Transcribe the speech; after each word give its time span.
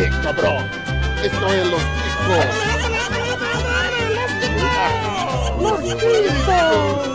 Eh, 0.00 0.10
cabrón. 0.22 0.64
Esto 1.24 1.52
es 1.52 1.66
los 1.66 1.82
chicos. 1.82 2.46
Los 5.60 5.80
chicos. 5.98 7.08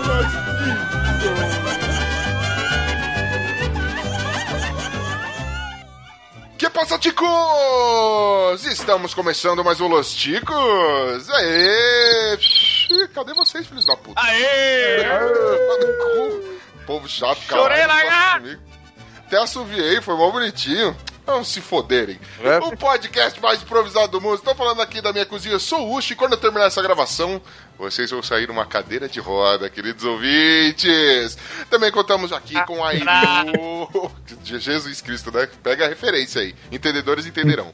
Que 6.58 6.70
passa, 6.70 7.00
ticos? 7.00 8.66
Estamos 8.66 9.14
começando 9.14 9.64
mais 9.64 9.80
um 9.80 9.88
Los 9.88 10.14
Ticos. 10.14 11.30
Aê! 11.30 12.38
Cadê 13.16 13.34
vocês, 13.34 13.66
filhos 13.66 13.86
da 13.86 13.96
puta? 13.96 14.20
Aê! 14.22 15.06
Povo 16.86 17.08
chato, 17.08 17.40
cara. 17.48 17.62
Chorei, 17.62 17.88
lagarto! 17.88 18.60
Até 19.26 19.38
assoviei, 19.38 20.02
foi 20.02 20.18
mó 20.18 20.30
bonitinho. 20.32 20.94
Vamos 21.26 21.48
se 21.48 21.62
foderem. 21.62 22.20
É? 22.44 22.58
O 22.60 22.76
podcast 22.76 23.42
mais 23.42 23.62
improvisado 23.62 24.10
do 24.10 24.22
mundo. 24.22 24.36
Estou 24.36 24.56
falando 24.56 24.82
aqui 24.82 25.02
da 25.02 25.14
minha 25.14 25.26
cozinha. 25.26 25.56
Eu 25.56 25.60
sou 25.60 25.88
o 25.88 25.96
Ucho 25.96 26.14
e 26.14 26.16
quando 26.16 26.34
eu 26.34 26.38
terminar 26.38 26.66
essa 26.66 26.82
gravação, 26.82 27.42
vocês 27.78 28.12
vão 28.12 28.22
sair 28.22 28.48
numa 28.48 28.66
cadeira 28.66 29.08
de 29.08 29.20
roda, 29.20 29.70
queridos 29.70 30.04
ouvintes. 30.04 31.38
Também 31.70 31.92
contamos 31.92 32.34
aqui 32.34 32.62
com 32.66 32.84
a 32.84 32.94
Ilu... 32.94 34.12
De 34.42 34.60
Jesus 34.60 35.02
Cristo, 35.02 35.32
né? 35.32 35.48
Pega 35.64 35.86
a 35.86 35.88
referência 35.88 36.42
aí. 36.42 36.54
Entendedores 36.70 37.26
entenderão. 37.26 37.74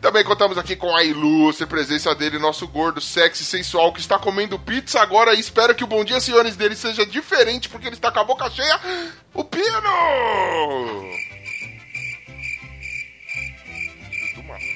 Também 0.00 0.22
contamos 0.22 0.56
aqui 0.56 0.76
com 0.76 0.94
a 0.94 1.02
ilustre 1.02 1.66
presença 1.66 2.14
dele, 2.14 2.38
nosso 2.38 2.68
gordo, 2.68 3.00
sexy, 3.00 3.44
sensual, 3.44 3.92
que 3.92 4.00
está 4.00 4.18
comendo 4.18 4.58
pizza 4.58 5.00
agora 5.00 5.34
e 5.34 5.40
espero 5.40 5.74
que 5.74 5.82
o 5.82 5.88
bom 5.88 6.04
dia, 6.04 6.20
senhores, 6.20 6.56
dele 6.56 6.76
seja 6.76 7.04
diferente, 7.04 7.68
porque 7.68 7.88
ele 7.88 7.96
está 7.96 8.10
com 8.12 8.20
a 8.20 8.24
boca 8.24 8.48
cheia. 8.48 8.78
O 9.34 9.42
Pino! 9.42 9.68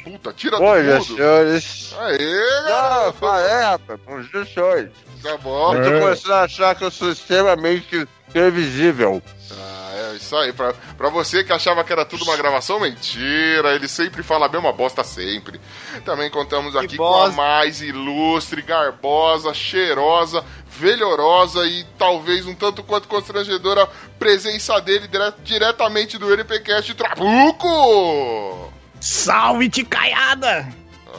Puta, 0.05 0.33
tira 0.33 0.59
Bom 0.59 0.81
dia, 0.83 0.99
tudo. 0.99 1.17
senhores. 1.17 1.95
Aê, 1.99 2.19
Não, 2.63 2.65
garoto. 2.69 3.19
fala, 3.19 3.41
é, 3.43 3.65
rapaz. 3.65 4.01
Bom 4.07 4.21
dia, 4.21 4.45
senhores. 4.47 4.91
Tá 5.23 5.37
bom. 5.39 5.75
Eu 5.75 5.85
tô 5.85 6.01
começando 6.01 6.33
a 6.33 6.43
achar 6.43 6.75
que 6.75 6.85
eu 6.85 6.91
sou 6.91 7.11
extremamente 7.13 8.09
previsível. 8.33 9.23
Ah, 9.53 9.91
é 10.13 10.17
isso 10.17 10.35
aí. 10.37 10.53
Pra, 10.53 10.73
pra 10.97 11.09
você 11.11 11.45
que 11.45 11.53
achava 11.53 11.85
que 11.85 11.93
era 11.93 12.05
tudo 12.05 12.25
uma 12.25 12.37
gravação, 12.37 12.81
mentira. 12.81 13.75
Ele 13.75 13.87
sempre 13.87 14.23
fala 14.23 14.47
a 14.47 14.49
mesma 14.49 14.73
bosta 14.73 15.05
sempre. 15.05 15.61
Também 16.05 16.29
contamos 16.31 16.75
aqui 16.75 16.97
com 16.97 17.15
a 17.23 17.31
mais 17.31 17.81
ilustre, 17.81 18.63
garbosa, 18.63 19.55
cheirosa, 19.55 20.45
velhorosa 20.67 21.65
e 21.67 21.85
talvez 21.97 22.45
um 22.47 22.55
tanto 22.55 22.83
quanto 22.83 23.07
constrangedora 23.07 23.87
presença 24.19 24.81
dele 24.81 25.07
dire- 25.07 25.35
diretamente 25.45 26.19
do 26.19 26.33
NPcast 26.33 26.95
Trabuco! 26.95 28.73
Salve, 29.03 29.69
ticaiada! 29.69 30.65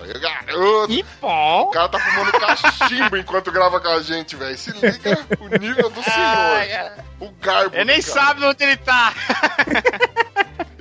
Aí, 0.02 0.20
garoto! 0.20 0.94
E 0.94 1.04
pó! 1.20 1.64
O 1.64 1.72
cara 1.72 1.90
tá 1.90 2.00
fumando 2.00 2.32
cachimbo 2.32 3.18
enquanto 3.18 3.52
grava 3.52 3.78
com 3.82 3.90
a 3.90 4.02
gente, 4.02 4.38
velho. 4.38 4.58
Se 4.58 4.72
liga 4.72 5.28
o 5.38 5.48
nível 5.60 5.90
do 5.90 6.02
senhor. 6.02 6.94
O 7.20 7.30
garbo. 7.42 7.76
Ele 7.76 7.84
nem 7.84 8.02
cara. 8.02 8.14
sabe 8.14 8.46
onde 8.46 8.64
ele 8.64 8.78
tá! 8.78 9.14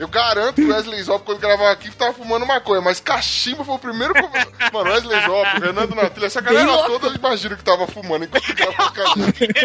Eu 0.02 0.08
garanto 0.08 0.56
que 0.56 0.62
o 0.62 0.72
Wesley 0.72 1.00
Zop, 1.02 1.24
quando 1.24 1.38
gravava 1.38 1.70
aqui, 1.70 1.88
tava 1.94 2.12
fumando 2.12 2.44
maconha, 2.44 2.80
mas 2.80 2.98
cachimbo 2.98 3.62
foi 3.62 3.76
o 3.76 3.78
primeiro. 3.78 4.12
que- 4.12 4.20
Mano, 4.72 4.90
Wesley 4.90 5.20
Zop, 5.22 5.60
Renan 5.60 5.86
do 5.86 5.94
Natilha, 5.94 6.26
essa 6.26 6.40
galera 6.40 6.66
toda 6.88 7.06
eu 7.06 7.14
imagino 7.14 7.56
que 7.56 7.62
tava 7.62 7.86
fumando 7.86 8.24
enquanto 8.24 8.52
gravava 8.54 8.92
gente. 9.16 9.48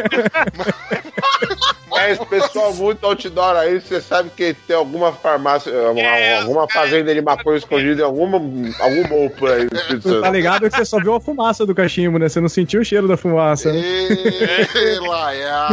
Mas, 1.90 2.20
pessoal, 2.26 2.74
muito 2.76 3.04
outdoor 3.06 3.56
aí, 3.56 3.82
você 3.82 4.00
sabe 4.00 4.30
que 4.30 4.54
tem 4.54 4.76
alguma 4.76 5.12
farmácia, 5.12 5.72
alguma, 5.88 6.06
É, 6.06 6.40
alguma 6.42 6.70
fazenda 6.70 7.12
de 7.14 7.22
maconha 7.22 7.58
escondida 7.58 8.02
em 8.02 8.06
alguma, 8.06 8.38
algum 8.80 9.08
morro 9.08 9.30
por 9.32 9.50
aí. 9.52 9.68
no 9.72 9.78
Espírito 9.80 10.10
Tu 10.12 10.22
tá 10.22 10.30
ligado 10.30 10.70
que 10.70 10.76
você 10.78 10.86
só 10.86 11.00
viu 11.00 11.16
a 11.16 11.22
fumaça 11.22 11.66
do 11.66 11.74
cachimbo, 11.74 12.20
né? 12.20 12.30
Você 12.30 12.40
não 12.40 12.50
sentiu 12.50 12.82
o 12.82 12.86
cheiro 12.86 13.08
da 13.08 13.18
fumaça. 13.18 13.72
né? 13.74 13.80
Ei, 13.80 15.00
Laia. 15.02 15.68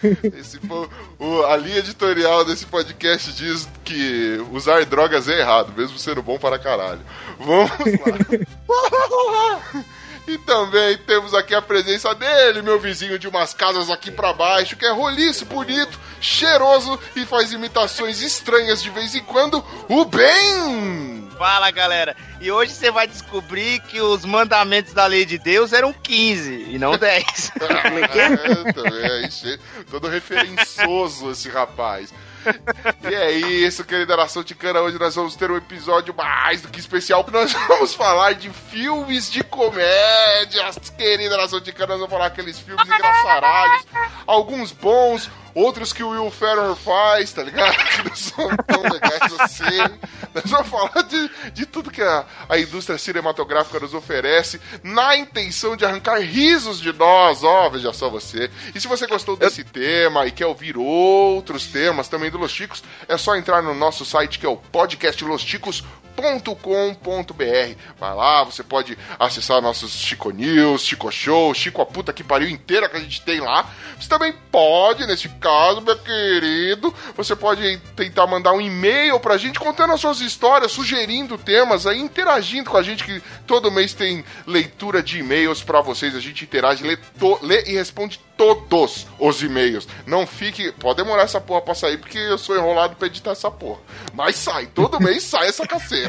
Esse 0.38 0.58
foi 0.60 0.88
o- 1.18 1.42
a 1.46 1.56
linha 1.56 1.78
editorial 1.78 2.44
desse 2.44 2.64
podcast 2.66 3.17
diz 3.26 3.68
que 3.84 4.38
usar 4.52 4.84
drogas 4.84 5.28
é 5.28 5.40
errado, 5.40 5.72
mesmo 5.76 5.98
sendo 5.98 6.22
bom 6.22 6.38
para 6.38 6.58
caralho. 6.58 7.00
Vamos 7.38 7.70
lá. 7.70 9.84
E 10.28 10.36
também 10.36 10.98
temos 10.98 11.32
aqui 11.32 11.54
a 11.54 11.62
presença 11.62 12.14
dele, 12.14 12.60
meu 12.60 12.78
vizinho 12.78 13.18
de 13.18 13.26
umas 13.26 13.54
casas 13.54 13.88
aqui 13.88 14.10
pra 14.10 14.30
baixo, 14.30 14.76
que 14.76 14.84
é 14.84 14.90
roliço, 14.92 15.46
bonito, 15.46 15.98
cheiroso 16.20 17.00
e 17.16 17.24
faz 17.24 17.50
imitações 17.50 18.20
estranhas 18.20 18.82
de 18.82 18.90
vez 18.90 19.14
em 19.14 19.24
quando, 19.24 19.64
o 19.88 20.04
Ben! 20.04 21.26
Fala, 21.38 21.70
galera! 21.70 22.14
E 22.42 22.52
hoje 22.52 22.74
você 22.74 22.90
vai 22.90 23.06
descobrir 23.06 23.80
que 23.84 24.02
os 24.02 24.26
mandamentos 24.26 24.92
da 24.92 25.06
lei 25.06 25.24
de 25.24 25.38
Deus 25.38 25.72
eram 25.72 25.94
15 25.94 26.66
e 26.72 26.78
não 26.78 26.92
10. 26.98 27.52
É, 27.62 28.72
também, 28.74 29.10
aí, 29.10 29.30
che- 29.30 29.58
todo 29.90 30.08
referencioso 30.08 31.30
esse 31.30 31.48
rapaz. 31.48 32.12
E 33.08 33.14
é 33.14 33.30
isso, 33.32 33.84
querida 33.84 34.16
nação 34.16 34.42
ticana. 34.42 34.80
Hoje 34.80 34.98
nós 34.98 35.14
vamos 35.14 35.34
ter 35.36 35.50
um 35.50 35.56
episódio 35.56 36.14
mais 36.14 36.62
do 36.62 36.68
que 36.68 36.80
especial, 36.80 37.26
nós 37.30 37.52
vamos 37.68 37.94
falar 37.94 38.34
de 38.34 38.50
filmes 38.50 39.30
de 39.30 39.42
comédias. 39.42 40.78
Querida 40.96 41.36
nação 41.36 41.60
ticana, 41.60 41.88
nós 41.88 41.98
vamos 41.98 42.12
falar 42.12 42.26
aqueles 42.26 42.58
filmes 42.58 42.86
engraçaralhos, 42.86 43.86
alguns 44.26 44.72
bons, 44.72 45.30
outros 45.58 45.92
que 45.92 46.02
o 46.02 46.10
Will 46.10 46.30
Ferrell 46.30 46.76
faz, 46.76 47.32
tá 47.32 47.42
ligado? 47.42 47.76
Que 47.98 48.08
não 48.08 48.16
são 48.16 48.48
tão 48.66 48.82
legais 48.82 49.32
assim. 49.40 49.64
Nós 50.34 50.44
vamos 50.44 50.68
falar 50.68 51.02
de, 51.02 51.30
de 51.52 51.66
tudo 51.66 51.90
que 51.90 52.02
a, 52.02 52.24
a 52.48 52.58
indústria 52.58 52.98
cinematográfica 52.98 53.80
nos 53.80 53.94
oferece, 53.94 54.60
na 54.82 55.16
intenção 55.16 55.76
de 55.76 55.84
arrancar 55.84 56.20
risos 56.20 56.80
de 56.80 56.92
nós, 56.92 57.42
ó, 57.42 57.68
veja 57.68 57.92
só 57.92 58.08
você. 58.08 58.50
E 58.74 58.80
se 58.80 58.86
você 58.86 59.06
gostou 59.06 59.36
desse 59.36 59.64
tema 59.64 60.26
e 60.26 60.30
quer 60.30 60.46
ouvir 60.46 60.76
outros 60.76 61.66
temas 61.66 62.08
também 62.08 62.30
do 62.30 62.38
Los 62.38 62.52
Chicos, 62.52 62.82
é 63.08 63.16
só 63.16 63.36
entrar 63.36 63.62
no 63.62 63.74
nosso 63.74 64.04
site 64.04 64.38
que 64.38 64.46
é 64.46 64.48
o 64.48 64.56
podcastlosticos.com.br. 66.18 67.76
Vai 67.98 68.14
lá, 68.14 68.44
você 68.44 68.62
pode 68.62 68.96
acessar 69.18 69.60
nossos 69.62 69.92
Chico 69.92 70.30
News, 70.30 70.82
Chico 70.82 71.10
Show, 71.10 71.54
Chico 71.54 71.80
a 71.82 71.86
puta 71.86 72.12
que 72.12 72.24
pariu 72.24 72.48
inteira 72.48 72.88
que 72.88 72.96
a 72.96 73.00
gente 73.00 73.22
tem 73.22 73.40
lá. 73.40 73.68
Você 73.98 74.08
também 74.08 74.32
pode, 74.50 75.06
nesse 75.06 75.28
caso, 75.28 75.80
meu 75.80 75.98
querido, 75.98 76.94
você 77.16 77.34
pode 77.34 77.78
tentar 77.96 78.26
mandar 78.26 78.52
um 78.52 78.60
e-mail 78.60 79.18
pra 79.20 79.36
gente 79.36 79.58
contando 79.58 79.92
as 79.92 80.00
suas 80.00 80.20
histórias, 80.20 80.72
sugerindo 80.72 81.36
temas, 81.38 81.86
aí 81.86 81.98
interagindo 82.00 82.70
com 82.70 82.76
a 82.76 82.82
gente, 82.82 83.04
que 83.04 83.22
todo 83.46 83.70
mês 83.70 83.94
tem 83.94 84.24
leitura 84.46 85.02
de 85.02 85.18
e-mails 85.18 85.62
pra 85.62 85.80
vocês. 85.80 86.14
A 86.14 86.20
gente 86.20 86.44
interage, 86.44 86.82
lê, 86.84 86.96
to- 86.96 87.38
lê 87.42 87.64
e 87.66 87.74
responde 87.74 88.20
todos 88.36 89.06
os 89.18 89.42
e-mails. 89.42 89.88
Não 90.06 90.26
fique. 90.26 90.70
Pode 90.72 90.98
demorar 90.98 91.22
essa 91.22 91.40
porra 91.40 91.60
pra 91.60 91.74
sair, 91.74 91.98
porque 91.98 92.18
eu 92.18 92.38
sou 92.38 92.56
enrolado 92.56 92.94
pra 92.94 93.08
editar 93.08 93.32
essa 93.32 93.50
porra. 93.50 93.80
Mas 94.14 94.36
sai, 94.36 94.66
todo 94.66 95.00
mês 95.02 95.24
sai 95.24 95.48
essa 95.48 95.66
caceta. 95.66 96.07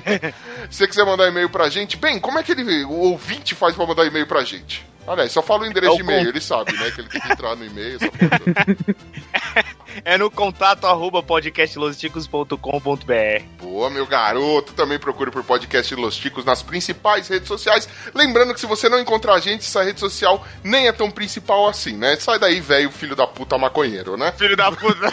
Se 0.69 0.77
você 0.77 0.87
quiser 0.87 1.05
mandar 1.05 1.27
e-mail 1.27 1.49
pra 1.49 1.69
gente, 1.69 1.97
bem, 1.97 2.19
como 2.19 2.39
é 2.39 2.43
que 2.43 2.51
ele, 2.51 2.83
o 2.85 2.91
ouvinte 2.91 3.55
faz 3.55 3.75
pra 3.75 3.85
mandar 3.85 4.05
e-mail 4.05 4.27
pra 4.27 4.43
gente? 4.43 4.85
Olha 5.07 5.23
aí, 5.23 5.29
só 5.29 5.41
fala 5.41 5.63
o 5.63 5.65
endereço 5.65 5.91
É 5.91 5.95
o 5.95 5.97
de 5.97 6.03
e-mail, 6.03 6.29
ele 6.29 6.41
sabe, 6.41 6.73
né? 6.73 6.91
Que 6.91 7.01
ele 7.01 7.09
tem 7.09 7.21
que 7.21 7.31
entrar 7.31 7.55
no 7.55 7.65
e-mail, 7.65 7.95
essa 7.95 8.11
porra. 8.11 9.65
É 10.05 10.17
no 10.17 10.29
contato 10.29 10.85
arroba 10.85 11.23
podcastlosticos.com.br. 11.23 13.43
Boa, 13.61 13.89
meu 13.89 14.05
garoto. 14.05 14.73
Também 14.73 14.99
procure 14.99 15.31
por 15.31 15.41
podcast 15.43 15.95
Los 15.95 16.17
Ticos 16.17 16.43
nas 16.45 16.61
principais 16.61 17.27
redes 17.27 17.47
sociais. 17.47 17.89
Lembrando 18.13 18.53
que 18.53 18.59
se 18.59 18.65
você 18.65 18.89
não 18.89 18.99
encontrar 18.99 19.35
a 19.35 19.39
gente, 19.39 19.61
essa 19.61 19.83
rede 19.83 19.99
social 19.99 20.45
nem 20.63 20.87
é 20.87 20.91
tão 20.91 21.11
principal 21.11 21.67
assim, 21.67 21.97
né? 21.97 22.15
Sai 22.17 22.39
daí, 22.39 22.59
velho, 22.59 22.91
filho 22.91 23.15
da 23.15 23.27
puta 23.27 23.57
maconheiro, 23.57 24.17
né? 24.17 24.31
Filho 24.37 24.55
da 24.55 24.71
puta! 24.77 25.09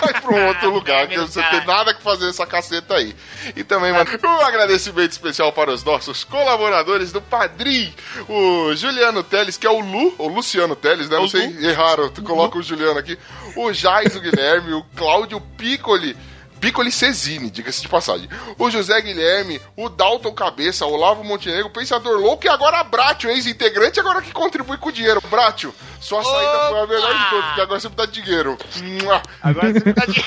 Vai 0.00 0.20
pra 0.20 0.34
um 0.34 0.48
outro 0.48 0.70
lugar, 0.70 1.06
que 1.06 1.18
você 1.18 1.42
tem 1.42 1.64
nada 1.66 1.94
que 1.94 2.02
fazer 2.02 2.28
essa 2.28 2.46
caceta 2.46 2.94
aí. 2.94 3.14
E 3.54 3.62
também, 3.62 3.92
mano, 3.92 4.10
um 4.24 4.40
agradecimento 4.40 5.12
especial 5.12 5.52
para 5.52 5.70
os 5.70 5.84
nossos 5.84 6.24
colaboradores 6.24 7.12
do 7.12 7.20
Padrim, 7.20 7.94
o 8.28 8.74
Juliano 8.74 9.22
Teles, 9.24 9.56
que 9.56 9.66
é 9.66 9.70
o 9.70 9.80
Lu, 9.80 10.14
ou 10.18 10.28
Luciano 10.28 10.76
Teles, 10.76 11.08
né? 11.08 11.16
Não 11.16 11.24
O 11.24 11.28
sei, 11.28 11.46
Lu. 11.48 11.64
erraram, 11.64 12.08
tu 12.10 12.22
coloca 12.22 12.58
o 12.58 12.62
Juliano 12.62 12.98
aqui. 12.98 13.18
O 13.56 13.72
Jais, 13.72 14.14
o 14.14 14.20
Guilherme, 14.20 14.72
o 14.74 14.84
Cláudio 14.94 15.40
Piccoli. 15.40 16.16
Piccoli 16.60 16.90
Cesini, 16.90 17.50
diga-se 17.50 17.82
de 17.82 17.88
passagem. 17.88 18.26
O 18.58 18.70
José 18.70 18.98
Guilherme, 19.02 19.60
o 19.76 19.90
Dalton 19.90 20.32
Cabeça, 20.32 20.86
o 20.86 20.92
Olavo 20.94 21.22
Montenegro, 21.22 21.66
o 21.66 21.70
Pensador 21.70 22.18
Louco 22.18 22.46
e 22.46 22.48
agora 22.48 22.78
a 22.78 22.84
Bratio, 22.84 23.28
ex-integrante, 23.28 24.00
agora 24.00 24.22
que 24.22 24.32
contribui 24.32 24.78
com 24.78 24.88
o 24.88 24.92
dinheiro. 24.92 25.20
Bratio, 25.28 25.74
sua 26.00 26.22
saída 26.24 26.68
foi 26.70 26.80
a 26.80 26.86
melhor 26.86 27.18
de 27.18 27.30
todas, 27.30 27.44
porque 27.46 27.60
agora 27.60 27.80
você 27.80 27.88
me 27.90 27.94
dá 27.96 28.06
dinheiro. 28.06 28.56
Agora 29.42 29.72
você 29.74 29.92
tá 29.92 30.06
de. 30.06 30.24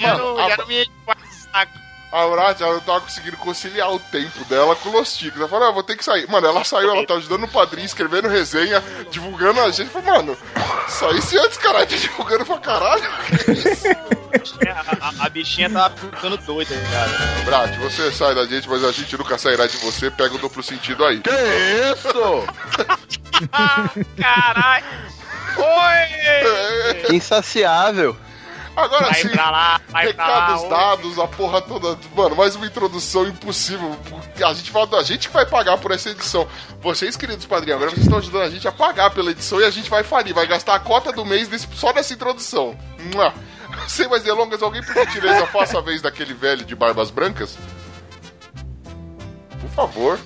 já, 0.00 0.16
Mano, 0.16 0.36
não, 0.36 0.38
a- 0.38 0.48
já 0.48 0.56
não 0.56 0.66
me 0.66 0.80
enche 0.80 0.90
mais 1.06 1.18
o 1.20 1.52
saco. 1.52 1.81
A 2.12 2.26
Bratio, 2.28 2.66
ela 2.66 2.74
não 2.74 2.80
tava 2.82 3.00
conseguindo 3.00 3.38
conciliar 3.38 3.90
o 3.90 3.98
tempo 3.98 4.44
dela 4.44 4.76
com 4.76 5.00
os 5.00 5.16
ticos. 5.16 5.40
Ela 5.40 5.48
falou, 5.48 5.68
ah, 5.68 5.72
vou 5.72 5.82
ter 5.82 5.96
que 5.96 6.04
sair. 6.04 6.28
Mano, 6.28 6.46
ela 6.46 6.62
saiu, 6.62 6.90
ela 6.90 7.06
tá 7.06 7.14
ajudando 7.14 7.44
o 7.44 7.48
padrinho, 7.48 7.86
escrevendo 7.86 8.28
resenha, 8.28 8.84
divulgando 9.10 9.60
a 9.60 9.70
gente. 9.70 9.86
Eu 9.94 10.02
falei, 10.02 10.10
mano, 10.10 10.36
saísse 10.88 11.38
antes, 11.38 11.56
caralho, 11.56 11.86
tá 11.86 11.96
divulgando 11.96 12.44
pra 12.44 12.58
caralho. 12.58 13.02
Que 13.44 13.52
isso? 13.52 13.88
bichinha, 14.42 14.74
a, 15.00 15.26
a 15.26 15.28
bichinha 15.28 15.70
tava 15.70 15.96
ficando 15.96 16.36
doida, 16.38 16.74
cara. 16.90 17.44
Brat, 17.44 17.76
você 17.78 18.10
sai 18.12 18.34
da 18.34 18.44
gente, 18.44 18.68
mas 18.68 18.84
a 18.84 18.92
gente 18.92 19.16
nunca 19.16 19.38
sairá 19.38 19.66
de 19.66 19.76
você. 19.78 20.10
Pega 20.10 20.34
o 20.34 20.38
duplo 20.38 20.62
sentido 20.62 21.04
aí. 21.04 21.20
Que 21.20 21.30
isso? 21.30 22.44
Caralho! 24.20 24.84
Oi! 25.56 27.14
Insaciável. 27.16 28.16
Agora 28.74 29.04
Vai 29.04 29.14
sim, 29.14 29.28
pra 29.28 29.50
lá, 29.50 29.80
vai 29.90 30.12
pra 30.14 30.26
lá. 30.26 30.46
recados 30.46 30.70
dados, 30.70 31.18
a 31.18 31.28
porra 31.28 31.60
toda. 31.60 31.98
Mano, 32.16 32.34
mais 32.34 32.56
uma 32.56 32.64
introdução 32.66 33.26
impossível. 33.28 33.94
A 34.42 34.54
gente, 34.54 34.70
vai, 34.72 34.82
a 34.98 35.02
gente 35.02 35.28
que 35.28 35.34
vai 35.34 35.44
pagar 35.44 35.76
por 35.76 35.90
essa 35.90 36.08
edição. 36.08 36.48
Vocês, 36.80 37.14
queridos 37.16 37.44
padrinhos, 37.44 37.76
agora 37.76 37.90
vocês 37.90 38.04
estão 38.06 38.18
ajudando 38.18 38.42
a 38.44 38.50
gente 38.50 38.66
a 38.66 38.72
pagar 38.72 39.10
pela 39.10 39.30
edição 39.30 39.60
e 39.60 39.64
a 39.64 39.70
gente 39.70 39.90
vai 39.90 40.02
falir. 40.02 40.34
Vai 40.34 40.46
gastar 40.46 40.74
a 40.74 40.80
cota 40.80 41.12
do 41.12 41.22
mês 41.24 41.48
desse- 41.48 41.68
só 41.74 41.92
nessa 41.92 42.14
introdução. 42.14 42.74
Mua. 43.14 43.34
Sem 43.88 44.08
mais 44.08 44.22
delongas, 44.22 44.62
alguém 44.62 44.82
por 44.82 44.94
gentileza 44.94 45.46
faça 45.48 45.78
a 45.78 45.82
vez 45.82 46.00
daquele 46.00 46.32
velho 46.32 46.64
de 46.64 46.74
barbas 46.74 47.10
brancas? 47.10 47.58
Por 49.60 49.70
favor. 49.70 50.18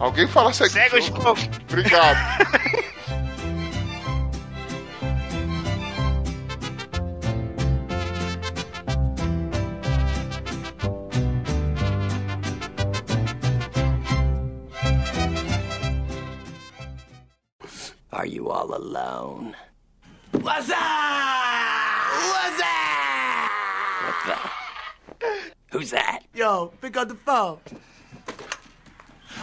Alguém 0.00 0.26
fala 0.26 0.52
segue, 0.52 0.70
Segue 0.72 0.96
o 0.96 1.02
jogo. 1.02 1.36
Obrigado. 1.68 2.18
Are 18.26 18.28
you 18.28 18.50
all 18.50 18.74
alone? 18.74 19.54
What's 20.32 20.68
up? 20.68 20.76
What's 22.26 22.60
up? 22.60 23.46
What's 24.02 24.26
that? 24.26 24.52
Who's 25.70 25.90
that? 25.92 26.24
Yo, 26.34 26.72
pick 26.80 26.96
up 26.96 27.06
the 27.06 27.14
phone. 27.14 27.60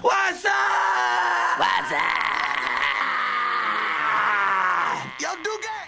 What's 0.02 0.44
up? 0.44 1.60
What's 1.60 1.94
up? 1.94 2.20
Yo, 5.18 5.30
Dugan! 5.42 5.83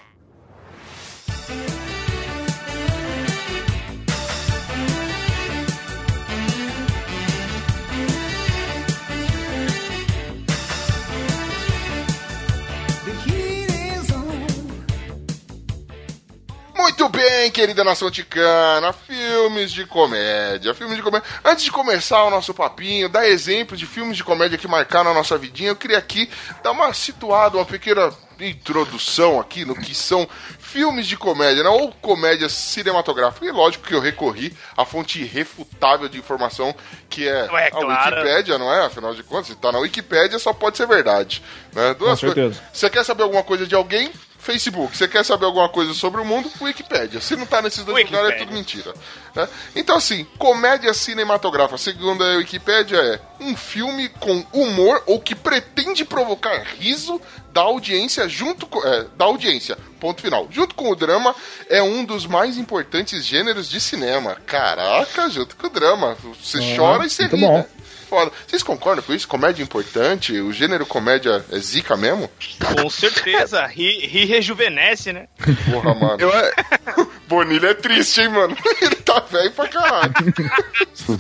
Muito 16.98 17.10
bem, 17.10 17.52
querida 17.52 17.84
nação 17.84 18.10
ticana, 18.10 18.94
filmes 18.94 19.70
de 19.74 19.86
comédia, 19.86 20.74
filmes 20.74 20.96
de 20.96 21.04
comédia. 21.04 21.28
Antes 21.44 21.66
de 21.66 21.72
começar 21.72 22.24
o 22.24 22.30
nosso 22.30 22.54
papinho, 22.54 23.10
dar 23.10 23.28
exemplos 23.28 23.78
de 23.78 23.86
filmes 23.86 24.16
de 24.16 24.24
comédia 24.24 24.58
que 24.58 24.66
marcaram 24.66 25.12
a 25.12 25.14
nossa 25.14 25.38
vidinha, 25.38 25.72
eu 25.72 25.76
queria 25.76 25.98
aqui 25.98 26.30
dar 26.64 26.72
uma 26.72 26.94
situada, 26.94 27.58
uma 27.58 27.66
pequena 27.66 28.14
introdução 28.40 29.42
aqui 29.42 29.66
no 29.66 29.76
que 29.76 29.94
são 29.94 30.26
filmes 30.58 31.06
de 31.06 31.18
comédia, 31.18 31.64
né? 31.64 31.70
ou 31.70 31.92
comédia 31.92 32.48
cinematográfica. 32.48 33.46
E 33.46 33.52
lógico 33.52 33.86
que 33.86 33.94
eu 33.94 34.00
recorri 34.00 34.56
à 34.78 34.86
fonte 34.86 35.22
irrefutável 35.22 36.08
de 36.08 36.18
informação 36.18 36.74
que 37.10 37.28
é 37.28 37.52
Ué, 37.52 37.68
a 37.68 37.72
claro. 37.72 38.16
Wikipédia, 38.16 38.58
não 38.58 38.74
é? 38.74 38.86
Afinal 38.86 39.14
de 39.14 39.22
contas, 39.22 39.48
se 39.48 39.56
tá 39.56 39.70
na 39.70 39.80
Wikipédia, 39.80 40.40
só 40.40 40.54
pode 40.54 40.78
ser 40.78 40.88
verdade. 40.88 41.44
Né? 41.74 41.94
Duas 41.94 42.22
Com 42.22 42.28
certeza. 42.28 42.64
Você 42.72 42.90
quer 42.90 43.04
saber 43.04 43.24
alguma 43.24 43.44
coisa 43.44 43.68
de 43.68 43.76
alguém? 43.76 44.14
Facebook. 44.46 44.96
Você 44.96 45.08
quer 45.08 45.26
saber 45.26 45.46
alguma 45.46 45.68
coisa 45.68 45.94
sobre 45.94 46.22
o 46.22 46.26
mundo? 46.26 46.50
Wikipédia. 46.62 47.20
Se 47.20 47.36
não 47.36 47.46
tá 47.48 47.62
nesses 47.64 47.84
dois 47.84 48.06
lugares, 48.06 48.36
é 48.36 48.38
tudo 48.38 48.54
mentira. 48.54 48.94
né? 49.36 49.50
Então, 49.76 49.96
assim, 49.98 50.24
comédia 50.38 50.94
cinematográfica, 50.94 51.78
segundo 51.80 52.24
a 52.24 52.38
Wikipédia, 52.38 52.98
é 52.98 53.20
um 53.44 53.56
filme 53.56 54.08
com 54.08 54.46
humor 54.54 55.02
ou 55.08 55.20
que 55.20 55.34
pretende 55.34 56.06
provocar 56.06 56.64
riso 56.80 57.20
da 57.52 57.62
audiência 57.62 58.30
junto 58.30 58.68
com. 58.68 58.80
é, 58.88 59.06
da 59.18 59.26
audiência. 59.26 59.78
Ponto 60.00 60.22
final. 60.22 60.48
Junto 60.52 60.76
com 60.76 60.92
o 60.92 60.96
drama, 60.96 61.34
é 61.68 61.82
um 61.82 62.06
dos 62.06 62.28
mais 62.28 62.58
importantes 62.58 63.26
gêneros 63.26 63.68
de 63.68 63.80
cinema. 63.82 64.38
Caraca, 64.46 65.28
junto 65.30 65.56
com 65.56 65.66
o 65.68 65.70
drama. 65.72 66.16
Você 66.40 66.60
Ah, 66.60 66.76
chora 66.78 67.06
e 67.06 67.10
você 67.10 67.26
ri, 67.26 67.38
bom. 67.42 67.58
né? 67.58 67.66
Foda. 68.10 68.32
Vocês 68.48 68.64
concordam 68.64 69.04
com 69.04 69.14
isso? 69.14 69.28
Comédia 69.28 69.62
é 69.62 69.66
importante? 69.66 70.40
O 70.40 70.52
gênero 70.52 70.86
comédia 70.86 71.44
é 71.52 71.60
zica 71.60 71.98
mesmo? 71.98 72.30
Com 72.60 72.90
certeza. 72.90 73.66
Ri, 73.66 74.06
ri 74.06 74.26
rejuvenesce, 74.26 75.12
né? 75.12 75.28
Porra, 75.72 75.94
mano. 75.96 76.18
Eu, 76.20 76.32
Bonilha 77.28 77.70
é 77.70 77.74
triste, 77.74 78.22
hein, 78.22 78.30
mano? 78.30 78.56
Ele 78.82 78.96
tá 78.98 79.20
velho 79.20 79.52
pra 79.52 79.68
caralho. 79.68 80.14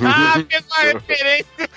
Ah, 0.05 0.43
fez 0.49 0.63
uma 0.67 0.79
referência. 0.93 1.69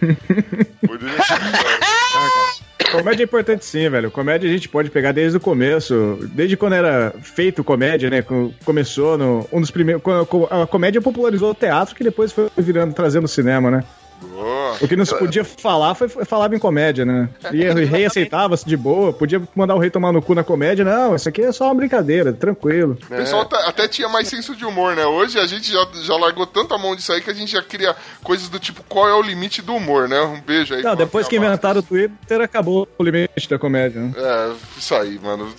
Bonilha 0.86 1.16
é 1.16 2.92
Comédia 2.92 3.24
é 3.24 3.26
importante 3.26 3.64
sim, 3.64 3.88
velho. 3.88 4.10
Comédia 4.10 4.48
a 4.48 4.52
gente 4.52 4.68
pode 4.68 4.90
pegar 4.90 5.10
desde 5.12 5.36
o 5.36 5.40
começo, 5.40 6.18
desde 6.32 6.56
quando 6.56 6.74
era 6.74 7.12
feito 7.20 7.64
comédia, 7.64 8.08
né? 8.08 8.22
quando 8.22 8.54
Começou 8.64 9.18
no. 9.18 9.48
Um 9.52 9.60
dos 9.60 9.70
primeiros. 9.70 10.02
quando 10.02 10.46
A 10.50 10.66
comédia 10.66 11.00
popularizou 11.00 11.50
o 11.50 11.54
teatro 11.54 11.94
que 11.94 12.04
depois 12.04 12.32
foi 12.32 12.48
virando, 12.56 12.94
trazendo 12.94 13.24
o 13.24 13.28
cinema, 13.28 13.70
né? 13.70 13.84
Boa. 14.20 14.76
O 14.80 14.88
que 14.88 14.96
não 14.96 15.04
se 15.04 15.16
podia 15.16 15.44
falar 15.44 15.94
foi 15.94 16.08
foi- 16.08 16.24
falava 16.24 16.54
em 16.54 16.58
comédia, 16.58 17.04
né? 17.04 17.28
E 17.52 17.66
o 17.68 17.74
rei 17.86 18.04
aceitava-se 18.06 18.66
de 18.66 18.76
boa, 18.76 19.12
podia 19.12 19.40
mandar 19.54 19.74
o 19.74 19.78
rei 19.78 19.90
tomar 19.90 20.12
no 20.12 20.20
cu 20.22 20.34
na 20.34 20.44
comédia. 20.44 20.84
Não, 20.84 21.14
isso 21.14 21.28
aqui 21.28 21.42
é 21.42 21.52
só 21.52 21.64
uma 21.66 21.74
brincadeira, 21.74 22.32
tranquilo. 22.32 22.98
O 23.02 23.06
pessoal 23.08 23.44
tá- 23.44 23.66
até 23.68 23.86
tinha 23.88 24.08
mais 24.08 24.28
senso 24.28 24.54
de 24.54 24.64
humor, 24.64 24.94
né? 24.96 25.04
Hoje 25.06 25.38
a 25.38 25.46
gente 25.46 25.70
já, 25.72 25.86
já 26.02 26.16
largou 26.16 26.46
tanta 26.46 26.76
mão 26.78 26.94
disso 26.94 27.12
aí 27.12 27.20
que 27.20 27.30
a 27.30 27.34
gente 27.34 27.52
já 27.52 27.62
cria 27.62 27.94
coisas 28.22 28.48
do 28.48 28.58
tipo 28.58 28.82
qual 28.88 29.08
é 29.08 29.14
o 29.14 29.22
limite 29.22 29.62
do 29.62 29.74
humor, 29.74 30.08
né? 30.08 30.20
Um 30.20 30.40
beijo 30.40 30.74
aí. 30.74 30.82
Não, 30.82 30.96
depois 30.96 31.26
que 31.28 31.36
inventaram 31.36 31.80
o 31.80 31.82
Twitter, 31.82 32.40
acabou 32.40 32.88
o 32.98 33.02
limite 33.02 33.48
da 33.48 33.58
comédia, 33.58 34.00
né? 34.00 34.12
É, 34.16 34.52
isso 34.78 34.94
aí, 34.94 35.18
mano. 35.18 35.52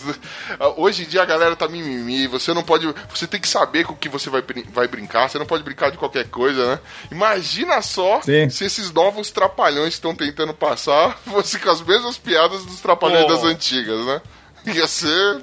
Hoje 0.78 1.04
em 1.04 1.08
dia 1.08 1.22
a 1.22 1.26
galera 1.26 1.56
tá 1.56 1.68
mimimi, 1.68 2.28
você 2.28 2.54
não 2.54 2.64
pode. 2.64 2.88
Você 3.14 3.28
tem 3.28 3.40
que 3.40 3.48
saber 3.48 3.86
com 3.86 3.94
o 3.94 3.98
que 3.98 4.10
você 4.10 4.30
vai, 4.30 4.44
vai 4.74 4.88
brincar, 4.88 5.30
você 5.30 5.38
não 5.40 5.46
pode 5.46 5.64
brincar 5.64 5.92
de 5.92 5.98
qualquer 5.98 6.28
coisa, 6.30 6.66
né? 6.68 6.80
Imagina 7.12 7.82
só 7.82 8.22
Sim. 8.22 8.47
Se 8.50 8.66
esses 8.66 8.92
novos 8.92 9.32
trapalhões 9.32 9.90
que 9.90 9.94
estão 9.96 10.16
tentando 10.16 10.54
passar 10.54 11.18
fossem 11.26 11.60
com 11.60 11.70
as 11.70 11.82
mesmas 11.82 12.18
piadas 12.18 12.66
dos 12.66 12.80
trapalhões 12.80 13.26
Pô. 13.26 13.34
das 13.34 13.44
antigas, 13.44 14.06
né? 14.06 14.22
Ia 14.74 14.88
ser. 14.88 15.42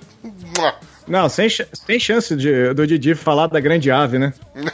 Não, 1.07 1.29
sem, 1.29 1.49
sem 1.49 1.99
chance 2.01 2.35
de, 2.37 2.73
do 2.75 2.87
Didi 2.87 3.15
falar 3.15 3.47
da 3.47 3.61
grande 3.61 3.91
ave, 3.91 4.19
né? 4.19 4.33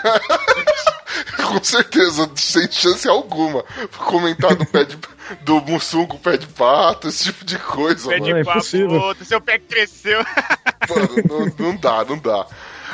Com 1.47 1.63
certeza, 1.63 2.31
sem 2.37 2.71
chance 2.71 3.09
alguma. 3.09 3.65
Comentar 3.99 4.55
do 4.55 4.65
pé 4.67 4.85
de. 4.85 4.97
do 5.43 5.61
Mussum 5.63 6.07
com 6.07 6.17
o 6.17 6.21
pé 6.21 6.37
de 6.37 6.47
pato, 6.47 7.09
esse 7.09 7.25
tipo 7.25 7.45
de 7.45 7.59
coisa, 7.59 8.09
Pé 8.09 8.19
mano. 8.21 8.25
de 8.33 8.39
é 8.39 8.41
impossível. 8.41 9.01
outro, 9.01 9.25
seu 9.25 9.41
pé 9.41 9.59
cresceu. 9.59 10.25
Mano, 10.89 11.55
não, 11.59 11.67
não 11.67 11.77
dá, 11.77 12.05
não 12.05 12.19
dá. 12.19 12.47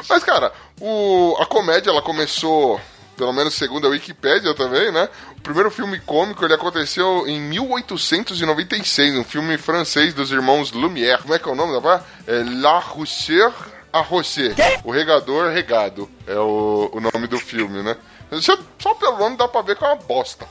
Mas, 0.08 0.24
cara, 0.24 0.52
o, 0.80 1.36
a 1.38 1.46
comédia, 1.46 1.90
ela 1.90 2.00
começou, 2.02 2.80
pelo 3.16 3.32
menos 3.32 3.54
segundo 3.54 3.86
a 3.86 3.90
Wikipédia 3.90 4.54
também, 4.54 4.92
né? 4.92 5.08
O 5.36 5.40
primeiro 5.40 5.70
filme 5.70 5.98
cômico, 6.00 6.44
ele 6.44 6.54
aconteceu 6.54 7.26
em 7.26 7.40
1896, 7.40 9.16
um 9.16 9.24
filme 9.24 9.56
francês 9.56 10.12
dos 10.14 10.30
irmãos 10.30 10.72
Lumière. 10.72 11.22
Como 11.22 11.34
é 11.34 11.38
que 11.38 11.48
é 11.48 11.52
o 11.52 11.56
nome 11.56 11.72
da 11.72 11.80
pá? 11.80 12.04
É 12.26 12.44
La 12.60 12.78
Roussière 12.78 13.52
à 13.92 14.00
Rossé. 14.00 14.54
O 14.84 14.90
Regador 14.90 15.50
Regado 15.50 16.08
é 16.26 16.38
o, 16.38 16.90
o 16.92 17.00
nome 17.00 17.26
do 17.26 17.38
filme, 17.38 17.82
né? 17.82 17.96
Só, 18.40 18.58
só 18.78 18.94
pelo 18.94 19.18
nome 19.18 19.36
dá 19.36 19.48
pra 19.48 19.62
ver 19.62 19.76
que 19.76 19.84
é 19.84 19.88
uma 19.88 19.96
bosta. 19.96 20.46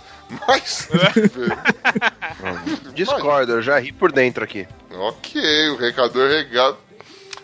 Mas... 0.47 0.89
discordo, 2.95 3.53
eu 3.53 3.61
já 3.61 3.77
ri 3.77 3.91
por 3.91 4.11
dentro 4.11 4.43
aqui. 4.43 4.67
Ok, 4.91 5.69
o 5.69 5.75
recador 5.75 6.29
regado. 6.29 6.77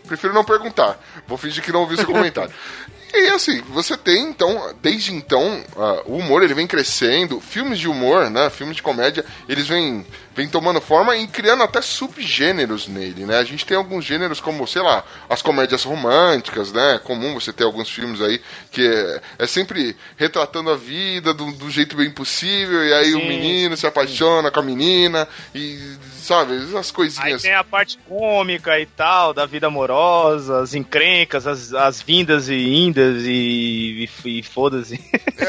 Prefiro 0.07 0.33
não 0.33 0.43
perguntar. 0.43 0.99
Vou 1.27 1.37
fingir 1.37 1.63
que 1.63 1.71
não 1.71 1.81
ouvi 1.81 1.95
seu 1.95 2.05
comentário. 2.05 2.53
E 3.13 3.29
assim, 3.29 3.61
você 3.69 3.97
tem 3.97 4.29
então, 4.29 4.73
desde 4.81 5.13
então, 5.13 5.61
ah, 5.75 6.03
o 6.05 6.17
humor 6.17 6.43
ele 6.43 6.53
vem 6.53 6.65
crescendo, 6.65 7.41
filmes 7.41 7.77
de 7.77 7.87
humor, 7.87 8.29
né, 8.29 8.49
filmes 8.49 8.77
de 8.77 8.81
comédia, 8.81 9.25
eles 9.49 9.67
vêm, 9.67 10.05
vêm 10.33 10.47
tomando 10.47 10.79
forma 10.79 11.15
e 11.17 11.27
criando 11.27 11.61
até 11.61 11.81
subgêneros 11.81 12.87
nele, 12.87 13.25
né? 13.25 13.37
A 13.37 13.43
gente 13.43 13.65
tem 13.65 13.75
alguns 13.75 14.05
gêneros 14.05 14.39
como, 14.39 14.65
sei 14.65 14.81
lá, 14.81 15.03
as 15.29 15.41
comédias 15.41 15.83
românticas, 15.83 16.71
né? 16.71 16.95
É 16.95 16.99
comum 16.99 17.33
você 17.33 17.51
ter 17.51 17.65
alguns 17.65 17.89
filmes 17.89 18.21
aí 18.21 18.41
que 18.71 18.87
é, 18.87 19.21
é 19.39 19.47
sempre 19.47 19.97
retratando 20.15 20.69
a 20.69 20.77
vida 20.77 21.33
do, 21.33 21.51
do 21.51 21.69
jeito 21.69 21.97
bem 21.97 22.11
possível, 22.11 22.81
e 22.81 22.93
aí 22.93 23.13
o 23.13 23.19
Sim. 23.19 23.27
menino 23.27 23.75
se 23.75 23.85
apaixona 23.85 24.49
com 24.49 24.59
a 24.61 24.63
menina, 24.63 25.27
e 25.53 25.97
sabe, 26.21 26.55
as 26.55 26.87
Aí 26.87 26.93
coisinhas. 26.93 27.41
tem 27.41 27.53
a 27.53 27.63
parte 27.63 27.97
cômica 28.07 28.79
e 28.79 28.85
tal, 28.85 29.33
da 29.33 29.45
vida 29.45 29.67
amorosa, 29.67 30.61
as 30.61 30.73
encrencas, 30.73 31.45
as, 31.47 31.73
as 31.73 32.01
vindas 32.01 32.47
e 32.49 32.55
indas 32.55 33.23
e, 33.25 34.07
e, 34.25 34.39
e 34.39 34.43
foda-se. 34.43 34.99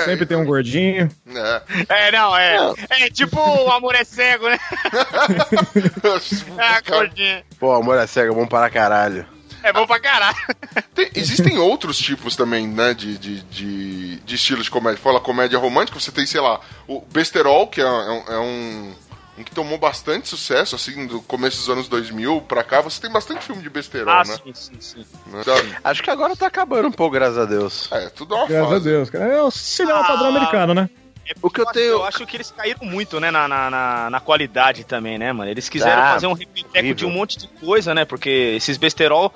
Sempre 0.04 0.26
tem 0.26 0.36
um 0.36 0.44
gordinho. 0.44 1.08
É. 1.28 1.62
É, 1.88 2.12
não, 2.12 2.36
é. 2.36 2.72
É 2.90 3.10
tipo 3.10 3.38
o 3.38 3.70
amor 3.70 3.94
é 3.94 4.04
cego, 4.04 4.48
né? 4.48 4.58
Ah, 6.58 6.80
Cara, 6.82 6.98
gordinha. 7.06 7.44
Pô, 7.58 7.72
amor 7.72 7.98
é 7.98 8.06
cego, 8.06 8.32
é 8.32 8.36
bom 8.36 8.46
para 8.46 8.70
caralho. 8.70 9.26
É 9.62 9.72
bom 9.72 9.86
pra 9.86 10.00
caralho. 10.00 10.36
Tem- 10.94 11.10
existem 11.14 11.56
outros 11.58 11.96
tipos 11.98 12.34
também, 12.34 12.66
né, 12.66 12.94
de, 12.94 13.16
de, 13.16 13.42
de, 13.42 14.16
de 14.16 14.34
estilos 14.34 14.64
de 14.64 14.70
comédia. 14.70 15.00
Fala 15.00 15.20
comédia 15.20 15.58
romântica, 15.58 16.00
você 16.00 16.10
tem, 16.10 16.26
sei 16.26 16.40
lá, 16.40 16.60
o 16.88 17.00
Besterol, 17.12 17.68
que 17.68 17.80
é, 17.80 17.86
um- 17.86 18.24
é 18.28 18.38
um, 18.38 18.92
um 19.38 19.42
que 19.42 19.50
tomou 19.50 19.78
bastante 19.78 20.28
sucesso, 20.28 20.76
assim, 20.76 21.06
do 21.06 21.22
começo 21.22 21.56
dos 21.58 21.68
anos 21.70 21.88
2000 21.88 22.42
pra 22.42 22.62
cá. 22.62 22.80
Você 22.82 23.00
tem 23.00 23.10
bastante 23.10 23.44
filme 23.44 23.62
de 23.62 23.70
besterol, 23.70 24.12
Ah, 24.12 24.24
né? 24.24 24.36
sim, 24.44 24.52
sim, 24.54 24.80
sim. 24.80 25.06
Né? 25.26 25.42
Acho 25.82 26.02
que 26.02 26.10
agora 26.10 26.36
tá 26.36 26.46
acabando 26.46 26.88
um 26.88 26.92
pouco, 26.92 27.14
graças 27.14 27.38
a 27.38 27.44
Deus. 27.46 27.90
É, 27.92 28.08
tudo 28.10 28.34
é 28.34 28.38
uma 28.38 28.46
Graças 28.46 28.66
a 28.66 28.70
fase. 28.70 28.84
Deus, 28.84 29.10
cara. 29.10 29.24
É 29.24 29.42
o 29.42 29.50
cinema 29.50 30.00
Ah. 30.00 30.04
padrão 30.04 30.28
americano, 30.28 30.74
né? 30.74 30.90
É 31.26 31.32
O 31.40 31.48
que 31.48 31.60
eu 31.60 31.64
acho- 31.64 31.72
tenho- 31.72 31.86
Eu 31.92 32.04
acho 32.04 32.26
que 32.26 32.36
eles 32.36 32.50
caíram 32.50 32.84
muito, 32.84 33.20
né, 33.20 33.30
na, 33.30 33.46
na, 33.46 33.70
na, 33.70 34.10
na 34.10 34.20
qualidade 34.20 34.84
também, 34.84 35.16
né, 35.18 35.32
mano? 35.32 35.50
Eles 35.50 35.68
quiseram 35.68 36.02
Ah, 36.02 36.12
fazer 36.14 36.26
um 36.26 36.32
repeteco 36.32 36.94
de 36.94 37.06
um 37.06 37.10
monte 37.10 37.38
de 37.38 37.46
coisa, 37.46 37.94
né? 37.94 38.04
Porque 38.04 38.28
esses 38.56 38.76
besterol 38.76 39.32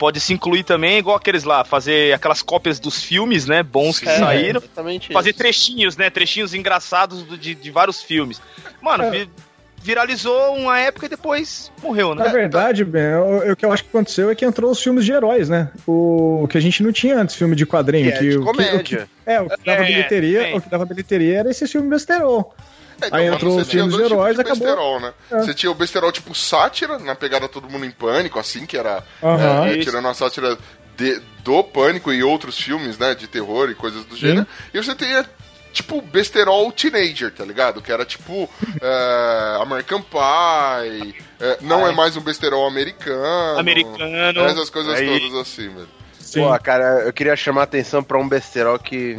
pode 0.00 0.18
se 0.18 0.32
incluir 0.32 0.64
também, 0.64 0.96
igual 0.98 1.14
aqueles 1.14 1.44
lá, 1.44 1.62
fazer 1.62 2.12
aquelas 2.14 2.40
cópias 2.40 2.80
dos 2.80 3.04
filmes, 3.04 3.44
né, 3.46 3.62
bons 3.62 3.98
que 4.00 4.08
É, 4.08 4.18
saíram. 4.18 4.58
exatamente 4.60 5.12
Fazer 5.12 5.30
isso. 5.30 5.38
trechinhos, 5.38 5.96
né? 5.96 6.08
Trechinhos 6.08 6.54
engraçados 6.54 7.22
do- 7.22 7.36
de, 7.36 7.54
de 7.54 7.70
vários 7.70 8.02
filmes. 8.02 8.40
Mano, 8.80 9.04
É. 9.04 9.10
vi- 9.10 9.30
viralizou 9.82 10.54
uma 10.56 10.78
época 10.78 11.06
e 11.06 11.08
depois 11.08 11.70
morreu, 11.82 12.14
Na 12.14 12.24
né? 12.24 12.30
verdade, 12.30 12.84
Ben, 12.84 13.14
o, 13.16 13.52
o 13.52 13.56
que 13.56 13.64
eu 13.64 13.72
acho 13.72 13.82
que 13.82 13.88
aconteceu 13.90 14.30
é 14.30 14.34
que 14.34 14.44
entrou 14.44 14.70
os 14.70 14.82
filmes 14.82 15.04
de 15.04 15.12
heróis, 15.12 15.48
né? 15.50 15.70
O, 15.86 16.46
que 16.50 16.56
a 16.58 16.60
gente 16.60 16.82
não 16.82 16.92
tinha 16.92 17.18
antes, 17.18 17.34
filme 17.36 17.54
de 17.54 17.64
quadrinho. 17.66 18.10
Que 18.10 18.12
é 18.12 18.18
que, 18.18 18.28
de 18.30 18.38
o- 18.38 18.52
que- 18.52 18.62
o 18.76 18.82
que- 18.82 19.06
é, 19.26 19.40
o 19.40 19.48
que 19.50 19.64
dava 19.64 19.82
É, 19.82 19.86
bilheteria, 19.86 20.56
o 20.56 20.60
que 20.60 20.68
dava 20.70 20.84
bilheteria 20.86 21.38
era 21.40 21.50
esse 21.50 21.66
filme 21.68 21.88
besterol. 21.88 22.54
É, 23.02 23.06
então, 23.06 23.18
Aí 23.18 23.26
entrou 23.26 23.52
você 23.54 23.60
os 23.62 23.68
tinha 23.68 23.86
de 23.88 23.94
heróis, 23.94 24.08
tipos 24.08 24.34
de 24.36 24.40
acabou. 24.40 24.66
besterol, 24.66 25.00
né? 25.00 25.12
É. 25.30 25.38
Você 25.38 25.54
tinha 25.54 25.70
o 25.70 25.74
besterol 25.74 26.12
tipo 26.12 26.34
sátira, 26.34 26.98
na 26.98 27.14
pegada 27.14 27.48
Todo 27.48 27.68
Mundo 27.68 27.84
em 27.86 27.90
Pânico, 27.90 28.38
assim, 28.38 28.66
que 28.66 28.76
era 28.76 29.02
Aham. 29.22 29.66
é, 29.66 29.78
tirando 29.78 30.08
a 30.08 30.14
sátira 30.14 30.56
de- 30.96 31.20
do 31.42 31.64
Pânico 31.64 32.12
e 32.12 32.22
outros 32.22 32.58
filmes, 32.58 32.98
né, 32.98 33.14
de 33.14 33.26
terror 33.26 33.70
e 33.70 33.74
coisas 33.74 34.04
do 34.04 34.16
gênero. 34.16 34.46
E 34.74 34.82
você 34.82 34.94
tinha, 34.94 35.24
tipo, 35.72 36.02
besterol 36.02 36.70
teenager, 36.72 37.32
tá 37.32 37.44
ligado? 37.44 37.80
Que 37.80 37.90
era 37.90 38.04
tipo 38.04 38.48
é, 38.82 39.58
American 39.62 40.02
Pie, 40.02 41.14
é, 41.40 41.58
não 41.62 41.86
é 41.86 41.92
mais 41.92 42.16
um 42.16 42.20
besterol 42.20 42.66
americano. 42.66 43.58
Americano. 43.58 44.40
Essas 44.42 44.68
coisas 44.70 44.94
Aí. 44.98 45.06
todas 45.20 45.38
assim, 45.38 45.68
velho. 45.68 45.88
Sim. 46.18 46.42
Pô, 46.42 46.58
cara, 46.60 47.02
eu 47.06 47.12
queria 47.12 47.34
chamar 47.34 47.62
a 47.62 47.64
atenção 47.64 48.02
pra 48.04 48.18
um 48.18 48.28
besterol 48.28 48.78
que. 48.78 49.18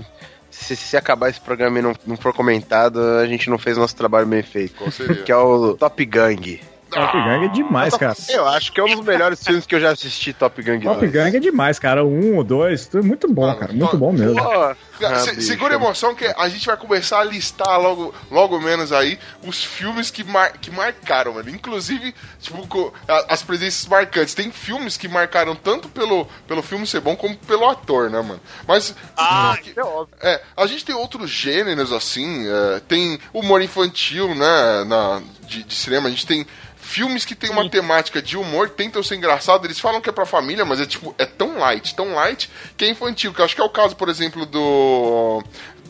Se, 0.51 0.75
se 0.75 0.97
acabar 0.97 1.29
esse 1.29 1.39
programa 1.39 1.79
e 1.79 1.81
não, 1.81 1.95
não 2.05 2.17
for 2.17 2.33
comentado, 2.33 2.99
a 2.99 3.25
gente 3.25 3.49
não 3.49 3.57
fez 3.57 3.77
nosso 3.77 3.95
trabalho 3.95 4.27
bem 4.27 4.43
feito. 4.43 4.75
Qual 4.75 4.91
seria? 4.91 5.23
Que 5.23 5.31
é 5.31 5.37
o 5.37 5.75
Top 5.75 6.05
Gang. 6.05 6.59
Top 6.91 7.13
Gang 7.13 7.45
é 7.45 7.47
demais, 7.49 7.95
cara. 7.95 8.15
Eu 8.29 8.47
acho 8.47 8.71
que 8.71 8.79
é 8.79 8.83
um 8.83 8.95
dos 8.95 9.05
melhores 9.05 9.41
filmes 9.43 9.65
que 9.65 9.73
eu 9.75 9.79
já 9.79 9.91
assisti, 9.91 10.33
Top 10.33 10.61
Gang 10.61 10.83
Top 10.83 10.99
2. 10.99 11.11
Gang 11.11 11.35
é 11.35 11.39
demais, 11.39 11.79
cara. 11.79 12.03
Um, 12.05 12.37
o 12.37 12.43
dois, 12.43 12.85
tudo 12.87 13.03
muito 13.05 13.27
bom, 13.31 13.47
Mano, 13.47 13.57
cara. 13.59 13.71
Muito 13.73 13.91
to- 13.91 13.97
bom 13.97 14.11
mesmo. 14.11 14.39
Ah, 14.39 14.75
se- 15.19 15.41
segura 15.41 15.73
a 15.73 15.77
emoção 15.77 16.13
que 16.13 16.25
a 16.25 16.47
gente 16.49 16.65
vai 16.67 16.77
começar 16.77 17.19
a 17.21 17.23
listar 17.23 17.79
logo, 17.79 18.13
logo 18.29 18.59
menos 18.59 18.91
aí 18.91 19.17
os 19.47 19.63
filmes 19.63 20.11
que, 20.11 20.23
mar, 20.23 20.51
que 20.53 20.69
marcaram, 20.69 21.33
mano. 21.33 21.49
Inclusive, 21.49 22.13
tipo, 22.39 22.93
as 23.27 23.41
presenças 23.41 23.87
marcantes. 23.87 24.33
Tem 24.35 24.51
filmes 24.51 24.97
que 24.97 25.07
marcaram 25.07 25.55
tanto 25.55 25.89
pelo, 25.89 26.27
pelo 26.47 26.61
filme 26.61 26.85
ser 26.85 26.99
bom 26.99 27.15
como 27.15 27.35
pelo 27.37 27.67
ator, 27.69 28.09
né, 28.09 28.21
mano? 28.21 28.39
Mas. 28.67 28.93
Ah, 29.17 29.57
que- 29.61 29.71
isso 29.71 29.79
é 29.79 29.83
óbvio. 29.83 30.15
é, 30.21 30.41
a 30.55 30.65
gente 30.67 30.85
tem 30.85 30.93
outros 30.95 31.29
gêneros 31.29 31.91
assim, 31.91 32.45
é, 32.47 32.79
tem 32.87 33.17
humor 33.33 33.61
infantil, 33.61 34.35
né, 34.35 34.83
na, 34.85 35.21
de, 35.51 35.63
de 35.63 35.75
cinema, 35.75 36.07
a 36.07 36.11
gente 36.11 36.25
tem 36.25 36.45
filmes 36.77 37.25
que 37.25 37.35
tem 37.35 37.49
uma 37.49 37.69
temática 37.69 38.21
de 38.21 38.37
humor, 38.37 38.69
tentam 38.69 39.03
ser 39.03 39.15
engraçado, 39.15 39.65
eles 39.65 39.79
falam 39.79 40.01
que 40.01 40.09
é 40.09 40.11
pra 40.11 40.25
família, 40.25 40.65
mas 40.65 40.79
é 40.79 40.85
tipo, 40.85 41.13
é 41.17 41.25
tão 41.25 41.59
light, 41.59 41.93
tão 41.93 42.13
light, 42.15 42.49
que 42.75 42.85
é 42.85 42.89
infantil, 42.89 43.33
que 43.33 43.41
eu 43.41 43.45
acho 43.45 43.55
que 43.55 43.61
é 43.61 43.65
o 43.65 43.69
caso, 43.69 43.95
por 43.95 44.09
exemplo, 44.09 44.45
do 44.45 45.43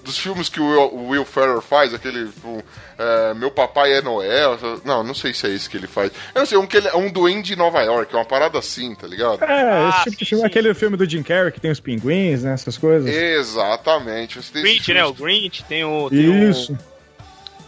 dos 0.03 0.17
filmes 0.17 0.49
que 0.49 0.59
o 0.59 0.67
Will, 0.67 0.81
o 0.93 1.09
Will 1.09 1.25
Ferrell 1.25 1.61
faz, 1.61 1.93
aquele 1.93 2.25
tipo, 2.25 2.63
é, 2.97 3.35
Meu 3.35 3.51
Papai 3.51 3.93
é 3.93 4.01
Noel, 4.01 4.57
não, 4.83 5.03
não 5.03 5.13
sei 5.13 5.31
se 5.31 5.45
é 5.45 5.49
isso 5.51 5.69
que 5.69 5.77
ele 5.77 5.85
faz. 5.85 6.11
Eu 6.33 6.39
não 6.39 6.45
sei, 6.47 6.57
um 6.57 6.65
que 6.65 6.75
ele 6.77 6.87
é 6.87 6.95
um 6.95 7.11
duende 7.11 7.49
de 7.49 7.55
Nova 7.55 7.81
York, 7.83 8.11
é 8.11 8.17
uma 8.17 8.25
parada 8.25 8.57
assim, 8.57 8.95
tá 8.95 9.05
ligado? 9.05 9.43
É, 9.43 9.47
Ah, 9.47 9.89
esse 9.89 10.03
tipo 10.05 10.17
de 10.17 10.25
sim, 10.25 10.29
filme, 10.29 10.41
sim. 10.41 10.47
aquele 10.47 10.73
filme 10.73 10.97
do 10.97 11.07
Jim 11.07 11.21
Carrey 11.21 11.51
que 11.51 11.61
tem 11.61 11.69
os 11.69 11.79
pinguins, 11.79 12.41
né? 12.41 12.53
Essas 12.53 12.79
coisas. 12.79 13.13
Exatamente. 13.13 14.41
Você 14.41 14.59
Grinch, 14.59 14.91
né? 14.91 15.05
O 15.05 15.13
Grinch, 15.13 15.63
tem 15.65 15.83
o. 15.83 16.09
tem 16.09 16.49
Isso. 16.49 16.75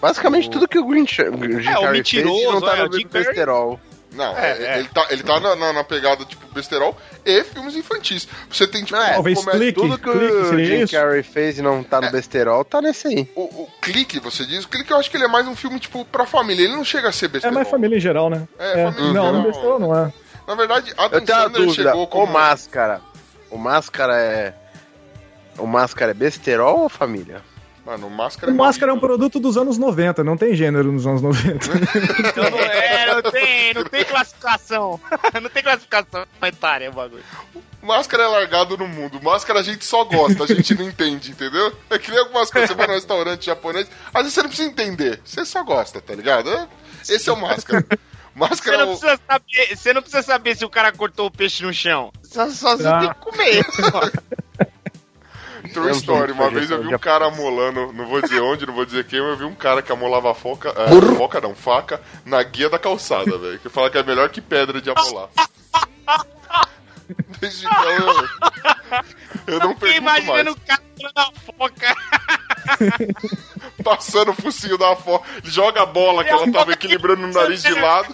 Basicamente 0.04 0.50
tudo 0.50 0.68
que 0.68 0.78
o 0.78 0.86
Grinch, 0.86 1.22
o 1.22 1.62
Jim 1.62 1.70
É, 1.70 1.80
o 1.80 1.92
mentiroso, 1.92 2.38
fez 2.42 2.52
não 2.54 2.60
tá 2.62 2.76
é, 2.78 2.84
no 2.84 2.90
o 2.90 2.94
Jim 3.00 3.08
besterol. 3.08 3.80
Não, 4.12 4.38
É, 4.38 4.52
é- 4.52 4.64
é. 4.66 4.80
ele 4.80 4.90
tá, 4.90 5.08
ele 5.10 5.24
tá 5.24 5.40
na, 5.40 5.56
na- 5.56 5.72
na 5.74 5.84
pegada 5.86 6.24
tipo 6.26 6.46
besterol 6.54 6.96
e 7.26 7.42
filmes 7.46 7.74
infantis. 7.76 8.28
Você 8.52 8.68
tem 8.68 8.84
tipo. 8.84 9.00
É, 9.00 9.14
Talvez 9.14 9.40
comédia- 9.40 9.60
Clique. 9.62 9.82
Tudo 9.82 9.98
que 9.98 10.12
Clique, 10.12 10.34
o 10.36 10.66
Jim 10.66 10.84
isso? 10.84 10.94
Carrey 10.94 11.24
fez 11.24 11.58
e 11.58 11.62
não 11.62 11.82
tá 11.84 12.02
no 12.02 12.12
besterol, 12.12 12.66
tá 12.66 12.82
nesse 12.82 13.08
aí. 13.08 13.32
O, 13.34 13.44
o 13.44 13.68
Clique, 13.82 14.20
você 14.20 14.46
diz? 14.46 14.66
O 14.66 14.68
Clique 14.68 14.92
eu 14.92 14.98
acho 14.98 15.10
que 15.10 15.16
ele 15.18 15.24
é 15.24 15.28
mais 15.30 15.48
um 15.48 15.56
filme, 15.56 15.80
tipo, 15.80 16.04
pra 16.04 16.26
família. 16.26 16.66
Ele 16.66 16.76
não 16.76 16.84
chega 16.84 17.08
a 17.08 17.12
ser 17.14 17.26
É 17.26 17.30
besterol. 17.30 17.56
mais 17.56 17.70
família 17.70 17.96
em 17.98 18.02
geral, 18.02 18.30
né? 18.30 18.46
É, 18.60 18.84
família 18.84 19.10
em 19.10 19.14
Não, 19.14 19.24
geral. 19.26 19.34
no 19.34 19.44
besterol 19.44 19.80
não 19.80 19.96
é. 19.98 20.14
Na 20.46 20.56
verdade, 20.56 20.94
a 20.98 21.04
Eu 21.06 21.10
tenho 21.10 21.22
uma 21.40 21.44
Sandler 21.46 21.66
dúvida, 21.68 21.90
chegou 21.92 22.08
o. 22.24 22.28
Máscara, 22.28 23.02
o 23.50 23.58
Máscara 23.58 24.20
é... 24.22 24.54
O 25.58 25.66
Máscara 25.66 26.12
é 26.12 26.14
besterol 26.14 26.82
ou 26.82 26.90
família? 26.90 27.42
Mano, 27.86 28.08
o 28.08 28.10
Máscara 28.10 28.50
O 28.52 28.56
é 28.56 28.58
Máscara 28.58 28.92
é 28.92 28.96
um 28.96 29.00
produto 29.00 29.40
dos 29.42 29.58
anos 29.58 29.78
90, 29.78 30.24
não 30.24 30.38
tem 30.38 30.56
gênero 30.56 30.90
nos 30.92 31.06
anos 31.06 31.22
90. 31.22 31.66
Então 32.30 32.50
não, 32.50 32.60
é, 32.60 33.14
não 33.14 33.32
tem, 33.32 33.74
não 33.74 33.84
tem 33.84 34.06
classificação. 34.06 35.00
não 35.42 35.50
tem 35.50 35.62
classificação 35.64 36.26
etária 36.44 36.90
o 36.90 36.94
bagulho. 36.94 37.24
Máscara 37.82 38.24
é 38.24 38.28
largado 38.28 38.78
no 38.78 38.88
mundo. 38.88 39.22
Máscara 39.22 39.60
a 39.60 39.64
gente 39.64 39.84
só 39.84 40.06
gosta, 40.06 40.46
a 40.46 40.48
gente 40.48 40.74
não 40.76 40.88
entende, 40.88 41.32
entendeu? 41.32 41.76
É 41.90 42.00
que 42.00 42.10
nem 42.10 42.20
algumas 42.22 42.50
coisas, 42.50 42.70
você 42.70 42.76
vai 42.76 42.88
no 42.88 42.94
restaurante 42.94 43.46
japonês, 43.48 43.90
às 44.14 44.22
vezes 44.22 44.34
você 44.34 44.42
não 44.42 44.48
precisa 44.50 44.70
entender, 44.70 45.20
você 45.26 45.44
só 45.44 45.62
gosta, 45.64 46.00
tá 46.00 46.16
ligado? 46.16 46.50
É- 46.50 46.68
Esse 47.10 47.30
é 47.30 47.34
o 47.34 47.36
Máscara. 47.36 47.86
Você 47.90 48.00
Máscara 48.34 48.78
é 48.78 48.80
não, 48.80 48.94
o... 48.94 48.98
precisa 48.98 49.20
saber, 49.28 49.76
você 49.78 49.94
não 49.94 50.02
precisa 50.02 50.24
saber 50.24 50.56
se 50.56 50.64
o 50.64 50.70
cara 50.70 50.92
cortou 50.94 51.28
o 51.28 51.32
peixe 51.32 51.62
no 51.64 51.74
chão. 51.74 52.12
Só, 52.24 52.50
só 52.50 52.78
você 52.78 52.88
Ah. 52.88 53.00
tem 53.00 53.10
que 53.10 53.16
comer. 53.16 53.66
True 55.74 55.88
Eu 55.90 55.96
Story. 55.96 56.32
Uma 56.32 56.50
vez 56.50 56.70
eu 56.70 56.82
vi 56.82 56.94
um 56.94 57.00
cara 57.00 57.26
amolando, 57.26 57.92
não 57.94 58.08
vou 58.08 58.22
dizer 58.22 58.42
onde, 58.42 58.66
não 58.66 58.74
vou 58.74 58.86
dizer 58.86 59.06
quem, 59.06 59.20
mas 59.22 59.32
eu 59.32 59.38
vi 59.38 59.46
um 59.46 59.56
cara 59.56 59.82
que 59.82 59.92
amolava 59.92 60.32
a 60.32 60.34
foca, 60.34 60.70
é, 60.70 61.16
foca 61.16 61.42
não, 61.42 61.54
faca, 61.56 62.02
na 62.26 62.42
guia 62.44 62.70
da 62.70 62.80
calçada, 62.80 63.38
velho. 63.38 63.60
Que 63.60 63.70
fala 63.70 63.90
que 63.90 63.98
é 63.98 64.04
melhor 64.04 64.30
que 64.30 64.42
pedra 64.42 64.82
de 64.82 64.90
amolar. 64.90 65.30
Desde 67.40 67.66
então 67.66 67.90
eu, 67.90 68.08
eu 69.48 69.60
não 69.60 69.74
Fiquei 69.74 70.00
pergunto 70.00 70.04
mais. 70.04 70.24
imaginando 70.24 70.52
o 70.52 70.62
cara 70.66 70.82
tirando 70.96 71.18
a 71.18 71.32
foca. 71.58 71.96
Passando 73.84 74.32
o 74.32 74.34
focinho 74.34 74.78
da 74.78 74.96
foca, 74.96 75.28
joga 75.44 75.82
a 75.82 75.86
bola 75.86 76.24
que 76.24 76.30
ela 76.30 76.50
tava 76.52 76.72
equilibrando 76.72 77.28
no 77.28 77.34
nariz 77.34 77.62
de 77.62 77.74
lado, 77.74 78.14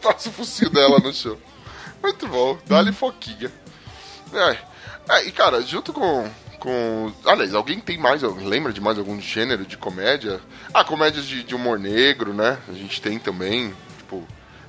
passa 0.00 0.28
o 0.28 0.32
focinho 0.32 0.70
dela 0.70 1.00
no 1.00 1.12
chão. 1.12 1.36
Muito 2.00 2.28
bom, 2.28 2.56
dá-lhe 2.66 2.92
foquinha. 2.92 3.50
É. 4.32 4.70
É, 5.10 5.24
e 5.24 5.32
cara, 5.32 5.60
junto 5.62 5.92
com. 5.92 6.30
Com. 6.60 7.12
Aliás, 7.24 7.54
alguém 7.54 7.80
tem 7.80 7.98
mais. 7.98 8.22
Lembra 8.22 8.72
de 8.72 8.80
mais 8.80 8.98
algum 8.98 9.20
gênero 9.20 9.64
de 9.64 9.76
comédia? 9.76 10.38
Ah, 10.72 10.84
comédias 10.84 11.26
de, 11.26 11.42
de 11.42 11.54
humor 11.54 11.78
negro, 11.78 12.32
né? 12.32 12.58
A 12.68 12.72
gente 12.72 13.00
tem 13.00 13.18
também, 13.18 13.74
tipo. 13.98 14.22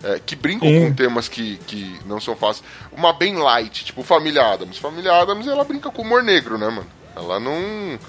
é, 0.03 0.19
que 0.25 0.35
brincam 0.35 0.67
Sim. 0.67 0.87
com 0.87 0.93
temas 0.93 1.27
que, 1.27 1.57
que 1.67 1.99
não 2.05 2.19
são 2.19 2.35
fáceis. 2.35 2.63
Uma 2.91 3.13
bem 3.13 3.35
light, 3.35 3.85
tipo 3.85 4.01
Família 4.01 4.41
Adams. 4.41 4.77
Família 4.77 5.13
Adams, 5.21 5.47
ela 5.47 5.63
brinca 5.63 5.91
com 5.91 6.01
humor 6.01 6.23
negro, 6.23 6.57
né, 6.57 6.67
mano? 6.67 6.87
Ela 7.15 7.39
não. 7.39 7.99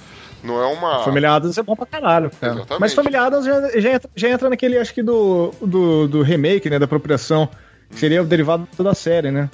Não 0.42 0.60
é 0.60 0.66
uma. 0.66 1.04
Família 1.04 1.32
Adams 1.32 1.58
é 1.58 1.62
bom 1.62 1.76
pra 1.76 1.86
caralho, 1.86 2.30
cara. 2.30 2.54
Exatamente. 2.54 2.80
Mas 2.80 2.94
Família 2.94 3.22
Adams 3.22 3.44
já, 3.44 3.80
já, 3.80 3.92
entra, 3.92 4.10
já 4.16 4.28
entra 4.28 4.48
naquele, 4.48 4.78
acho 4.78 4.94
que 4.94 5.02
do, 5.02 5.52
do, 5.60 6.08
do 6.08 6.22
remake, 6.22 6.70
né, 6.70 6.78
da 6.78 6.84
apropriação. 6.86 7.48
Que 7.90 7.98
seria 7.98 8.22
o 8.22 8.24
derivado 8.24 8.66
da 8.78 8.94
série, 8.94 9.30
né? 9.30 9.50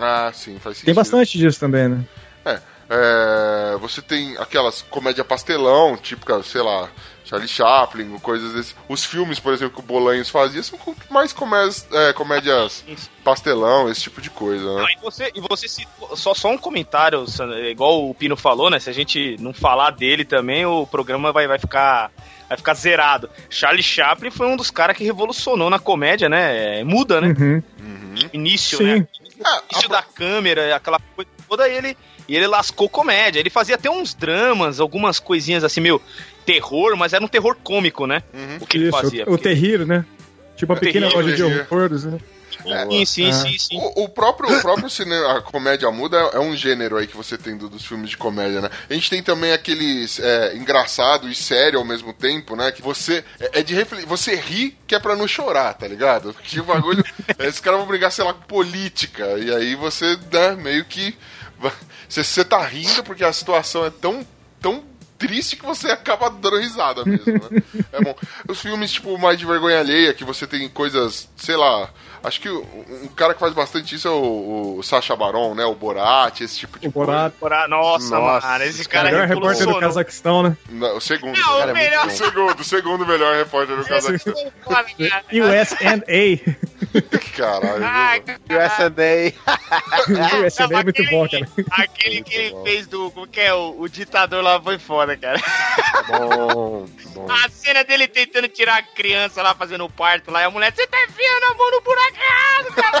Ah, 0.00 0.30
sim, 0.32 0.58
faz 0.58 0.76
sentido. 0.76 0.86
Tem 0.86 0.94
bastante 0.94 1.36
disso 1.36 1.60
também, 1.60 1.88
né? 1.88 2.04
É, 2.44 2.58
é, 2.88 3.76
você 3.78 4.00
tem 4.02 4.36
aquelas 4.38 4.82
comédia 4.82 5.24
pastelão, 5.24 5.96
típica, 5.96 6.42
sei 6.42 6.62
lá, 6.62 6.88
Charlie 7.24 7.48
Chaplin, 7.48 8.18
coisas 8.20 8.52
desse. 8.52 8.74
Os 8.88 9.04
filmes, 9.04 9.40
por 9.40 9.52
exemplo, 9.52 9.74
que 9.74 9.80
o 9.80 9.82
Bolanhos 9.82 10.28
fazia 10.28 10.62
são 10.62 10.78
mais 11.10 11.32
comédias, 11.32 11.86
é, 11.92 12.12
comédias 12.12 12.84
pastelão, 13.24 13.90
esse 13.90 14.02
tipo 14.02 14.20
de 14.20 14.30
coisa, 14.30 14.64
né? 14.64 14.82
Não, 14.82 14.88
e 14.90 14.96
você, 15.02 15.32
e 15.34 15.40
você 15.40 15.66
citou- 15.66 16.16
só, 16.16 16.32
só 16.34 16.50
um 16.50 16.58
comentário, 16.58 17.24
igual 17.68 18.08
o 18.08 18.14
Pino 18.14 18.36
falou, 18.36 18.70
né? 18.70 18.78
Se 18.78 18.88
a 18.88 18.92
gente 18.92 19.36
não 19.40 19.52
falar 19.52 19.90
dele 19.90 20.24
também, 20.24 20.64
o 20.64 20.86
programa 20.86 21.32
vai, 21.32 21.46
vai 21.48 21.58
ficar. 21.58 22.10
Vai 22.48 22.56
ficar 22.56 22.74
zerado. 22.74 23.28
Charlie 23.50 23.82
Chaplin 23.82 24.30
foi 24.30 24.46
um 24.46 24.56
dos 24.56 24.70
caras 24.70 24.96
que 24.96 25.02
revolucionou 25.02 25.68
na 25.68 25.80
comédia, 25.80 26.28
né? 26.28 26.78
É, 26.78 26.84
Muda, 26.84 27.20
né? 27.20 27.34
Uhum. 27.36 28.14
Início, 28.32 28.78
Sim. 28.78 28.84
né? 28.84 29.08
Ah, 29.44 29.62
Início 29.72 29.88
da 29.88 30.00
câmera, 30.00 30.76
aquela 30.76 31.00
coisa 31.16 31.28
toda, 31.48 31.68
ele. 31.68 31.98
E 32.28 32.34
ele 32.36 32.46
lascou 32.46 32.88
comédia. 32.88 33.38
Ele 33.40 33.50
fazia 33.50 33.74
até 33.76 33.88
uns 33.90 34.12
dramas, 34.14 34.80
algumas 34.80 35.18
coisinhas 35.20 35.62
assim, 35.64 35.80
meio 35.80 36.00
terror, 36.44 36.96
mas 36.96 37.12
era 37.12 37.24
um 37.24 37.28
terror 37.28 37.56
cômico, 37.62 38.06
né? 38.06 38.22
Uhum. 38.34 38.58
O 38.60 38.66
que 38.66 38.76
ele 38.78 38.88
Isso, 38.88 38.98
fazia. 39.00 39.24
o, 39.28 39.32
o 39.34 39.38
Terrir, 39.38 39.86
né? 39.86 40.04
Tipo 40.56 40.72
a 40.72 40.76
O 40.76 40.78
pequena 40.80 41.08
Terrir, 41.08 41.16
loja 41.22 41.36
de 41.36 41.42
Terrir. 41.42 41.66
horrores, 41.70 42.04
né? 42.04 42.18
Sim, 42.88 43.04
sim, 43.04 43.28
Ah. 43.28 43.32
sim, 43.32 43.58
sim. 43.58 43.76
O, 43.76 44.04
o 44.04 44.08
próprio, 44.08 44.50
o 44.56 44.60
próprio 44.62 44.88
cinema, 44.88 45.36
a 45.38 45.42
comédia 45.42 45.88
muda 45.90 46.16
é 46.32 46.38
um 46.40 46.56
gênero 46.56 46.96
aí 46.96 47.06
que 47.06 47.16
você 47.16 47.36
tem 47.36 47.56
do- 47.56 47.68
dos 47.68 47.84
filmes 47.84 48.10
de 48.10 48.16
comédia, 48.16 48.60
né? 48.60 48.70
A 48.88 48.94
gente 48.94 49.10
tem 49.10 49.22
também 49.22 49.52
aqueles 49.52 50.18
é, 50.18 50.56
engraçado 50.56 51.28
e 51.28 51.34
sério 51.34 51.78
ao 51.78 51.84
mesmo 51.84 52.12
tempo, 52.12 52.56
né? 52.56 52.72
Que 52.72 52.80
você 52.82 53.22
é, 53.38 53.60
é 53.60 53.62
de 53.62 53.74
refletir, 53.74 54.06
você 54.06 54.34
ri 54.34 54.76
que 54.86 54.94
é 54.94 54.98
pra 54.98 55.14
não 55.14 55.28
chorar, 55.28 55.74
tá 55.74 55.86
ligado? 55.86 56.34
Que 56.42 56.58
o 56.58 56.64
bagulho, 56.64 57.04
esses 57.38 57.60
caras 57.60 57.78
vão 57.78 57.86
brigar, 57.88 58.10
sei 58.10 58.24
lá, 58.24 58.32
com 58.32 58.42
política, 58.42 59.36
e 59.38 59.54
aí 59.54 59.74
você, 59.76 60.16
né, 60.32 60.56
meio 60.56 60.84
que 60.86 61.14
você, 62.08 62.22
você 62.22 62.44
tá 62.44 62.64
rindo 62.64 63.02
porque 63.02 63.24
a 63.24 63.32
situação 63.32 63.84
é 63.84 63.90
tão, 63.90 64.26
tão 64.60 64.84
triste 65.18 65.56
que 65.56 65.64
você 65.64 65.88
acaba 65.88 66.30
dando 66.30 66.58
risada 66.58 67.04
mesmo, 67.04 67.32
né? 67.50 67.62
É 67.92 68.00
bom. 68.02 68.14
Os 68.48 68.60
filmes, 68.60 68.92
tipo, 68.92 69.18
mais 69.18 69.38
de 69.38 69.46
vergonha 69.46 69.80
alheia, 69.80 70.14
que 70.14 70.24
você 70.24 70.46
tem 70.46 70.68
coisas, 70.68 71.28
sei 71.36 71.56
lá. 71.56 71.90
Acho 72.26 72.40
que 72.40 72.48
o- 72.48 72.66
um 73.04 73.08
cara 73.08 73.32
que 73.34 73.40
faz 73.40 73.52
bastante 73.54 73.94
isso 73.94 74.08
é 74.08 74.10
o, 74.10 74.76
o 74.78 74.82
Sacha 74.82 75.14
Baron, 75.14 75.54
né? 75.54 75.64
O 75.64 75.74
Borat, 75.74 76.40
esse 76.40 76.58
tipo 76.58 76.78
de 76.78 76.88
O 76.88 76.90
Borat, 76.90 77.32
Porra, 77.38 77.68
Nossa, 77.68 78.18
Nossa, 78.18 78.46
mano, 78.48 78.64
esse 78.64 78.82
o 78.82 78.88
cara 78.88 79.10
melhor 79.10 79.26
repórter 79.28 79.66
do. 79.66 79.78
Cazaquistão, 79.80 80.42
né? 80.42 80.56
Não, 80.68 80.96
o 80.96 81.00
segundo. 81.00 81.36
Não, 81.38 81.54
o 81.54 81.58
cara, 81.58 81.70
é 81.70 81.74
melhor. 81.74 82.06
bom. 82.06 82.12
O 82.12 82.16
segundo, 82.16 82.60
o 82.60 82.64
segundo 82.64 83.06
melhor 83.06 83.36
repórter 83.36 83.76
do 83.76 83.84
Cazaquistão. 83.84 84.34
USA. 85.32 86.02
Caralho. 87.36 88.24
Viu? 88.46 88.58
USA. 88.58 88.90
USA 90.46 90.64
é 90.64 90.66
muito 90.68 90.90
aquele- 90.90 91.08
bom, 91.10 91.28
cara. 91.28 91.48
Aquele 91.70 92.22
que 92.22 92.34
ele 92.34 92.56
fez 92.64 92.86
do. 92.86 93.10
Como 93.10 93.26
que 93.26 93.40
é? 93.40 93.54
O, 93.54 93.80
o 93.80 93.88
ditador 93.88 94.42
lá 94.42 94.60
foi 94.60 94.78
foda, 94.78 95.16
cara. 95.16 95.40
Bom, 96.08 96.86
bom. 97.14 97.26
A 97.30 97.48
cena 97.48 97.84
dele 97.84 98.06
tentando 98.08 98.48
tirar 98.48 98.78
a 98.78 98.82
criança 98.82 99.42
lá 99.42 99.54
fazendo 99.54 99.84
o 99.84 99.90
parto 99.90 100.30
lá, 100.30 100.42
e 100.42 100.44
a 100.44 100.50
mulher, 100.50 100.72
você 100.74 100.86
tá 100.86 100.96
enfiando 101.04 101.44
a 101.44 101.54
mão 101.54 101.70
no 101.70 101.80
buraco 101.80 102.15
errado, 102.20 102.74
cara! 102.74 102.96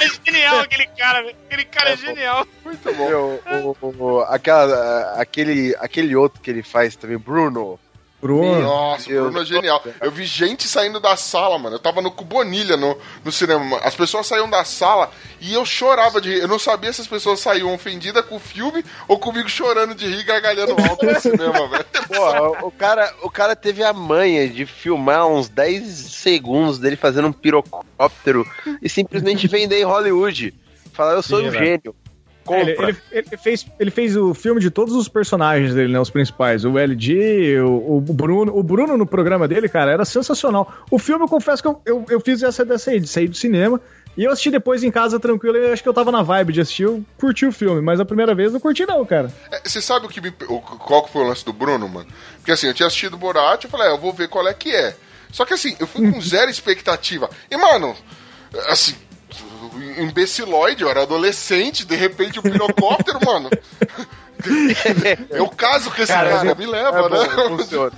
é 0.00 0.08
genial 0.30 0.60
aquele 0.60 0.86
cara, 0.88 1.22
velho. 1.22 1.36
Aquele 1.46 1.64
cara 1.64 1.90
é, 1.90 1.96
genial. 1.96 2.46
Muito 2.64 2.94
bom. 2.94 3.08
Meu, 3.08 3.42
o- 3.80 4.04
o- 4.04 4.20
aquela, 4.22 5.12
aquele, 5.20 5.74
aquele 5.78 6.14
outro 6.16 6.40
que 6.40 6.50
ele 6.50 6.62
faz 6.62 6.96
também, 6.96 7.18
Bruno. 7.18 7.78
Bruno. 8.20 8.62
Nossa, 8.62 9.06
o 9.06 9.08
Deus. 9.08 9.24
Bruno 9.26 9.42
é 9.42 9.44
genial. 9.44 9.82
Eu 10.00 10.10
vi 10.10 10.24
gente 10.24 10.66
saindo 10.66 10.98
da 10.98 11.16
sala, 11.16 11.58
mano. 11.58 11.76
Eu 11.76 11.80
tava 11.80 12.02
no 12.02 12.10
Cubonilha 12.10 12.76
no, 12.76 12.98
no 13.24 13.30
cinema. 13.30 13.78
As 13.78 13.94
pessoas 13.94 14.26
saíam 14.26 14.50
da 14.50 14.64
sala 14.64 15.10
e 15.40 15.54
eu 15.54 15.64
chorava 15.64 16.20
de 16.20 16.30
rir. 16.30 16.40
Eu 16.40 16.48
não 16.48 16.58
sabia 16.58 16.92
se 16.92 17.00
as 17.00 17.06
pessoas 17.06 17.38
saíam 17.38 17.72
ofendidas 17.72 18.24
com 18.26 18.36
o 18.36 18.40
filme 18.40 18.84
ou 19.06 19.18
comigo 19.18 19.48
chorando 19.48 19.94
de 19.94 20.06
rir 20.06 20.20
e 20.20 20.24
gargalhando 20.24 20.72
alto 20.88 21.06
no 21.06 21.20
cinema, 21.20 21.68
velho. 21.68 21.86
Pô, 22.08 22.66
o 22.66 22.72
cara, 22.72 23.14
o 23.22 23.30
cara 23.30 23.54
teve 23.54 23.84
a 23.84 23.92
manha 23.92 24.48
de 24.48 24.66
filmar 24.66 25.26
uns 25.26 25.48
10 25.48 25.84
segundos 25.84 26.78
dele 26.78 26.96
fazendo 26.96 27.28
um 27.28 27.32
pirocóptero 27.32 28.44
e 28.82 28.88
simplesmente 28.88 29.46
vender 29.46 29.80
em 29.80 29.84
Hollywood. 29.84 30.54
Falar, 30.92 31.12
eu 31.12 31.22
sou 31.22 31.38
Sim, 31.38 31.48
um 31.48 31.50
velho. 31.50 31.64
gênio. 31.64 31.96
Ele, 32.54 32.74
Compra. 32.74 32.88
ele- 32.90 32.98
ele 33.28 33.36
fez, 33.36 33.66
ele 33.78 33.90
fez 33.90 34.16
o 34.16 34.32
filme 34.34 34.60
de 34.60 34.70
todos 34.70 34.94
os 34.94 35.08
personagens 35.08 35.74
dele, 35.74 35.92
né? 35.92 36.00
Os 36.00 36.10
principais. 36.10 36.64
O 36.64 36.78
LG, 36.78 37.60
o, 37.60 37.96
o 37.96 38.00
Bruno. 38.00 38.56
O 38.56 38.62
Bruno 38.62 38.96
no 38.96 39.06
programa 39.06 39.46
dele, 39.48 39.68
cara, 39.68 39.90
era 39.92 40.04
sensacional. 40.04 40.72
O 40.90 40.98
filme, 40.98 41.24
eu 41.24 41.28
confesso 41.28 41.62
que 41.62 41.68
eu, 41.68 41.80
eu, 41.84 42.04
eu 42.10 42.20
fiz 42.20 42.42
essa 42.42 42.64
dessa 42.64 42.90
aí, 42.90 43.00
de 43.00 43.08
sair 43.08 43.28
do 43.28 43.36
cinema. 43.36 43.80
E 44.16 44.24
eu 44.24 44.32
assisti 44.32 44.50
depois 44.50 44.82
em 44.82 44.90
casa 44.90 45.20
tranquilo. 45.20 45.56
E 45.58 45.70
acho 45.72 45.82
que 45.82 45.88
eu 45.88 45.94
tava 45.94 46.10
na 46.10 46.22
vibe 46.22 46.52
de 46.52 46.60
assistir. 46.60 46.82
Eu 46.84 47.04
curti 47.18 47.46
o 47.46 47.52
filme, 47.52 47.80
mas 47.80 48.00
a 48.00 48.04
primeira 48.04 48.34
vez 48.34 48.48
eu 48.48 48.54
não 48.54 48.60
curti, 48.60 48.84
não, 48.84 49.04
cara. 49.06 49.32
É, 49.52 49.60
Você 49.68 49.80
sabe 49.80 50.06
o 50.06 50.08
que 50.08 50.20
me, 50.20 50.32
o, 50.48 50.60
qual 50.60 51.04
que 51.04 51.12
foi 51.12 51.22
o 51.22 51.26
lance 51.28 51.44
do 51.44 51.52
Bruno, 51.52 51.88
mano? 51.88 52.08
Porque 52.38 52.50
assim, 52.50 52.66
eu 52.66 52.74
tinha 52.74 52.86
assistido 52.88 53.14
o 53.14 53.18
Borat, 53.18 53.62
eu 53.62 53.70
falei, 53.70 53.86
ah, 53.86 53.90
eu 53.90 53.98
vou 53.98 54.12
ver 54.12 54.28
qual 54.28 54.46
é 54.48 54.54
que 54.54 54.74
é. 54.74 54.96
Só 55.30 55.44
que 55.44 55.54
assim, 55.54 55.76
eu 55.78 55.86
fui 55.86 56.10
com 56.10 56.18
zero 56.22 56.50
expectativa. 56.50 57.30
E, 57.48 57.56
mano, 57.56 57.94
assim, 58.68 58.94
imbecilóide, 59.98 60.82
eu 60.82 60.88
era 60.90 61.02
adolescente, 61.02 61.84
de 61.86 61.96
repente 61.96 62.38
o 62.38 62.42
pirocóptero, 62.42 63.18
mano. 63.24 63.48
Eu 65.30 65.48
caso 65.48 65.90
com 65.90 66.00
esse 66.02 66.12
Cara, 66.12 66.30
cara, 66.30 66.48
eu- 66.50 66.56
me 66.56 66.64
É 66.64 66.68
leva, 66.68 67.08
bom, 67.08 67.08
né? 67.08 67.48
funciona. 67.56 67.92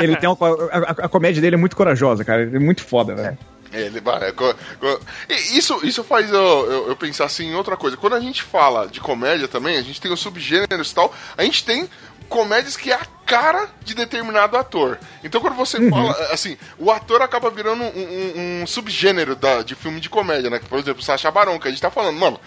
Ele 0.00 0.16
tem 0.16 0.28
uma, 0.28 0.36
a, 0.70 0.78
a- 0.78 1.04
a 1.06 1.08
comédia 1.08 1.40
dele 1.40 1.56
é 1.56 1.58
muito 1.58 1.76
corajosa, 1.76 2.24
cara. 2.24 2.42
Ele 2.42 2.56
é 2.56 2.60
muito 2.60 2.84
foda, 2.84 3.14
velho. 3.14 3.38
Ele, 3.72 4.00
mano, 4.00 4.24
é 4.24 4.30
co- 4.30 4.54
co- 4.78 5.00
e 5.28 5.58
isso, 5.58 5.80
isso 5.84 6.04
faz 6.04 6.30
eu, 6.30 6.70
eu, 6.70 6.88
eu 6.90 6.96
pensar 6.96 7.24
assim 7.24 7.46
em 7.50 7.54
outra 7.54 7.76
coisa. 7.76 7.96
Quando 7.96 8.14
a 8.14 8.20
gente 8.20 8.42
fala 8.42 8.86
de 8.86 9.00
comédia 9.00 9.48
também, 9.48 9.76
a 9.76 9.82
gente 9.82 10.00
tem 10.00 10.12
os 10.12 10.20
subgêneros 10.20 10.90
e 10.90 10.94
tal, 10.94 11.12
a 11.36 11.42
gente 11.42 11.64
tem 11.64 11.88
comédias 12.28 12.76
que 12.76 12.92
é 12.92 12.94
a 12.94 13.06
cara 13.26 13.68
de 13.82 13.94
determinado 13.94 14.56
ator. 14.56 14.98
Então 15.22 15.40
quando 15.40 15.54
você 15.56 15.88
fala, 15.90 16.12
assim, 16.32 16.56
o 16.78 16.90
ator 16.90 17.22
acaba 17.22 17.50
virando 17.50 17.82
um, 17.82 17.86
um- 17.86 18.62
um 18.62 18.66
subgênero 18.66 19.34
da, 19.34 19.62
de 19.62 19.74
filme 19.74 20.00
de 20.00 20.08
comédia, 20.10 20.50
né? 20.50 20.60
Por 20.68 20.78
exemplo, 20.78 21.00
o 21.00 21.04
Sacha 21.04 21.30
Baron, 21.30 21.58
que 21.58 21.68
a 21.68 21.70
gente 21.70 21.82
tá 21.82 21.90
falando, 21.90 22.18
mano. 22.18 22.40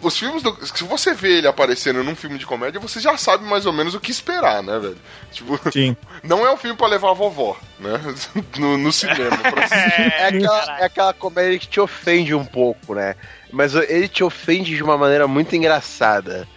Os 0.00 0.18
filmes 0.18 0.42
do. 0.42 0.56
Se 0.66 0.82
você 0.82 1.12
vê 1.12 1.38
ele 1.38 1.46
aparecendo 1.46 2.02
num 2.02 2.16
filme 2.16 2.38
de 2.38 2.46
comédia, 2.46 2.80
você 2.80 2.98
já 2.98 3.18
sabe 3.18 3.44
mais 3.44 3.66
ou 3.66 3.72
menos 3.72 3.94
o 3.94 4.00
que 4.00 4.10
esperar, 4.10 4.62
né, 4.62 4.78
velho? 4.78 4.96
Tipo, 5.30 5.60
Sim. 5.70 5.94
não 6.24 6.44
é 6.44 6.50
um 6.50 6.56
filme 6.56 6.74
pra 6.76 6.86
levar 6.86 7.10
a 7.10 7.14
vovó, 7.14 7.54
né? 7.78 8.00
No, 8.58 8.78
no 8.78 8.90
cinema. 8.90 9.36
pra 9.36 9.64
assistir. 9.64 10.00
É 10.18 10.26
aquela, 10.28 10.78
é 10.80 10.84
aquela 10.86 11.12
comédia 11.12 11.58
que 11.58 11.68
te 11.68 11.78
ofende 11.78 12.34
um 12.34 12.44
pouco, 12.46 12.94
né? 12.94 13.14
Mas 13.52 13.74
ele 13.74 14.08
te 14.08 14.24
ofende 14.24 14.74
de 14.74 14.82
uma 14.82 14.96
maneira 14.96 15.28
muito 15.28 15.54
engraçada. 15.54 16.48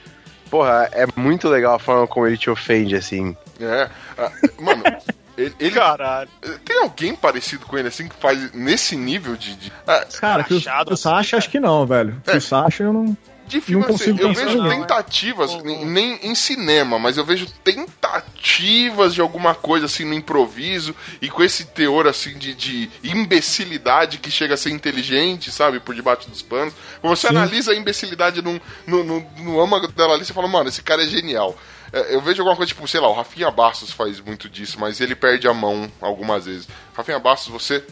Porra, 0.49 0.89
é 0.93 1.05
muito 1.17 1.49
legal 1.49 1.75
a 1.75 1.79
forma 1.79 2.07
como 2.07 2.25
ele 2.25 2.37
te 2.37 2.49
ofende, 2.49 2.95
assim. 2.95 3.35
É. 3.59 3.89
Ah, 4.17 4.31
Mano, 4.59 4.83
ele, 5.37 5.55
ele- 5.59 5.71
Caralho. 5.75 6.29
Tem 6.65 6.79
alguém 6.81 7.15
parecido 7.15 7.65
com 7.65 7.77
ele 7.77 7.87
assim 7.87 8.07
que 8.07 8.15
faz 8.15 8.51
nesse 8.53 8.95
nível 8.95 9.35
de. 9.35 9.55
de, 9.55 9.71
ah, 9.87 10.05
Cara, 10.19 10.43
que 10.43 10.53
o, 10.53 10.57
Achado, 10.57 10.93
o 10.93 10.97
Sasha, 10.97 11.37
acho 11.37 11.49
que 11.49 11.59
não, 11.59 11.85
velho. 11.85 12.21
É. 12.27 12.37
O 12.37 12.41
Sasha, 12.41 12.83
eu 12.83 12.93
não. 12.93 13.17
de 13.47 13.61
filme 13.61 13.85
Não 13.87 13.95
assim, 13.95 14.15
eu 14.19 14.33
vejo 14.33 14.57
não, 14.57 14.71
é. 14.71 14.75
tentativas, 14.75 15.63
nem, 15.63 15.85
nem 15.85 16.19
em 16.23 16.35
cinema, 16.35 16.99
mas 16.99 17.17
eu 17.17 17.23
vejo 17.25 17.47
tentativas 17.63 19.13
de 19.13 19.21
alguma 19.21 19.55
coisa 19.55 19.85
assim 19.85 20.03
no 20.05 20.13
improviso 20.13 20.93
e 21.21 21.29
com 21.29 21.41
esse 21.43 21.65
teor 21.65 22.07
assim 22.07 22.37
de, 22.37 22.53
de 22.53 22.89
imbecilidade 23.03 24.17
que 24.17 24.29
chega 24.29 24.53
a 24.55 24.57
ser 24.57 24.71
inteligente, 24.71 25.51
sabe, 25.51 25.79
por 25.79 25.95
debaixo 25.95 26.29
dos 26.29 26.41
panos. 26.41 26.73
Quando 27.01 27.15
você 27.15 27.27
analisa 27.27 27.71
a 27.71 27.75
imbecilidade 27.75 28.41
num, 28.41 28.59
no, 28.85 29.03
no, 29.03 29.19
no 29.39 29.61
âmago 29.61 29.87
dela 29.87 30.13
ali, 30.15 30.25
você 30.25 30.33
fala, 30.33 30.47
mano, 30.47 30.69
esse 30.69 30.81
cara 30.81 31.03
é 31.03 31.07
genial. 31.07 31.57
É, 31.91 32.15
Eu 32.15 32.21
vejo 32.21 32.41
alguma 32.41 32.55
coisa 32.55 32.67
tipo, 32.67 32.87
sei 32.87 32.99
lá, 32.99 33.07
o 33.07 33.13
Rafinha 33.13 33.49
Bastos 33.51 33.91
faz 33.91 34.19
muito 34.19 34.49
disso, 34.49 34.79
mas 34.79 34.99
ele 34.99 35.15
perde 35.15 35.47
a 35.47 35.53
mão 35.53 35.91
algumas 36.01 36.45
vezes. 36.45 36.67
Rafinha 36.93 37.19
Bastos, 37.19 37.51
você. 37.51 37.83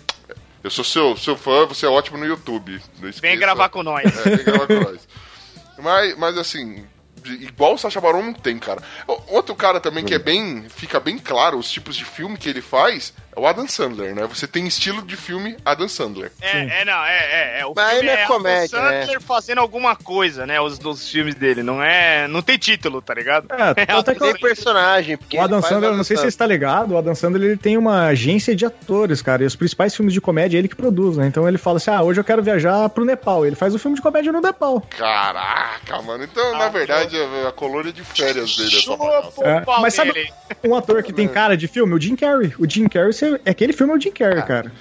Eu 0.64 0.72
sou 0.72 0.84
seu, 0.84 1.16
seu 1.16 1.38
fã, 1.38 1.66
você 1.66 1.86
é 1.86 1.90
ótimo 1.90 2.18
no 2.18 2.26
YouTube. 2.26 2.82
Vem 3.22 3.38
gravar 3.38 3.70
com 3.70 3.84
nós. 3.84 4.06
É, 4.26 4.36
vem 4.36 4.46
gravar 4.46 4.68
com 4.68 4.80
nós. 4.80 5.08
Mas, 5.78 6.18
mas 6.18 6.38
assim, 6.38 6.86
igual 7.26 7.74
o 7.74 7.78
Sacha 7.78 8.00
Baron 8.00 8.22
não 8.22 8.34
tem, 8.34 8.58
cara. 8.58 8.82
Outro 9.28 9.54
cara 9.54 9.82
também 9.82 10.06
que 10.06 10.14
é 10.14 10.20
bem. 10.20 10.68
Fica 10.70 11.02
bem 11.02 11.18
claro 11.20 11.58
os 11.58 11.70
tipos 11.70 11.98
de 11.98 12.06
filme 12.06 12.38
que 12.38 12.48
ele 12.48 12.62
faz 12.62 13.14
é 13.36 13.40
o 13.40 13.48
Adam 13.48 13.68
Sandler, 13.68 14.16
né? 14.16 14.26
Você 14.28 14.48
tem 14.48 14.66
estilo 14.68 15.02
de 15.02 15.16
filme 15.16 15.58
Adam 15.66 15.88
Sandler. 15.88 16.32
É, 16.42 16.82
é, 16.82 16.86
não, 16.86 17.04
é, 17.06 17.18
é, 17.18 17.60
é. 17.62 17.66
O 17.66 17.74
Mas 17.76 17.90
filme 17.92 18.10
ele 18.10 18.10
é 18.18 18.24
é 18.24 18.26
comédia, 18.28 18.80
Adam 18.80 19.02
Sandler 19.02 19.22
fazendo 19.22 19.60
alguma 19.60 19.96
coisa, 19.96 20.46
né? 20.46 20.60
Os 20.62 20.78
dos 20.80 21.10
filmes 21.10 21.36
dele. 21.36 21.64
Não 21.64 21.82
é. 21.82 22.28
Não 22.28 22.42
tem 22.42 22.58
título, 22.58 23.02
tá 23.02 23.14
ligado? 23.14 23.48
É, 23.52 23.84
até 23.94 24.14
que 24.14 24.20
Tem 24.20 24.34
personagem, 24.36 25.18
porque 25.18 25.38
O 25.38 25.42
Adam 25.42 25.62
Sandler, 25.62 25.94
não 25.94 26.04
sei 26.04 26.16
se 26.18 26.24
você 26.24 26.28
está 26.30 26.46
ligado, 26.46 26.92
o 26.94 26.98
Adam 26.98 27.16
Sandler 27.16 27.50
ele 27.50 27.58
tem 27.58 27.78
uma 27.78 28.08
agência 28.08 28.56
de 28.56 28.66
atores, 28.66 29.22
cara, 29.22 29.44
e 29.44 29.46
os 29.46 29.56
principais 29.56 29.96
filmes 29.96 30.14
de 30.14 30.22
comédia 30.22 30.58
é 30.58 30.60
ele 30.60 30.68
que 30.68 30.76
produz, 30.76 31.18
né? 31.18 31.28
Então 31.28 31.48
ele 31.48 31.58
fala 31.58 31.78
assim: 31.78 31.92
ah, 31.92 32.02
hoje 32.02 32.20
eu 32.20 32.24
quero 32.24 32.42
viajar 32.44 32.88
pro 32.90 33.06
Nepal. 33.06 33.46
Ele 33.46 33.56
faz 33.56 33.74
o 33.76 33.80
filme 33.80 33.96
de 33.96 34.02
comédia 34.02 34.32
no 34.32 34.42
Nepal. 34.42 34.82
Caraca, 34.98 36.02
mano. 36.02 36.24
Então, 36.24 36.58
na 36.58 36.70
verdade, 36.70 37.16
a, 37.18 37.50
a 37.50 37.52
colônia 37.52 37.92
de 37.92 38.04
férias 38.04 38.56
dele 38.56 38.78
é 38.78 38.82
só 38.82 38.96
É, 39.44 39.62
pau 39.62 39.82
mas 39.82 39.94
sabe-. 39.94 40.32
Um 40.64 40.76
ator 40.76 41.04
que 41.04 41.14
tem 41.14 41.28
cara 41.28 41.56
de 41.58 41.68
filme, 41.68 41.94
o 41.94 42.00
Jim 42.00 42.16
Carrey. 42.16 42.54
O 42.60 42.70
Jim 42.70 42.88
Carrey, 42.88 43.12
você- 43.14 43.25
aquele 43.46 43.74
filme 43.74 43.94
é 43.94 43.96
o 43.98 44.00
Jim 44.02 44.12
Carrey, 44.12 44.42
cara. 44.44 44.72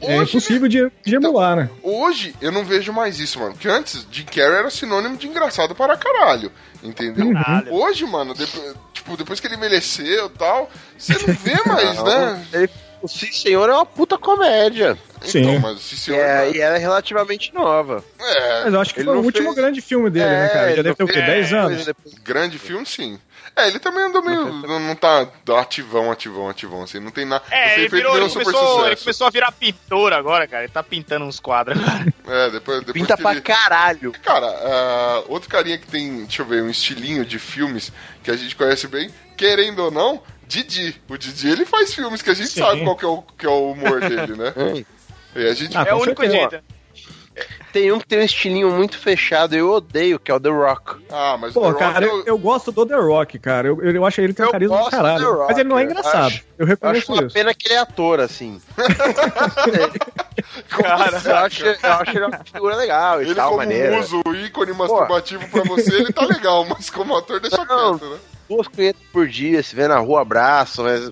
É 0.00 0.18
Hoje, 0.20 0.30
impossível 0.36 0.68
de, 0.68 0.90
de 1.04 1.14
emular, 1.14 1.56
né? 1.56 1.70
Hoje 1.82 2.34
eu 2.40 2.52
não 2.52 2.64
vejo 2.64 2.92
mais 2.92 3.18
isso, 3.20 3.38
mano. 3.38 3.52
Porque 3.52 3.68
antes, 3.68 4.06
Jim 4.10 4.24
Carrey 4.24 4.58
era 4.58 4.68
sinônimo 4.70 5.16
de 5.16 5.26
engraçado 5.26 5.74
para 5.74 5.96
caralho. 5.96 6.52
Entendeu? 6.82 7.32
Caralho. 7.32 7.72
Hoje, 7.72 8.04
mano, 8.04 8.34
depois, 8.34 8.74
tipo, 8.92 9.16
depois 9.16 9.40
que 9.40 9.46
ele 9.46 9.54
envelheceu 9.56 10.26
e 10.26 10.30
tal, 10.38 10.68
você 10.98 11.14
não 11.14 11.32
vê 11.34 11.54
mais, 11.66 11.96
Não, 11.96 12.04
né? 12.04 12.46
ele- 12.52 12.70
o 13.00 13.08
Sim 13.08 13.30
Senhor 13.32 13.68
é 13.68 13.72
uma 13.74 13.84
puta 13.84 14.16
comédia. 14.16 14.96
Sim. 15.22 15.40
Então, 15.40 15.58
mas 15.60 15.78
se 15.80 15.94
senhor. 15.96 16.18
É, 16.18 16.50
e 16.50 16.58
ela 16.60 16.76
é 16.76 16.78
relativamente 16.78 17.52
nova. 17.54 18.02
É, 18.18 18.64
Mas 18.64 18.72
eu 18.74 18.80
acho 18.80 18.94
que 18.94 19.00
Ele 19.00 19.08
foi 19.10 19.18
o 19.18 19.22
último 19.22 19.44
fez- 19.44 19.56
grande 19.56 19.80
filme 19.82 20.08
dele, 20.10 20.24
né, 20.30 20.48
cara? 20.48 20.66
ele 20.68 20.76
Já 20.76 20.82
deve 20.82 20.94
ter 20.96 21.04
o 21.04 21.06
quê? 21.06 21.12
fez 21.12 21.26
10 21.26 21.50
coisa 21.50 21.66
anos? 21.66 21.84
depois. 21.84 22.14
grande 22.14 22.58
filme, 22.58 22.86
sim. 22.86 23.18
É, 23.56 23.68
ele 23.68 23.78
também 23.78 24.04
andou 24.04 24.22
meio. 24.22 24.52
Não, 24.66 24.80
não 24.80 24.96
tá 24.96 25.28
ativão, 25.60 26.10
ativão, 26.10 26.48
ativão, 26.48 26.82
assim. 26.82 26.98
Não 26.98 27.10
tem 27.10 27.24
nada. 27.24 27.44
É, 27.50 27.78
ele, 27.78 27.88
virou, 27.88 28.16
ele, 28.16 28.28
super 28.28 28.44
começou, 28.44 28.78
ele 28.78 28.82
sucesso. 28.84 29.04
começou 29.04 29.26
a 29.26 29.30
virar 29.30 29.52
pintor 29.52 30.12
agora, 30.12 30.48
cara. 30.48 30.64
Ele 30.64 30.72
tá 30.72 30.82
pintando 30.82 31.24
uns 31.24 31.38
quadros 31.38 31.78
agora. 31.80 32.12
É, 32.26 32.50
depois, 32.50 32.80
depois 32.80 32.92
Pinta 32.94 33.16
pra 33.16 33.32
ele... 33.32 33.40
caralho. 33.42 34.12
Cara, 34.22 34.46
ah, 34.46 35.22
outro 35.28 35.48
carinha 35.48 35.78
que 35.78 35.86
tem, 35.86 36.22
deixa 36.24 36.42
eu 36.42 36.46
ver, 36.46 36.62
um 36.62 36.70
estilinho 36.70 37.24
de 37.24 37.38
filmes 37.38 37.92
que 38.22 38.30
a 38.30 38.36
gente 38.36 38.56
conhece 38.56 38.88
bem, 38.88 39.10
querendo 39.36 39.80
ou 39.84 39.90
não, 39.90 40.20
Didi. 40.48 41.00
O 41.08 41.16
Didi, 41.16 41.48
ele 41.48 41.64
faz 41.64 41.94
filmes 41.94 42.22
que 42.22 42.30
a 42.30 42.34
gente 42.34 42.48
Sim. 42.50 42.60
sabe 42.60 42.82
qual 42.82 42.96
que 42.96 43.04
é, 43.04 43.08
o, 43.08 43.22
que 43.22 43.46
é 43.46 43.50
o 43.50 43.72
humor 43.72 44.00
dele, 44.08 44.34
né? 44.36 44.52
E 45.36 45.46
a 45.46 45.54
gente... 45.54 45.76
Ah, 45.76 45.84
É 45.86 45.94
o 45.94 45.98
com 45.98 46.02
único 46.04 46.24
jeito. 46.28 46.60
Tem 47.72 47.90
um 47.90 47.98
que 47.98 48.06
tem 48.06 48.20
um 48.20 48.22
estilinho 48.24 48.70
muito 48.70 48.96
fechado, 48.96 49.56
eu 49.56 49.68
odeio, 49.72 50.20
que 50.20 50.30
é 50.30 50.34
o 50.34 50.38
The 50.38 50.48
Rock. 50.50 51.04
Ah, 51.10 51.36
mas 51.40 51.52
Pô, 51.52 51.62
The 51.62 51.66
Rock 51.68 51.78
cara, 51.80 52.06
é 52.06 52.08
eu, 52.08 52.14
o- 52.18 52.22
eu 52.26 52.38
gosto 52.38 52.70
do 52.70 52.86
The 52.86 52.94
Rock, 52.94 53.38
cara. 53.40 53.66
Eu, 53.66 53.80
eu 53.82 54.06
acho 54.06 54.20
ele 54.20 54.32
tem 54.32 54.44
um 54.44 54.48
Eu 54.48 54.52
carisma 54.52 54.76
do 54.76 54.78
gosto 54.78 54.90
do 54.92 54.96
caralho. 54.96 55.18
The 55.24 55.30
Rock, 55.32 55.46
mas 55.48 55.58
ele 55.58 55.68
não 55.68 55.78
é 55.78 55.82
engraçado. 55.82 56.26
acho- 56.26 56.44
Eu 56.56 56.64
Eu 56.64 56.66
reconheço 56.66 57.12
acho 57.12 57.12
uma 57.20 57.26
isso. 57.26 57.34
pena 57.34 57.52
que 57.54 57.66
ele 57.68 57.74
é 57.74 57.78
ator, 57.78 58.20
assim. 58.20 58.60
Cara, 60.68 61.22
Eu 61.24 61.36
acho, 61.36 61.64
eu 61.64 61.92
acho 61.92 62.10
ele 62.16 62.24
uma 62.26 62.38
figura 62.44 62.76
legal 62.76 63.20
e 63.22 63.26
Ele 63.26 63.34
tal, 63.34 63.46
como 63.50 63.58
maneira. 63.58 63.96
muso, 63.96 64.22
ícone 64.44 64.72
masturbativo 64.72 65.48
pra 65.48 65.62
você, 65.64 65.94
ele 65.96 66.12
tá 66.12 66.24
legal, 66.24 66.64
mas 66.66 66.90
como 66.90 67.16
ator 67.16 67.40
deixa 67.40 67.64
Não. 67.64 67.98
quieto, 67.98 68.10
né? 68.12 68.18
Duas 68.48 68.68
clientes 68.68 69.00
por 69.12 69.26
dia, 69.26 69.62
se 69.62 69.74
vê 69.74 69.88
na 69.88 69.98
rua, 69.98 70.20
abraço, 70.22 70.82
mas... 70.82 71.10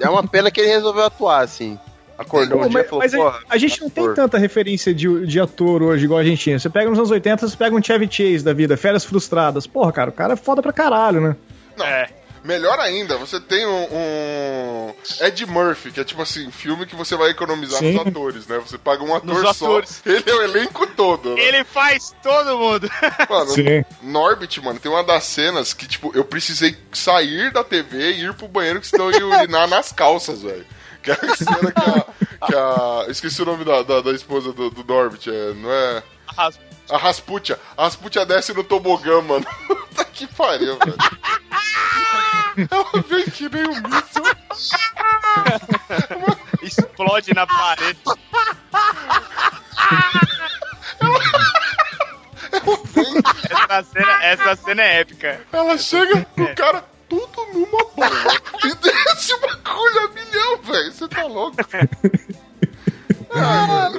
é 0.00 0.08
uma 0.08 0.26
pena 0.26 0.50
que 0.50 0.60
ele 0.60 0.68
resolveu 0.68 1.04
atuar, 1.04 1.40
assim. 1.42 1.78
Acordou 2.18 2.58
Pô, 2.58 2.64
um 2.64 2.68
dia 2.68 2.80
e 2.80 2.82
mas 2.82 2.88
falou, 2.88 3.02
mas 3.04 3.14
a, 3.14 3.16
porra, 3.18 3.40
a 3.48 3.58
gente 3.58 3.80
não 3.80 3.90
tem 3.90 4.14
tanta 4.14 4.38
referência 4.38 4.94
de, 4.94 5.26
de 5.26 5.40
ator 5.40 5.82
hoje 5.82 6.04
igual 6.04 6.20
a 6.20 6.24
gente 6.24 6.42
tinha. 6.42 6.58
Você 6.58 6.70
pega 6.70 6.88
nos 6.88 6.98
anos 6.98 7.10
80, 7.10 7.46
você 7.48 7.56
pega 7.56 7.76
um 7.76 7.82
Chevy 7.82 8.08
Chase 8.10 8.42
da 8.42 8.52
vida, 8.52 8.76
Férias 8.76 9.04
Frustradas. 9.04 9.66
Porra, 9.66 9.92
cara, 9.92 10.10
o 10.10 10.12
cara 10.12 10.32
é 10.32 10.36
foda 10.36 10.62
pra 10.62 10.72
caralho, 10.72 11.20
né? 11.20 11.36
É. 11.78 12.08
Melhor 12.46 12.78
ainda, 12.78 13.16
você 13.18 13.40
tem 13.40 13.66
um, 13.66 13.88
um 13.90 14.94
Ed 15.20 15.44
Murphy, 15.46 15.90
que 15.90 15.98
é 15.98 16.04
tipo 16.04 16.22
assim, 16.22 16.48
filme 16.52 16.86
que 16.86 16.94
você 16.94 17.16
vai 17.16 17.30
economizar 17.30 17.80
Sim. 17.80 17.94
nos 17.94 18.06
atores, 18.06 18.46
né? 18.46 18.58
Você 18.64 18.78
paga 18.78 19.02
um 19.02 19.12
ator 19.12 19.42
Nos 19.42 19.56
só, 19.56 19.66
atores. 19.66 20.00
ele 20.06 20.22
é 20.24 20.32
o 20.32 20.42
elenco 20.42 20.86
todo, 20.86 21.34
né? 21.34 21.42
Ele 21.42 21.64
faz 21.64 22.14
todo 22.22 22.56
mundo. 22.56 22.88
Mano, 23.28 23.50
Sim. 23.50 23.84
Norbit, 24.00 24.60
mano, 24.60 24.78
tem 24.78 24.90
uma 24.90 25.02
das 25.02 25.24
cenas 25.24 25.74
que, 25.74 25.88
tipo, 25.88 26.12
eu 26.14 26.24
precisei 26.24 26.76
sair 26.92 27.52
da 27.52 27.64
TV 27.64 28.12
e 28.12 28.24
ir 28.26 28.34
pro 28.34 28.46
banheiro, 28.46 28.80
que 28.80 28.86
senão 28.86 29.10
eu 29.10 29.18
ia 29.18 29.40
urinar 29.40 29.66
nas 29.66 29.90
calças, 29.90 30.42
velho. 30.42 30.64
Que 31.06 31.12
é 31.12 31.14
a 31.14 31.36
cena 31.36 31.72
que 31.72 31.90
a. 31.90 32.46
Que 32.46 32.54
a 32.54 33.06
esqueci 33.08 33.40
o 33.42 33.44
nome 33.44 33.64
da, 33.64 33.82
da, 33.82 34.00
da 34.00 34.10
esposa 34.10 34.52
do, 34.52 34.70
do 34.70 34.82
Norbit, 34.82 35.30
é, 35.30 35.54
não 35.54 35.72
é. 35.72 36.02
A 36.90 36.96
Rasputia. 36.98 37.58
A 37.76 37.84
Rasputia 37.84 38.26
desce 38.26 38.52
no 38.52 38.64
tobogã, 38.64 39.20
mano. 39.22 39.46
Puta 39.68 40.04
que 40.06 40.26
pariu, 40.26 40.76
velho. 40.78 40.96
Ela 42.70 43.04
vem 43.08 43.24
que 43.24 43.48
nem 43.48 43.68
um 43.68 43.82
míssil. 43.82 44.24
Explode 46.62 47.34
na 47.34 47.46
parede. 47.46 48.00
Essa 53.48 53.82
cena, 53.84 54.24
essa 54.24 54.56
cena 54.56 54.82
é 54.82 55.00
épica. 55.00 55.40
Ela 55.52 55.78
chega 55.78 56.26
no 56.36 56.54
cara 56.56 56.84
tudo 57.08 57.46
numa 57.52 57.84
bomba. 57.94 58.42
E 58.64 58.74
desce 58.74 59.34
o 59.34 59.40
bagulho 59.40 60.00
a 60.00 60.08
milhão, 60.46 60.62
velho. 60.62 60.92
Você 60.92 61.08
tá 61.08 61.24
louco? 61.24 61.56
Ah. 63.38 63.90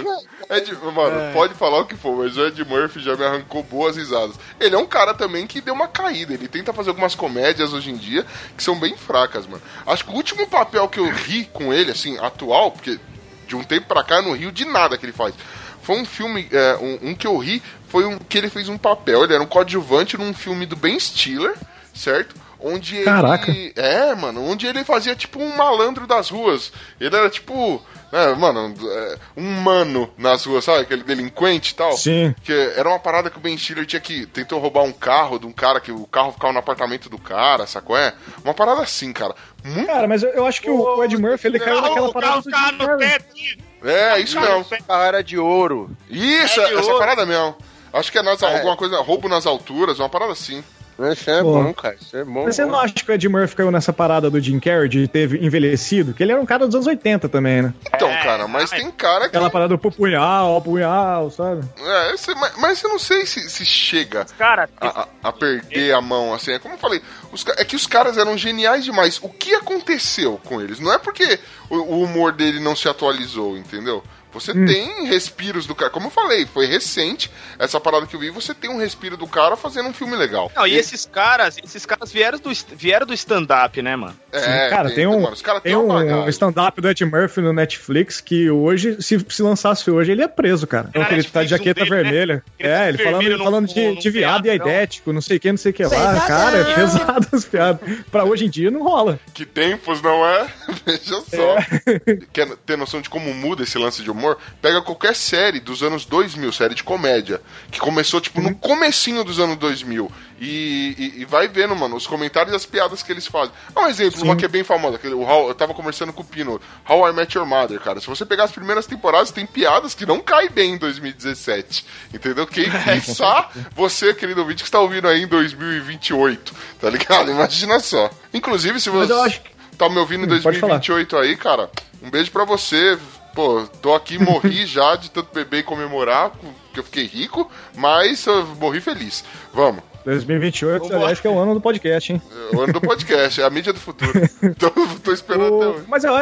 Ed, 0.49 0.73
mano, 0.73 1.33
pode 1.33 1.53
falar 1.53 1.81
o 1.81 1.85
que 1.85 1.95
for, 1.95 2.17
mas 2.17 2.35
o 2.37 2.47
Ed 2.47 2.63
Murphy 2.65 3.01
já 3.01 3.15
me 3.15 3.23
arrancou 3.23 3.61
boas 3.61 3.95
risadas. 3.95 4.35
Ele 4.59 4.73
é 4.73 4.77
um 4.79 4.85
cara 4.85 5.13
também 5.13 5.45
que 5.45 5.61
deu 5.61 5.75
uma 5.75 5.87
caída. 5.87 6.33
Ele 6.33 6.47
tenta 6.47 6.73
fazer 6.73 6.89
algumas 6.89 7.13
comédias 7.13 7.71
hoje 7.71 7.91
em 7.91 7.97
dia 7.97 8.25
que 8.55 8.63
são 8.63 8.79
bem 8.79 8.97
fracas, 8.97 9.45
mano. 9.45 9.61
Acho 9.85 10.05
que 10.05 10.11
o 10.11 10.15
último 10.15 10.47
papel 10.47 10.87
que 10.87 10.99
eu 10.99 11.07
ri 11.11 11.45
com 11.53 11.71
ele, 11.71 11.91
assim, 11.91 12.17
atual, 12.17 12.71
porque 12.71 12.99
de 13.45 13.55
um 13.55 13.63
tempo 13.63 13.85
pra 13.87 14.03
cá 14.03 14.15
eu 14.15 14.23
não 14.23 14.33
rio 14.35 14.51
de 14.51 14.65
nada 14.65 14.97
que 14.97 15.05
ele 15.05 15.13
faz. 15.13 15.35
Foi 15.83 15.99
um 15.99 16.05
filme, 16.05 16.47
é, 16.51 16.77
um, 16.77 17.09
um 17.09 17.15
que 17.15 17.27
eu 17.27 17.37
ri, 17.37 17.61
foi 17.89 18.05
um 18.05 18.17
que 18.17 18.39
ele 18.39 18.49
fez 18.49 18.69
um 18.69 18.77
papel. 18.77 19.23
Ele 19.23 19.35
era 19.35 19.43
um 19.43 19.47
coadjuvante 19.47 20.17
num 20.17 20.33
filme 20.33 20.65
do 20.65 20.75
Ben 20.75 20.99
Stiller, 20.99 21.55
certo? 21.93 22.33
Onde 22.59 23.03
Caraca. 23.03 23.49
ele. 23.51 23.71
É, 23.75 24.15
mano, 24.15 24.43
onde 24.43 24.65
ele 24.65 24.83
fazia 24.83 25.15
tipo 25.15 25.39
um 25.39 25.55
malandro 25.55 26.07
das 26.07 26.29
ruas. 26.29 26.71
Ele 26.99 27.15
era 27.15 27.29
tipo. 27.29 27.81
É, 28.11 28.33
mano, 28.35 28.73
é, 28.89 29.17
um 29.35 29.43
mano 29.61 30.09
nas 30.17 30.45
ruas, 30.45 30.63
sabe? 30.63 30.79
Aquele 30.81 31.03
delinquente 31.03 31.73
e 31.73 31.75
tal. 31.75 31.91
Sim. 31.97 32.33
Que 32.43 32.53
era 32.75 32.87
uma 32.87 32.99
parada 32.99 33.29
que 33.29 33.37
o 33.37 33.41
Ben 33.41 33.57
Stiller 33.57 33.85
tinha 33.85 33.99
que. 33.99 34.25
Tentou 34.27 34.59
roubar 34.59 34.83
um 34.83 34.91
carro 34.93 35.37
de 35.37 35.45
um 35.45 35.51
cara 35.51 35.79
que 35.79 35.91
o 35.91 36.07
carro 36.07 36.31
ficava 36.31 36.53
no 36.53 36.59
apartamento 36.59 37.09
do 37.09 37.17
cara, 37.17 37.67
sacou? 37.67 37.97
É? 37.97 38.13
Uma 38.43 38.53
parada 38.53 38.81
assim, 38.81 39.11
cara. 39.13 39.35
Muito. 39.63 39.85
Cara, 39.87 40.07
mas 40.07 40.23
eu, 40.23 40.29
eu 40.29 40.45
acho 40.45 40.61
que 40.61 40.69
o, 40.69 40.97
o 40.97 41.03
Ed 41.03 41.17
Murphy, 41.17 41.47
ele 41.47 41.59
caiu 41.59 41.81
naquela 41.81 42.07
O 42.07 42.13
parada 42.13 42.31
carro 42.33 42.43
do 42.43 42.49
tá 42.51 42.65
Jim 42.69 42.77
no 42.77 42.85
Carrey. 42.87 43.09
teto. 43.09 43.35
É, 43.83 44.19
isso 44.19 44.39
mesmo. 44.39 44.61
O 44.61 44.83
carro 44.85 45.03
era 45.03 45.23
de 45.23 45.37
ouro. 45.37 45.91
Isso, 46.09 46.59
É 46.61 46.67
de 46.69 46.73
essa 46.75 46.87
ouro. 46.87 46.99
parada 46.99 47.25
mesmo. 47.25 47.55
Acho 47.93 48.11
que 48.11 48.17
é, 48.17 48.23
nas, 48.23 48.41
É. 48.41 48.55
alguma 48.55 48.75
coisa, 48.77 48.97
roubo 49.01 49.27
nas 49.29 49.45
alturas, 49.45 49.99
uma 49.99 50.09
parada 50.09 50.31
assim. 50.31 50.63
Isso 51.11 51.29
é 51.29 51.41
Pô. 51.43 51.53
bom, 51.63 51.73
cara. 51.73 51.95
Isso 52.01 52.17
é 52.17 52.23
bom. 52.23 52.43
Mas 52.45 52.55
você 52.55 52.65
não 52.65 52.79
acha 52.79 52.93
que 52.93 53.09
o 53.09 53.13
Ed 53.13 53.29
Murphy 53.29 53.55
caiu 53.55 53.69
nessa 53.71 53.93
parada 53.93 54.29
do 54.29 54.39
Jim 54.39 54.59
Carrey 54.59 54.89
de 54.89 55.07
ter 55.07 55.31
envelhecido? 55.43 56.13
Que 56.13 56.23
ele 56.23 56.31
era 56.31 56.41
um 56.41 56.45
cara 56.45 56.65
dos 56.65 56.73
anos 56.75 56.87
80 56.87 57.29
também, 57.29 57.61
né? 57.61 57.73
Então, 57.93 58.09
É, 58.09 58.23
cara, 58.23 58.47
mas 58.47 58.71
ai. 58.73 58.79
tem 58.79 58.91
cara 58.91 59.21
que. 59.21 59.27
Aquela 59.27 59.49
parada 59.49 59.77
do 59.77 59.91
punhal, 59.91 60.61
punhal, 60.61 61.29
sabe? 61.29 61.61
É, 61.79 62.11
mas, 62.35 62.57
mas 62.57 62.83
eu 62.83 62.89
não 62.89 62.99
sei 62.99 63.25
se, 63.25 63.47
se 63.49 63.63
chega 63.65 64.25
Cara, 64.37 64.67
a, 64.81 65.01
a- 65.01 65.07
a 65.23 65.31
perder 65.33 65.93
a 65.93 66.01
mão, 66.01 66.33
assim. 66.33 66.51
É 66.53 66.59
como 66.59 66.73
eu 66.75 66.79
falei, 66.79 67.01
os 67.31 67.45
é 67.57 67.63
que 67.63 67.75
os 67.75 67.85
caras 67.85 68.17
eram 68.17 68.37
geniais 68.37 68.83
demais. 68.83 69.19
O 69.21 69.29
que 69.29 69.53
aconteceu 69.53 70.39
com 70.43 70.61
eles? 70.61 70.79
Não 70.79 70.91
é 70.93 70.97
porque 70.97 71.39
o, 71.69 71.75
o 71.77 72.03
humor 72.03 72.31
dele 72.31 72.59
não 72.59 72.75
se 72.75 72.87
atualizou, 72.89 73.57
entendeu? 73.57 74.03
Você 74.39 74.53
tem 74.53 75.05
respiros 75.05 75.65
do 75.65 75.73
cara. 75.73 75.89
Como 75.89 76.07
eu 76.07 76.11
falei, 76.11 76.45
foi 76.45 76.65
recente 76.65 77.31
essa 77.57 77.79
parada 77.79 78.05
que 78.05 78.15
eu 78.15 78.19
vi. 78.19 78.29
Você 78.29 78.53
tem 78.53 78.69
um 78.69 78.77
respiro 78.77 79.17
do 79.17 79.27
cara 79.27 79.55
fazendo 79.55 79.89
um 79.89 79.93
filme 79.93 80.15
legal. 80.15 80.51
não, 80.55 80.67
e 80.67 80.75
esses 80.75 81.05
caras, 81.05 81.57
esses 81.63 81.85
caras 81.85 82.11
vieram 82.11 82.37
do, 82.37 82.49
vieram 82.75 83.05
do 83.05 83.13
stand-up, 83.13 83.81
né, 83.81 83.95
mano? 83.95 84.17
É, 84.31 84.69
cara, 84.69 84.91
tem, 84.91 85.07
um, 85.07 85.21
mano, 85.21 85.33
os 85.33 85.41
caras 85.41 85.61
tem 85.61 85.75
um 85.75 86.27
stand-up 86.29 86.79
do 86.79 86.89
Ed 86.89 87.05
Murphy 87.05 87.41
no 87.41 87.53
Netflix 87.53 88.21
que 88.21 88.49
hoje, 88.49 89.01
se, 89.01 89.23
se 89.27 89.41
lançasse 89.41 89.89
hoje, 89.89 90.11
ele 90.11 90.21
é 90.21 90.27
preso, 90.27 90.67
cara. 90.67 90.89
Então, 90.89 91.05
ele 91.11 91.23
tá 91.23 91.41
de 91.41 91.47
um 91.47 91.49
jaqueta 91.49 91.83
dele, 91.83 91.89
né? 91.89 92.03
vermelha. 92.03 92.43
Ele 92.59 92.69
É, 92.69 92.89
ele 92.89 92.97
falando, 92.97 93.23
ele 93.23 93.37
falando 93.37 93.67
de, 93.67 93.95
de 93.95 94.09
viado 94.09 94.45
e 94.45 94.49
aidético, 94.49 95.13
não 95.13 95.21
sei 95.21 95.37
o 95.37 95.39
que, 95.39 95.51
não 95.51 95.57
sei 95.57 95.71
o 95.71 95.73
que 95.73 95.83
lá. 95.83 96.27
Cara, 96.27 96.57
é 96.57 96.75
pesado 96.75 97.27
as 97.31 97.45
piadas. 97.45 97.79
Pra 98.11 98.23
hoje 98.23 98.45
em 98.45 98.49
dia 98.49 98.69
não 98.69 98.83
rola. 98.83 99.19
Que 99.33 99.45
tempos, 99.45 100.01
não 100.01 100.25
é? 100.25 100.47
Veja 100.85 101.21
só. 101.21 101.57
É. 101.57 102.17
Quer 102.31 102.47
ter 102.65 102.77
noção 102.77 103.01
de 103.01 103.09
como 103.09 103.33
muda 103.33 103.63
esse 103.63 103.77
lance 103.77 104.03
de 104.03 104.11
humor? 104.11 104.26
Pega 104.61 104.81
qualquer 104.81 105.15
série 105.15 105.59
dos 105.59 105.81
anos 105.83 106.05
2000, 106.05 106.51
série 106.51 106.75
de 106.75 106.83
comédia, 106.83 107.41
que 107.71 107.79
começou, 107.79 108.19
tipo, 108.19 108.39
Uhum. 108.39 108.49
no 108.49 108.55
comecinho 108.55 109.23
dos 109.23 109.39
anos 109.39 109.55
2000. 109.57 110.11
E, 110.39 110.95
e- 111.17 111.21
e 111.21 111.25
vai 111.25 111.47
vendo, 111.47 111.75
mano, 111.75 111.95
os 111.95 112.05
comentários 112.05 112.53
e 112.53 112.55
as 112.55 112.65
piadas 112.65 113.01
que 113.01 113.11
eles 113.11 113.25
fazem. 113.25 113.51
Dá 113.73 113.81
um 113.81 113.87
exemplo, 113.87 114.21
uma 114.23 114.35
que 114.35 114.45
é 114.45 114.47
bem 114.47 114.63
famosa. 114.63 114.97
Aquele, 114.97 115.15
o 115.15 115.21
How- 115.23 115.47
eu 115.47 115.55
tava 115.55 115.73
conversando 115.73 116.13
com 116.13 116.21
o 116.21 116.25
Pino, 116.25 116.61
How 116.87 117.09
I 117.09 117.13
Met 117.13 117.35
Your 117.35 117.47
Mother, 117.47 117.79
cara. 117.79 117.99
Se 117.99 118.05
você 118.07 118.23
pegar 118.25 118.43
as 118.43 118.51
primeiras 118.51 118.85
temporadas, 118.85 119.31
tem 119.31 119.47
piadas 119.47 119.95
que 119.95 120.05
não 120.05 120.19
caem 120.19 120.49
bem 120.51 120.73
em 120.73 120.77
2017. 120.77 121.83
Entendeu? 122.13 122.45
Quem 122.45 122.65
quiçá 122.99 123.49
você, 123.75 124.13
querido 124.13 124.41
ouvinte, 124.41 124.61
que 124.63 124.67
está 124.67 124.79
ouvindo 124.79 125.07
aí 125.07 125.23
em 125.23 125.27
2028, 125.27 126.53
tá 126.79 126.89
ligado? 126.89 127.31
Imagina 127.31 127.79
só. 127.79 128.09
Inclusive, 128.33 128.79
se 128.79 128.89
você 128.91 129.39
tá 129.77 129.89
me 129.89 129.97
ouvindo 129.97 130.23
em 130.25 130.37
Hum, 130.37 130.41
pode 130.41 130.59
falar. 130.59 130.73
2028 130.77 131.17
aí, 131.17 131.35
cara, 131.35 131.69
um 132.01 132.09
beijo 132.11 132.29
pra 132.31 132.45
você. 132.45 132.97
Pô, 133.37 133.67
tô 133.83 133.93
aqui, 133.93 134.17
morri 134.17 134.65
já 134.65 134.95
de 134.95 135.11
tanto 135.11 135.29
beber 135.31 135.59
e 135.59 135.63
comemorar, 135.63 136.31
porque 136.31 136.79
eu 136.79 136.83
fiquei 136.83 137.05
rico, 137.05 137.47
mas 137.75 138.25
eu 138.25 138.43
morri 138.59 138.81
feliz. 138.81 139.23
Vamos. 139.53 139.83
2028, 140.05 140.91
aliás, 140.95 141.19
que 141.19 141.27
é 141.27 141.29
o 141.29 141.37
ano 141.37 141.53
do 141.53 141.61
podcast, 141.61 142.13
hein? 142.13 142.19
É 142.51 142.55
o 142.55 142.61
ano 142.61 142.73
do 142.73 142.81
podcast, 142.81 143.39
é 143.39 143.43
a 143.43 143.49
mídia 143.51 143.71
do 143.73 143.79
futuro. 143.79 144.11
Então, 144.41 144.71
tô 145.03 145.11
esperando 145.11 145.45
até 145.45 145.53
O- 145.67 145.69
hoje. 145.75 145.83
Mas 145.87 146.03
eu, 146.03 146.13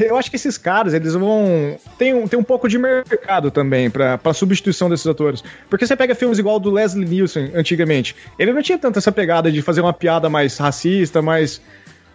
eu 0.00 0.16
acho 0.16 0.28
que 0.28 0.34
esses 0.34 0.58
caras, 0.58 0.92
eles 0.92 1.12
vão. 1.14 1.78
Tem 1.96 2.12
um, 2.14 2.26
tem 2.26 2.36
um 2.36 2.42
pouco 2.42 2.68
de 2.68 2.78
mercado 2.78 3.52
também 3.52 3.88
pra, 3.88 4.18
pra 4.18 4.32
substituição 4.32 4.90
desses 4.90 5.06
atores. 5.06 5.44
Porque 5.70 5.86
você 5.86 5.94
pega 5.94 6.16
filmes 6.16 6.38
igual 6.40 6.56
o 6.56 6.58
do 6.58 6.70
Leslie 6.72 7.06
Nielsen, 7.06 7.52
antigamente. 7.54 8.16
Ele 8.38 8.52
não 8.52 8.60
tinha 8.62 8.78
tanto 8.78 8.98
essa 8.98 9.12
pegada 9.12 9.52
de 9.52 9.62
fazer 9.62 9.82
uma 9.82 9.92
piada 9.92 10.28
mais 10.28 10.58
racista, 10.58 11.22
mais. 11.22 11.60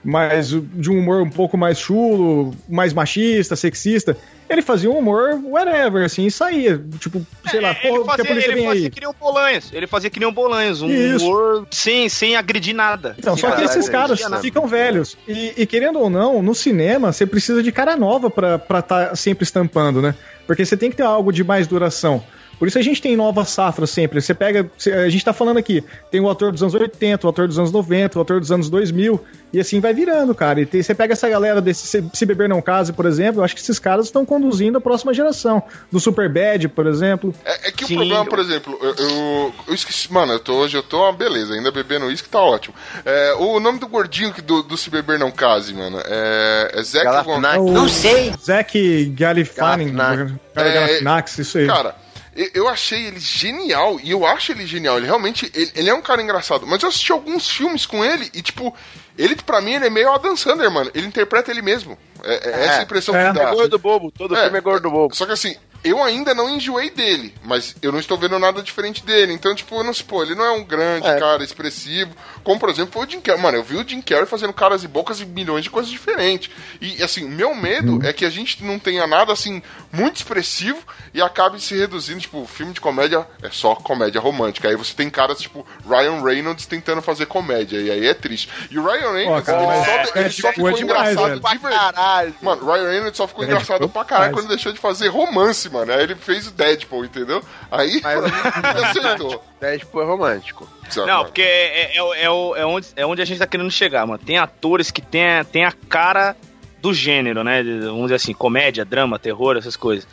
Mais 0.03 0.49
de 0.49 0.89
um 0.89 0.97
humor 0.97 1.21
um 1.21 1.29
pouco 1.29 1.57
mais 1.57 1.79
chulo, 1.79 2.53
mais 2.67 2.93
machista, 2.93 3.55
sexista. 3.55 4.17
Ele 4.49 4.61
fazia 4.61 4.89
um 4.89 4.97
humor 4.97 5.39
whatever, 5.45 6.03
assim, 6.03 6.25
e 6.25 6.31
saía. 6.31 6.83
Tipo, 6.99 7.25
sei 7.49 7.61
lá, 7.61 7.69
É, 7.69 7.71
ele 7.71 7.89
porra, 8.03 8.05
porque 8.05 8.09
a 8.21 8.25
fazia, 8.25 8.25
polícia 8.25 8.51
ele 8.51 8.63
fazia 8.65 8.83
aí. 8.85 8.89
que 8.89 8.99
nem 8.99 9.09
o 9.09 9.13
Bolanhos. 9.13 9.69
Ele 9.71 9.87
fazia 9.87 10.09
que 10.09 10.19
nem 10.19 10.27
o 10.27 10.31
Bolanhos. 10.31 10.81
Um 10.81 10.89
Isso. 10.89 11.25
humor 11.25 11.67
sem, 11.71 12.09
sem 12.09 12.35
agredir 12.35 12.75
nada. 12.75 13.15
Então, 13.17 13.37
só 13.37 13.51
que 13.51 13.61
esses 13.63 13.87
caras 13.87 14.19
ficam 14.41 14.67
velhos. 14.67 15.17
E, 15.27 15.53
e 15.55 15.65
querendo 15.65 15.99
ou 15.99 16.09
não, 16.09 16.41
no 16.41 16.53
cinema, 16.53 17.13
você 17.13 17.25
precisa 17.25 17.63
de 17.63 17.71
cara 17.71 17.95
nova 17.95 18.29
pra 18.29 18.79
estar 18.79 19.15
sempre 19.15 19.43
estampando, 19.43 20.01
né? 20.01 20.15
Porque 20.47 20.65
você 20.65 20.75
tem 20.75 20.89
que 20.89 20.97
ter 20.97 21.03
algo 21.03 21.31
de 21.31 21.43
mais 21.43 21.67
duração. 21.67 22.21
Por 22.61 22.67
isso 22.67 22.77
a 22.77 22.81
gente 22.83 23.01
tem 23.01 23.15
novas 23.15 23.49
safras 23.49 23.89
sempre. 23.89 24.21
Você 24.21 24.35
pega. 24.35 24.69
A 25.03 25.09
gente 25.09 25.25
tá 25.25 25.33
falando 25.33 25.57
aqui, 25.57 25.83
tem 26.11 26.21
o 26.21 26.29
ator 26.29 26.51
dos 26.51 26.61
anos 26.61 26.75
80, 26.75 27.25
o 27.25 27.29
ator 27.31 27.47
dos 27.47 27.57
anos 27.57 27.71
90, 27.71 28.19
o 28.19 28.21
ator 28.21 28.39
dos 28.39 28.51
anos 28.51 28.69
2000, 28.69 29.19
e 29.51 29.59
assim 29.59 29.79
vai 29.79 29.95
virando, 29.95 30.35
cara. 30.35 30.61
E 30.61 30.65
tem- 30.67 30.83
você 30.83 30.93
pega 30.93 31.13
essa 31.13 31.27
galera 31.27 31.59
desse 31.59 32.03
Se, 32.13 32.23
Beber 32.23 32.47
Não 32.47 32.61
Case, 32.61 32.93
por 32.93 33.07
exemplo, 33.07 33.41
eu 33.41 33.43
acho 33.45 33.55
que 33.55 33.61
esses 33.61 33.79
caras 33.79 34.05
estão 34.05 34.23
conduzindo 34.23 34.77
a 34.77 34.81
próxima 34.81 35.11
geração. 35.11 35.63
Do 35.91 35.99
Super 35.99 36.29
Bad, 36.29 36.67
por 36.67 36.85
exemplo. 36.85 37.33
É, 37.43 37.69
é 37.69 37.71
que 37.71 37.83
Sim. 37.83 37.95
o 37.95 37.97
problema, 37.97 38.25
por 38.27 38.37
exemplo, 38.37 38.77
eu, 38.79 38.93
eu, 38.95 39.53
eu 39.69 39.73
esqueci. 39.73 40.13
Mano, 40.13 40.33
eu 40.33 40.39
tô, 40.39 40.53
hoje 40.53 40.77
eu 40.77 40.83
tô 40.83 41.01
uma 41.01 41.13
beleza, 41.13 41.55
ainda 41.55 41.71
bebendo 41.71 42.05
uísque 42.05 42.29
tá 42.29 42.39
ótimo. 42.41 42.75
É, 43.03 43.33
o 43.39 43.59
nome 43.59 43.79
do 43.79 43.87
gordinho 43.87 44.31
que 44.31 44.41
do, 44.43 44.61
do 44.61 44.77
Se 44.77 44.91
Beber 44.91 45.17
Não 45.17 45.31
Case, 45.31 45.73
mano, 45.73 45.99
é, 46.05 46.73
é 46.75 46.83
Zac 46.83 47.05
Galifianakis. 47.05 47.57
Von- 47.63 47.71
Não 47.71 47.89
sei. 47.89 48.31
Zack 48.39 49.05
Galifianakis. 49.17 50.31
É, 50.55 50.73
Galifianakis, 50.73 51.37
isso 51.39 51.57
aí. 51.57 51.65
Cara, 51.65 51.95
eu- 52.35 52.67
achei 52.67 53.05
ele 53.07 53.19
genial, 53.19 53.99
e 54.01 54.11
eu 54.11 54.25
acho 54.25 54.51
ele 54.51 54.65
genial. 54.65 54.97
Ele 54.97 55.05
realmente, 55.07 55.51
ele, 55.53 55.71
ele 55.75 55.89
é 55.89 55.93
um 55.93 56.01
cara 56.01 56.21
engraçado. 56.21 56.65
Mas 56.65 56.81
eu 56.83 56.89
assisti 56.89 57.11
alguns 57.11 57.49
filmes 57.49 57.85
com 57.85 58.03
ele, 58.05 58.29
e 58.33 58.41
tipo, 58.41 58.73
ele 59.17 59.35
pra 59.35 59.59
mim, 59.61 59.73
ele 59.73 59.87
é 59.87 59.89
meio 59.89 60.11
Adam 60.13 60.35
Sandler, 60.37 60.71
mano. 60.71 60.89
Ele 60.93 61.07
interpreta 61.07 61.51
ele 61.51 61.61
mesmo. 61.61 61.97
É, 62.23 62.49
é 62.49 62.65
essa 62.65 62.79
a 62.79 62.83
impressão 62.83 63.15
É. 63.15 63.27
que 63.27 63.33
dá. 63.39 63.49
É 63.49 63.51
gordo 63.53 63.79
bobo, 63.79 64.11
todo 64.11 64.35
filme 64.35 64.57
é 64.57 64.61
gordo 64.61 64.89
bobo. 64.91 65.15
Só 65.15 65.25
que 65.25 65.31
assim, 65.31 65.55
eu 65.83 66.01
ainda 66.03 66.35
não 66.35 66.47
enjoei 66.49 66.91
dele, 66.91 67.33
mas 67.43 67.75
eu 67.81 67.91
não 67.91 67.99
estou 67.99 68.15
vendo 68.17 68.37
nada 68.37 68.61
diferente 68.61 69.03
dele. 69.03 69.33
Então, 69.33 69.53
tipo, 69.55 69.75
eu 69.75 69.83
não 69.83 69.93
sei, 69.93 70.05
pô, 70.05 70.21
ele 70.23 70.35
não 70.35 70.45
é 70.45 70.51
um 70.51 70.63
grande 70.63 71.07
É. 71.07 71.19
cara 71.19 71.43
expressivo, 71.43 72.11
como 72.43 72.59
por 72.59 72.69
exemplo 72.69 72.91
foi 72.91 73.05
o 73.05 73.09
Jim 73.09 73.21
Carrey. 73.21 73.41
Mano, 73.41 73.57
eu 73.57 73.63
vi 73.63 73.77
o 73.77 73.87
Jim 73.87 74.01
Carrey 74.01 74.25
fazendo 74.25 74.53
caras 74.53 74.83
e 74.83 74.87
bocas 74.87 75.19
e 75.19 75.25
milhões 75.25 75.63
de 75.63 75.69
coisas 75.69 75.91
diferentes. 75.91 76.49
E 76.79 77.01
assim, 77.03 77.27
meu 77.27 77.53
medo 77.55 77.99
é 78.05 78.13
que 78.13 78.25
a 78.25 78.29
gente 78.29 78.63
não 78.63 78.79
tenha 78.79 79.05
nada 79.07 79.31
assim 79.31 79.61
muito 79.91 80.17
expressivo 80.17 80.79
e 81.13 81.21
acabe 81.21 81.61
se 81.61 81.75
reduzindo, 81.75 82.19
tipo, 82.19 82.45
filme 82.45 82.73
de 82.73 82.81
comédia 82.81 83.27
é 83.41 83.49
só 83.49 83.75
comédia 83.75 84.21
romântica. 84.21 84.67
Aí 84.69 84.75
você 84.75 84.93
tem 84.93 85.09
caras 85.09 85.39
tipo 85.39 85.65
Ryan 85.87 86.21
Reynolds 86.23 86.65
tentando 86.65 87.01
fazer 87.01 87.25
comédia, 87.25 87.79
e 87.79 87.91
aí 87.91 88.07
é 88.07 88.13
triste. 88.13 88.49
E 88.69 88.77
o 88.77 88.83
Ryan 88.85 89.11
Reynolds, 89.13 89.45
cara, 89.45 89.57
ele 89.59 89.67
mas 89.67 89.85
só, 89.85 89.91
é, 89.91 90.19
ele 90.21 90.29
tipo, 90.29 90.41
só 90.41 90.49
é 90.49 90.53
ficou 90.53 90.71
demais, 90.71 91.11
engraçado 91.11 91.41
velho. 91.41 91.41
de. 91.41 91.59
Caralho. 91.59 92.35
Mano, 92.41 92.65
Ryan 92.65 92.89
Reynolds 92.89 93.17
só 93.17 93.27
ficou 93.27 93.43
É, 93.43 93.47
engraçado 93.47 93.81
tipo, 93.81 93.89
pra 93.89 94.05
caralho 94.05 94.33
quando 94.33 94.47
deixou 94.47 94.71
de 94.71 94.79
fazer 94.79 95.07
romance, 95.09 95.69
mano. 95.69 95.91
Aí 95.91 96.03
ele 96.03 96.15
fez 96.15 96.47
o 96.47 96.51
Deadpool, 96.51 97.05
entendeu? 97.05 97.43
Aí, 97.69 98.01
ele 98.75 98.85
acertou. 98.85 99.43
Deadpool 99.61 100.01
é 100.01 100.05
romântico. 100.05 100.67
Sabe, 100.89 101.07
Não, 101.07 101.23
porque 101.23 101.41
é, 101.41 101.93
é, 101.93 101.97
é, 101.97 102.03
o- 102.29 102.55
é, 102.55 102.61
é 102.61 102.65
onde, 102.65 102.87
é 102.97 103.05
onde 103.05 103.21
a 103.21 103.25
gente 103.25 103.37
tá 103.37 103.47
querendo 103.47 103.71
chegar, 103.71 104.05
mano. 104.05 104.19
Tem 104.19 104.37
atores 104.37 104.91
que 104.91 105.01
tem, 105.01 105.23
a- 105.23 105.43
tem 105.45 105.63
a 105.63 105.71
cara 105.71 106.35
do 106.81 106.93
gênero, 106.93 107.43
né? 107.43 107.61
Vamos 107.63 108.03
dizer 108.03 108.15
assim, 108.15 108.33
comédia, 108.33 108.83
drama, 108.83 109.19
terror, 109.19 109.55
essas 109.55 109.77
coisas. 109.77 110.07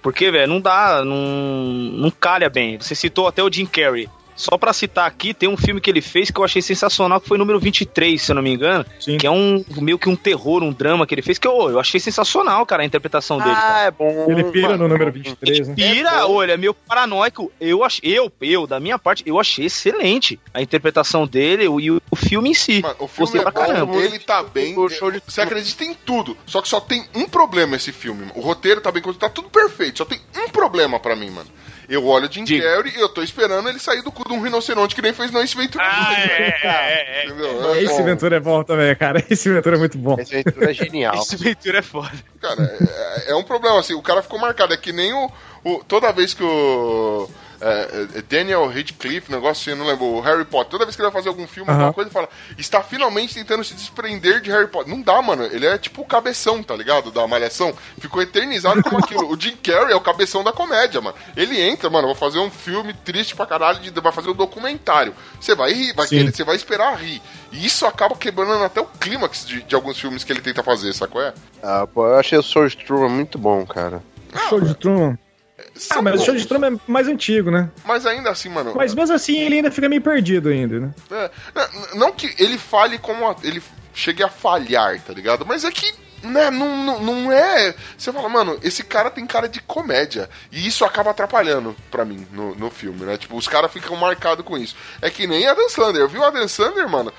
Porque, 0.00 0.30
velho, 0.30 0.46
não 0.48 0.60
dá, 0.60 1.04
não, 1.04 1.16
não 1.16 2.10
calha 2.10 2.48
bem. 2.48 2.78
Você 2.78 2.94
citou 2.94 3.26
até 3.28 3.42
o 3.42 3.52
Jim 3.52 3.66
Carrey. 3.66 4.08
Só 4.42 4.58
pra 4.58 4.72
citar 4.72 5.06
aqui, 5.06 5.32
tem 5.32 5.48
um 5.48 5.56
filme 5.56 5.80
que 5.80 5.88
ele 5.88 6.00
fez 6.00 6.28
que 6.28 6.40
eu 6.40 6.42
achei 6.42 6.60
sensacional, 6.60 7.20
que 7.20 7.28
foi 7.28 7.38
número 7.38 7.60
23, 7.60 8.20
se 8.20 8.32
eu 8.32 8.34
não 8.34 8.42
me 8.42 8.52
engano. 8.52 8.84
Sim. 8.98 9.16
Que 9.16 9.24
é 9.24 9.30
um 9.30 9.64
meio 9.76 9.96
que 9.96 10.08
um 10.08 10.16
terror, 10.16 10.64
um 10.64 10.72
drama 10.72 11.06
que 11.06 11.14
ele 11.14 11.22
fez, 11.22 11.38
que 11.38 11.46
eu, 11.46 11.70
eu 11.70 11.78
achei 11.78 12.00
sensacional, 12.00 12.66
cara, 12.66 12.82
a 12.82 12.84
interpretação 12.84 13.38
dele. 13.38 13.54
cara. 13.54 13.74
Ah, 13.76 13.80
é 13.84 13.90
bom. 13.92 14.26
Ele 14.28 14.42
pira 14.50 14.70
mano. 14.70 14.82
no 14.82 14.88
número 14.88 15.12
23, 15.12 15.68
né? 15.68 15.74
Pira, 15.76 16.26
olha, 16.26 16.56
meio 16.56 16.74
paranoico. 16.74 17.52
Eu 17.60 17.84
achei, 17.84 18.18
eu, 18.18 18.32
eu, 18.40 18.66
da 18.66 18.80
minha 18.80 18.98
parte, 18.98 19.22
eu 19.24 19.38
achei 19.38 19.66
excelente 19.66 20.40
a 20.52 20.60
interpretação 20.60 21.24
dele 21.24 21.62
e 21.62 21.90
o, 21.92 22.02
o 22.10 22.16
filme 22.16 22.50
em 22.50 22.54
si. 22.54 22.82
Mano, 22.82 22.96
o 22.98 23.06
filme 23.06 23.20
Gostei 23.20 23.40
é 23.40 23.44
pra 23.44 23.52
bom, 23.52 23.60
caramba. 23.60 23.96
ele 23.96 24.18
tá 24.18 24.42
bem. 24.42 24.76
O 24.76 24.88
show 24.88 25.12
de- 25.12 25.22
Você 25.24 25.40
acredita 25.40 25.84
em 25.84 25.94
tudo. 25.94 26.36
Só 26.46 26.60
que 26.60 26.68
só 26.68 26.80
tem 26.80 27.04
um 27.14 27.28
problema 27.28 27.76
esse 27.76 27.92
filme. 27.92 28.22
mano. 28.22 28.32
O 28.34 28.40
roteiro 28.40 28.80
tá 28.80 28.90
bem 28.90 29.00
tá 29.14 29.28
tudo 29.28 29.48
perfeito. 29.50 29.98
Só 29.98 30.04
tem 30.04 30.20
um 30.36 30.48
problema 30.48 30.98
pra 30.98 31.14
mim, 31.14 31.30
mano. 31.30 31.48
Eu 31.88 32.06
olho 32.06 32.28
o 32.28 32.32
Jim 32.32 32.44
Diga. 32.44 32.62
Carrey 32.64 32.92
e 32.96 33.00
eu 33.00 33.08
tô 33.08 33.22
esperando 33.22 33.68
ele 33.68 33.78
sair 33.78 34.02
do 34.02 34.10
cu 34.12 34.26
de 34.26 34.32
um 34.34 34.40
rinoceronte 34.40 34.94
que 34.94 35.02
nem 35.02 35.12
fez 35.12 35.30
no 35.30 35.40
Ace 35.40 35.56
Ventura. 35.56 35.84
Ah, 35.86 36.14
é, 36.14 36.58
é, 36.62 37.20
é. 37.22 37.26
Entendeu? 37.26 37.74
É 37.74 37.82
Esse 37.82 37.98
bom. 37.98 38.04
Ventura 38.04 38.36
é 38.36 38.40
bom 38.40 38.62
também, 38.62 38.94
cara. 38.96 39.22
Esse 39.28 39.50
Ventura 39.50 39.76
é 39.76 39.78
muito 39.78 39.98
bom. 39.98 40.16
Esse 40.18 40.34
aventura 40.36 40.70
é 40.70 40.74
genial. 40.74 41.14
Esse 41.16 41.36
Ventura 41.36 41.78
é 41.78 41.82
foda. 41.82 42.12
Cara, 42.40 42.62
é, 43.26 43.32
é 43.32 43.34
um 43.34 43.42
problema, 43.42 43.78
assim, 43.80 43.94
o 43.94 44.02
cara 44.02 44.22
ficou 44.22 44.38
marcado. 44.38 44.72
É 44.72 44.76
que 44.76 44.92
nem 44.92 45.12
o. 45.12 45.30
o- 45.64 45.82
toda 45.84 46.12
vez 46.12 46.32
que 46.34 46.42
o. 46.44 47.28
é, 47.62 48.18
é, 48.18 48.22
Daniel 48.22 48.66
Radcliffe, 48.68 49.30
negócio 49.30 49.62
assim, 49.62 49.70
eu 49.70 49.76
não 49.76 49.86
lembro, 49.90 50.04
o 50.06 50.20
Harry 50.20 50.44
Potter, 50.44 50.70
toda 50.72 50.84
vez 50.84 50.96
que 50.96 51.02
ele 51.02 51.10
vai 51.10 51.20
fazer 51.20 51.28
algum 51.28 51.46
filme, 51.46 51.70
alguma 51.70 51.92
coisa, 51.92 52.08
ele 52.08 52.12
fala, 52.14 52.28
está 52.58 52.82
finalmente 52.82 53.34
tentando 53.34 53.62
se 53.64 53.74
desprender 53.74 54.40
de 54.40 54.50
Harry 54.50 54.66
Potter. 54.66 54.92
Não 54.92 55.00
dá, 55.00 55.20
mano. 55.22 55.44
Ele 55.44 55.64
é 55.66 55.78
tipo 55.78 56.02
o 56.02 56.04
cabeção, 56.04 56.62
tá 56.62 56.74
ligado? 56.76 57.10
Da 57.10 57.26
malhação. 57.26 57.72
Ficou 57.98 58.20
eternizado 58.20 58.82
como 58.82 58.98
aquilo. 58.98 59.30
O 59.32 59.40
Jim 59.40 59.56
Carrey 59.62 59.92
é 59.92 59.96
o 59.96 60.00
cabeção 60.00 60.42
da 60.42 60.52
comédia, 60.52 61.00
mano. 61.00 61.16
Ele 61.36 61.60
entra, 61.60 61.88
mano, 61.88 62.06
vou 62.08 62.16
fazer 62.16 62.38
um 62.38 62.50
filme 62.50 62.92
triste 62.92 63.34
pra 63.36 63.46
caralho, 63.46 63.78
de- 63.80 63.90
vai 64.00 64.12
fazer 64.12 64.30
um 64.30 64.34
documentário. 64.34 65.14
Você 65.40 65.54
vai 65.54 65.72
rir, 65.72 65.92
vai 65.94 66.06
querer, 66.06 66.34
você 66.36 66.44
vai 66.44 66.56
esperar 66.56 66.96
rir. 66.98 67.22
E 67.52 67.64
isso 67.66 67.86
acaba 67.86 68.16
quebrando 68.16 68.64
até 68.64 68.80
o 68.80 68.86
clímax 68.86 69.46
de, 69.46 69.62
de 69.62 69.74
alguns 69.74 69.98
filmes 69.98 70.24
que 70.24 70.32
ele 70.32 70.40
tenta 70.40 70.62
fazer, 70.62 70.92
sacou? 70.94 71.22
É? 71.22 71.32
Ah, 71.62 71.86
pô, 71.86 72.06
eu 72.06 72.18
achei 72.18 72.38
o 72.38 72.42
Soul 72.42 72.70
Truman 72.70 73.08
muito 73.08 73.38
bom, 73.38 73.64
cara. 73.66 74.02
Show 74.48 74.60
de 74.60 74.74
Truman. 74.74 75.18
São 75.74 75.98
Ah, 75.98 76.02
mas 76.02 76.20
o 76.20 76.24
show 76.24 76.34
de. 76.34 76.46
Truman 76.46 76.74
é 76.74 76.78
mais 76.86 77.08
antigo, 77.08 77.50
né? 77.50 77.70
Mas 77.84 78.04
ainda 78.06 78.30
assim, 78.30 78.48
mano. 78.48 78.72
Mas 78.76 78.94
mesmo 78.94 79.14
assim 79.14 79.38
ele 79.40 79.56
ainda 79.56 79.70
fica 79.70 79.88
meio 79.88 80.02
perdido 80.02 80.48
ainda, 80.50 80.78
né? 80.80 80.90
é, 81.10 81.30
não, 81.54 81.98
não 82.00 82.12
que 82.12 82.34
ele 82.38 82.58
fale 82.58 82.98
como. 82.98 83.28
a- 83.28 83.36
ele 83.42 83.62
chegue 83.94 84.22
a 84.22 84.28
falhar, 84.28 85.00
tá 85.00 85.12
ligado? 85.12 85.44
Mas 85.46 85.64
é 85.64 85.70
que. 85.70 85.92
Né, 86.22 86.52
não, 86.52 86.76
não, 86.84 87.00
não 87.02 87.32
é. 87.32 87.74
Você 87.98 88.12
fala, 88.12 88.28
mano, 88.28 88.56
esse 88.62 88.84
cara 88.84 89.10
tem 89.10 89.26
cara 89.26 89.48
de 89.48 89.60
comédia. 89.60 90.30
E 90.52 90.68
isso 90.68 90.84
acaba 90.84 91.10
atrapalhando 91.10 91.74
pra 91.90 92.04
mim 92.04 92.24
no, 92.30 92.54
no 92.54 92.70
filme, 92.70 93.04
né? 93.04 93.16
Tipo, 93.16 93.36
os 93.36 93.48
caras 93.48 93.72
ficam 93.72 93.96
marcados 93.96 94.44
com 94.44 94.56
isso. 94.56 94.76
É 95.00 95.10
que 95.10 95.26
nem 95.26 95.48
Adam 95.48 95.68
Sandler. 95.68 96.06
Vi 96.06 96.18
o 96.18 96.24
Adam 96.24 96.46
Sandler, 96.46 96.88
mano. 96.88 97.12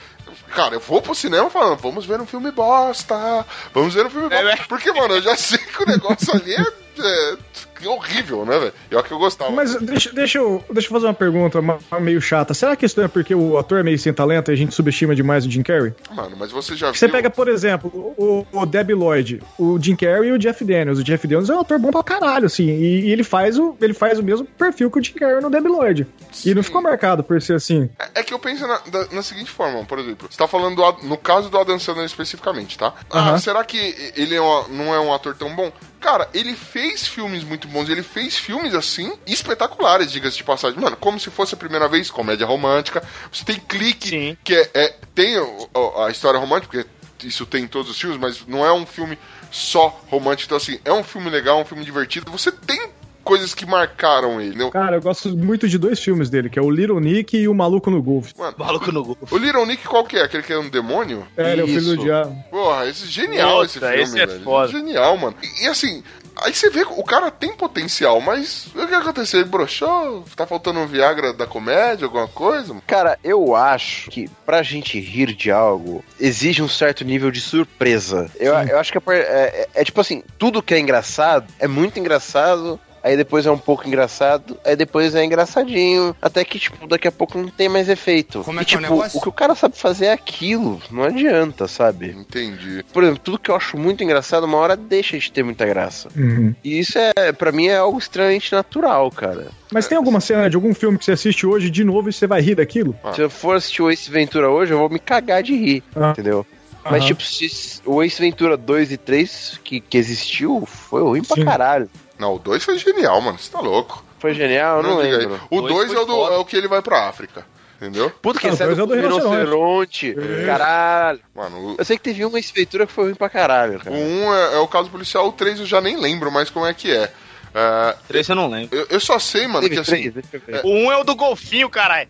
Cara, 0.55 0.75
eu 0.75 0.79
vou 0.79 1.01
pro 1.01 1.13
cinema 1.13 1.49
falando, 1.49 1.77
vamos 1.81 2.05
ver 2.05 2.21
um 2.21 2.25
filme 2.25 2.49
bosta. 2.51 3.45
Vamos 3.73 3.93
ver 3.93 4.05
um 4.05 4.09
filme 4.09 4.29
bosta. 4.29 4.49
É, 4.49 4.53
é. 4.53 4.55
Porque, 4.69 4.91
mano, 4.93 5.15
eu 5.15 5.21
já 5.21 5.35
sei 5.37 5.57
que 5.57 5.83
o 5.83 5.85
negócio 5.85 6.33
ali 6.33 6.53
é, 6.55 6.65
é 6.99 7.87
horrível, 7.87 8.45
né, 8.45 8.57
velho? 8.59 8.73
E 8.89 8.95
olha 8.95 9.03
que 9.03 9.11
eu 9.11 9.19
gostava. 9.19 9.51
Mas 9.51 9.75
deixa, 9.75 10.11
deixa, 10.13 10.37
eu, 10.37 10.63
deixa 10.71 10.87
eu 10.87 10.91
fazer 10.93 11.05
uma 11.07 11.13
pergunta 11.13 11.59
meio 11.99 12.21
chata. 12.21 12.53
Será 12.53 12.75
que 12.75 12.85
isso 12.85 12.99
é 13.01 13.07
porque 13.07 13.35
o 13.35 13.57
ator 13.57 13.79
é 13.79 13.83
meio 13.83 13.99
sem 13.99 14.13
talento 14.13 14.49
e 14.49 14.53
a 14.53 14.55
gente 14.55 14.73
subestima 14.73 15.13
demais 15.13 15.45
o 15.45 15.51
Jim 15.51 15.63
Carrey? 15.63 15.93
Mano, 16.11 16.35
mas 16.37 16.51
você 16.51 16.75
já 16.75 16.93
Você 16.93 17.07
viu. 17.07 17.15
pega, 17.15 17.29
por 17.29 17.47
exemplo, 17.49 17.91
o, 18.17 18.45
o 18.53 18.65
Debbie 18.65 18.93
Lloyd, 18.93 19.41
o 19.59 19.77
Jim 19.81 19.95
Carrey 19.97 20.29
e 20.29 20.31
o 20.31 20.39
Jeff 20.39 20.63
Daniels. 20.63 20.99
O 20.99 21.03
Jeff 21.03 21.27
Daniels 21.27 21.49
é 21.49 21.55
um 21.55 21.59
ator 21.59 21.77
bom 21.77 21.91
pra 21.91 22.03
caralho, 22.03 22.45
assim, 22.45 22.67
e, 22.69 23.01
e 23.07 23.11
ele, 23.11 23.23
faz 23.23 23.57
o, 23.57 23.75
ele 23.81 23.93
faz 23.93 24.17
o 24.17 24.23
mesmo 24.23 24.45
perfil 24.45 24.89
que 24.89 24.99
o 24.99 25.03
Jim 25.03 25.13
Carrey 25.13 25.41
no 25.41 25.49
Debbie 25.49 25.67
Lloyd. 25.67 26.07
E 26.45 26.53
não 26.55 26.63
ficou 26.63 26.81
marcado 26.81 27.21
por 27.23 27.41
ser 27.41 27.55
assim. 27.55 27.89
É 27.99 28.21
é 28.21 28.23
que 28.23 28.33
eu 28.33 28.39
penso 28.39 28.65
na, 28.65 28.77
da- 28.77 29.07
na 29.11 29.21
seguinte 29.23 29.49
forma, 29.51 29.83
por 29.83 29.99
exemplo, 29.99 30.27
você 30.29 30.37
tá 30.37 30.47
falando 30.47 30.75
do 30.77 31.05
no 31.07 31.17
caso 31.17 31.49
do 31.49 31.57
Adam 31.57 31.77
Sandler 31.79 32.05
especificamente, 32.05 32.77
tá? 32.77 32.93
Ah, 33.09 33.19
Aham. 33.19 33.37
será 33.39 33.63
que 33.65 33.77
ele 34.15 34.35
é 34.35 34.39
uma- 34.41 34.67
não 34.69 34.93
é 34.93 34.99
um 34.99 35.13
ator 35.13 35.35
tão 35.35 35.53
bom? 35.53 35.71
Cara, 36.03 36.29
ele 36.33 36.53
fez 36.53 37.07
filmes 37.07 37.45
muito 37.45 37.65
bons, 37.65 37.87
ele 37.87 38.03
fez 38.03 38.35
filmes 38.37 38.73
assim, 38.75 39.17
espetaculares, 39.25 40.11
diga-se 40.11 40.35
de 40.35 40.43
passagem. 40.43 40.77
Mano, 40.77 40.97
como 40.97 41.17
se 41.17 41.29
fosse 41.31 41.53
a 41.53 41.57
primeira 41.57 41.87
vez, 41.87 42.11
comédia 42.11 42.45
romântica. 42.45 43.01
Você 43.31 43.45
tem 43.45 43.55
clique, 43.57 44.09
Sim. 44.09 44.37
que 44.43 44.53
é, 44.53 44.69
é- 44.73 44.95
tem 45.15 45.37
o- 45.39 45.69
a 46.03 46.11
história 46.11 46.37
romântica, 46.37 46.85
porque 47.17 47.25
isso 47.25 47.45
tem 47.45 47.63
em 47.63 47.67
todos 47.67 47.89
os 47.89 47.97
filmes, 47.99 48.19
mas 48.19 48.45
não 48.45 48.65
é 48.65 48.73
um 48.73 48.85
filme 48.85 49.17
só 49.49 49.87
romântico. 50.09 50.47
Então, 50.47 50.57
assim, 50.57 50.77
é 50.83 50.91
um 50.91 51.05
filme 51.05 51.29
legal, 51.29 51.61
um 51.61 51.65
filme 51.65 51.85
divertido. 51.85 52.29
Você 52.33 52.51
tem 52.51 52.81
coisas 53.23 53.53
que 53.53 53.65
marcaram 53.65 54.39
ele, 54.39 54.49
entendeu? 54.49 54.69
Cara, 54.71 54.97
eu 54.97 55.01
gosto 55.01 55.29
muito 55.37 55.67
de 55.67 55.77
dois 55.77 55.99
filmes 55.99 56.29
dele, 56.29 56.49
que 56.49 56.59
é 56.59 56.61
o 56.61 56.69
Little 56.69 56.99
Nick 56.99 57.37
e 57.37 57.47
o 57.47 57.53
Maluco 57.53 57.89
no 57.89 58.01
Golfe. 58.01 58.33
Mano, 58.37 58.55
Maluco 58.57 58.91
no 58.91 59.03
Google. 59.03 59.27
o 59.31 59.37
Little 59.37 59.65
Nick 59.65 59.87
qual 59.87 60.03
que 60.03 60.17
é? 60.17 60.23
Aquele 60.23 60.43
que 60.43 60.53
é 60.53 60.57
um 60.59 60.69
demônio? 60.69 61.25
É, 61.37 61.51
ele 61.53 61.61
é 61.61 61.63
o 61.63 61.67
filho 61.67 61.79
Isso. 61.79 61.95
do 61.95 62.03
diabo. 62.03 62.35
Porra, 62.51 62.85
esse 62.87 63.03
é 63.05 63.07
genial 63.07 63.49
Nossa, 63.57 63.65
esse 63.65 63.79
filme, 63.79 63.95
esse 64.03 64.19
é 64.19 64.25
velho. 64.25 64.43
foda. 64.43 64.67
Genial, 64.71 65.17
mano. 65.17 65.35
E, 65.41 65.63
e 65.65 65.67
assim, 65.67 66.03
aí 66.41 66.53
você 66.53 66.69
vê 66.69 66.85
que 66.85 66.93
o 66.93 67.03
cara 67.03 67.31
tem 67.31 67.53
potencial, 67.55 68.19
mas 68.21 68.67
o 68.75 68.87
que 68.87 68.93
aconteceu? 68.93 69.39
Ele 69.41 69.49
broxou? 69.49 70.23
Tá 70.35 70.45
faltando 70.45 70.79
um 70.79 70.87
Viagra 70.87 71.33
da 71.33 71.45
comédia, 71.47 72.05
alguma 72.05 72.27
coisa? 72.27 72.75
Cara, 72.85 73.17
eu 73.23 73.55
acho 73.55 74.09
que 74.09 74.29
pra 74.45 74.61
gente 74.63 74.99
rir 74.99 75.33
de 75.33 75.49
algo, 75.51 76.03
exige 76.19 76.61
um 76.61 76.67
certo 76.67 77.03
nível 77.05 77.31
de 77.31 77.39
surpresa. 77.41 78.29
Eu, 78.39 78.53
eu 78.53 78.79
acho 78.79 78.91
que 78.91 78.97
é, 78.97 79.01
por- 79.01 79.13
é- 79.13 79.19
é- 79.19 79.67
é 79.75 79.83
tipo 79.83 80.01
assim, 80.01 80.23
tudo 80.37 80.61
que 80.61 80.73
é 80.73 80.79
engraçado 80.79 81.45
é 81.59 81.67
muito 81.67 81.99
engraçado. 81.99 82.79
Aí 83.03 83.17
depois 83.17 83.45
é 83.45 83.51
um 83.51 83.57
pouco 83.57 83.85
engraçado, 83.85 84.57
aí 84.63 84.75
depois 84.77 85.13
é 85.13 85.25
engraçadinho, 85.25 86.15
até 86.21 86.43
que, 86.45 86.57
tipo, 86.57 86.87
daqui 86.87 87.07
a 87.07 87.11
pouco 87.11 87.37
não 87.37 87.49
tem 87.49 87.67
mais 87.67 87.89
efeito. 87.89 88.41
Como 88.43 88.59
é 88.59 88.63
e, 88.63 88.65
que 88.65 88.75
é 88.75 88.77
o 88.77 88.81
tipo, 88.81 88.93
negócio? 88.93 89.19
o 89.19 89.21
que 89.21 89.27
o 89.29 89.31
cara 89.33 89.53
sabe 89.55 89.77
fazer 89.77 90.05
é 90.05 90.13
aquilo, 90.13 90.81
não 90.89 91.03
adianta, 91.03 91.67
sabe? 91.67 92.11
Entendi. 92.11 92.83
Por 92.93 93.03
exemplo, 93.03 93.19
tudo 93.21 93.37
que 93.39 93.51
eu 93.51 93.55
acho 93.55 93.77
muito 93.77 94.03
engraçado, 94.03 94.45
uma 94.45 94.57
hora 94.57 94.77
deixa 94.77 95.17
de 95.19 95.29
ter 95.31 95.43
muita 95.43 95.65
graça. 95.65 96.07
Uhum. 96.15 96.55
E 96.63 96.79
isso 96.79 96.97
é, 96.97 97.31
pra 97.33 97.51
mim, 97.51 97.67
é 97.67 97.77
algo 97.77 97.97
extremamente 97.99 98.53
natural, 98.53 99.11
cara. 99.11 99.47
Mas 99.71 99.85
tem 99.87 99.97
alguma 99.97 100.21
cena 100.21 100.49
de 100.49 100.55
algum 100.55 100.73
filme 100.73 100.97
que 100.97 101.03
você 101.03 101.11
assiste 101.11 101.45
hoje 101.45 101.69
de 101.69 101.83
novo 101.83 102.09
e 102.09 102.13
você 102.13 102.25
vai 102.25 102.39
rir 102.41 102.55
daquilo? 102.55 102.95
Ah. 103.03 103.13
Se 103.13 103.21
eu 103.21 103.29
for 103.29 103.57
assistir 103.57 103.81
o 103.81 103.91
Ace 103.91 104.09
Ventura 104.09 104.49
hoje, 104.49 104.71
eu 104.71 104.77
vou 104.79 104.89
me 104.89 104.99
cagar 104.99 105.43
de 105.43 105.53
rir, 105.55 105.83
Ah. 105.95 106.11
entendeu? 106.11 106.45
Mas, 106.85 106.95
Aham. 107.01 107.07
tipo, 107.07 107.23
se 107.23 107.81
o 107.85 108.03
Ace 108.03 108.21
Ventura 108.21 108.57
2 108.57 108.91
e 108.91 108.97
3 108.97 109.59
que, 109.63 109.79
que 109.79 109.97
existiu, 109.97 110.65
foi 110.65 111.01
ruim 111.01 111.23
pra 111.23 111.35
Sim. 111.35 111.45
caralho. 111.45 111.89
Não, 112.17 112.35
o 112.35 112.39
2 112.39 112.63
foi 112.63 112.77
genial, 112.77 113.19
mano. 113.21 113.37
Você 113.37 113.51
tá 113.51 113.59
louco. 113.59 114.03
Foi 114.19 114.33
genial, 114.33 114.77
eu 114.77 114.83
não, 114.83 114.99
aí. 114.99 115.11
lembro. 115.11 115.41
O 115.49 115.61
Dois 115.61 115.91
2 115.91 115.93
foi 115.93 115.97
é, 116.01 116.05
o 116.17 116.33
é 116.33 116.37
o 116.37 116.45
que 116.45 116.55
ele 116.55 116.67
vai 116.67 116.81
pra 116.81 117.07
África. 117.09 117.45
Entendeu? 117.81 118.09
Puta 118.21 118.39
que 118.39 118.47
o 118.47 118.55
sério, 118.55 118.79
é 118.79 118.81
o 118.81 118.85
do 118.85 118.93
rinoceronte. 118.95 120.15
Caralho. 120.45 121.19
Mano, 121.35 121.57
o- 121.57 121.75
Eu 121.77 121.83
sei 121.83 121.97
que 121.97 122.03
teve 122.03 122.23
uma 122.23 122.39
esfeitura 122.39 122.87
que 122.87 122.93
foi 122.93 123.05
ruim 123.05 123.15
pra 123.15 123.27
caralho, 123.29 123.75
o 123.77 123.79
cara. 123.79 123.93
1 123.93 123.99
um 123.99 124.33
é, 124.33 124.55
é 124.55 124.57
o 124.59 124.67
caso 124.67 124.89
policial, 124.89 125.27
o 125.27 125.31
3 125.33 125.59
eu 125.59 125.65
já 125.65 125.81
nem 125.81 125.97
lembro 125.99 126.31
mais 126.31 126.49
como 126.49 126.65
é 126.65 126.73
que 126.73 126.91
é. 126.91 127.11
É, 127.53 127.95
Três 128.07 128.27
eu 128.29 128.35
não 128.35 128.49
lembro. 128.49 128.75
eu, 128.75 128.87
eu 128.89 128.99
só 128.99 129.19
sei, 129.19 129.45
mano, 129.47 129.61
Teve 129.61 129.75
que 129.75 129.81
assim. 129.81 130.09
três, 130.09 130.13
ver. 130.47 130.61
O 130.63 130.69
um 130.69 130.91
é 130.91 130.97
o 130.97 131.03
do 131.03 131.13
golfinho, 131.15 131.69
caralho. 131.69 132.09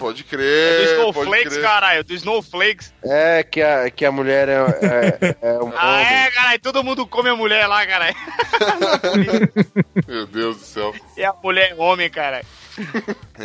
Pode 0.00 0.22
Do 0.22 0.28
crer. 0.30 0.78
pode 0.78 0.92
Snowflakes, 0.92 1.52
crer. 1.52 1.62
caralho. 1.62 2.02
Do 2.04 2.14
Snowflakes. 2.14 2.94
É, 3.04 3.42
que 3.42 3.60
a, 3.62 3.90
que 3.90 4.04
a 4.04 4.10
mulher 4.10 4.48
é, 4.48 4.54
é, 4.80 5.36
é 5.42 5.52
um 5.62 5.70
Ah, 5.76 5.92
homem. 5.92 6.06
é, 6.06 6.30
caralho. 6.30 6.60
Todo 6.60 6.82
mundo 6.82 7.06
come 7.06 7.28
a 7.28 7.36
mulher 7.36 7.66
lá, 7.66 7.86
caralho. 7.86 8.16
Meu 10.08 10.26
Deus 10.26 10.56
do 10.56 10.62
céu. 10.64 10.94
E 11.16 11.22
a 11.24 11.32
mulher 11.44 11.72
é 11.72 11.74
homem, 11.80 12.08
caralho. 12.10 12.46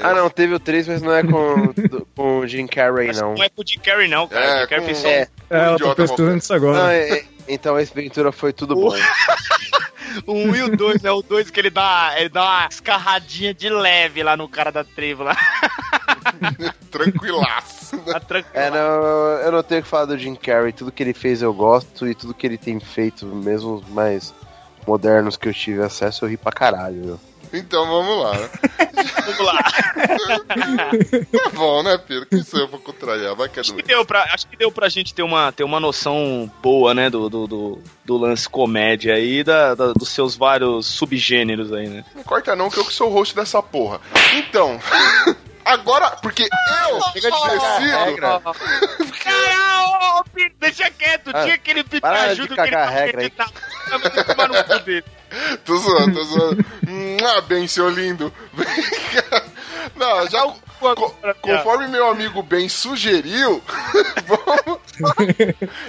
Ah, 0.01 0.13
não, 0.13 0.29
teve 0.29 0.53
o 0.53 0.59
3, 0.59 0.87
mas 0.87 1.01
não 1.01 1.13
é 1.13 1.21
com, 1.23 1.73
do- 1.89 2.07
com 2.15 2.39
o 2.39 2.47
Jim 2.47 2.67
Carrey, 2.67 3.07
Mas 3.07 3.19
não. 3.19 3.33
não 3.35 3.43
é 3.43 3.49
com 3.49 3.61
o 3.61 3.67
Jim 3.67 3.79
Carrey, 3.79 4.07
não, 4.07 4.27
cara. 4.27 4.45
É, 4.45 4.55
o 4.55 4.61
Jim 4.61 4.67
Carrey 4.67 4.79
com- 4.79 4.85
fez 4.85 4.97
só 4.99 5.07
É, 5.09 5.27
É, 5.49 5.67
eu 5.73 5.77
tô 5.77 5.95
pesquisando 5.95 6.37
isso 6.37 6.53
agora. 6.53 6.77
não, 6.79 6.89
é- 6.89 7.09
é- 7.19 7.25
então 7.47 7.77
esse 7.79 7.93
Ventura 7.93 8.31
foi 8.31 8.53
tudo 8.53 8.75
bom. 8.75 8.95
o 10.25 10.33
um 10.33 10.55
e 10.55 10.63
o 10.63 10.75
dois, 10.77 11.01
né? 11.01 11.11
O 11.11 11.21
dois 11.21 11.49
que 11.49 11.59
ele 11.59 11.69
dá, 11.69 12.13
ele 12.17 12.29
dá 12.29 12.43
uma 12.43 12.67
escarradinha 12.71 13.53
de 13.53 13.69
leve 13.69 14.23
lá 14.23 14.37
no 14.37 14.47
cara 14.47 14.71
da 14.71 14.83
tribo 14.85 15.23
lá. 15.23 15.35
Tranquilaço. 16.91 17.97
Tá 17.99 18.19
tranquilo. 18.19 18.53
É, 18.65 18.69
não, 18.69 18.77
eu 18.77 19.51
não 19.51 19.63
tenho 19.63 19.81
o 19.81 19.83
que 19.83 19.89
falar 19.89 20.05
do 20.05 20.17
Jim 20.17 20.35
Carrey. 20.35 20.71
Tudo 20.73 20.91
que 20.91 21.03
ele 21.03 21.13
fez 21.13 21.41
eu 21.41 21.53
gosto 21.53 22.07
e 22.07 22.15
tudo 22.15 22.33
que 22.33 22.45
ele 22.47 22.57
tem 22.57 22.79
feito, 22.79 23.25
mesmo 23.25 23.75
os 23.75 23.89
mais 23.89 24.33
modernos 24.87 25.35
que 25.37 25.47
eu 25.49 25.53
tive 25.53 25.81
acesso, 25.83 26.25
eu 26.25 26.29
ri 26.29 26.37
pra 26.37 26.51
caralho. 26.51 27.01
Viu? 27.03 27.19
Então 27.53 27.85
vamos 27.87 28.23
lá, 28.23 28.33
né? 28.37 28.49
Vamos 29.25 29.39
lá. 29.45 29.63
Tá 29.63 31.49
bom, 31.53 31.83
né, 31.83 31.97
Pedro? 31.97 32.25
Que 32.25 32.37
isso 32.37 32.57
eu 32.57 32.67
vou 32.67 32.79
contrariar, 32.79 33.35
vai 33.35 33.47
que 33.47 33.59
é 33.59 33.61
Acho 33.61 33.73
que 33.73 33.83
deu 33.83 34.03
pra, 34.05 34.23
acho 34.33 34.47
que 34.47 34.57
deu 34.57 34.71
pra 34.71 34.89
gente 34.89 35.13
ter 35.13 35.21
uma, 35.23 35.51
ter 35.51 35.63
uma 35.63 35.79
noção 35.79 36.51
boa, 36.61 36.93
né, 36.93 37.09
do, 37.09 37.29
do, 37.29 37.47
do, 37.47 37.79
do 38.03 38.17
lance 38.17 38.49
comédia 38.49 39.13
aí, 39.13 39.43
da, 39.43 39.73
da- 39.75 39.93
dos 39.93 40.09
seus 40.09 40.35
vários 40.35 40.85
subgêneros 40.87 41.71
aí, 41.71 41.87
né? 41.87 42.03
Não 42.15 42.23
corta 42.23 42.55
não, 42.55 42.69
que 42.69 42.77
eu 42.79 42.85
que 42.85 42.93
sou 42.93 43.09
o 43.09 43.13
host 43.13 43.35
dessa 43.35 43.61
porra. 43.61 44.01
Então, 44.35 44.79
agora, 45.65 46.11
porque 46.17 46.43
eu 46.43 47.01
Chega 47.13 47.31
de 47.31 47.41
cagar 47.41 47.79
decido... 47.79 47.97
regra. 48.05 48.41
Caralho, 49.23 50.25
deixa 50.59 50.89
quieto, 50.91 51.31
Ah, 51.33 51.43
tinha 51.43 51.55
aquele 51.55 51.79
ajuda 51.81 52.55
que 52.55 52.61
ele 52.61 52.75
aí. 52.75 53.09
acreditando. 53.09 53.53
Tomar 54.25 54.47
no 54.49 54.63
cu 54.63 54.79
dele. 54.85 55.03
Tô 55.65 55.75
zoando, 55.77 56.13
tô 56.13 56.23
zoando. 56.23 56.65
Ah, 57.27 57.41
bem, 57.41 57.67
seu 57.67 57.89
lindo. 57.89 58.31
Não, 59.95 60.27
já... 60.29 60.41
co- 60.79 61.15
conforme 61.41 61.87
meu 61.87 62.07
amigo 62.09 62.41
Ben 62.43 62.69
sugeriu, 62.69 63.61
vamos... 64.25 64.79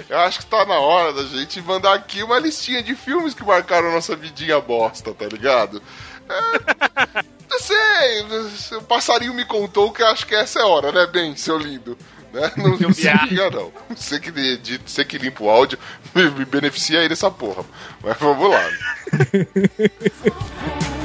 Eu 0.09 0.19
acho 0.19 0.39
que 0.39 0.45
tá 0.47 0.65
na 0.65 0.79
hora 0.79 1.13
da 1.13 1.23
gente 1.23 1.61
mandar 1.61 1.93
aqui 1.93 2.23
uma 2.23 2.39
listinha 2.39 2.83
de 2.83 2.93
filmes 2.95 3.33
que 3.33 3.43
marcaram 3.45 3.91
nossa 3.91 4.15
vidinha 4.15 4.59
bosta, 4.59 5.13
tá 5.13 5.25
ligado? 5.25 5.81
É, 6.29 7.23
não 8.29 8.49
sei, 8.49 8.77
o 8.77 8.81
passarinho 8.83 9.33
me 9.33 9.45
contou 9.45 9.91
que 9.91 10.03
acho 10.03 10.25
que 10.25 10.35
essa 10.35 10.59
é 10.59 10.61
a 10.61 10.67
hora, 10.67 10.91
né, 10.91 11.07
Ben, 11.07 11.35
seu 11.35 11.57
lindo? 11.57 11.97
Né? 12.31 12.51
Não, 12.57 12.77
não 12.77 12.93
se 12.93 13.09
liga, 13.25 13.49
não. 13.49 13.71
Você 13.89 14.19
que 14.19 14.29
edita, 14.29 14.83
você 14.85 15.03
que 15.03 15.17
limpa 15.17 15.43
o 15.43 15.49
áudio, 15.49 15.79
me, 16.13 16.29
me 16.31 16.45
beneficia 16.45 16.99
aí 16.99 17.09
dessa 17.09 17.31
porra. 17.31 17.63
Mas 18.03 18.17
vamos 18.17 18.49
lá. 18.49 18.69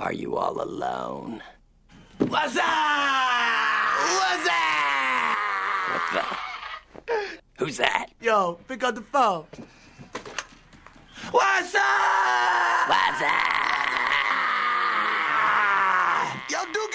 Are 0.00 0.12
you 0.12 0.36
all 0.36 0.62
alone? 0.62 1.42
What's 2.18 2.56
up? 2.56 2.62
What's 4.14 4.48
up? 4.48 5.36
What 5.90 6.02
the? 6.14 6.22
Who's 7.58 7.78
that? 7.78 8.06
Yo, 8.20 8.60
pick 8.68 8.84
up 8.84 8.94
the 8.94 9.00
phone. 9.00 9.46
What's 11.32 11.74
up? 11.74 12.88
What's 12.88 13.22
up? 13.22 13.58
Yo, 16.48 16.64
do 16.66 16.72
Duque! 16.72 16.94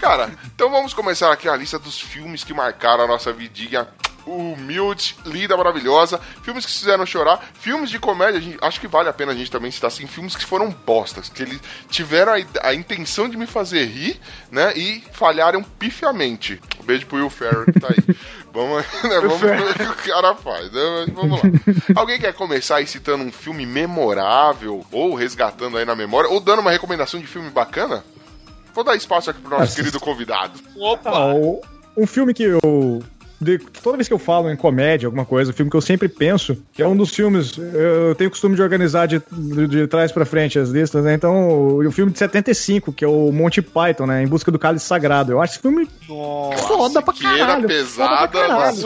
Cara, 0.00 0.30
então 0.66 0.78
vamos 0.78 0.92
começar 0.92 1.30
aqui 1.32 1.48
a 1.48 1.54
lista 1.54 1.78
dos 1.78 2.00
filmes 2.00 2.42
que 2.42 2.52
marcaram 2.52 3.04
a 3.04 3.06
nossa 3.06 3.32
vidinha 3.32 3.86
humilde, 4.26 5.14
linda, 5.24 5.56
maravilhosa. 5.56 6.20
Filmes 6.42 6.66
que 6.66 6.72
fizeram 6.72 7.06
chorar. 7.06 7.40
Filmes 7.54 7.88
de 7.88 8.00
comédia, 8.00 8.40
gente- 8.40 8.58
acho 8.60 8.80
que 8.80 8.88
vale 8.88 9.08
a 9.08 9.12
pena 9.12 9.30
a 9.30 9.34
gente 9.36 9.48
também 9.48 9.70
citar 9.70 9.86
assim, 9.86 10.08
filmes 10.08 10.34
que 10.34 10.44
foram 10.44 10.68
bostas, 10.84 11.28
que 11.28 11.40
eles 11.44 11.60
tiveram 11.88 12.32
a, 12.32 12.68
a 12.68 12.74
intenção 12.74 13.28
de 13.28 13.36
me 13.36 13.46
fazer 13.46 13.84
rir, 13.84 14.20
né? 14.50 14.72
E 14.76 15.04
falharam 15.12 15.62
pifiamente. 15.62 16.60
Um 16.80 16.84
beijo 16.84 17.06
pro 17.06 17.18
Will 17.18 17.30
Ferrell 17.30 17.66
que 17.66 17.78
tá 17.78 17.86
aí. 17.88 18.16
Vamos, 18.56 18.86
né, 19.04 19.20
vamos 19.20 19.38
ver 19.38 19.60
o 19.60 19.74
que 19.74 19.82
o 19.82 20.14
cara 20.14 20.34
faz. 20.34 20.72
né? 20.72 21.06
Vamos 21.12 21.42
lá. 21.42 21.50
Alguém 21.94 22.18
quer 22.18 22.32
começar 22.32 22.76
aí 22.76 22.86
citando 22.86 23.22
um 23.22 23.30
filme 23.30 23.66
memorável, 23.66 24.82
ou 24.90 25.14
resgatando 25.14 25.76
aí 25.76 25.84
na 25.84 25.94
memória, 25.94 26.30
ou 26.30 26.40
dando 26.40 26.60
uma 26.60 26.70
recomendação 26.70 27.20
de 27.20 27.26
filme 27.26 27.50
bacana? 27.50 28.02
Vou 28.76 28.84
dar 28.84 28.94
espaço 28.94 29.30
aqui 29.30 29.40
pro 29.40 29.50
nosso 29.50 29.62
Assista. 29.64 29.80
querido 29.82 29.98
convidado. 29.98 30.52
Opa! 30.78 31.10
Ah, 31.10 31.34
o- 31.34 31.60
um 31.96 32.06
filme 32.06 32.32
que 32.34 32.42
eu. 32.44 33.02
de- 33.40 33.58
toda 33.82 33.96
vez 33.96 34.06
que 34.08 34.14
eu 34.14 34.18
falo 34.18 34.50
em 34.50 34.56
comédia, 34.56 35.06
alguma 35.06 35.24
coisa, 35.24 35.50
um 35.50 35.54
filme 35.54 35.70
que 35.70 35.76
eu 35.76 35.80
sempre 35.80 36.08
penso, 36.08 36.56
que 36.72 36.80
é 36.82 36.86
um 36.86 36.96
dos 36.96 37.10
filmes. 37.10 37.56
Eu 37.58 38.14
tenho 38.14 38.28
o 38.28 38.30
costume 38.30 38.54
de 38.54 38.62
organizar 38.62 39.06
de, 39.06 39.20
de, 39.32 39.66
de 39.66 39.86
trás 39.86 40.10
pra 40.12 40.24
frente 40.24 40.58
as 40.58 40.68
listas, 40.70 41.04
né? 41.04 41.14
Então, 41.14 41.48
o, 41.50 41.86
o 41.86 41.90
filme 41.92 42.12
de 42.12 42.18
75, 42.18 42.92
que 42.92 43.04
é 43.04 43.08
o 43.08 43.30
Monty 43.32 43.60
Python, 43.62 44.06
né? 44.06 44.22
Em 44.22 44.26
busca 44.26 44.50
do 44.52 44.58
cálice 44.58 44.86
sagrado. 44.86 45.32
Eu 45.32 45.40
acho 45.40 45.54
esse 45.54 45.62
filme 45.62 45.88
Nossa, 46.08 46.62
foda 46.68 47.02
pra 47.02 47.14
caralho. 47.14 47.46
foda 47.62 47.66
pesada, 47.68 48.28
pra 48.28 48.28
caralho. 48.28 48.76
mas- 48.82 48.84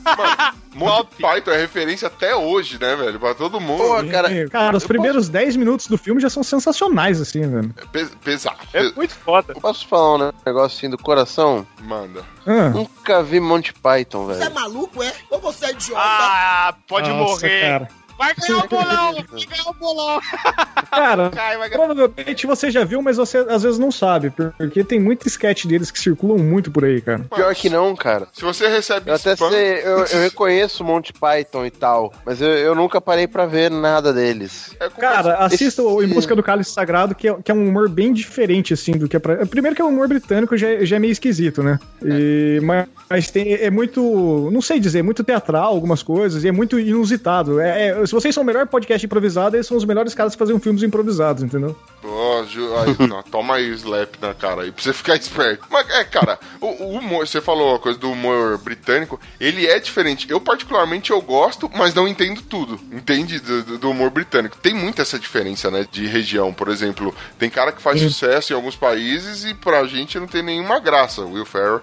pai. 0.00 0.52
Monty 0.72 1.16
Python 1.20 1.50
é 1.50 1.56
referência 1.58 2.06
até 2.06 2.34
hoje, 2.34 2.78
né, 2.80 2.94
velho? 2.94 3.18
Pra 3.18 3.34
todo 3.34 3.60
mundo. 3.60 3.82
Pô, 3.82 4.04
cara, 4.08 4.48
Cara, 4.48 4.76
os 4.76 4.86
primeiros 4.86 5.28
10 5.28 5.56
minutos 5.56 5.88
do 5.88 5.98
filme 5.98 6.20
já 6.20 6.30
são 6.30 6.44
sensacionais, 6.44 7.20
assim, 7.20 7.40
velho. 7.40 7.74
Pe- 7.90 8.06
pesado. 8.22 8.56
É 8.72 8.84
muito 8.92 9.12
foda. 9.14 9.52
posso 9.54 9.86
falar 9.88 10.28
um 10.28 10.32
negócio 10.46 10.78
assim 10.78 10.88
do 10.88 10.96
coração? 10.96 11.66
Manda. 11.82 12.22
Ah, 12.46 12.68
Nunca 12.70 13.20
vi 13.22 13.40
Monty 13.40 13.72
Python, 13.74 14.26
Você 14.26 14.36
é 14.36 14.44
velho. 14.44 14.54
maluco, 14.54 15.02
é? 15.02 15.12
Ou 15.28 15.40
você 15.40 15.66
é 15.66 15.70
idiota? 15.72 16.00
Ah, 16.04 16.74
pode 16.86 17.10
nossa, 17.10 17.32
morrer. 17.46 17.60
Cara. 17.60 17.88
Vai 18.20 18.34
ganhar 18.34 18.64
o 18.64 18.68
bolão, 18.68 19.14
vai 19.14 19.46
ganhar 19.46 19.66
o 19.70 19.72
bolão. 19.74 20.20
Cara, 20.90 21.30
Cai, 21.34 21.56
vai 21.56 21.70
ganhar. 21.70 21.86
provavelmente 21.86 22.46
você 22.46 22.70
já 22.70 22.84
viu, 22.84 23.00
mas 23.00 23.16
você 23.16 23.38
às 23.48 23.62
vezes 23.62 23.78
não 23.78 23.90
sabe, 23.90 24.30
porque 24.58 24.84
tem 24.84 25.00
muito 25.00 25.26
sketch 25.26 25.64
deles 25.64 25.90
que 25.90 25.98
circulam 25.98 26.36
muito 26.38 26.70
por 26.70 26.84
aí, 26.84 27.00
cara. 27.00 27.24
Pior 27.34 27.54
que 27.54 27.70
não, 27.70 27.94
cara. 27.96 28.26
Se 28.32 28.42
você 28.42 28.68
recebe 28.68 29.08
Eu 29.10 29.14
até 29.14 29.32
spam, 29.32 29.50
sei, 29.50 29.78
eu, 29.82 30.04
eu 30.04 30.20
reconheço 30.20 30.84
Monty 30.84 31.12
Python 31.14 31.64
e 31.64 31.70
tal, 31.70 32.12
mas 32.26 32.42
eu, 32.42 32.48
eu 32.50 32.74
nunca 32.74 33.00
parei 33.00 33.26
pra 33.26 33.46
ver 33.46 33.70
nada 33.70 34.12
deles. 34.12 34.74
é 34.78 34.88
Cara, 34.90 35.36
assista 35.36 35.82
o 35.82 36.02
Esse- 36.02 36.10
Em 36.10 36.14
Busca 36.14 36.36
do 36.36 36.42
Cálice 36.42 36.72
Sagrado, 36.72 37.14
que 37.14 37.28
é, 37.28 37.34
que 37.42 37.50
é 37.50 37.54
um 37.54 37.68
humor 37.68 37.88
bem 37.88 38.12
diferente, 38.12 38.74
assim, 38.74 38.92
do 38.92 39.08
que 39.08 39.16
é 39.16 39.18
pra... 39.18 39.46
Primeiro 39.46 39.74
que 39.74 39.80
é 39.80 39.84
um 39.84 39.88
humor 39.88 40.08
britânico, 40.08 40.56
já, 40.56 40.68
é- 40.68 40.84
já 40.84 40.96
é 40.96 40.98
meio 40.98 41.12
esquisito, 41.12 41.62
né? 41.62 41.78
E, 42.04 42.60
mas, 42.62 42.86
mas 43.08 43.30
tem, 43.30 43.54
é 43.54 43.70
muito, 43.70 44.50
não 44.52 44.60
sei 44.60 44.78
dizer, 44.78 45.02
muito 45.02 45.24
teatral 45.24 45.72
algumas 45.72 46.02
coisas, 46.02 46.44
e 46.44 46.48
é 46.48 46.52
muito 46.52 46.78
inusitado. 46.78 47.60
É, 47.60 47.88
é- 47.88 48.06
se 48.10 48.14
vocês 48.14 48.34
são 48.34 48.42
o 48.42 48.46
melhor 48.46 48.66
podcast 48.66 49.06
improvisado, 49.06 49.56
eles 49.56 49.66
são 49.66 49.76
os 49.76 49.84
melhores 49.84 50.12
caras 50.14 50.32
que 50.34 50.38
fazem 50.38 50.58
filmes 50.58 50.82
improvisados, 50.82 51.42
entendeu? 51.42 51.76
Ó, 52.04 52.42
Ju- 52.44 52.74
aí, 52.76 53.06
não, 53.08 53.22
toma 53.22 53.54
aí 53.54 53.70
o 53.70 53.74
slap 53.74 54.16
na 54.20 54.34
cara 54.34 54.62
aí, 54.62 54.72
pra 54.72 54.82
você 54.82 54.92
ficar 54.92 55.14
esperto. 55.16 55.64
Mas, 55.70 55.88
é, 55.90 56.02
cara, 56.04 56.38
o, 56.60 56.66
o 56.66 56.90
humor, 56.98 57.26
você 57.26 57.40
falou 57.40 57.76
a 57.76 57.78
coisa 57.78 57.98
do 57.98 58.10
humor 58.10 58.58
britânico, 58.58 59.20
ele 59.40 59.66
é 59.66 59.78
diferente. 59.78 60.28
Eu, 60.28 60.40
particularmente, 60.40 61.10
eu 61.12 61.20
gosto, 61.22 61.70
mas 61.74 61.94
não 61.94 62.08
entendo 62.08 62.42
tudo. 62.42 62.80
Entende? 62.92 63.38
Do, 63.38 63.78
do- 63.78 63.90
humor 63.90 64.10
britânico. 64.10 64.56
Tem 64.58 64.74
muita 64.74 65.02
essa 65.02 65.18
diferença, 65.18 65.70
né, 65.70 65.86
de 65.90 66.06
região. 66.06 66.52
Por 66.52 66.68
exemplo, 66.68 67.14
tem 67.38 67.48
cara 67.48 67.70
que 67.72 67.80
faz 67.80 68.00
sucesso 68.00 68.52
em 68.52 68.56
alguns 68.56 68.74
países 68.76 69.44
e 69.44 69.54
pra 69.54 69.84
gente 69.86 70.18
não 70.18 70.26
tem 70.26 70.42
nenhuma 70.42 70.80
graça. 70.80 71.22
Will 71.22 71.46
Ferrell 71.46 71.80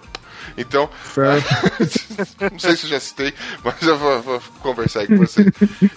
Então, 0.58 0.90
não 2.52 2.60
sei 2.60 2.76
se 2.76 2.86
eu 2.86 2.90
já 2.92 3.00
citei, 3.00 3.34
mas 3.64 3.82
eu 3.82 3.98
vou, 3.98 4.22
vou 4.22 4.42
conversar 4.62 5.02
aí 5.02 5.08
com 5.08 5.18
você. 5.18 5.42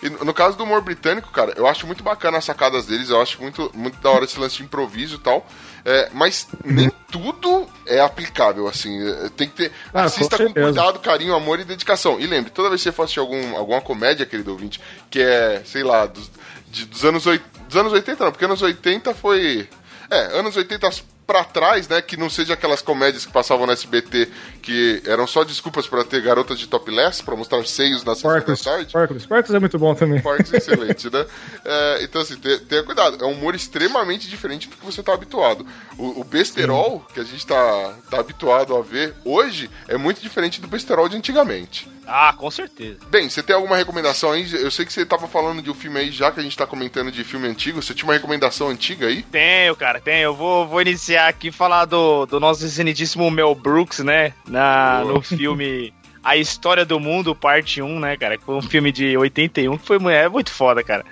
E 0.03 0.11
no 0.25 0.33
caso 0.35 0.57
do 0.57 0.65
humor 0.65 0.81
britânico, 0.83 1.31
cara, 1.31 1.53
eu 1.57 1.67
acho 1.67 1.87
muito 1.87 2.03
bacana 2.03 2.39
as 2.39 2.45
sacadas 2.45 2.87
deles, 2.87 3.11
eu 3.11 3.21
acho 3.21 3.41
muito, 3.41 3.71
muito 3.75 3.99
da 4.01 4.11
hora 4.11 4.25
esse 4.25 4.39
lance 4.39 4.57
de 4.57 4.63
improviso 4.63 5.17
e 5.17 5.19
tal. 5.19 5.47
É, 5.83 6.11
mas 6.13 6.47
nem 6.63 6.91
tudo 7.11 7.67
é 7.87 8.01
aplicável, 8.01 8.69
assim. 8.69 9.01
é, 9.03 9.31
Tem 9.31 9.49
que 9.49 9.55
ter. 9.55 9.73
Ah, 9.95 10.05
assista 10.05 10.37
com 10.37 10.45
com, 10.53 10.53
cuidado, 10.75 10.99
carinho, 10.99 11.35
amor 11.35 11.59
e 11.59 11.65
dedicação. 11.65 12.21
E 12.21 12.27
lembre, 12.27 12.51
toda 12.51 12.69
vez 12.69 12.81
que 12.83 12.85
você 12.91 12.93
for 12.93 13.05
assistir 13.05 13.21
algum, 13.21 13.57
alguma 13.57 13.81
comédia, 13.81 14.27
querido 14.27 14.51
ouvinte, 14.53 14.79
que 15.11 15.21
é, 15.21 15.63
sei 15.65 15.83
lá, 15.83 16.05
dos, 16.05 16.31
de- 16.69 16.85
dos 16.85 17.03
anos, 17.05 17.27
oit- 17.27 17.43
dos 17.67 17.77
anos 17.79 17.93
80, 17.95 18.25
não, 18.25 18.31
porque 18.31 18.45
anos 18.45 18.61
80 18.61 19.15
foi. 19.15 19.67
É, 20.11 20.39
anos 20.39 20.55
80 20.57 20.87
pra 21.31 21.45
trás, 21.45 21.89
né? 21.89 22.03
Que 22.03 22.17
não 22.17 22.29
seja 22.29 22.55
aquelas 22.55 22.83
comédias 22.83 23.25
que 23.25 23.33
passavam 23.33 23.65
no 23.65 23.73
SBT 23.73 24.29
que 24.61 25.01
eram 25.07 25.27
só 25.29 25.45
desculpas 25.45 25.87
pra 25.87 26.03
ter 26.03 26.21
garotas 26.23 26.59
de 26.59 26.67
topless, 26.67 27.23
pra 27.23 27.37
mostrar 27.37 27.65
seios 27.67 28.03
na 28.03 28.15
sessão 28.17 28.31
da 28.31 28.57
tarde. 28.65 28.93
É 29.55 29.59
muito 29.61 29.79
bom 29.79 29.95
também. 29.95 30.21
Parques 30.21 30.53
excelente, 30.53 31.09
né? 31.09 31.25
É, 31.65 31.99
então, 32.03 32.21
assim, 32.21 32.35
te- 32.37 32.59
tenha 32.61 32.83
cuidado. 32.83 33.23
É 33.25 33.27
um 33.27 33.33
humor 33.33 33.55
extremamente 33.55 34.29
diferente 34.29 34.69
do 34.69 34.77
que 34.77 34.85
você 34.85 35.03
tá 35.05 35.15
habituado. 35.15 35.65
O, 35.97 36.21
o 36.21 36.25
besterol 36.25 37.07
que 37.15 37.21
a 37.21 37.25
gente 37.25 37.47
tá, 37.47 37.95
tá 38.11 38.19
habituado 38.19 38.75
a 38.77 38.81
ver 38.83 39.15
hoje 39.25 39.71
é 39.87 39.97
muito 39.97 40.21
diferente 40.21 40.61
do 40.61 40.67
besterol 40.67 41.09
de 41.09 41.17
antigamente. 41.17 41.89
Ah, 42.07 42.33
com 42.37 42.51
certeza. 42.51 42.99
Bem, 43.09 43.29
você 43.29 43.43
tem 43.43 43.55
alguma 43.55 43.77
recomendação 43.77 44.33
aí? 44.33 44.47
Eu 44.53 44.71
sei 44.71 44.85
que 44.85 44.93
você 44.93 45.07
tava 45.07 45.29
falando 45.29 45.63
de 45.63 45.71
um 45.71 45.75
filme 45.75 46.01
aí, 46.01 46.11
já 46.11 46.31
que 46.33 46.41
a 46.41 46.43
gente 46.43 46.57
tá 46.57 46.67
comentando 46.67 47.13
de 47.13 47.23
filme 47.23 47.47
antigo. 47.47 47.83
Você 47.83 47.95
tinha 47.95 48.07
uma 48.07 48.15
recomendação 48.15 48.69
antiga 48.69 49.07
aí? 49.07 49.23
Tenho, 49.23 49.77
cara, 49.77 50.01
tenho. 50.01 50.25
Eu 50.25 50.35
vou, 50.35 50.67
vou 50.67 50.81
iniciar 50.83 51.29
aqui 51.29 51.49
e 51.49 51.53
falar 51.53 51.85
do, 51.85 52.27
do 52.27 52.41
nosso 52.41 52.65
excelentíssimo 52.65 53.31
Mel 53.31 53.55
Brooks, 53.55 54.01
né? 54.01 54.33
Na, 54.47 55.05
no 55.05 55.21
filme 55.23 55.93
A 56.25 56.37
História 56.37 56.85
do 56.85 56.99
Mundo, 56.99 57.35
parte 57.35 57.81
1, 57.81 58.01
né, 58.01 58.17
cara? 58.17 58.37
Que 58.37 58.45
foi 58.45 58.57
um 58.57 58.63
filme 58.63 58.91
de 58.91 59.17
81 59.17 59.79
que 59.79 59.87
foi 59.87 59.99
é 60.13 60.29
muito 60.29 60.51
foda, 60.51 60.83
cara. 60.83 61.05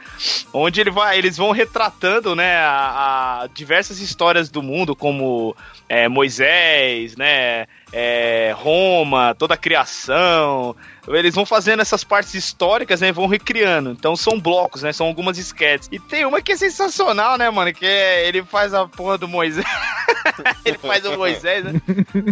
Onde 0.53 0.80
ele 0.80 0.91
vai, 0.91 1.16
eles 1.16 1.36
vão 1.36 1.53
retratando, 1.53 2.34
né, 2.34 2.57
a, 2.57 3.43
a 3.43 3.47
diversas 3.55 4.01
histórias 4.01 4.51
do 4.51 4.62
mundo, 4.62 4.97
como 4.97 5.55
é, 5.89 6.09
Moisés, 6.09 7.16
né? 7.16 7.66
É, 7.93 8.55
Roma, 8.57 9.34
toda 9.34 9.55
a 9.55 9.57
criação. 9.57 10.76
Eles 11.07 11.34
vão 11.34 11.47
fazendo 11.47 11.80
essas 11.80 12.05
partes 12.05 12.34
históricas, 12.34 13.01
né? 13.01 13.11
Vão 13.11 13.26
recriando. 13.26 13.91
Então 13.91 14.14
são 14.14 14.39
blocos, 14.39 14.82
né? 14.82 14.93
São 14.93 15.07
algumas 15.07 15.39
sketches. 15.39 15.89
E 15.91 15.99
tem 15.99 16.26
uma 16.26 16.43
que 16.43 16.53
é 16.53 16.57
sensacional, 16.57 17.39
né, 17.39 17.49
mano? 17.49 17.72
Que 17.72 17.86
é, 17.86 18.28
ele 18.28 18.43
faz 18.43 18.74
a 18.74 18.86
porra 18.86 19.16
do 19.16 19.26
Moisés. 19.26 19.64
ele 20.64 20.76
faz 20.78 21.05
o 21.07 21.16
Moisés, 21.16 21.64
né? 21.64 21.80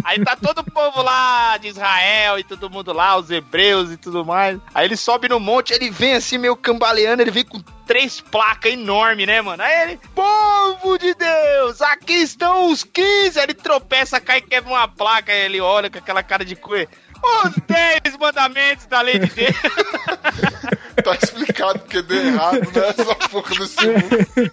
Aí 0.03 0.23
tá 0.23 0.35
todo 0.35 0.59
o 0.59 0.71
povo 0.71 1.01
lá 1.01 1.57
de 1.57 1.69
Israel 1.69 2.37
e 2.37 2.43
todo 2.43 2.69
mundo 2.69 2.93
lá, 2.93 3.17
os 3.17 3.31
hebreus 3.31 3.91
e 3.91 3.97
tudo 3.97 4.23
mais. 4.23 4.59
Aí 4.75 4.85
ele 4.85 4.95
sobe 4.95 5.27
no 5.27 5.39
monte, 5.39 5.73
ele 5.73 5.89
vem 5.89 6.13
assim 6.13 6.37
meio 6.37 6.55
cambaleando, 6.55 7.23
ele 7.23 7.31
vem 7.31 7.43
com 7.43 7.61
três 7.87 8.19
placas 8.19 8.73
enormes, 8.73 9.25
né, 9.25 9.41
mano? 9.41 9.63
Aí 9.63 9.83
ele, 9.83 9.99
povo 10.13 10.97
de 10.99 11.13
Deus, 11.15 11.81
aqui 11.81 12.15
estão 12.15 12.69
os 12.69 12.83
15. 12.83 13.39
Aí 13.39 13.45
ele 13.45 13.53
tropeça, 13.53 14.19
cai 14.19 14.39
e 14.39 14.41
quebra 14.41 14.69
uma 14.69 14.87
placa. 14.87 15.31
Aí 15.31 15.39
ele 15.39 15.61
olha 15.61 15.89
com 15.89 15.97
aquela 15.97 16.21
cara 16.21 16.43
de 16.43 16.55
cuê. 16.55 16.87
Os 17.45 17.53
10 17.65 18.17
mandamentos 18.19 18.85
da 18.85 19.01
lei 19.01 19.19
de 19.19 19.27
Deus. 19.27 19.55
Tá 21.03 21.13
explicado 21.13 21.77
porque 21.79 22.01
deu 22.01 22.25
errado, 22.25 22.55
né? 22.55 22.87
Essa 22.89 23.15
porra 23.29 23.55
desse 23.55 23.85
mundo. 23.85 24.51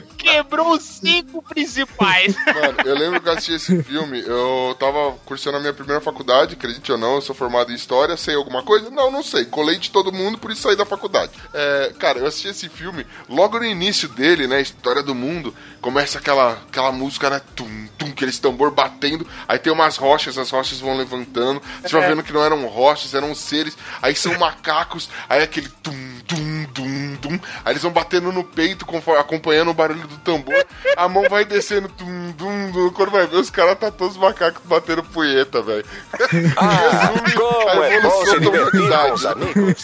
Quebrou 0.24 0.72
os 0.72 0.82
cinco 0.82 1.42
principais. 1.42 2.34
Mano, 2.46 2.78
eu 2.82 2.94
lembro 2.94 3.20
que 3.20 3.28
eu 3.28 3.32
assisti 3.32 3.52
esse 3.52 3.82
filme, 3.82 4.22
eu 4.26 4.74
tava 4.80 5.12
cursando 5.26 5.58
a 5.58 5.60
minha 5.60 5.74
primeira 5.74 6.00
faculdade, 6.00 6.54
acredite 6.54 6.90
ou 6.90 6.96
não, 6.96 7.16
eu 7.16 7.20
sou 7.20 7.34
formado 7.34 7.70
em 7.70 7.74
História, 7.74 8.16
sei 8.16 8.34
alguma 8.34 8.62
coisa? 8.62 8.88
Não, 8.88 9.10
não 9.10 9.22
sei. 9.22 9.44
Colei 9.44 9.78
de 9.78 9.90
todo 9.90 10.10
mundo, 10.10 10.38
por 10.38 10.50
isso 10.50 10.62
saí 10.62 10.76
da 10.76 10.86
faculdade. 10.86 11.32
É, 11.52 11.92
cara, 11.98 12.20
eu 12.20 12.26
assisti 12.26 12.48
esse 12.48 12.70
filme, 12.70 13.06
logo 13.28 13.58
no 13.58 13.66
início 13.66 14.08
dele, 14.08 14.46
né, 14.46 14.62
História 14.62 15.02
do 15.02 15.14
Mundo, 15.14 15.54
começa 15.82 16.18
aquela, 16.18 16.52
aquela 16.52 16.90
música, 16.90 17.28
né, 17.28 17.42
tum, 17.54 17.86
tum, 17.98 18.06
aqueles 18.06 18.38
tambor 18.38 18.70
batendo, 18.70 19.26
aí 19.46 19.58
tem 19.58 19.72
umas 19.72 19.98
rochas, 19.98 20.38
as 20.38 20.48
rochas 20.48 20.80
vão 20.80 20.96
levantando, 20.96 21.60
você 21.82 21.94
vai 21.94 22.08
vendo 22.08 22.22
que 22.22 22.32
não 22.32 22.42
eram 22.42 22.66
rochas, 22.66 23.12
eram 23.12 23.34
seres, 23.34 23.76
aí 24.00 24.14
são 24.14 24.38
macacos, 24.38 25.10
aí 25.28 25.42
aquele 25.42 25.68
tum, 25.82 25.92
tum, 26.26 26.53
tum, 26.74 27.16
tum, 27.22 27.38
aí 27.64 27.72
eles 27.72 27.82
vão 27.82 27.92
batendo 27.92 28.30
no 28.32 28.42
peito, 28.44 28.84
conforme- 28.84 29.20
acompanhando 29.20 29.70
o 29.70 29.74
barulho 29.74 30.06
do 30.06 30.18
tambor, 30.18 30.66
a 30.96 31.08
mão 31.08 31.24
vai 31.30 31.44
descendo, 31.44 31.88
tum, 31.88 32.32
tum, 32.36 32.72
tum, 32.72 32.90
quando 32.90 33.10
vai 33.12 33.26
ver, 33.26 33.36
os 33.36 33.48
caras 33.50 33.78
tá 33.78 33.90
todos 33.90 34.16
os 34.16 34.20
macacos 34.20 34.62
batendo 34.66 35.02
punheta, 35.02 35.62
velho. 35.62 35.84
Ah, 36.56 37.12
como 37.34 37.68
a 37.82 37.86
é 37.88 38.00
bom 38.00 38.24
da 38.24 38.50
humanidade. 38.50 39.26
amigos. 39.26 39.82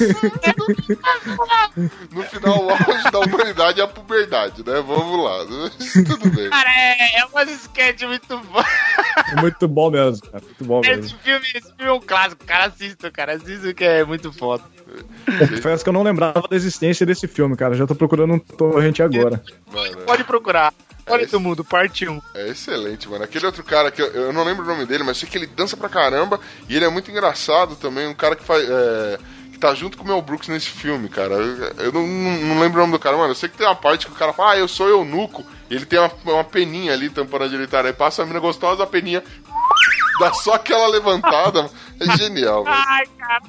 No 2.11 2.23
final, 2.25 2.65
o 2.65 2.71
auge 2.71 3.11
da 3.11 3.19
humanidade 3.21 3.81
é 3.81 3.85
a 3.85 3.89
puberdade, 3.89 4.65
né? 4.67 4.81
Vamos 4.87 5.25
lá. 5.25 5.39
Tudo 6.07 6.31
bem. 6.31 6.51
Cara, 6.51 6.71
é, 6.71 7.19
é 7.21 7.25
uma 7.27 7.43
sketch 7.45 8.03
muito 8.03 8.39
boa. 8.39 8.65
É 9.37 9.41
muito 9.41 9.69
bom 9.69 9.91
mesmo, 9.91 10.27
cara. 10.31 10.45
Muito 10.45 10.65
bom 10.65 10.81
Esse 10.81 10.91
mesmo. 10.97 11.19
filme, 11.19 11.47
esse 11.55 11.73
filme 11.75 11.85
é 11.85 11.93
um 11.93 12.01
clássico. 12.01 12.45
Cara, 12.45 12.65
assista, 12.67 13.11
cara. 13.11 13.35
Assista 13.35 13.73
que 13.75 13.85
é 13.85 14.05
muito 14.05 14.33
foda. 14.33 14.65
Confesso 15.39 15.83
que 15.85 15.89
eu 15.89 15.93
não 15.93 16.03
lembrava 16.03 16.43
da 16.49 16.57
existência 16.57 17.05
desse 17.07 17.27
filme, 17.27 17.57
cara. 17.57 17.75
Já 17.75 17.87
tô 17.87 17.95
procurando 17.95 18.35
um 18.35 18.39
torrente 18.39 19.03
agora. 19.03 19.43
Mano, 19.73 19.97
Pode 20.07 20.25
procurar. 20.25 20.73
Olha 21.07 21.23
esse- 21.23 21.33
do 21.33 21.41
mundo, 21.41 21.65
parte 21.65 22.09
1. 22.09 22.21
é 22.35 22.49
excelente, 22.51 23.09
mano. 23.09 23.25
Aquele 23.25 23.45
outro 23.47 23.65
cara 23.65 23.91
que 23.91 24.01
eu, 24.01 24.07
eu 24.09 24.33
não 24.33 24.45
lembro 24.45 24.65
o 24.65 24.69
nome 24.69 24.87
dele, 24.87 25.03
mas 25.03 25.19
sei 25.19 25.29
que 25.29 25.37
ele 25.39 25.47
dança 25.47 25.77
pra 25.77 25.89
caramba 25.89 26.39
e 26.69 26.77
ele 26.77 26.85
é 26.85 26.89
muito 26.89 27.11
engraçado 27.11 27.75
também. 27.77 28.07
Um 28.07 28.15
cara 28.15 28.37
que 28.37 28.45
faz. 28.45 28.63
é, 28.69 29.19
que 29.53 29.59
tá 29.59 29.75
junto 29.75 29.99
com 29.99 30.05
o 30.05 30.07
Mel 30.07 30.23
Brooks 30.23 30.49
nesse 30.49 30.69
filme, 30.69 31.09
cara. 31.09 31.35
Eu, 31.35 31.65
eu 31.87 31.93
não, 31.93 32.07
não- 32.07 32.41
não 32.55 32.61
lembro 32.61 32.79
o 32.79 32.81
nome 32.83 32.93
do 32.93 32.99
cara, 32.99 33.17
mano. 33.17 33.31
Eu 33.31 33.35
sei 33.35 33.49
que 33.49 33.57
tem 33.59 33.67
uma 33.67 33.75
parte 33.75 34.07
que 34.07 34.13
o 34.13 34.15
cara 34.17 34.33
fala, 34.33 34.53
ah, 34.53 34.59
eu 34.59 34.69
sou 34.69 34.89
eunuco. 34.89 35.45
E 35.69 35.75
ele 35.75 35.85
tem 35.87 35.99
uma, 35.99 36.11
uma 36.27 36.45
peninha 36.45 36.93
ali 36.93 37.11
tampando 37.11 37.45
a 37.45 37.49
direita. 37.49 37.81
Aí 37.81 37.93
passa 37.93 38.23
a 38.23 38.27
mina 38.27 38.39
gostosa, 38.39 38.85
a 38.85 38.87
peninha. 38.87 39.23
Dá 40.21 40.33
só 40.35 40.55
aquela 40.55 40.87
levantada. 40.89 41.69
É 41.99 42.17
genial, 42.17 42.63
velho. 42.65 42.77
Ai, 42.89 43.05
cara. 43.19 43.43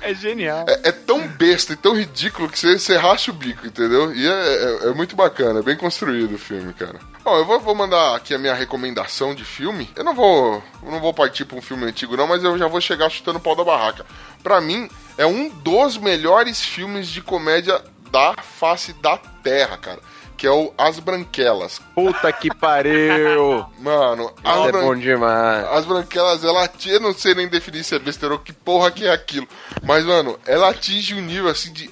É 0.00 0.14
genial. 0.14 0.64
É, 0.68 0.88
é 0.88 0.92
tão 0.92 1.26
besta 1.28 1.72
e 1.72 1.76
tão 1.76 1.94
ridículo 1.96 2.48
que 2.48 2.58
você, 2.58 2.78
você 2.78 2.96
racha 2.96 3.30
o 3.30 3.34
bico, 3.34 3.66
entendeu? 3.66 4.14
E 4.14 4.26
é, 4.26 4.30
é- 4.30 4.88
é 4.88 4.94
muito 4.94 5.16
bacana, 5.16 5.60
é 5.60 5.62
bem 5.62 5.76
construído 5.76 6.34
o 6.34 6.38
filme, 6.38 6.72
cara. 6.74 6.98
Bom, 7.24 7.36
eu 7.36 7.44
vou, 7.44 7.58
vou 7.60 7.74
mandar 7.74 8.14
aqui 8.16 8.34
a 8.34 8.38
minha 8.38 8.54
recomendação 8.54 9.34
de 9.34 9.44
filme. 9.44 9.90
Eu 9.96 10.04
não 10.04 10.14
vou, 10.14 10.62
não 10.82 11.00
vou 11.00 11.12
partir 11.12 11.44
pra 11.44 11.56
um 11.56 11.62
filme 11.62 11.84
antigo, 11.84 12.16
não, 12.16 12.26
mas 12.26 12.44
eu 12.44 12.56
já 12.56 12.66
vou 12.68 12.80
chegar 12.80 13.10
chutando 13.10 13.38
o 13.38 13.42
pau 13.42 13.56
da 13.56 13.64
barraca. 13.64 14.06
Pra 14.42 14.60
mim, 14.60 14.88
é 15.18 15.26
um 15.26 15.48
dos 15.48 15.96
melhores 15.96 16.60
filmes 16.64 17.08
de 17.08 17.20
comédia 17.20 17.82
da 18.10 18.34
face 18.40 18.92
da 18.94 19.16
Terra, 19.16 19.76
cara. 19.76 19.98
Que 20.36 20.46
é 20.46 20.50
o 20.50 20.72
As 20.76 20.98
Branquelas. 20.98 21.80
Puta 21.94 22.30
que 22.32 22.54
pariu! 22.54 23.64
Mano, 23.80 24.32
As 24.44 24.66
é 24.68 24.72
Bran- 24.72 24.98
demais. 24.98 25.64
as 25.72 25.84
branquelas, 25.86 26.44
ela 26.44 26.64
atinge, 26.64 26.94
eu 26.94 27.00
não 27.00 27.14
sei 27.14 27.34
nem 27.34 27.48
definir 27.48 27.82
se 27.84 27.94
é 27.94 27.98
besteira 27.98 28.34
ou 28.34 28.40
que 28.40 28.52
porra 28.52 28.90
que 28.90 29.06
é 29.06 29.12
aquilo. 29.12 29.48
Mas, 29.82 30.04
mano, 30.04 30.38
ela 30.46 30.68
atinge 30.70 31.14
um 31.14 31.20
nível 31.22 31.48
assim 31.48 31.72
de. 31.72 31.90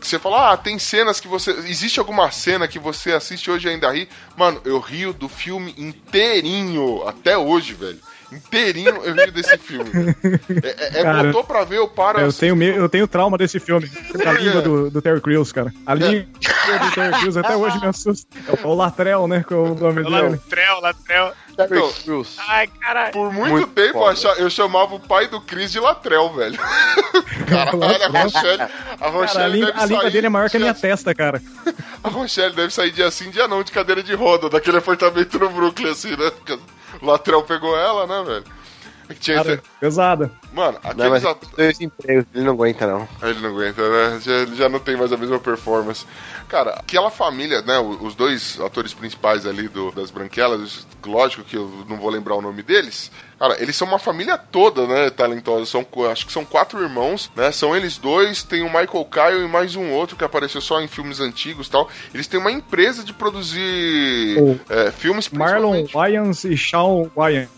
Você 0.00 0.18
fala, 0.18 0.52
ah, 0.52 0.56
tem 0.56 0.78
cenas 0.78 1.20
que 1.20 1.26
você. 1.28 1.50
Existe 1.52 1.98
alguma 1.98 2.30
cena 2.30 2.68
que 2.68 2.78
você 2.78 3.12
assiste 3.12 3.50
hoje 3.50 3.66
e 3.66 3.70
ainda 3.70 3.90
ri? 3.90 4.08
Mano, 4.36 4.60
eu 4.64 4.78
rio 4.78 5.12
do 5.12 5.28
filme 5.28 5.74
inteirinho, 5.76 7.06
até 7.06 7.36
hoje, 7.36 7.74
velho. 7.74 7.98
Inteirinho 8.32 8.88
eu 9.04 9.14
rio 9.14 9.30
desse 9.32 9.56
filme. 9.58 9.90
É, 10.62 10.68
é, 10.68 11.00
é 11.00 11.02
Cara, 11.02 11.24
botou 11.24 11.44
pra 11.44 11.62
ver, 11.64 11.78
eu 11.78 11.86
paro. 11.88 12.20
Eu 12.20 12.32
tenho, 12.32 12.56
me- 12.56 12.74
eu 12.76 12.88
tenho 12.88 13.06
trauma 13.06 13.38
desse 13.38 13.60
filme. 13.60 13.88
A 14.26 14.32
língua 14.32 14.60
do, 14.62 14.90
do 14.90 15.00
Terry 15.02 15.20
Crews, 15.20 15.52
cara. 15.52 15.72
A 15.86 15.94
língua 15.94 16.26
do 16.26 16.90
Terry 16.94 17.20
Crews 17.20 17.36
até 17.36 17.56
hoje 17.56 17.78
me 17.80 17.86
assusta. 17.86 18.26
É 18.48 18.66
o 18.66 18.74
Latrell, 18.74 19.28
né? 19.28 19.44
Que 19.46 19.54
é 19.54 19.56
o 19.56 19.74
nome 19.74 20.02
dele. 20.02 20.30
Latrel, 20.30 20.80
Latrel. 20.80 21.32
Então, 21.58 21.92
Cruz. 22.04 22.36
Ai, 22.48 22.66
caralho. 22.66 23.12
por 23.12 23.32
muito, 23.32 23.50
Muito 23.52 23.66
tempo 23.68 23.92
foda. 23.94 24.34
eu 24.38 24.50
chamava 24.50 24.94
o 24.94 25.00
pai 25.00 25.26
do 25.26 25.40
Chris 25.40 25.72
de 25.72 25.80
Latrell, 25.80 26.30
velho. 26.34 26.58
Caralho, 27.48 28.04
a 28.04 28.22
Rochelle, 28.22 28.62
a 29.00 29.08
Rochelle 29.08 29.32
Cara, 29.32 29.44
a 29.44 29.48
língua, 29.48 29.66
deve 29.72 29.80
a 29.82 29.86
língua 29.86 30.10
dele 30.10 30.26
é 30.26 30.30
maior 30.30 30.50
que 30.50 30.56
a 30.56 30.60
minha 30.60 30.74
de- 30.74 30.80
testa, 30.80 31.14
cara. 31.14 31.40
A 32.04 32.08
Rochelle 32.08 32.54
deve 32.54 32.72
sair 32.72 32.90
dia 32.92 33.10
sim, 33.10 33.30
dia 33.30 33.48
não, 33.48 33.62
de 33.64 33.72
cadeira 33.72 34.00
de 34.02 34.14
roda, 34.14 34.48
daquele 34.48 34.76
apartamento 34.76 35.38
no 35.40 35.48
Brooklyn, 35.50 35.90
assim, 35.90 36.10
né? 36.10 36.30
O 37.00 37.06
Latrell 37.06 37.42
pegou 37.42 37.76
ela, 37.76 38.06
né, 38.06 38.24
velho? 38.24 38.44
Que 39.08 39.14
Tinha 39.14 39.36
Cara, 39.36 39.52
esse- 39.54 39.62
pesada. 39.78 40.32
Mano, 40.52 40.78
Não, 40.82 40.90
aqueles 40.90 41.10
mas 41.10 41.24
at- 41.24 41.38
dois 41.56 41.80
empregos, 41.80 42.26
ele 42.34 42.44
não 42.44 42.54
aguenta, 42.54 42.86
não. 42.88 43.08
Ele 43.22 43.38
não 43.40 43.50
aguenta, 43.50 43.80
né? 43.88 44.20
Já, 44.20 44.46
já 44.46 44.68
não 44.68 44.80
tem 44.80 44.96
mais 44.96 45.12
a 45.12 45.16
mesma 45.16 45.38
performance. 45.38 46.04
Cara, 46.48 46.70
aquela 46.72 47.08
família, 47.08 47.62
né? 47.62 47.78
Os 47.78 48.16
dois 48.16 48.58
atores 48.60 48.92
principais 48.92 49.46
ali 49.46 49.68
do, 49.68 49.92
das 49.92 50.10
Branquelas, 50.10 50.84
lógico 51.06 51.44
que 51.44 51.56
eu 51.56 51.70
não 51.88 51.98
vou 51.98 52.10
lembrar 52.10 52.34
o 52.34 52.42
nome 52.42 52.62
deles. 52.64 53.12
Cara, 53.38 53.62
eles 53.62 53.76
são 53.76 53.86
uma 53.86 53.98
família 53.98 54.38
toda, 54.38 54.86
né? 54.86 55.10
Talentosa. 55.10 55.66
São, 55.66 55.86
acho 56.10 56.26
que 56.26 56.32
são 56.32 56.44
quatro 56.44 56.82
irmãos, 56.82 57.30
né? 57.36 57.52
São 57.52 57.76
eles 57.76 57.98
dois, 57.98 58.42
tem 58.42 58.62
o 58.62 58.66
Michael 58.66 59.08
Kyle 59.10 59.44
e 59.44 59.48
mais 59.48 59.76
um 59.76 59.90
outro 59.90 60.16
que 60.16 60.24
apareceu 60.24 60.60
só 60.60 60.80
em 60.80 60.88
filmes 60.88 61.20
antigos 61.20 61.66
e 61.66 61.70
tal. 61.70 61.88
Eles 62.14 62.26
têm 62.26 62.40
uma 62.40 62.50
empresa 62.50 63.04
de 63.04 63.12
produzir 63.12 64.38
O 64.38 64.58
é, 64.70 64.90
filmes 64.90 65.28
Marlon 65.28 65.84
Wayans 65.92 66.44
e 66.44 66.56
Shawn 66.56 67.10
Wayans. 67.14 67.50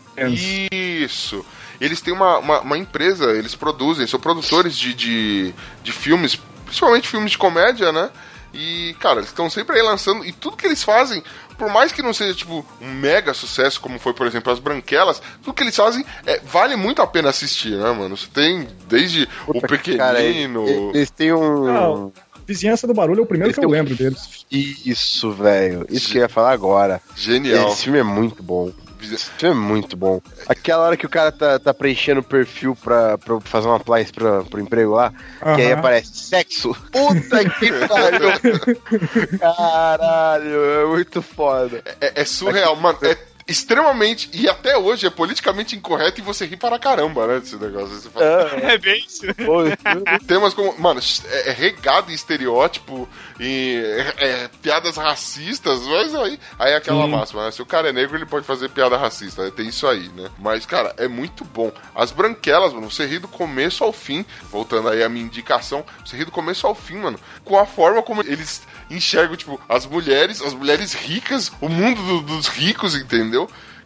Isso. 0.72 1.45
Eles 1.81 2.01
têm 2.01 2.12
uma, 2.12 2.39
uma, 2.39 2.61
uma 2.61 2.79
empresa, 2.79 3.26
eles 3.33 3.55
produzem, 3.55 4.05
são 4.07 4.18
produtores 4.18 4.76
de, 4.76 4.93
de, 4.93 5.55
de 5.83 5.93
filmes, 5.93 6.35
principalmente 6.64 7.09
filmes 7.09 7.31
de 7.31 7.39
comédia, 7.39 7.93
né? 7.93 8.11
E, 8.53 8.97
cara, 8.99 9.20
eles 9.20 9.29
estão 9.29 9.49
sempre 9.49 9.76
aí 9.76 9.83
lançando. 9.83 10.24
E 10.24 10.33
tudo 10.33 10.57
que 10.57 10.66
eles 10.66 10.83
fazem, 10.83 11.22
por 11.59 11.68
mais 11.70 11.92
que 11.92 12.00
não 12.02 12.14
seja, 12.14 12.34
tipo, 12.34 12.64
um 12.80 12.90
mega 12.92 13.34
sucesso, 13.34 13.80
como 13.80 13.98
foi, 13.98 14.14
por 14.14 14.26
exemplo, 14.26 14.52
as 14.52 14.59
Branquelas, 14.59 15.20
tudo 15.42 15.52
que 15.54 15.62
eles 15.62 15.76
fazem 15.76 16.04
é, 16.24 16.40
vale 16.40 16.76
muito 16.76 17.02
a 17.02 17.06
pena 17.06 17.28
assistir, 17.30 17.72
né, 17.76 17.90
mano? 17.92 18.16
Você 18.16 18.28
tem 18.32 18.68
desde 18.88 19.28
o 19.46 19.61
Pequenino. 19.61 19.98
Cara, 19.98 20.22
eles, 20.22 20.94
eles 20.94 21.11
têm 21.11 21.32
um. 21.32 21.64
Não. 21.64 22.12
Vizinhança 22.46 22.86
do 22.86 22.94
Barulho 22.94 23.20
é 23.20 23.22
o 23.24 23.26
primeiro 23.26 23.48
Eles 23.50 23.59
que 23.59 23.64
eu 23.64 23.68
um- 23.68 23.72
lembro 23.72 23.94
deles. 23.94 24.46
Isso, 24.50 25.30
velho. 25.32 25.84
Isso 25.90 26.11
que 26.11 26.16
eu 26.16 26.22
ia 26.22 26.28
falar 26.30 26.52
agora. 26.52 26.98
Genial. 27.14 27.68
Esse 27.72 27.82
filme 27.84 27.98
é 27.98 28.02
muito 28.02 28.42
bom. 28.42 28.72
Esse 29.01 29.30
filme 29.30 29.55
é 29.55 29.68
muito 29.68 29.96
bom. 29.96 30.20
Aquela 30.49 30.84
hora 30.84 30.96
que 30.96 31.07
o 31.07 31.09
cara 31.09 31.30
tá, 31.32 31.59
tá 31.59 31.72
preenchendo 31.72 32.20
o 32.20 32.24
perfil 32.24 32.76
pra, 32.76 33.16
pra 33.18 33.40
fazer 33.40 33.66
uma 33.66 33.76
appliance 33.76 34.12
pra, 34.12 34.42
pro 34.44 34.61
emprego 34.61 34.94
lá, 34.94 35.12
que 35.40 35.62
aí 35.62 35.72
aparece 35.72 36.16
sexo. 36.16 36.74
Puta 36.92 37.49
que 37.49 37.72
pariu. 37.86 39.38
Caralho, 39.38 40.64
é 40.64 40.86
muito 40.86 41.22
foda. 41.22 41.82
É, 42.01 42.22
é 42.22 42.24
surreal, 42.24 42.76
mano. 42.76 42.99
É 43.03 43.28
extremamente. 43.49 44.28
E 44.32 44.49
até 44.49 44.76
hoje 44.76 45.07
é 45.07 45.11
politicamente 45.11 45.74
incorreto 45.74 46.20
e 46.20 46.22
você 46.24 46.44
ri 46.46 46.57
para 46.57 46.78
caramba, 46.78 47.26
né? 47.26 47.40
Desse 47.40 47.57
negócio. 47.57 47.88
Você 47.96 48.09
fala, 48.11 48.24
É, 48.62 48.74
É 48.74 48.78
bem 48.78 49.05
isso. 49.07 49.22
Temas 50.26 50.55
como. 50.55 50.78
Mano, 50.78 51.01
é, 51.30 51.49
é 51.51 51.53
regado 51.53 52.11
em 52.11 52.14
estereótipo 52.14 53.09
e 53.40 53.82
é, 54.18 54.24
é, 54.26 54.51
piadas 54.62 54.96
racistas, 54.96 55.80
mas 55.82 56.14
aí, 56.14 56.38
aí 56.59 56.72
é 56.72 56.76
aquela 56.76 57.07
máxima, 57.07 57.44
né? 57.44 57.51
Se 57.51 57.62
o 57.62 57.66
cara 57.66 57.88
é 57.88 57.92
negro, 57.92 58.16
ele 58.16 58.26
pode 58.26 58.46
fazer 58.46 58.68
piada 58.68 58.96
racista. 58.96 59.44
né? 59.44 59.51
Tem 59.55 59.68
isso 59.68 59.86
aí, 59.86 60.09
né? 60.11 60.28
Mas, 60.38 60.66
cara, 60.66 60.94
é 60.99 61.09
muito 61.09 61.44
bom. 61.44 61.72
As 61.94 62.11
branquelas, 62.11 62.72
mano, 62.72 62.90
você 62.90 63.07
ri 63.07 63.18
do 63.18 63.28
começo 63.28 63.82
ao 63.84 63.92
fim. 63.92 64.24
Voltando 64.51 64.88
aí 64.88 65.03
à 65.03 65.09
minha 65.09 65.24
indicação, 65.24 65.84
você 66.05 66.16
ri 66.16 66.24
do 66.24 66.30
começo 66.30 66.66
ao 66.66 66.74
fim, 66.74 66.96
mano. 66.96 67.18
Com 67.44 67.59
a 67.59 67.66
forma 67.66 68.03
como 68.03 68.22
eles 68.22 68.62
enxergam, 68.90 69.36
tipo, 69.36 69.61
as 69.68 69.86
mulheres, 69.86 70.40
as 70.42 70.53
mulheres 70.55 70.92
ricas, 70.94 71.53
o 71.61 71.68
mundo 71.68 72.03
do- 72.03 72.22
dos 72.22 72.49
ricos, 72.49 72.94
entendeu? 72.94 73.38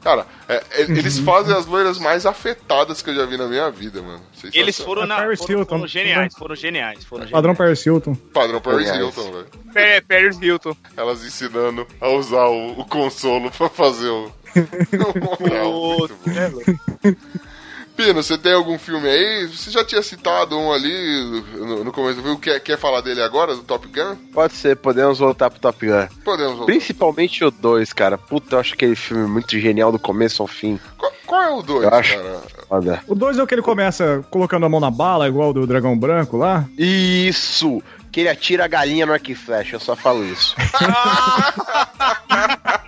Cara, 0.03 0.27
é- 0.49 0.55
é- 0.73 0.83
eles 0.83 1.19
fazem 1.21 1.55
as 1.55 1.65
loiras 1.67 1.99
mais 1.99 2.27
afetadas 2.27 3.01
que 3.03 3.11
eu 3.11 3.15
já 3.15 3.25
vi 3.25 3.37
na 3.37 3.47
minha 3.47 3.71
vida, 3.71 4.03
mano. 4.03 4.21
Eles 4.53 4.77
foram, 4.81 5.07
na, 5.07 5.17
Paris 5.17 5.39
foram, 5.39 5.59
Hilton. 5.61 5.77
foram 5.77 5.87
geniais, 5.87 6.35
foram 6.37 6.57
geniais, 6.57 7.05
foram 7.05 7.23
geniais. 7.25 7.31
Padrão 7.33 7.55
Paris 7.55 7.87
Hilton. 7.87 8.15
Padrão 8.15 8.61
Paris 8.61 8.91
Aliás. 8.91 8.99
Hilton, 9.17 9.31
velho. 9.33 9.47
Pa- 9.73 10.05
Paris 10.09 10.39
Hilton. 10.43 10.77
Elas 10.97 11.25
ensinando 11.25 11.87
a 12.01 12.09
usar 12.09 12.47
o, 12.47 12.81
o 12.81 12.85
consolo 12.85 13.49
pra 13.53 13.69
fazer 13.69 14.09
o. 14.09 14.33
o 14.59 15.39
moral. 15.41 16.09
Pino, 17.97 18.23
você 18.23 18.39
tem 18.39 18.53
algum 18.55 18.79
filme 18.79 19.09
aí? 19.09 19.47
Você 19.47 19.71
já 19.71 19.85
tinha 19.85 20.03
citado 20.03 20.59
um 20.59 20.73
ali 20.73 21.45
no, 21.59 21.85
no 21.85 21.93
começo 21.93 22.17
do 22.17 22.23
filme. 22.23 22.39
Quer, 22.39 22.59
quer 22.61 22.79
falar 22.79 23.01
dele 23.03 23.21
agora, 23.23 23.55
do 23.55 23.63
Top 23.63 23.87
Gun? 23.87 24.17
Pode 24.33 24.55
ser, 24.55 24.77
podemos 24.77 25.19
voltar 25.19 25.51
pro 25.51 25.61
Top 25.61 25.87
Gun. 25.87 26.07
Podemos 26.25 26.53
voltar. 26.53 26.67
Principalmente 26.73 27.45
o 27.45 27.51
2, 27.51 27.93
cara. 27.93 28.17
Puta, 28.17 28.57
eu 28.57 28.61
acho 28.61 28.75
aquele 28.75 28.97
filme 28.97 29.27
muito 29.29 29.59
genial 29.59 29.93
do 29.93 29.99
começo 29.99 30.43
ao 30.43 30.49
fim. 30.49 30.81
Qual, 30.97 31.13
qual 31.27 31.43
é 31.43 31.51
o 31.51 31.63
2, 31.63 31.83
Eu 31.85 31.95
acho. 31.95 32.17
cara? 32.17 32.43
Foda. 32.69 33.03
O 33.07 33.15
2 33.15 33.39
é 33.39 33.43
o 33.43 33.47
que 33.47 33.55
ele 33.55 33.63
começa 33.63 34.25
colocando 34.31 34.65
a 34.65 34.69
mão 34.69 34.81
na 34.81 34.91
bala, 34.91 35.29
igual 35.29 35.51
o 35.51 35.53
do 35.53 35.67
Dragão 35.67 35.97
Branco 35.99 36.37
lá. 36.39 36.65
Isso! 36.79 37.83
Que 38.11 38.21
ele 38.21 38.29
atira 38.29 38.65
a 38.65 38.69
galinha 38.69 39.07
no 39.07 39.13
arco 39.13 39.31
e 39.31 39.35
flecha, 39.35 39.77
eu 39.77 39.81
só 39.81 39.95
falo 39.97 40.25
isso. 40.25 40.55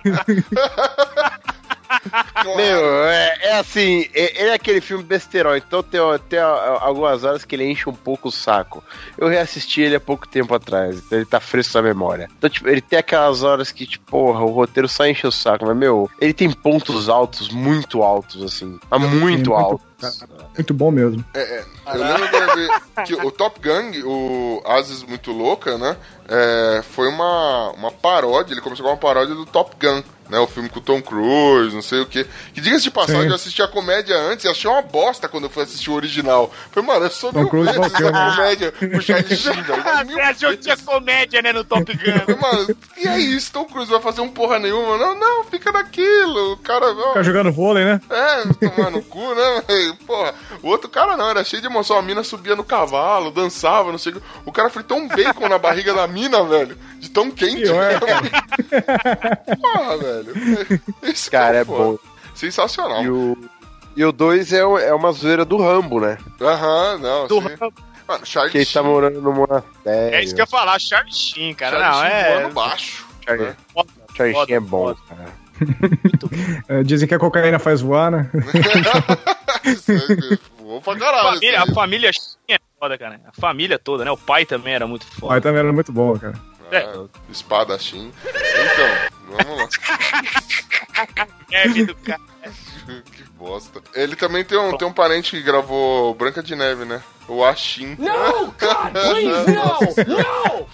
Meu, 2.55 3.05
é, 3.07 3.37
é 3.41 3.57
assim, 3.59 4.07
é- 4.13 4.41
ele 4.41 4.49
é 4.49 4.53
aquele 4.53 4.81
filme 4.81 5.03
besterol, 5.03 5.55
então 5.55 5.81
tem, 5.83 5.99
tem 6.29 6.39
a- 6.39 6.77
algumas 6.81 7.23
horas 7.23 7.43
que 7.45 7.55
ele 7.55 7.69
enche 7.69 7.89
um 7.89 7.93
pouco 7.93 8.29
o 8.29 8.31
saco. 8.31 8.83
Eu 9.17 9.27
reassisti 9.27 9.81
ele 9.81 9.95
há 9.95 9.99
pouco 9.99 10.27
tempo 10.27 10.53
atrás, 10.53 10.97
então 10.97 11.17
ele 11.17 11.25
tá 11.25 11.39
fresco 11.39 11.75
na 11.77 11.81
memória. 11.83 12.29
Então, 12.37 12.49
tipo, 12.49 12.67
ele 12.67 12.81
tem 12.81 12.99
aquelas 12.99 13.43
horas 13.43 13.71
que, 13.71 13.85
tipo, 13.85 14.05
porra, 14.11 14.41
o 14.43 14.51
roteiro 14.51 14.87
só 14.87 15.05
enche 15.05 15.25
o 15.27 15.31
saco, 15.31 15.65
mas, 15.65 15.75
meu, 15.75 16.09
ele 16.19 16.33
tem 16.33 16.49
pontos 16.51 17.09
altos, 17.09 17.49
muito 17.49 18.03
altos, 18.03 18.43
assim. 18.43 18.79
Mas 18.89 19.01
muito 19.01 19.19
muito- 19.19 19.53
altos. 19.53 19.85
Muito 20.55 20.73
bom 20.73 20.91
mesmo. 20.91 21.23
Eu 21.33 21.99
lembro 22.03 22.27
de 22.29 22.55
ver 22.55 22.69
que 23.05 23.13
o 23.15 23.31
Top 23.31 23.59
Gun, 23.59 23.91
o 24.05 24.61
Ases 24.65 25.03
Muito 25.03 25.31
Louca, 25.31 25.77
né? 25.77 25.95
é, 26.27 26.81
foi 26.91 27.07
uma, 27.07 27.71
uma 27.71 27.91
paródia, 27.91 28.53
ele 28.53 28.61
começou 28.61 28.83
com 28.85 28.91
uma 28.91 28.97
paródia 28.97 29.35
do 29.35 29.45
Top 29.45 29.75
Gun, 29.79 30.01
né? 30.27 30.39
O 30.39 30.47
filme 30.47 30.69
com 30.69 30.79
o 30.79 30.81
Tom 30.81 30.99
Cruise, 31.01 31.73
não 31.75 31.83
sei 31.83 32.01
o 32.01 32.05
quê. 32.07 32.25
Que 32.51 32.59
diga-se 32.59 32.83
de 32.85 32.89
passagem, 32.91 33.21
Sim. 33.23 33.29
eu 33.29 33.35
assisti 33.35 33.61
a 33.61 33.67
comédia 33.67 34.17
antes 34.17 34.43
e 34.43 34.47
achei 34.49 34.69
uma 34.69 34.81
bosta 34.81 35.27
quando 35.29 35.43
eu 35.43 35.49
fui 35.51 35.61
assistir 35.63 35.91
o 35.91 35.93
original. 35.93 36.51
Falei, 36.71 36.87
mano, 36.89 37.05
eu 37.05 37.11
sou 37.11 37.31
Tom 37.31 37.41
mil 37.41 37.49
Cruise 37.49 37.77
bacana. 37.77 38.31
comédia 38.35 38.71
com 38.71 38.97
o 38.97 39.01
Charlie 39.01 39.35
Sheen, 39.35 39.61
velho. 39.61 39.83
Você 39.83 40.19
achou 40.21 40.49
que 40.51 40.57
tinha 40.57 40.77
comédia, 40.77 41.41
né, 41.43 41.53
no 41.53 41.63
Top 41.63 41.85
Gun? 41.85 42.19
Falei, 42.25 42.41
Mano, 42.41 42.77
e 42.97 43.07
é 43.07 43.19
isso, 43.19 43.51
Tom 43.51 43.65
Cruise 43.65 43.91
vai 43.91 44.01
fazer 44.01 44.21
um 44.21 44.29
porra 44.29 44.57
nenhuma? 44.57 44.97
Não, 44.97 45.15
não, 45.19 45.43
fica 45.43 45.71
naquilo. 45.71 46.53
O 46.53 46.57
cara, 46.57 46.87
ó, 46.91 47.07
Ficar 47.09 47.23
jogando 47.23 47.51
vôlei, 47.51 47.85
né? 47.85 48.01
é, 48.09 48.67
tomar 48.67 48.89
no 48.89 49.03
cu, 49.03 49.35
né? 49.35 49.63
Porra, 50.05 50.33
o 50.61 50.67
outro 50.67 50.89
cara 50.89 51.15
não, 51.17 51.29
era 51.29 51.43
cheio 51.43 51.61
de 51.61 51.67
emoção. 51.67 51.97
A 51.97 52.01
mina 52.01 52.23
subia 52.23 52.55
no 52.55 52.63
cavalo, 52.63 53.31
dançava, 53.31 53.91
não 53.91 53.97
sei 53.97 54.13
o 54.13 54.15
que. 54.15 54.27
O 54.45 54.51
cara 54.51 54.69
fritou 54.69 54.97
um 54.97 55.07
bacon 55.07 55.47
na 55.49 55.57
barriga 55.57 55.93
da 55.93 56.07
mina, 56.07 56.43
velho. 56.43 56.77
De 56.99 57.09
tão 57.09 57.29
quente. 57.31 57.63
Pior, 57.63 57.99
Porra, 59.61 59.97
velho. 59.97 60.33
Esse 61.03 61.29
Cara, 61.29 61.57
é 61.57 61.61
o 61.63 61.65
foda. 61.65 61.83
bom. 61.83 61.97
Sensacional. 62.33 63.03
E 63.03 63.09
o. 63.09 63.37
E 63.95 64.03
o 64.03 64.11
2 64.11 64.51
é, 64.51 64.57
é 64.59 64.93
uma 64.93 65.11
zoeira 65.13 65.45
do 65.45 65.57
Rambo, 65.57 66.01
né? 66.01 66.17
Aham, 66.41 66.97
não. 66.97 67.27
Do 67.27 67.41
sim. 67.41 67.47
Rambo. 67.59 67.73
Mano, 68.07 68.25
Charlie 68.25 68.51
Que 68.51 68.57
ele 68.59 68.65
tá 68.65 68.83
morando 68.83 69.21
no 69.21 69.31
monastério. 69.33 70.15
É 70.15 70.21
isso 70.23 70.35
que 70.35 70.41
eu 70.41 70.43
ia 70.43 70.47
falar, 70.47 70.77
Charlie 70.79 71.13
Sheen, 71.13 71.55
cara. 71.55 71.79
Charlie 71.79 72.01
não, 72.03 72.09
Sheen 72.09 72.21
é. 72.21 72.39
voando 72.39 72.53
baixo. 72.53 73.05
Charlie, 73.25 73.47
né? 73.47 73.55
Charlie 74.15 74.33
Foda, 74.35 74.45
Sheen 74.47 74.55
é 74.55 74.59
bom, 74.59 74.87
foda. 74.87 74.99
cara. 75.07 75.45
É, 76.67 76.83
dizem 76.83 77.07
que 77.07 77.15
a 77.15 77.19
cocaína 77.19 77.59
faz 77.59 77.79
voar, 77.79 78.11
né? 78.11 78.29
Voou 80.57 80.81
pra 80.81 80.97
caralho. 80.97 81.33
Família, 81.35 81.61
a 81.61 81.73
família 81.73 82.11
Sheen 82.13 82.35
é 82.49 82.59
foda, 82.79 82.97
cara. 82.97 83.21
A 83.25 83.41
família 83.41 83.79
toda, 83.79 84.05
né? 84.05 84.11
O 84.11 84.17
pai 84.17 84.45
também 84.45 84.73
era 84.73 84.87
muito 84.87 85.05
foda. 85.05 85.41
também 85.41 85.59
era 85.59 85.73
muito 85.73 85.91
bom, 85.91 86.17
cara. 86.17 86.35
Ah, 86.71 87.05
espadachim. 87.29 88.11
Então, 88.25 89.37
vamos 89.37 89.57
lá. 89.61 89.67
Neve 91.51 91.85
do 91.85 91.95
cara. 91.95 92.21
que 93.11 93.23
bosta. 93.37 93.81
Ele 93.93 94.15
também 94.15 94.43
tem 94.43 94.57
um, 94.57 94.77
tem 94.77 94.87
um 94.87 94.93
parente 94.93 95.31
que 95.31 95.41
gravou 95.41 96.13
Branca 96.15 96.41
de 96.41 96.55
Neve, 96.55 96.85
né? 96.85 97.01
O 97.27 97.43
Ashim. 97.43 97.95
No, 97.97 98.47
God, 98.47 98.91
please, 98.91 99.51
no, 99.51 99.79
no! 100.15 100.67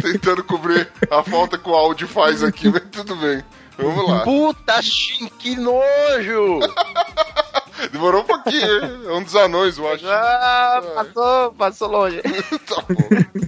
Tentando 0.00 0.42
cobrir 0.44 0.90
a 1.10 1.22
falta 1.22 1.58
que 1.58 1.68
o 1.68 1.74
áudio 1.74 2.08
faz 2.08 2.42
aqui, 2.42 2.68
mas 2.68 2.82
tudo 2.90 3.14
bem. 3.16 3.42
Vamos 3.78 4.08
lá. 4.08 4.20
Puta, 4.24 4.82
Shin, 4.82 5.28
que 5.38 5.54
nojo! 5.56 6.60
Demorou 7.92 8.22
um 8.22 8.24
pouquinho, 8.24 8.84
hein? 8.84 9.00
É 9.06 9.12
um 9.12 9.22
dos 9.22 9.36
anões, 9.36 9.78
o 9.78 9.86
Ashim. 9.86 10.04
Ah, 10.08 10.82
passou, 10.94 11.52
passou 11.52 11.88
longe. 11.88 12.20
tá 12.66 12.82
bom. 12.88 13.44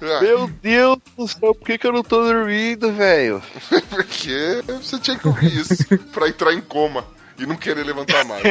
Ah, 0.00 0.20
Meu 0.22 0.48
Deus 0.48 0.98
do 1.16 1.28
céu, 1.28 1.54
por 1.54 1.66
que, 1.66 1.76
que 1.76 1.86
eu 1.86 1.92
não 1.92 2.02
tô 2.02 2.22
dormindo, 2.24 2.90
velho? 2.92 3.42
porque 3.90 4.62
você 4.66 4.98
tinha 4.98 5.18
que 5.18 5.28
ouvir 5.28 5.54
isso 5.54 5.76
pra 6.12 6.28
entrar 6.28 6.54
em 6.54 6.60
coma 6.60 7.04
e 7.38 7.44
não 7.44 7.56
querer 7.56 7.84
levantar 7.84 8.24
mais. 8.24 8.42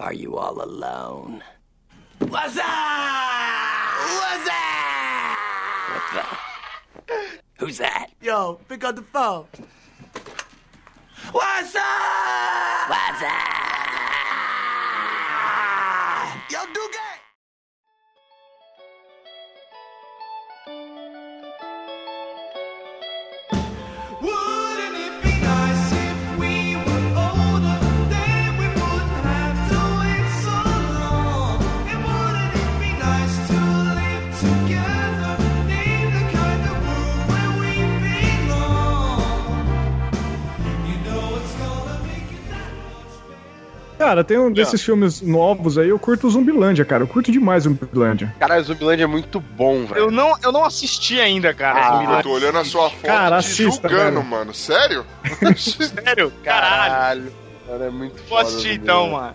Are 0.00 0.12
you 0.12 0.36
all 0.36 0.62
alone? 0.62 1.42
What's 2.20 2.56
up? 2.56 2.64
What's 4.14 4.48
up? 4.48 5.38
What 5.90 6.02
the? 6.14 7.14
Who's 7.58 7.78
that? 7.78 8.06
Yo, 8.22 8.60
pick 8.68 8.84
up 8.84 8.94
the 8.94 9.02
phone. 9.02 9.46
What's 11.32 11.74
up? 11.74 12.88
What's 12.88 13.22
up? 13.22 13.58
Yo, 16.48 16.64
Duque! 16.72 17.07
Cara, 43.98 44.22
tem 44.22 44.38
um 44.38 44.50
desses 44.52 44.80
filmes 44.82 45.20
novos 45.20 45.76
aí, 45.76 45.88
eu 45.88 45.98
curto 45.98 46.26
o 46.28 46.30
Zumbilândia, 46.30 46.84
cara. 46.84 47.02
Eu 47.02 47.08
curto 47.08 47.32
demais 47.32 47.66
o 47.66 47.70
Zumbilândia. 47.70 48.32
Caralho, 48.38 48.62
Zumbilândia 48.64 49.04
é 49.04 49.06
muito 49.08 49.40
bom, 49.40 49.84
velho. 49.86 50.02
Eu 50.02 50.10
não, 50.10 50.36
eu 50.42 50.52
não 50.52 50.64
assisti 50.64 51.20
ainda, 51.20 51.52
cara. 51.52 51.80
Ah, 51.80 51.90
Zumbilândia. 51.92 52.18
eu 52.18 52.22
tô 52.22 52.30
olhando 52.30 52.58
a 52.58 52.64
sua 52.64 52.88
foto 52.90 53.02
Cara, 53.06 53.40
te 53.40 53.46
assista, 53.46 53.88
julgando, 53.88 54.16
velho. 54.20 54.24
mano. 54.24 54.54
Sério? 54.54 55.04
Sério? 55.58 56.32
Caralho. 56.44 56.92
Caralho. 56.92 57.32
Cara, 57.66 57.84
é 57.86 57.90
muito 57.90 58.16
Vou 58.18 58.28
foda. 58.28 58.42
assistir 58.42 58.74
então, 58.74 59.10
mano. 59.10 59.34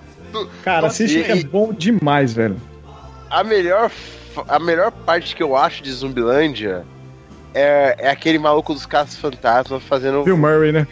Cara, 0.63 0.87
assiste 0.87 1.19
E- 1.19 1.23
que 1.23 1.31
é 1.31 1.43
bom 1.43 1.71
demais, 1.73 2.33
velho. 2.33 2.55
A 3.29 3.43
melhor, 3.43 3.91
a 4.47 4.59
melhor 4.59 4.91
parte 4.91 5.35
que 5.35 5.43
eu 5.43 5.55
acho 5.57 5.83
de 5.83 5.91
Zumbilândia 5.91 6.85
é, 7.53 7.95
é 7.99 8.09
aquele 8.09 8.39
maluco 8.39 8.73
dos 8.73 8.85
caças 8.85 9.15
fantasmas 9.17 9.83
fazendo. 9.83 10.23
Bill 10.23 10.37
Murray, 10.37 10.71
né? 10.71 10.87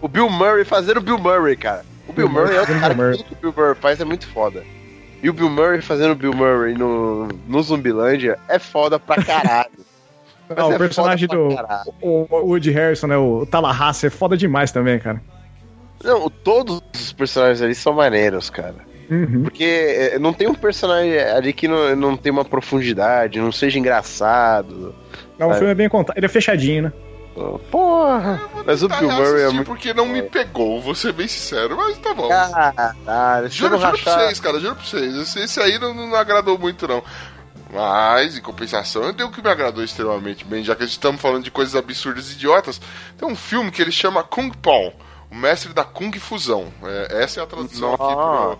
O 0.00 0.08
Bill 0.08 0.28
Murray 0.30 0.64
fazendo 0.64 0.96
o 0.96 1.00
Bill 1.02 1.18
Murray, 1.18 1.54
cara. 1.56 1.84
O 2.10 2.12
Bill, 2.12 2.28
Murray 2.28 2.56
é 2.56 2.60
o 2.62 2.66
Murray 2.66 2.80
cara 2.80 3.12
que 3.16 3.24
tudo 3.24 3.36
que 3.40 3.46
o 3.46 3.52
Bill 3.52 3.64
Murray 3.64 3.74
faz 3.80 4.00
é 4.00 4.04
muito 4.04 4.26
foda. 4.28 4.64
E 5.22 5.30
o 5.30 5.32
Bill 5.32 5.48
Murray 5.50 5.80
fazendo 5.80 6.12
o 6.12 6.14
Bill 6.14 6.32
Murray 6.34 6.74
no, 6.74 7.28
no 7.46 7.62
Zumbilândia 7.62 8.38
é 8.48 8.58
foda 8.58 8.98
pra 8.98 9.16
caralho. 9.22 9.70
Ah, 10.50 10.62
é 10.62 10.64
o 10.64 10.78
personagem 10.78 11.28
do 11.28 11.48
o 12.02 12.26
o 12.28 12.46
Woody 12.48 12.72
Harrison, 12.72 13.06
né? 13.06 13.16
O 13.16 13.46
Tallahassee 13.46 14.08
é 14.08 14.10
foda 14.10 14.36
demais 14.36 14.72
também, 14.72 14.98
cara. 14.98 15.22
Não, 16.02 16.28
todos 16.28 16.82
os 16.94 17.12
personagens 17.12 17.62
ali 17.62 17.74
são 17.74 17.92
maneiros, 17.92 18.50
cara. 18.50 18.74
Uhum. 19.10 19.42
Porque 19.42 19.64
é, 19.64 20.18
não 20.18 20.32
tem 20.32 20.48
um 20.48 20.54
personagem 20.54 21.18
ali 21.18 21.52
que 21.52 21.68
não, 21.68 21.94
não 21.94 22.16
tem 22.16 22.32
uma 22.32 22.44
profundidade, 22.44 23.40
não 23.40 23.52
seja 23.52 23.78
engraçado. 23.78 24.94
Não, 25.38 25.48
o 25.48 25.52
É. 25.52 25.54
filme 25.54 25.70
é 25.70 25.74
bem 25.74 25.88
contado. 25.88 26.16
Ele 26.16 26.26
é 26.26 26.28
fechadinho, 26.28 26.84
né? 26.84 26.92
Porra! 27.70 28.40
Mas 28.66 28.82
o 28.82 28.88
Bill 28.88 29.10
Murray 29.10 29.42
é 29.42 29.48
muito. 29.50 29.66
porque 29.66 29.94
não 29.94 30.06
me 30.06 30.22
pegou, 30.22 30.80
vou 30.80 30.94
ser 30.94 31.12
bem 31.12 31.28
sincero, 31.28 31.76
mas 31.76 31.96
tá 31.98 32.12
bom. 32.12 32.28
Caralho, 32.28 33.48
Juro, 33.48 33.78
não 33.78 33.80
juro 33.80 33.98
pra 34.02 34.14
vocês, 34.18 34.40
cara, 34.40 34.60
juro 34.60 34.74
pra 34.74 34.84
vocês. 34.84 35.14
Esse, 35.16 35.38
esse 35.40 35.60
aí 35.60 35.78
não, 35.78 35.94
não 35.94 36.14
agradou 36.14 36.58
muito, 36.58 36.86
não. 36.88 37.02
Mas, 37.72 38.36
em 38.36 38.40
compensação, 38.42 39.14
tem 39.14 39.24
o 39.24 39.30
que 39.30 39.40
me 39.40 39.48
agradou 39.48 39.84
extremamente 39.84 40.44
bem, 40.44 40.64
já 40.64 40.74
que 40.74 40.82
a 40.82 40.86
gente 40.86 40.94
estamos 40.96 41.20
falando 41.20 41.44
de 41.44 41.52
coisas 41.52 41.76
absurdas 41.76 42.30
e 42.30 42.32
idiotas. 42.34 42.80
Tem 43.16 43.28
um 43.28 43.36
filme 43.36 43.70
que 43.70 43.80
ele 43.80 43.92
chama 43.92 44.24
Kung 44.24 44.50
Pao, 44.50 44.92
o 45.30 45.34
mestre 45.36 45.72
da 45.72 45.84
Kung 45.84 46.10
Fusão. 46.18 46.72
É, 46.82 47.22
essa 47.22 47.40
é 47.40 47.42
a 47.44 47.46
tradução 47.46 47.94
aqui 47.94 47.98
pro 47.98 48.58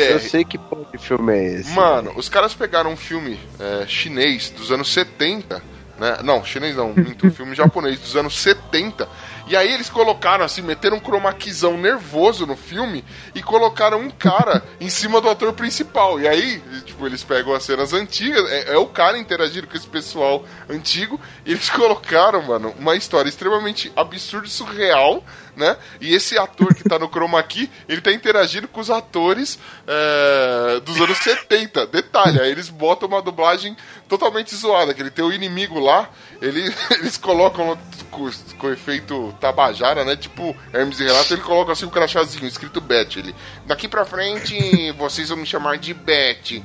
é, 0.00 0.12
Eu 0.12 0.18
BR. 0.18 0.24
sei 0.28 0.44
que 0.44 0.58
de 0.58 0.98
filme 0.98 1.32
é 1.34 1.44
esse. 1.60 1.70
Mano, 1.72 2.12
os 2.16 2.30
caras 2.30 2.54
pegaram 2.54 2.92
um 2.92 2.96
filme 2.96 3.38
é, 3.60 3.86
chinês 3.86 4.48
dos 4.48 4.72
anos 4.72 4.90
70, 4.92 5.62
né? 5.98 6.18
Não, 6.22 6.44
chinês 6.44 6.76
não, 6.76 6.92
um 6.92 7.30
filme 7.30 7.54
japonês 7.54 8.00
dos 8.00 8.16
anos 8.16 8.38
70. 8.38 9.08
E 9.46 9.56
aí 9.56 9.72
eles 9.72 9.90
colocaram 9.90 10.44
assim, 10.44 10.62
meteram 10.62 10.96
um 10.96 11.00
chroma 11.00 11.32
keyzão 11.32 11.76
nervoso 11.76 12.46
no 12.46 12.56
filme 12.56 13.04
e 13.34 13.42
colocaram 13.42 14.00
um 14.00 14.10
cara 14.10 14.62
em 14.80 14.88
cima 14.88 15.20
do 15.20 15.28
ator 15.28 15.52
principal. 15.52 16.18
E 16.18 16.26
aí, 16.26 16.62
tipo, 16.84 17.06
eles 17.06 17.22
pegam 17.22 17.52
as 17.52 17.62
cenas 17.62 17.92
antigas, 17.92 18.50
é, 18.50 18.72
é 18.72 18.78
o 18.78 18.86
cara 18.86 19.18
interagindo 19.18 19.66
com 19.66 19.76
esse 19.76 19.86
pessoal 19.86 20.44
antigo, 20.68 21.20
e 21.44 21.52
eles 21.52 21.68
colocaram, 21.70 22.42
mano, 22.42 22.74
uma 22.78 22.96
história 22.96 23.28
extremamente 23.28 23.92
absurda 23.94 24.46
e 24.46 24.50
surreal, 24.50 25.22
né? 25.56 25.76
E 26.00 26.14
esse 26.14 26.38
ator 26.38 26.74
que 26.74 26.88
tá 26.88 26.98
no 26.98 27.08
chroma 27.08 27.42
key, 27.42 27.70
ele 27.88 28.00
tá 28.00 28.12
interagindo 28.12 28.68
com 28.68 28.80
os 28.80 28.90
atores 28.90 29.58
é, 29.86 30.80
dos 30.80 31.00
anos 31.00 31.18
70. 31.18 31.86
Detalhe, 31.86 32.40
aí 32.40 32.50
eles 32.50 32.68
botam 32.68 33.08
uma 33.08 33.22
dublagem 33.22 33.76
totalmente 34.08 34.54
zoada, 34.54 34.92
que 34.94 35.00
ele 35.00 35.10
tem 35.10 35.24
o 35.24 35.32
inimigo 35.32 35.78
lá, 35.78 36.08
ele, 36.40 36.72
eles 36.98 37.16
colocam 37.16 37.78
com, 38.10 38.30
com 38.58 38.70
efeito 38.70 39.34
tabajara, 39.40 40.04
né? 40.04 40.16
Tipo 40.16 40.54
Hermes 40.72 41.00
e 41.00 41.04
Renato, 41.04 41.34
ele 41.34 41.42
coloca 41.42 41.72
assim 41.72 41.86
um 41.86 41.90
crachazinho 41.90 42.46
escrito 42.46 42.80
Bet. 42.80 43.18
Ele, 43.18 43.34
daqui 43.66 43.88
pra 43.88 44.04
frente, 44.04 44.92
vocês 44.92 45.28
vão 45.28 45.38
me 45.38 45.46
chamar 45.46 45.78
de 45.78 45.92
Bet. 45.92 46.62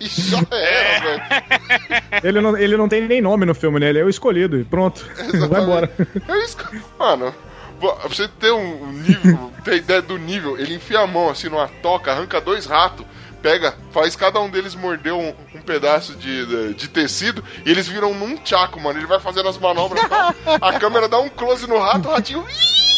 e 0.00 0.06
já 0.06 0.38
era, 0.50 1.00
velho. 1.00 1.22
Ele 2.22 2.40
não, 2.40 2.56
ele 2.56 2.76
não 2.76 2.88
tem 2.88 3.02
nem 3.02 3.20
nome 3.20 3.44
no 3.44 3.54
filme, 3.54 3.80
né? 3.80 3.88
Ele 3.88 3.98
é 3.98 4.04
o 4.04 4.08
escolhido 4.08 4.58
e 4.58 4.64
pronto. 4.64 5.04
Vai 5.48 5.62
embora. 5.62 5.90
É 6.28 6.44
mano. 7.06 7.34
Pra 7.78 8.08
você 8.08 8.26
ter 8.26 8.52
um 8.52 8.90
nível, 8.90 9.52
ter 9.62 9.76
ideia 9.76 10.02
do 10.02 10.16
nível, 10.16 10.58
ele 10.58 10.74
enfia 10.74 11.00
a 11.00 11.06
mão 11.06 11.28
assim 11.28 11.48
numa 11.48 11.68
toca, 11.82 12.10
arranca 12.10 12.40
dois 12.40 12.64
ratos, 12.64 13.04
pega, 13.42 13.74
faz 13.92 14.16
cada 14.16 14.40
um 14.40 14.48
deles 14.48 14.74
morder 14.74 15.12
um, 15.12 15.34
um 15.54 15.60
pedaço 15.60 16.14
de, 16.16 16.46
de, 16.46 16.74
de 16.74 16.88
tecido 16.88 17.44
e 17.64 17.70
eles 17.70 17.86
viram 17.86 18.14
num 18.14 18.36
tchaco, 18.36 18.80
mano. 18.80 18.98
Ele 18.98 19.06
vai 19.06 19.20
fazendo 19.20 19.48
as 19.48 19.58
manobras, 19.58 20.02
a 20.60 20.78
câmera 20.78 21.08
dá 21.08 21.20
um 21.20 21.28
close 21.28 21.66
no 21.68 21.78
rato, 21.78 22.08
o 22.08 22.12
ratinho. 22.12 22.40
O 22.40 22.95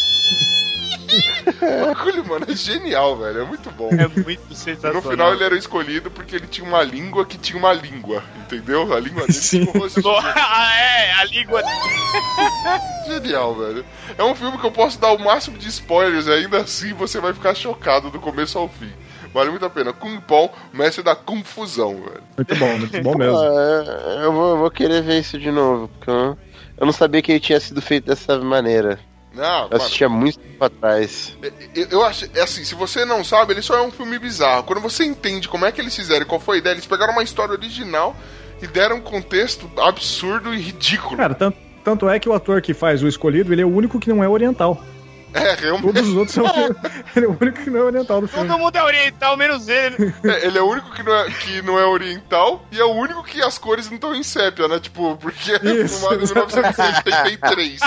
bagulho, 1.86 2.26
mano, 2.26 2.46
é 2.48 2.54
genial, 2.54 3.16
velho. 3.16 3.40
É 3.40 3.44
muito 3.44 3.70
bom. 3.70 3.90
É 3.90 4.08
muito 4.08 4.54
sensacional. 4.54 5.02
No 5.02 5.10
final 5.10 5.32
ele 5.32 5.44
era 5.44 5.54
o 5.54 5.58
escolhido 5.58 6.10
porque 6.10 6.36
ele 6.36 6.46
tinha 6.46 6.66
uma 6.66 6.82
língua 6.82 7.24
que 7.24 7.38
tinha 7.38 7.58
uma 7.58 7.72
língua, 7.72 8.22
entendeu? 8.36 8.92
A 8.92 9.00
língua 9.00 9.22
dele 9.22 9.32
Sim. 9.32 9.62
um 9.62 9.78
rostinho. 9.78 10.08
Ah, 10.50 10.78
é, 10.78 11.12
a 11.12 11.24
língua. 11.24 11.62
Genial, 13.06 13.54
velho. 13.54 13.84
É 14.16 14.24
um 14.24 14.34
filme 14.34 14.58
que 14.58 14.66
eu 14.66 14.70
posso 14.70 15.00
dar 15.00 15.12
o 15.12 15.18
máximo 15.18 15.58
de 15.58 15.68
spoilers 15.68 16.26
e 16.26 16.32
ainda 16.32 16.58
assim 16.58 16.92
você 16.92 17.20
vai 17.20 17.32
ficar 17.32 17.54
chocado 17.54 18.10
do 18.10 18.18
começo 18.18 18.58
ao 18.58 18.68
fim. 18.68 18.90
Vale 19.32 19.50
muito 19.50 19.64
a 19.64 19.70
pena. 19.70 19.92
Kung 19.92 20.20
Pao, 20.20 20.52
mestre 20.72 21.02
da 21.02 21.14
confusão, 21.14 21.94
velho. 21.96 22.22
Muito 22.36 22.56
bom, 22.56 22.78
muito 22.78 23.02
bom 23.02 23.16
mesmo. 23.16 23.38
Ah, 23.38 24.20
eu, 24.22 24.32
vou, 24.32 24.50
eu 24.50 24.58
vou 24.58 24.70
querer 24.70 25.02
ver 25.02 25.20
isso 25.20 25.38
de 25.38 25.50
novo, 25.50 25.88
porque 25.88 26.10
eu, 26.10 26.38
eu 26.78 26.86
não 26.86 26.92
sabia 26.92 27.22
que 27.22 27.32
ele 27.32 27.40
tinha 27.40 27.60
sido 27.60 27.80
feito 27.80 28.06
dessa 28.06 28.38
maneira. 28.38 28.98
Não, 29.38 29.62
Eu 29.64 29.70
mano, 29.70 29.76
assistia 29.76 30.08
muito 30.08 30.38
tempo 30.40 30.64
atrás. 30.64 31.36
eu, 31.72 31.86
eu 31.90 32.04
acho, 32.04 32.28
é 32.34 32.42
assim, 32.42 32.64
se 32.64 32.74
você 32.74 33.04
não 33.04 33.22
sabe, 33.22 33.52
ele 33.52 33.62
só 33.62 33.76
é 33.76 33.82
um 33.82 33.90
filme 33.92 34.18
bizarro. 34.18 34.64
Quando 34.64 34.80
você 34.80 35.04
entende 35.04 35.48
como 35.48 35.64
é 35.64 35.70
que 35.70 35.80
eles 35.80 35.94
fizeram 35.94 36.22
e 36.22 36.24
qual 36.24 36.40
foi 36.40 36.56
a 36.56 36.58
ideia, 36.58 36.74
eles 36.74 36.86
pegaram 36.86 37.12
uma 37.12 37.22
história 37.22 37.52
original 37.52 38.16
e 38.60 38.66
deram 38.66 38.96
um 38.96 39.00
contexto 39.00 39.70
absurdo 39.78 40.52
e 40.52 40.58
ridículo. 40.58 41.16
Cara, 41.16 41.34
tanto, 41.34 41.56
tanto 41.84 42.08
é 42.08 42.18
que 42.18 42.28
o 42.28 42.32
ator 42.32 42.60
que 42.60 42.74
faz 42.74 43.00
o 43.00 43.06
escolhido, 43.06 43.52
ele 43.52 43.62
é 43.62 43.64
o 43.64 43.72
único 43.72 44.00
que 44.00 44.08
não 44.08 44.24
é 44.24 44.28
oriental. 44.28 44.82
É, 45.34 45.54
realmente. 45.54 45.94
Todos 45.94 46.08
os 46.08 46.16
outros 46.16 46.34
são. 46.34 46.44
ele 47.14 47.26
é 47.26 47.28
o 47.28 47.36
único 47.40 47.62
que 47.62 47.70
não 47.70 47.80
é 47.80 47.82
oriental 47.82 48.20
do 48.20 48.28
filme. 48.28 48.48
Todo 48.48 48.58
mundo 48.58 48.76
é 48.76 48.82
oriental, 48.82 49.36
menos 49.36 49.68
ele. 49.68 50.14
É, 50.24 50.46
ele 50.46 50.58
é 50.58 50.62
o 50.62 50.66
único 50.66 50.90
que 50.92 51.02
não 51.02 51.14
é, 51.14 51.30
que 51.30 51.62
não 51.62 51.78
é 51.78 51.84
oriental 51.84 52.64
e 52.72 52.80
é 52.80 52.84
o 52.84 52.92
único 52.92 53.22
que 53.22 53.42
as 53.42 53.58
cores 53.58 53.88
não 53.88 53.96
estão 53.96 54.14
em 54.14 54.22
sépia, 54.22 54.68
né? 54.68 54.78
Tipo, 54.80 55.16
porque 55.16 55.52
é 55.52 55.82
Isso, 55.82 55.98
filmado 55.98 56.22
em 56.22 56.26
1983. 56.26 57.80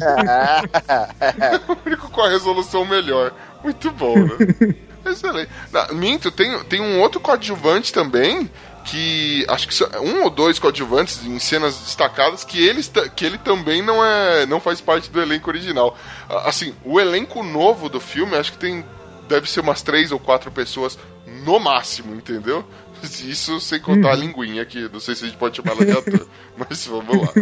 É 0.00 1.56
o 1.72 1.78
único 1.86 2.10
com 2.10 2.22
a 2.22 2.28
resolução 2.28 2.84
melhor. 2.84 3.32
Muito 3.62 3.90
bom, 3.92 4.16
né? 4.18 4.74
Excelente. 5.06 5.50
Na- 5.72 5.92
minto, 5.92 6.30
tem, 6.30 6.58
tem 6.64 6.80
um 6.80 7.00
outro 7.00 7.20
coadjuvante 7.20 7.92
também. 7.92 8.50
Que 8.90 9.44
acho 9.48 9.68
que 9.68 9.74
são 9.74 9.88
um 10.02 10.22
ou 10.24 10.30
dois 10.30 10.58
coadjuvantes 10.58 11.22
em 11.24 11.38
cenas 11.38 11.76
destacadas 11.78 12.42
que, 12.44 12.64
eles, 12.66 12.88
ta- 12.88 13.08
que 13.08 13.24
ele 13.24 13.36
também 13.38 13.82
não 13.82 14.02
é 14.04 14.46
não 14.46 14.60
faz 14.60 14.80
parte 14.80 15.10
do 15.10 15.20
elenco 15.20 15.50
original. 15.50 15.96
Assim, 16.44 16.74
o 16.84 16.98
elenco 16.98 17.42
novo 17.42 17.88
do 17.88 18.00
filme 18.00 18.34
acho 18.36 18.52
que 18.52 18.58
tem 18.58 18.84
deve 19.28 19.50
ser 19.50 19.60
umas 19.60 19.82
três 19.82 20.10
ou 20.10 20.18
quatro 20.18 20.50
pessoas 20.50 20.98
no 21.44 21.58
máximo, 21.60 22.14
entendeu? 22.14 22.64
Isso 23.02 23.60
sem 23.60 23.78
contar 23.78 24.12
a 24.12 24.16
linguinha 24.16 24.62
aqui, 24.62 24.88
não 24.90 25.00
sei 25.00 25.14
se 25.14 25.24
a 25.24 25.28
gente 25.28 25.36
pode 25.38 25.56
chamar 25.56 25.72
ela 25.72 25.84
de 25.84 25.92
ator, 25.92 26.26
mas 26.56 26.86
vamos 26.86 27.20
lá. 27.20 27.32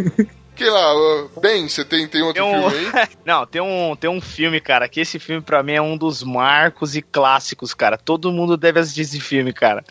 Que 0.57 0.65
lá, 0.69 0.91
bem, 1.39 1.67
você 1.69 1.85
tem, 1.85 2.07
tem 2.07 2.21
outro 2.23 2.43
Tem 2.43 2.55
um... 2.55 2.69
filme 2.69 2.89
aí? 2.93 3.07
Não, 3.23 3.45
tem 3.45 3.61
um, 3.61 3.95
tem 3.95 4.09
um 4.09 4.19
filme, 4.19 4.59
cara, 4.59 4.89
que 4.89 4.99
esse 5.01 5.19
filme 5.19 5.41
pra 5.41 5.61
mim 5.61 5.73
é 5.73 5.81
um 5.81 5.95
dos 5.95 6.23
marcos 6.23 6.95
e 6.95 7.01
clássicos, 7.01 7.73
cara. 7.73 7.97
Todo 7.97 8.31
mundo 8.31 8.57
deve 8.57 8.79
assistir 8.79 9.01
esse 9.01 9.19
filme, 9.19 9.53
cara. 9.53 9.83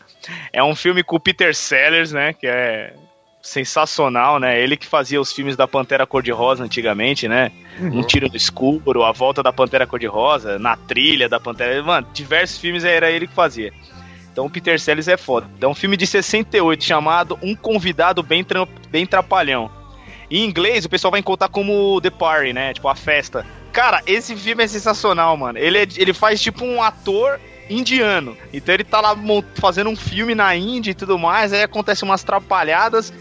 É 0.51 0.61
um 0.63 0.75
filme 0.75 1.03
com 1.03 1.15
o 1.15 1.19
Peter 1.19 1.55
Sellers, 1.55 2.11
né, 2.11 2.33
que 2.33 2.45
é 2.45 2.93
sensacional, 3.41 4.39
né? 4.41 4.61
Ele 4.61 4.75
que 4.75 4.85
fazia 4.85 5.21
os 5.21 5.31
filmes 5.31 5.55
da 5.55 5.65
Pantera 5.67 6.05
Cor-de-Rosa 6.05 6.65
antigamente, 6.65 7.29
né? 7.29 7.49
Um 7.79 8.03
Tiro 8.03 8.27
no 8.27 8.35
Escuro, 8.35 9.03
A 9.03 9.13
Volta 9.13 9.41
da 9.41 9.53
Pantera 9.53 9.87
Cor-de-Rosa, 9.87 10.59
Na 10.59 10.75
Trilha 10.75 11.29
da 11.29 11.39
Pantera... 11.39 11.81
Mano, 11.81 12.05
diversos 12.13 12.57
filmes 12.57 12.83
era 12.83 13.09
ele 13.09 13.25
que 13.25 13.33
fazia. 13.33 13.71
Então 14.33 14.45
o 14.45 14.49
Peter 14.49 14.77
Sellers 14.79 15.07
é 15.07 15.15
foda. 15.15 15.49
É 15.61 15.65
um 15.67 15.73
filme 15.73 15.95
de 15.95 16.05
68 16.05 16.83
chamado 16.83 17.39
Um 17.41 17.55
Convidado 17.55 18.21
Bem, 18.21 18.43
Tram- 18.43 18.67
Bem 18.91 19.05
Trapalhão. 19.05 19.71
Em 20.29 20.43
inglês, 20.43 20.85
o 20.85 20.89
pessoal 20.89 21.11
vai 21.11 21.19
encontrar 21.19 21.47
como 21.49 21.99
The 22.01 22.09
Party, 22.09 22.53
né? 22.53 22.73
Tipo, 22.73 22.87
a 22.89 22.95
festa. 22.95 23.45
Cara, 23.71 24.01
esse 24.05 24.35
filme 24.35 24.63
é 24.63 24.67
sensacional, 24.67 25.37
mano. 25.37 25.57
Ele, 25.57 25.77
é- 25.77 25.87
ele 25.97 26.13
faz 26.13 26.41
tipo 26.41 26.65
um 26.65 26.81
ator 26.81 27.39
indiano. 27.69 28.35
Então 28.53 28.73
ele 28.73 28.83
tá 28.83 28.99
lá 29.01 29.15
fazendo 29.55 29.89
um 29.89 29.95
filme 29.95 30.33
na 30.35 30.55
Índia 30.55 30.91
e 30.91 30.95
tudo 30.95 31.17
mais. 31.17 31.53
Aí 31.53 31.61
acontece 31.63 32.03
umas 32.03 32.23
trapalhadas. 32.23 33.13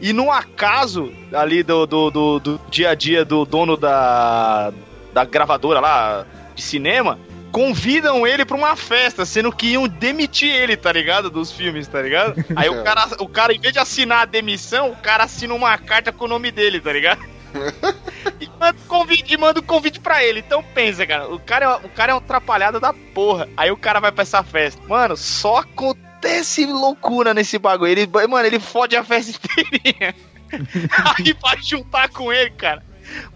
E 0.00 0.12
no 0.12 0.30
acaso 0.30 1.12
ali 1.32 1.62
do, 1.62 1.86
do, 1.86 2.10
do, 2.10 2.40
do 2.40 2.60
dia 2.70 2.90
a 2.90 2.94
dia 2.94 3.24
do 3.24 3.44
dono 3.44 3.76
da, 3.76 4.72
da 5.12 5.24
gravadora 5.24 5.80
lá 5.80 6.26
de 6.54 6.62
cinema, 6.62 7.18
convidam 7.54 8.26
ele 8.26 8.44
pra 8.44 8.56
uma 8.56 8.74
festa, 8.74 9.24
sendo 9.24 9.52
que 9.52 9.68
iam 9.68 9.86
demitir 9.86 10.52
ele, 10.52 10.76
tá 10.76 10.90
ligado? 10.90 11.30
Dos 11.30 11.52
filmes, 11.52 11.86
tá 11.86 12.02
ligado? 12.02 12.34
Aí 12.56 12.68
o 12.68 12.82
cara, 12.82 13.06
o 13.20 13.28
cara, 13.28 13.54
em 13.54 13.60
vez 13.60 13.72
de 13.72 13.78
assinar 13.78 14.22
a 14.22 14.24
demissão, 14.24 14.90
o 14.90 14.96
cara 14.96 15.22
assina 15.22 15.54
uma 15.54 15.78
carta 15.78 16.10
com 16.10 16.24
o 16.24 16.28
nome 16.28 16.50
dele, 16.50 16.80
tá 16.80 16.92
ligado? 16.92 17.22
e 18.40 18.48
manda 18.58 18.76
o 18.76 18.88
convite, 18.88 19.36
manda 19.36 19.60
o 19.60 19.62
convite 19.62 20.00
pra 20.00 20.24
ele. 20.24 20.40
Então 20.40 20.64
pensa, 20.74 21.06
cara, 21.06 21.32
o 21.32 21.38
cara, 21.38 21.64
é, 21.64 21.86
o 21.86 21.88
cara 21.90 22.10
é 22.10 22.14
um 22.16 22.18
atrapalhado 22.18 22.80
da 22.80 22.92
porra. 22.92 23.48
Aí 23.56 23.70
o 23.70 23.76
cara 23.76 24.00
vai 24.00 24.10
pra 24.10 24.22
essa 24.22 24.42
festa. 24.42 24.82
Mano, 24.88 25.16
só 25.16 25.58
acontece 25.58 26.66
loucura 26.66 27.32
nesse 27.32 27.56
bagulho. 27.56 27.92
Ele, 27.92 28.08
mano, 28.28 28.44
ele 28.44 28.58
fode 28.58 28.96
a 28.96 29.04
festa 29.04 29.30
inteirinha. 29.30 30.12
Aí 31.18 31.32
pra 31.34 31.56
juntar 31.62 32.08
com 32.08 32.32
ele, 32.32 32.50
cara. 32.50 32.82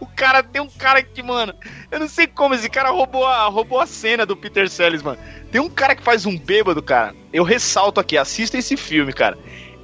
O 0.00 0.06
cara 0.06 0.42
tem 0.42 0.60
um 0.62 0.68
cara 0.68 1.02
que, 1.02 1.22
mano, 1.22 1.54
eu 1.90 1.98
não 2.00 2.08
sei 2.08 2.26
como 2.26 2.54
esse 2.54 2.68
cara 2.68 2.90
roubou 2.90 3.26
a, 3.26 3.46
roubou 3.46 3.80
a 3.80 3.86
cena 3.86 4.24
do 4.26 4.36
Peter 4.36 4.68
Sellers, 4.68 5.02
mano. 5.02 5.18
Tem 5.50 5.60
um 5.60 5.68
cara 5.70 5.94
que 5.94 6.02
faz 6.02 6.26
um 6.26 6.36
bêbado, 6.38 6.82
cara. 6.82 7.14
Eu 7.32 7.42
ressalto 7.44 8.00
aqui, 8.00 8.16
assista 8.18 8.58
esse 8.58 8.76
filme, 8.76 9.12
cara. 9.12 9.38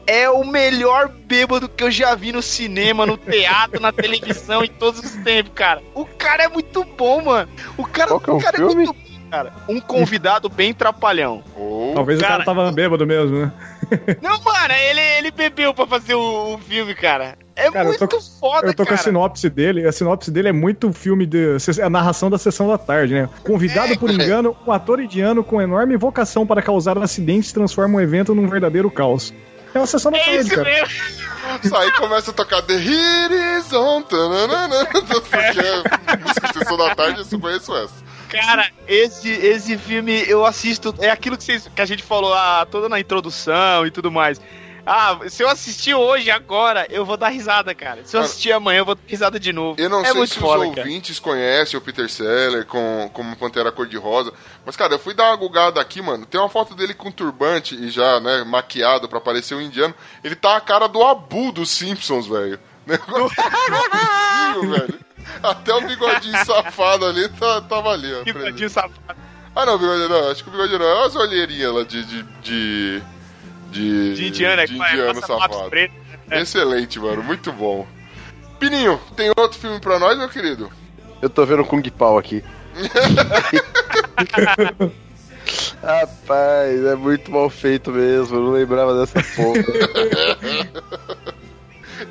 É 0.07 0.29
o 0.29 0.45
melhor 0.45 1.09
bêbado 1.09 1.67
que 1.69 1.83
eu 1.83 1.91
já 1.91 2.15
vi 2.15 2.31
no 2.31 2.43
cinema, 2.43 3.07
no 3.07 3.17
teatro, 3.17 3.81
na 3.81 3.91
televisão, 3.91 4.63
em 4.63 4.69
todos 4.69 5.01
os 5.01 5.13
tempos, 5.25 5.53
cara. 5.55 5.83
O 5.95 6.05
cara 6.05 6.45
é 6.45 6.49
muito 6.49 6.85
bom, 6.85 7.23
mano. 7.23 7.49
O 7.79 7.85
cara, 7.87 8.09
Qual 8.09 8.21
que 8.21 8.29
é 8.29 8.33
o 8.35 8.37
o 8.37 8.41
cara 8.43 8.57
é 8.57 8.59
filme? 8.59 8.75
muito 8.85 8.93
bom, 8.93 9.31
cara. 9.31 9.53
Um 9.67 9.81
convidado 9.81 10.51
bem 10.51 10.75
trapalhão. 10.75 11.43
Ou 11.57 11.95
Talvez 11.95 12.19
o 12.19 12.23
Cara- 12.23 12.33
cara 12.35 12.45
tava 12.45 12.71
bêbado 12.71 13.07
mesmo, 13.07 13.39
né? 13.47 13.53
Não, 14.23 14.41
mano, 14.43 14.75
ele, 14.75 15.01
ele 15.19 15.31
bebeu 15.31 15.73
pra 15.75 15.87
fazer 15.87 16.15
o, 16.15 16.55
o 16.55 16.59
filme, 16.59 16.95
cara. 16.95 17.37
É 17.57 17.71
Cara, 17.71 17.89
eu 17.91 17.99
tô 17.99 18.07
muito 18.07 18.21
foda, 18.41 18.67
Eu 18.67 18.75
tô 18.75 18.83
com 18.85 18.93
a 18.93 18.97
cara. 18.97 19.03
sinopse 19.03 19.49
dele. 19.49 19.87
A 19.87 19.93
sinopse 19.93 20.31
dele 20.31 20.49
é 20.49 20.53
muito 20.53 20.93
filme 20.93 21.25
de. 21.25 21.57
A 21.83 21.89
narração 21.89 22.29
da 22.29 22.37
sessão 22.39 22.67
da 22.69 22.77
tarde, 22.77 23.15
né? 23.15 23.29
Convidado 23.45 23.97
por 23.99 24.11
engano, 24.11 24.57
um 24.67 24.73
ator 24.73 24.99
indiano 25.01 25.45
com 25.45 25.63
enorme 25.63 25.97
vocação 25.97 26.45
para 26.47 26.61
causar 26.61 26.99
acidentes 26.99 27.53
transforma 27.53 27.97
um 27.97 28.01
evento 28.01 28.35
num 28.35 28.49
verdadeiro 28.49 28.91
caos. 28.91 29.33
É 29.73 29.79
uma 29.79 29.87
sessão 29.87 30.11
da 30.13 30.19
É 30.19 30.25
tarde, 30.25 30.39
isso 30.41 30.51
cara. 30.51 30.65
mesmo. 30.69 30.89
Isso 31.63 31.77
aí 31.77 31.93
começa 31.93 32.31
a 32.31 32.35
tocar 32.35 32.63
The 32.63 32.77
Hit 32.77 33.35
Is 33.59 33.73
On. 33.73 34.03
tananana, 34.03 34.87
Porque 34.91 35.37
é 35.61 36.17
música 36.17 36.49
de 36.49 36.59
sessão 36.59 36.77
da 36.77 36.95
tarde, 36.95 37.19
eu 37.21 37.25
só 37.25 37.39
conheço 37.39 37.77
essa. 37.77 37.95
Cara, 38.41 38.71
esse, 38.87 39.29
esse 39.29 39.79
filme 39.79 40.25
eu 40.29 40.45
assisto. 40.45 40.95
É 40.99 41.11
aquilo 41.11 41.37
que, 41.37 41.45
vocês, 41.45 41.71
que 41.75 41.83
a 41.83 41.87
gente 41.87 42.03
falou 42.03 42.33
ah, 42.35 42.67
toda 42.71 42.89
na 42.89 43.01
introdução 43.01 43.87
e 43.87 43.91
tudo 43.91 44.11
mais. 44.11 44.41
Ah, 44.87 45.19
se 45.29 45.43
eu 45.43 45.49
assistir 45.49 45.95
hoje, 45.95 46.31
agora, 46.31 46.87
eu 46.91 47.07
vou 47.07 47.17
dar 47.17 47.31
risada, 47.31 47.75
cara. 47.75 48.05
Se 48.05 48.17
eu 48.17 48.21
Cara, 48.21 48.31
assistir 48.31 48.53
amanhã, 48.53 48.81
eu 48.81 48.85
vou 48.85 48.95
dar 48.95 49.01
risada 49.07 49.41
de 49.41 49.51
novo. 49.53 49.81
Eu 49.81 49.89
não 49.89 50.03
é 50.03 50.07
sei 50.07 50.15
muito 50.15 50.35
se 50.35 50.39
foda, 50.39 50.69
os 50.69 50.75
cara. 50.75 50.87
ouvintes 50.87 51.19
conhecem 51.19 51.79
o 51.79 51.81
Peter 51.81 52.09
Seller 52.11 52.67
com, 52.67 53.11
como 53.13 53.35
Pantera 53.35 53.73
Cor-de-Rosa. 53.73 54.33
Mas, 54.65 54.77
cara, 54.77 54.95
eu 54.95 54.99
fui 54.99 55.15
dar 55.15 55.31
uma 55.31 55.37
gugada 55.37 55.81
aqui, 55.81 56.03
mano. 56.03 56.27
Tem 56.27 56.39
uma 56.39 56.51
foto 56.51 56.75
dele 56.75 56.93
com 56.93 57.11
turbante 57.11 57.75
e 57.75 57.89
já, 57.89 58.21
né, 58.21 58.45
maquiado 58.45 59.09
pra 59.09 59.21
parecer 59.21 59.55
um 59.55 59.61
indiano. 59.61 59.95
Ele 60.23 60.35
tá 60.35 60.57
a 60.57 60.61
cara 60.61 60.87
do 60.87 61.03
Abu 61.03 61.51
dos 61.51 61.71
Simpsons, 61.71 62.27
velho. 62.27 62.61
Negócio 62.87 63.31
velho. 64.71 65.04
Até 65.43 65.75
o 65.75 65.81
bigodinho 65.87 66.37
safado 66.45 67.07
ali 67.07 67.29
tá, 67.31 67.61
tava 67.63 67.91
ali, 67.91 68.13
ó. 68.15 68.25
Bandinho 68.33 68.71
safado. 68.71 68.95
Ah, 69.57 69.65
não, 69.67 69.79
bigode 69.79 70.09
não. 70.09 70.31
Acho 70.31 70.43
que 70.43 70.49
o 70.51 70.53
bigode 70.53 70.77
não. 70.79 70.85
É 70.87 70.95
umas 70.95 71.15
olheirinhas 71.17 71.73
lá 71.73 71.85
de. 71.85 72.05
de. 72.05 72.23
de. 72.43 73.03
de, 73.71 74.15
De 74.15 74.29
indiana, 74.29 74.67
de 74.67 74.75
indiano 74.75 75.21
passa 75.21 75.35
lápis 75.35 75.57
safado. 75.57 75.71
preto. 75.71 75.95
Excelente, 76.31 76.99
mano. 76.99 77.23
Muito 77.23 77.53
bom. 77.53 77.87
Pininho, 78.59 79.01
tem 79.17 79.31
outro 79.37 79.59
filme 79.59 79.79
pra 79.81 79.99
nós, 79.99 80.19
meu 80.19 80.29
querido? 80.29 80.71
Eu 81.23 81.31
tô 81.31 81.45
vendo 81.47 81.65
Kung 81.65 81.83
Pao 81.91 82.19
aqui. 82.19 82.43
Rapaz, 85.83 86.85
é 86.85 86.95
muito 86.95 87.31
mal 87.31 87.49
feito 87.51 87.91
mesmo. 87.91 88.37
Eu 88.37 88.43
não 88.43 88.51
lembrava 88.53 88.99
dessa 88.99 89.23
porra. 89.37 89.63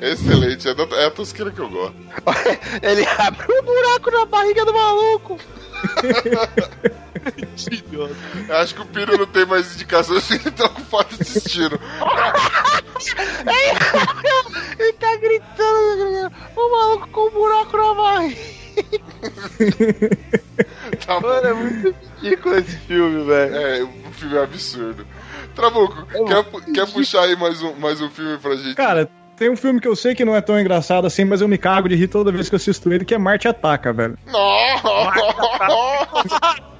Excelente, 0.00 0.68
é, 0.68 0.72
é 1.02 1.06
a 1.06 1.10
tosqueira 1.10 1.50
que 1.50 1.58
eu 1.60 1.68
gosto. 1.68 1.94
Ele 2.82 3.06
abre 3.18 3.46
um 3.52 3.62
buraco 3.62 4.10
na 4.10 4.24
barriga 4.26 4.64
do 4.64 4.72
maluco. 4.72 5.38
Eu 8.48 8.56
acho 8.58 8.74
que 8.74 8.80
o 8.82 8.86
Pino 8.86 9.16
não 9.16 9.26
tem 9.26 9.46
mais 9.46 9.74
indicações, 9.74 10.28
ele 10.30 10.50
tá 10.50 10.66
ocupado 10.66 11.08
assistindo. 11.18 11.80
Ele 14.78 14.92
tá 14.94 15.16
gritando. 15.16 16.32
O 16.56 16.70
maluco 16.72 17.08
com 17.08 17.28
um 17.28 17.30
buraco 17.30 17.76
na 17.76 17.94
barriga. 17.94 18.40
Tá 21.06 21.20
bom. 21.20 21.28
Mano, 21.28 21.46
é 21.46 21.54
muito 21.54 21.94
ridículo 22.20 22.56
esse 22.58 22.76
filme, 22.78 23.24
velho. 23.24 23.56
É, 23.56 23.82
o 23.82 24.12
filme 24.12 24.36
é 24.36 24.42
absurdo. 24.42 25.06
Trabuco, 25.54 26.06
quer, 26.26 26.44
pu- 26.44 26.72
quer 26.72 26.92
puxar 26.92 27.22
aí 27.22 27.36
mais 27.36 27.62
um, 27.62 27.74
mais 27.74 28.00
um 28.00 28.10
filme 28.10 28.36
pra 28.38 28.56
gente? 28.56 28.74
Cara, 28.74 29.08
tem 29.36 29.50
um 29.50 29.56
filme 29.56 29.80
que 29.80 29.88
eu 29.88 29.96
sei 29.96 30.14
que 30.14 30.24
não 30.24 30.34
é 30.36 30.40
tão 30.40 30.58
engraçado 30.58 31.06
assim, 31.06 31.24
mas 31.24 31.40
eu 31.40 31.48
me 31.48 31.58
cago 31.58 31.88
de 31.88 31.94
rir 31.96 32.06
toda 32.08 32.30
vez 32.32 32.48
que 32.48 32.54
eu 32.54 32.58
assisto 32.58 32.92
ele, 32.92 33.04
que 33.04 33.14
é 33.14 33.18
Marte 33.18 33.48
Ataca, 33.48 33.92
velho. 33.92 34.16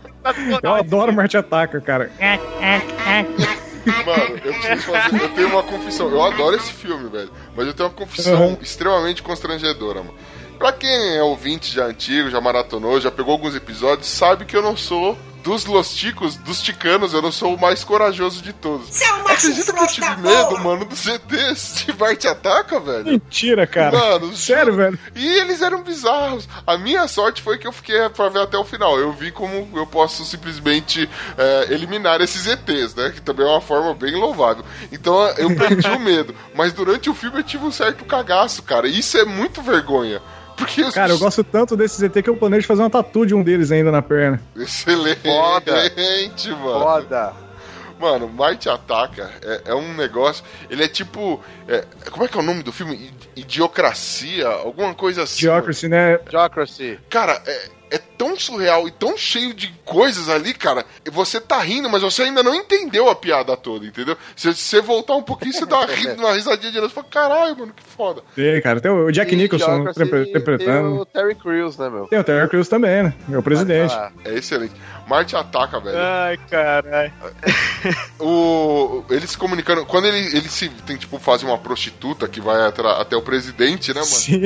Eu 0.63 0.73
adoro 0.75 1.13
Marte 1.13 1.37
Ataca, 1.37 1.79
cara. 1.83 2.11
Mano, 2.19 2.41
eu 4.43 4.55
preciso 4.55 4.91
fazer. 4.93 5.23
Eu 5.23 5.29
tenho 5.35 5.49
uma 5.49 5.63
confissão. 5.63 6.09
Eu 6.09 6.23
adoro 6.23 6.57
esse 6.57 6.73
filme, 6.73 7.11
velho. 7.11 7.31
Mas 7.55 7.67
eu 7.67 7.75
tenho 7.75 7.91
uma 7.91 7.95
confissão 7.95 8.47
Uhum. 8.49 8.57
extremamente 8.63 9.23
constrangedora, 9.23 9.99
mano. 10.01 10.15
Pra 10.59 10.73
quem 10.73 11.17
é 11.19 11.23
ouvinte 11.23 11.75
já 11.75 11.85
antigo, 11.85 12.31
já 12.31 12.41
maratonou, 12.41 12.99
já 13.01 13.11
pegou 13.11 13.33
alguns 13.33 13.55
episódios, 13.55 14.07
sabe 14.09 14.47
que 14.47 14.57
eu 14.57 14.63
não 14.63 14.75
sou 14.75 15.19
dos 15.45 15.67
losticos, 15.67 16.37
dos 16.37 16.63
ticanos, 16.63 17.13
eu 17.13 17.21
não 17.21 17.31
sou 17.31 17.55
o 17.55 17.61
mais 17.61 17.85
corajoso 17.85 18.43
de 18.43 18.53
todos. 18.55 18.89
Você 18.89 19.05
é 19.05 19.13
um 19.13 19.23
macho 19.23 19.47
Acredita 19.47 19.73
que 19.75 19.79
eu 19.79 19.87
tive 19.87 20.17
medo, 20.17 20.59
mano, 20.61 20.85
dos 20.87 21.07
ETs 21.07 21.85
de 21.85 21.93
Marte 21.99 22.27
Ataca, 22.27 22.81
velho? 22.81 23.05
Mentira, 23.05 23.67
cara. 23.67 23.97
Mano, 23.97 24.35
Sério, 24.35 24.75
velho. 24.75 24.99
E 25.15 25.27
eles 25.39 25.61
eram 25.61 25.83
bizarros. 25.83 26.49
A 26.67 26.79
minha 26.79 27.07
sorte 27.07 27.43
foi 27.43 27.59
que 27.59 27.67
eu 27.67 27.73
fiquei 27.73 28.09
pra 28.09 28.31
ver 28.31 28.41
até 28.41 28.57
o 28.57 28.65
final. 28.65 28.99
Eu 28.99 29.13
vi 29.13 29.31
como 29.31 29.69
eu 29.75 29.87
posso 29.87 30.25
simplesmente 30.25 31.09
é, 31.37 31.75
eliminar 31.75 32.23
esses 32.23 32.47
ETs, 32.47 32.95
né? 32.95 33.11
Que 33.15 33.21
também 33.21 33.45
é 33.45 33.51
uma 33.51 33.61
forma 33.61 33.93
bem 33.93 34.15
louvável. 34.15 34.65
Então 34.91 35.29
eu 35.37 35.55
perdi 35.55 35.89
o 35.89 35.99
medo. 36.01 36.35
Mas 36.55 36.73
durante 36.73 37.11
o 37.11 37.15
filme 37.15 37.41
eu 37.41 37.45
tive 37.45 37.65
um 37.65 37.73
certo 37.73 38.05
cagaço, 38.07 38.63
cara. 38.63 38.89
E 38.89 38.99
isso 38.99 39.19
é 39.19 39.27
muito 39.27 39.61
vergonha. 39.61 40.23
Porque 40.57 40.83
os 40.83 40.95
Cara, 40.95 41.13
eu 41.13 41.19
gosto 41.19 41.43
tanto 41.43 41.77
desses 41.77 42.03
ET 42.03 42.13
que 42.13 42.31
eu 42.31 42.37
planejo 42.37 42.67
fazer 42.67 42.83
uma 42.83 42.91
tatu 42.91 43.27
de 43.27 43.35
um 43.35 43.43
deles 43.43 43.71
ainda 43.71 43.91
na 43.91 44.03
perna. 44.03 44.41
Excelente, 44.57 45.21
Foda. 45.23 45.73
mano. 46.57 46.81
Foda. 46.81 47.33
Mano, 47.99 48.29
Marte 48.29 48.69
Ataca 48.69 49.31
é, 49.43 49.63
é 49.67 49.75
um 49.75 49.95
negócio. 49.95 50.45
Ele 50.69 50.85
é 50.85 50.89
tipo. 50.89 51.43
é, 51.69 51.85
como 52.11 52.25
é 52.25 52.29
que 52.29 52.37
é 52.37 52.41
o 52.41 52.45
nome 52.45 52.63
do 52.63 52.73
filme? 52.73 53.11
Idiocracia? 53.37 54.49
Alguma 54.49 54.95
coisa 54.95 55.23
assim. 55.23 55.41
Geocracy, 55.41 55.89
né? 55.89 56.19
Geocracy. 56.29 56.99
Cara, 57.09 57.41
é, 57.47 57.69
é 57.95 57.99
tão 57.99 58.39
surreal 58.39 58.87
e 58.89 58.91
tão 58.91 59.17
cheio 59.17 59.55
de 59.55 59.69
coisas 59.85 60.29
ali, 60.29 60.53
cara. 60.55 60.85
e 61.05 61.11
Você 61.11 61.41
tá 61.41 61.59
rindo, 61.61 61.89
mas 61.89 62.03
você 62.03 62.23
ainda 62.23 62.43
não 62.43 62.55
entendeu 62.55 63.09
a 63.09 63.15
piada 63.15 63.57
toda, 63.57 63.87
entendeu? 63.87 64.17
Se 64.37 64.53
você 64.55 64.81
voltar 64.81 65.15
um 65.15 65.23
pouquinho, 65.23 65.53
você 65.53 65.65
dá 65.67 65.79
uma, 65.81 65.87
ri- 65.87 66.09
uma 66.19 66.33
risadinha 66.33 66.73
de 66.73 66.79
novo 66.81 66.91
e 66.91 66.95
fala: 66.95 67.07
caralho, 67.11 67.57
mano, 67.59 67.73
que 67.75 67.83
foda. 67.83 68.23
Tem, 68.35 68.61
cara. 68.63 68.81
Tem 68.81 68.91
o 68.91 69.11
Jack 69.11 69.33
E 69.33 69.37
Nicholson 69.37 69.67
Geocracy 69.67 70.01
interpre- 70.03 70.21
Tem 70.23 70.31
interpretando. 70.31 71.01
o 71.01 71.05
Terry 71.07 71.35
Crews, 71.35 71.77
né, 71.79 71.89
meu? 71.91 72.07
Tem 72.07 72.19
o 72.19 72.25
Terry 72.25 72.49
Crews 72.49 72.69
também, 72.69 73.03
né? 73.05 73.15
É 73.31 73.39
o 73.39 73.43
presidente. 73.43 73.93
Ah, 73.95 74.11
É 74.25 74.35
excelente. 74.35 74.73
Marte 75.07 75.37
Ataca, 75.37 75.79
velho. 75.81 75.99
Ai, 75.99 76.39
caralho. 76.51 77.13
O, 78.19 79.05
ele 79.11 79.27
se 79.27 79.37
comunicando. 79.37 79.85
Quando 79.85 80.07
ele, 80.07 80.19
ele 80.37 80.49
se 80.49 80.69
tem, 80.87 80.97
tipo, 80.97 81.19
fazer 81.19 81.45
uma 81.47 81.59
prostituta 81.59 82.27
que 82.29 82.41
vai 82.41 82.67
atra- 82.67 83.01
até 83.01 83.17
o 83.17 83.23
presidente, 83.23 83.89
né, 83.93 84.01
mano? 84.01 84.07
Sim. 84.07 84.43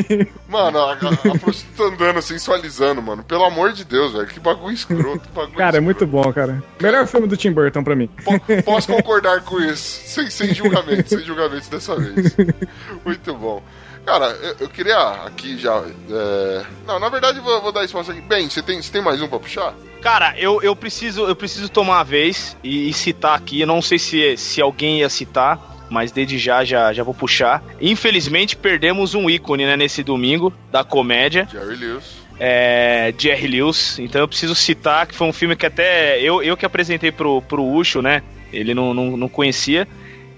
Mano, 0.48 0.78
a, 0.80 0.92
a- 0.94 1.34
a 1.34 1.38
prostituta 1.38 1.84
andando, 1.84 2.20
sensualizando, 2.22 3.00
mano. 3.02 3.22
Pelo 3.22 3.37
amor 3.44 3.72
de 3.72 3.84
Deus, 3.84 4.12
velho. 4.12 4.26
Que 4.26 4.40
bagulho 4.40 4.74
escroto. 4.74 5.28
Bagulho 5.34 5.56
Cara, 5.56 5.76
é 5.76 5.80
escroto. 5.80 5.82
muito 5.84 6.06
bom, 6.06 6.32
cara. 6.32 6.62
Melhor 6.80 7.06
filme 7.06 7.26
do 7.26 7.36
Tim 7.36 7.52
Burton 7.52 7.82
pra 7.82 7.94
mim. 7.96 8.08
Po- 8.24 8.62
Posso 8.64 8.88
concordar 8.92 9.42
com 9.42 9.60
isso, 9.60 10.02
sem, 10.06 10.28
sem 10.30 10.54
julgamento, 10.54 11.08
sem 11.08 11.20
julgamento 11.24 11.70
dessa 11.70 11.96
vez. 11.96 12.36
Muito 13.04 13.34
bom. 13.34 13.62
Cara, 14.04 14.26
eu, 14.42 14.56
eu 14.60 14.68
queria 14.68 14.96
aqui 15.26 15.58
já. 15.58 15.82
é, 16.10 16.62
Não, 16.86 16.98
na 16.98 17.08
verdade, 17.10 17.38
eu 17.38 17.44
vou, 17.44 17.60
vou 17.60 17.72
dar 17.72 17.84
espaço 17.84 18.10
aqui. 18.10 18.20
Bem, 18.22 18.48
você 18.48 18.62
tem, 18.62 18.80
você 18.80 18.90
tem 18.90 19.02
mais 19.02 19.20
um 19.20 19.28
pra 19.28 19.38
puxar? 19.38 19.74
Cara, 20.00 20.34
eu, 20.38 20.62
eu 20.62 20.74
preciso 20.76 21.26
eu 21.26 21.34
preciso 21.36 21.68
tomar 21.68 22.00
a 22.00 22.04
vez 22.04 22.56
e, 22.62 22.88
e 22.88 22.92
citar 22.94 23.36
aqui. 23.36 23.60
Eu 23.60 23.66
não 23.66 23.82
sei 23.82 23.98
se, 23.98 24.36
se 24.36 24.62
alguém 24.62 25.00
ia 25.00 25.08
citar, 25.10 25.60
mas 25.90 26.10
desde 26.12 26.38
já, 26.38 26.64
já 26.64 26.90
já 26.92 27.02
vou 27.02 27.12
puxar. 27.12 27.62
Infelizmente, 27.80 28.56
perdemos 28.56 29.14
um 29.14 29.28
ícone 29.28 29.66
né, 29.66 29.76
nesse 29.76 30.02
domingo 30.02 30.52
da 30.70 30.82
comédia, 30.84 31.46
Jerry 31.50 31.74
Lewis. 31.76 32.17
É, 32.40 33.12
Jerry 33.18 33.46
Lewis. 33.48 33.98
Então 33.98 34.20
eu 34.20 34.28
preciso 34.28 34.54
citar 34.54 35.06
que 35.06 35.14
foi 35.14 35.26
um 35.26 35.32
filme 35.32 35.56
que 35.56 35.66
até 35.66 36.20
eu, 36.20 36.42
eu 36.42 36.56
que 36.56 36.64
apresentei 36.66 37.10
pro, 37.12 37.42
pro 37.42 37.64
Ucho, 37.64 38.00
né? 38.02 38.22
Ele 38.52 38.74
não, 38.74 38.94
não, 38.94 39.16
não 39.16 39.28
conhecia. 39.28 39.86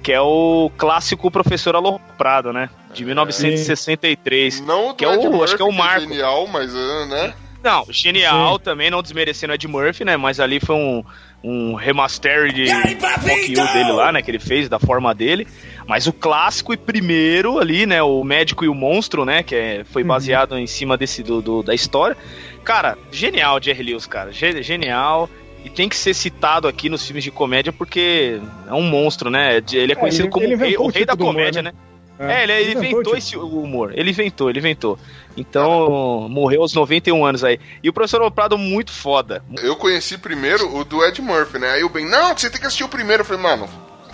Que 0.02 0.12
é 0.12 0.20
o 0.20 0.70
clássico 0.78 1.30
Professor 1.30 1.76
Aloprado, 1.76 2.52
né? 2.54 2.70
De 2.94 3.04
1963. 3.04 4.60
Não 4.62 4.86
o 4.86 4.88
do 4.88 4.94
Que 4.94 5.04
é 5.04 5.08
o- 5.08 5.44
acho 5.44 5.56
que 5.56 5.62
é 5.62 5.64
o 5.64 5.72
Marco. 5.72 6.08
genial, 6.08 6.46
mas, 6.46 6.74
é, 6.74 7.06
né? 7.06 7.34
Não, 7.62 7.84
genial 7.90 8.58
também, 8.58 8.90
não 8.90 9.02
desmerecendo 9.02 9.52
Ed 9.52 9.68
Murphy, 9.68 10.02
né? 10.04 10.16
Mas 10.16 10.40
ali 10.40 10.58
foi 10.58 10.74
um, 10.74 11.04
um 11.44 11.74
remaster 11.74 12.50
de 12.50 12.64
You 12.64 13.66
dele 13.74 13.92
lá, 13.92 14.10
né? 14.10 14.22
Que 14.22 14.30
ele 14.30 14.38
fez, 14.38 14.66
da 14.70 14.78
forma 14.78 15.14
dele. 15.14 15.46
Mas 15.90 16.06
o 16.06 16.12
clássico 16.12 16.72
e 16.72 16.76
primeiro 16.76 17.58
ali, 17.58 17.84
né? 17.84 18.00
O 18.00 18.22
Médico 18.22 18.64
e 18.64 18.68
o 18.68 18.74
Monstro, 18.74 19.24
né? 19.24 19.42
Que 19.42 19.56
é- 19.56 19.84
foi 19.84 20.04
baseado 20.04 20.56
em 20.56 20.64
cima 20.64 20.96
desse 20.96 21.20
do, 21.20 21.42
do- 21.42 21.62
da 21.64 21.74
história. 21.74 22.16
Cara, 22.62 22.96
genial 23.10 23.60
Jerry 23.60 23.82
Lewis, 23.82 24.06
cara. 24.06 24.30
Ge- 24.30 24.62
Genial. 24.62 25.28
E 25.64 25.68
tem 25.68 25.88
que 25.88 25.96
ser 25.96 26.14
citado 26.14 26.68
aqui 26.68 26.88
nos 26.88 27.04
filmes 27.04 27.24
de 27.24 27.32
comédia 27.32 27.72
porque 27.72 28.40
é 28.68 28.72
um 28.72 28.82
monstro, 28.82 29.30
né? 29.30 29.60
Ele 29.72 29.90
é 29.90 29.96
conhecido 29.96 30.26
ele- 30.26 30.30
como 30.30 30.46
ele 30.46 30.54
o 30.54 30.58
rei, 30.58 30.76
o 30.76 30.86
rei 30.86 31.04
da 31.04 31.14
do 31.16 31.24
humor, 31.24 31.34
comédia, 31.34 31.60
né? 31.60 31.72
né? 32.18 32.34
É, 32.38 32.42
ele, 32.44 32.52
ele 32.52 32.72
inventou 32.74 33.16
esse 33.16 33.36
humor. 33.36 33.92
Ele 33.96 34.10
inventou, 34.10 34.48
ele 34.48 34.60
inventou. 34.60 34.96
Então, 35.36 36.28
morreu 36.30 36.62
aos 36.62 36.72
91 36.72 37.24
anos 37.26 37.42
aí. 37.42 37.58
E 37.82 37.88
o 37.88 37.92
professor 37.92 38.20
Loprado, 38.22 38.56
muito 38.56 38.92
foda. 38.92 39.42
Eu 39.60 39.74
conheci 39.74 40.16
primeiro 40.18 40.72
o 40.72 40.84
do 40.84 41.04
Ed 41.04 41.20
Murphy, 41.20 41.58
né? 41.58 41.70
Aí 41.72 41.82
o 41.82 41.88
Ben, 41.88 42.06
não, 42.08 42.36
você 42.36 42.48
tem 42.48 42.60
que 42.60 42.66
assistir 42.68 42.84
o 42.84 42.88
primeiro. 42.88 43.22
Eu 43.22 43.26
falei, 43.26 43.42
mano, 43.42 43.68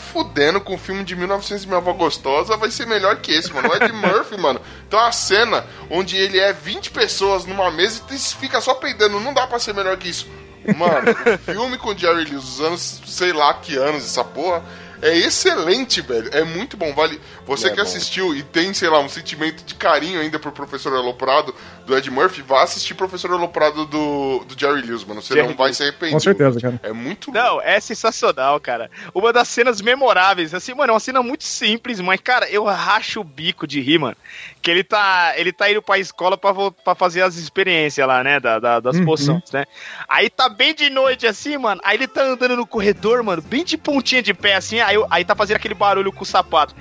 fudendo 0.06 0.60
com 0.60 0.74
o 0.74 0.78
filme 0.78 1.04
de 1.04 1.14
1900 1.14 1.64
e 1.64 1.66
Minha 1.66 1.78
Avó 1.78 1.92
Gostosa 1.92 2.56
vai 2.56 2.70
ser 2.70 2.86
melhor 2.86 3.16
que 3.16 3.32
esse, 3.32 3.52
mano. 3.52 3.68
O 3.68 3.74
Ed 3.74 3.92
Murphy, 3.92 4.36
mano, 4.40 4.60
tem 4.88 4.98
uma 4.98 5.12
cena 5.12 5.66
onde 5.90 6.16
ele 6.16 6.38
é 6.38 6.52
20 6.52 6.90
pessoas 6.90 7.44
numa 7.44 7.70
mesa 7.70 8.02
e 8.10 8.18
fica 8.18 8.60
só 8.60 8.74
peidando. 8.74 9.20
Não 9.20 9.34
dá 9.34 9.46
pra 9.46 9.58
ser 9.58 9.74
melhor 9.74 9.96
que 9.96 10.08
isso. 10.08 10.28
Mano, 10.76 11.14
filme 11.44 11.78
com 11.78 11.96
Jerry 11.96 12.24
Lewis, 12.24 12.44
os 12.44 12.60
anos, 12.60 13.02
sei 13.06 13.32
lá 13.32 13.54
que 13.54 13.76
anos 13.76 14.04
essa 14.04 14.24
porra, 14.24 14.64
é 15.02 15.16
excelente, 15.16 16.00
velho. 16.00 16.28
É 16.32 16.44
muito 16.44 16.76
bom. 16.76 16.92
Vale. 16.94 17.20
Você 17.46 17.68
É 17.68 17.70
que 17.70 17.76
bom. 17.76 17.82
assistiu 17.82 18.34
e 18.34 18.42
tem, 18.42 18.72
sei 18.74 18.88
lá, 18.88 18.98
um 19.00 19.08
sentimento 19.08 19.64
de 19.64 19.74
carinho 19.74 20.20
ainda 20.20 20.38
pro 20.38 20.50
Professor 20.52 20.92
Aloprado 20.94 21.54
do 21.86 21.96
Ed 21.96 22.10
Murphy, 22.10 22.42
vá 22.42 22.62
assistir 22.64 22.94
Professor 22.94 23.30
Aloprado 23.30 23.86
do, 23.86 24.44
do 24.44 24.58
Jerry 24.58 24.82
Lewis, 24.82 25.04
mano. 25.04 25.22
Você 25.22 25.34
Jerry 25.34 25.48
não 25.48 25.54
vai 25.56 25.66
Lewis. 25.66 25.76
se 25.76 25.82
arrepender. 25.84 26.12
Com 26.12 26.20
certeza, 26.20 26.60
cara. 26.60 26.80
É 26.82 26.92
muito 26.92 27.30
Não, 27.30 27.60
é 27.62 27.78
sensacional, 27.78 28.58
cara. 28.58 28.90
Uma 29.14 29.32
das 29.32 29.46
cenas 29.48 29.80
memoráveis, 29.80 30.52
assim, 30.54 30.74
mano, 30.74 30.90
é 30.90 30.94
uma 30.94 31.00
cena 31.00 31.22
muito 31.22 31.44
simples, 31.44 32.00
mas, 32.00 32.20
cara, 32.20 32.48
eu 32.50 32.64
racho 32.64 33.20
o 33.20 33.24
bico 33.24 33.66
de 33.66 33.80
rir, 33.80 33.98
mano. 33.98 34.16
Que 34.60 34.70
ele 34.72 34.82
tá, 34.82 35.34
ele 35.36 35.52
tá 35.52 35.70
indo 35.70 35.80
pra 35.80 35.96
escola 35.98 36.36
pra, 36.36 36.52
pra 36.84 36.94
fazer 36.96 37.22
as 37.22 37.36
experiências 37.36 38.04
lá, 38.06 38.24
né, 38.24 38.40
da, 38.40 38.58
da- 38.58 38.80
das 38.80 38.96
Uhum. 38.96 39.04
poções, 39.04 39.50
né. 39.52 39.64
Aí 40.08 40.28
tá 40.28 40.48
bem 40.48 40.74
de 40.74 40.90
noite, 40.90 41.24
assim, 41.26 41.56
mano, 41.56 41.80
aí 41.84 41.96
ele 41.96 42.08
tá 42.08 42.22
andando 42.24 42.56
no 42.56 42.66
corredor, 42.66 43.22
mano, 43.22 43.40
bem 43.40 43.64
de 43.64 43.76
pontinha 43.76 44.20
de 44.22 44.34
pé, 44.34 44.56
assim, 44.56 44.80
aí, 44.86 44.96
aí 45.10 45.24
tá 45.24 45.34
fazendo 45.34 45.56
aquele 45.56 45.74
barulho 45.74 46.12
com 46.12 46.22
o 46.22 46.26
sapato. 46.26 46.74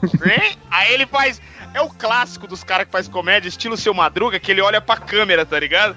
Aí 0.70 0.94
ele 0.94 1.06
faz... 1.06 1.40
É 1.74 1.80
o 1.80 1.88
clássico 1.88 2.46
dos 2.46 2.64
caras 2.64 2.86
que 2.86 2.92
faz 2.92 3.06
comédia, 3.06 3.48
estilo 3.48 3.76
Seu 3.76 3.94
Madruga, 3.94 4.40
que 4.40 4.50
ele 4.50 4.60
olha 4.60 4.80
pra 4.80 4.96
câmera, 4.96 5.46
tá 5.46 5.60
ligado? 5.60 5.96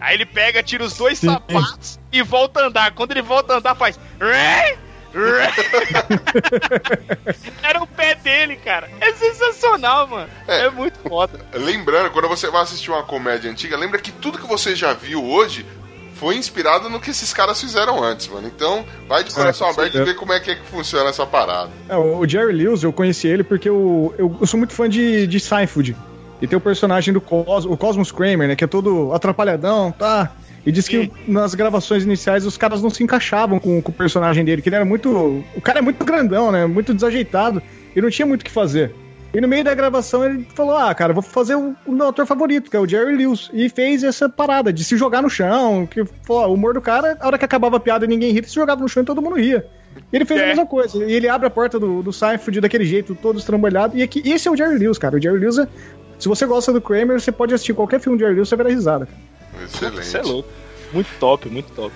Aí 0.00 0.16
ele 0.16 0.26
pega, 0.26 0.62
tira 0.62 0.84
os 0.84 0.96
dois 0.96 1.18
Sim. 1.18 1.30
sapatos 1.30 1.98
e 2.12 2.22
volta 2.22 2.60
a 2.60 2.66
andar. 2.66 2.92
Quando 2.92 3.12
ele 3.12 3.22
volta 3.22 3.54
a 3.54 3.56
andar, 3.56 3.74
faz. 3.74 3.98
Era 7.62 7.82
o 7.82 7.86
pé 7.86 8.14
dele, 8.16 8.56
cara. 8.56 8.90
É 9.00 9.12
sensacional, 9.12 10.08
mano. 10.08 10.28
É, 10.46 10.68
muito 10.68 10.98
foda. 10.98 11.40
Lembrando, 11.54 12.10
quando 12.10 12.28
você 12.28 12.50
vai 12.50 12.62
assistir 12.62 12.90
uma 12.90 13.04
comédia 13.04 13.50
antiga, 13.50 13.76
lembra 13.76 14.00
que 14.00 14.10
tudo 14.10 14.38
que 14.38 14.46
você 14.46 14.74
já 14.74 14.92
viu 14.92 15.24
hoje 15.24 15.64
foi 16.14 16.36
inspirado 16.36 16.88
no 16.88 17.00
que 17.00 17.10
esses 17.10 17.32
caras 17.32 17.60
fizeram 17.60 18.02
antes, 18.02 18.28
mano. 18.28 18.46
Então, 18.46 18.84
vai 19.08 19.22
de 19.24 19.32
coração 19.32 19.66
com 19.66 19.80
aberto 19.80 19.98
e 19.98 20.04
vê 20.04 20.14
como 20.14 20.32
é 20.32 20.40
que, 20.40 20.50
é 20.50 20.54
que 20.54 20.64
funciona 20.66 21.10
essa 21.10 21.26
parada. 21.26 21.70
É, 21.88 21.96
o 21.96 22.18
o 22.18 22.28
Jerry 22.28 22.52
Lewis, 22.52 22.82
eu 22.82 22.92
conheci 22.92 23.28
ele 23.28 23.42
porque 23.42 23.68
eu, 23.68 24.14
eu, 24.16 24.36
eu 24.40 24.46
sou 24.46 24.56
muito 24.56 24.72
fã 24.72 24.88
de, 24.88 25.26
de 25.26 25.40
Seinfeld. 25.40 25.96
E 26.40 26.46
tem 26.46 26.56
o 26.56 26.60
personagem 26.60 27.12
do 27.12 27.20
Cos, 27.20 27.64
o 27.64 27.76
Cosmos 27.76 28.10
Kramer, 28.10 28.48
né? 28.48 28.56
Que 28.56 28.64
é 28.64 28.66
todo 28.66 29.12
atrapalhadão, 29.12 29.92
tá? 29.92 30.32
E 30.66 30.72
diz 30.72 30.88
que 30.88 31.12
nas 31.28 31.54
gravações 31.54 32.04
iniciais 32.04 32.46
os 32.46 32.56
caras 32.56 32.82
não 32.82 32.90
se 32.90 33.02
encaixavam 33.02 33.58
com, 33.58 33.82
com 33.82 33.90
o 33.90 33.94
personagem 33.94 34.44
dele, 34.44 34.62
que 34.62 34.68
ele 34.68 34.76
era 34.76 34.84
muito. 34.84 35.44
O 35.54 35.60
cara 35.60 35.78
é 35.78 35.82
muito 35.82 36.04
grandão, 36.04 36.50
né? 36.50 36.66
Muito 36.66 36.94
desajeitado. 36.94 37.62
E 37.94 38.00
não 38.00 38.10
tinha 38.10 38.26
muito 38.26 38.42
o 38.42 38.44
que 38.44 38.50
fazer. 38.50 38.94
E 39.34 39.40
no 39.40 39.48
meio 39.48 39.64
da 39.64 39.74
gravação 39.74 40.24
ele 40.24 40.46
falou: 40.54 40.76
Ah, 40.76 40.94
cara, 40.94 41.12
vou 41.12 41.22
fazer 41.22 41.56
o, 41.56 41.74
o 41.86 41.92
meu 41.92 42.08
ator 42.08 42.24
favorito, 42.24 42.70
que 42.70 42.76
é 42.76 42.80
o 42.80 42.86
Jerry 42.88 43.16
Lewis. 43.16 43.50
E 43.52 43.68
fez 43.68 44.04
essa 44.04 44.28
parada 44.28 44.72
de 44.72 44.84
se 44.84 44.96
jogar 44.96 45.22
no 45.22 45.28
chão. 45.28 45.86
Que, 45.86 46.04
pô, 46.26 46.46
o 46.46 46.54
humor 46.54 46.72
do 46.74 46.80
cara, 46.80 47.16
a 47.20 47.26
hora 47.26 47.36
que 47.38 47.44
acabava 47.44 47.76
a 47.76 47.80
piada 47.80 48.04
e 48.04 48.08
ninguém 48.08 48.30
ria, 48.30 48.38
ele 48.40 48.46
se 48.46 48.54
jogava 48.54 48.80
no 48.80 48.88
chão 48.88 49.02
e 49.02 49.06
todo 49.06 49.20
mundo 49.20 49.36
ria. 49.36 49.66
E 50.12 50.16
ele 50.16 50.24
fez 50.24 50.40
a 50.40 50.44
É. 50.44 50.46
mesma 50.48 50.66
coisa. 50.66 51.04
E 51.04 51.12
ele 51.12 51.28
abre 51.28 51.46
a 51.46 51.50
porta 51.50 51.78
do, 51.78 52.02
do 52.02 52.12
Seinfeld 52.12 52.60
daquele 52.60 52.84
jeito, 52.84 53.14
todo 53.14 53.38
estrambelhado. 53.38 53.96
E 53.96 54.02
aqui, 54.02 54.22
esse 54.24 54.46
é 54.46 54.50
o 54.50 54.56
Jerry 54.56 54.78
Lewis, 54.78 54.98
cara. 54.98 55.16
O 55.16 55.20
Jerry 55.20 55.38
Lewis 55.38 55.58
é. 55.58 55.66
Se 56.18 56.28
você 56.28 56.46
gosta 56.46 56.72
do 56.72 56.80
Kramer, 56.80 57.20
você 57.20 57.32
pode 57.32 57.52
assistir 57.52 57.74
qualquer 57.74 57.98
filme 58.00 58.16
do 58.16 58.20
Jerry 58.20 58.34
Lewis, 58.36 58.48
você 58.48 58.54
vai 58.56 58.66
dar 58.66 58.72
risada. 58.72 59.08
Excelente. 59.64 60.04
Você 60.06 60.18
é 60.18 60.22
louco. 60.22 60.48
Muito 60.92 61.08
top, 61.18 61.48
muito 61.48 61.72
top. 61.72 61.92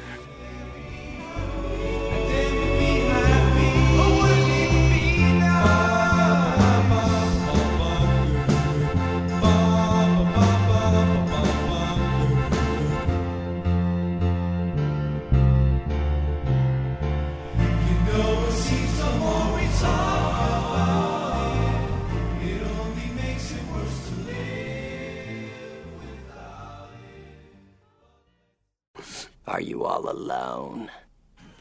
Are 29.49 29.62
you 29.62 29.84
all 29.84 30.11
alone? 30.11 30.90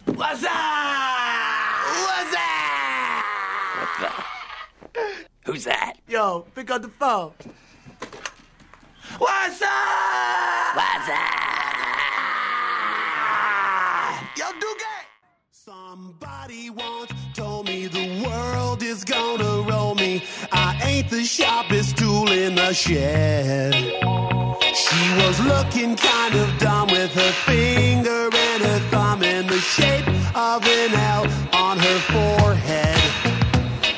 What's 0.04 0.44
up? 0.44 0.52
What's 2.04 2.36
up? 2.36 3.24
What 3.78 3.90
the? 4.02 5.02
Who's 5.46 5.64
that? 5.64 5.94
Yo, 6.06 6.46
pick 6.54 6.70
up 6.70 6.82
the 6.82 6.90
phone. 6.90 7.32
What's 9.18 9.62
up? 9.62 10.76
What's 10.76 11.10
up? 11.10 11.48
Yo, 14.38 14.52
Duke! 14.60 14.82
Somebody 15.50 16.70
once 16.70 17.14
told 17.34 17.68
me 17.68 17.88
the 17.88 18.22
world 18.28 18.84
is 18.84 19.06
gonna 19.06 19.62
roll 19.62 19.96
me. 19.96 20.26
I 20.52 20.78
ain't 20.84 21.10
the 21.10 21.24
sharpest 21.24 21.98
tool 21.98 22.30
in 22.34 22.56
the 22.56 22.74
shed. 22.74 23.74
She 24.84 25.04
was 25.22 25.40
looking 25.52 25.96
kind 25.96 26.36
of 26.36 26.48
dumb 26.60 26.88
with 26.90 27.12
her 27.22 27.32
finger 27.48 28.30
and 28.48 28.62
her 28.70 28.80
thumb 28.92 29.24
in 29.24 29.48
the 29.48 29.60
shape 29.60 30.08
of 30.36 30.60
an 30.66 30.94
L 30.94 31.24
on 31.54 31.78
her 31.80 32.00
forehead. 32.14 33.02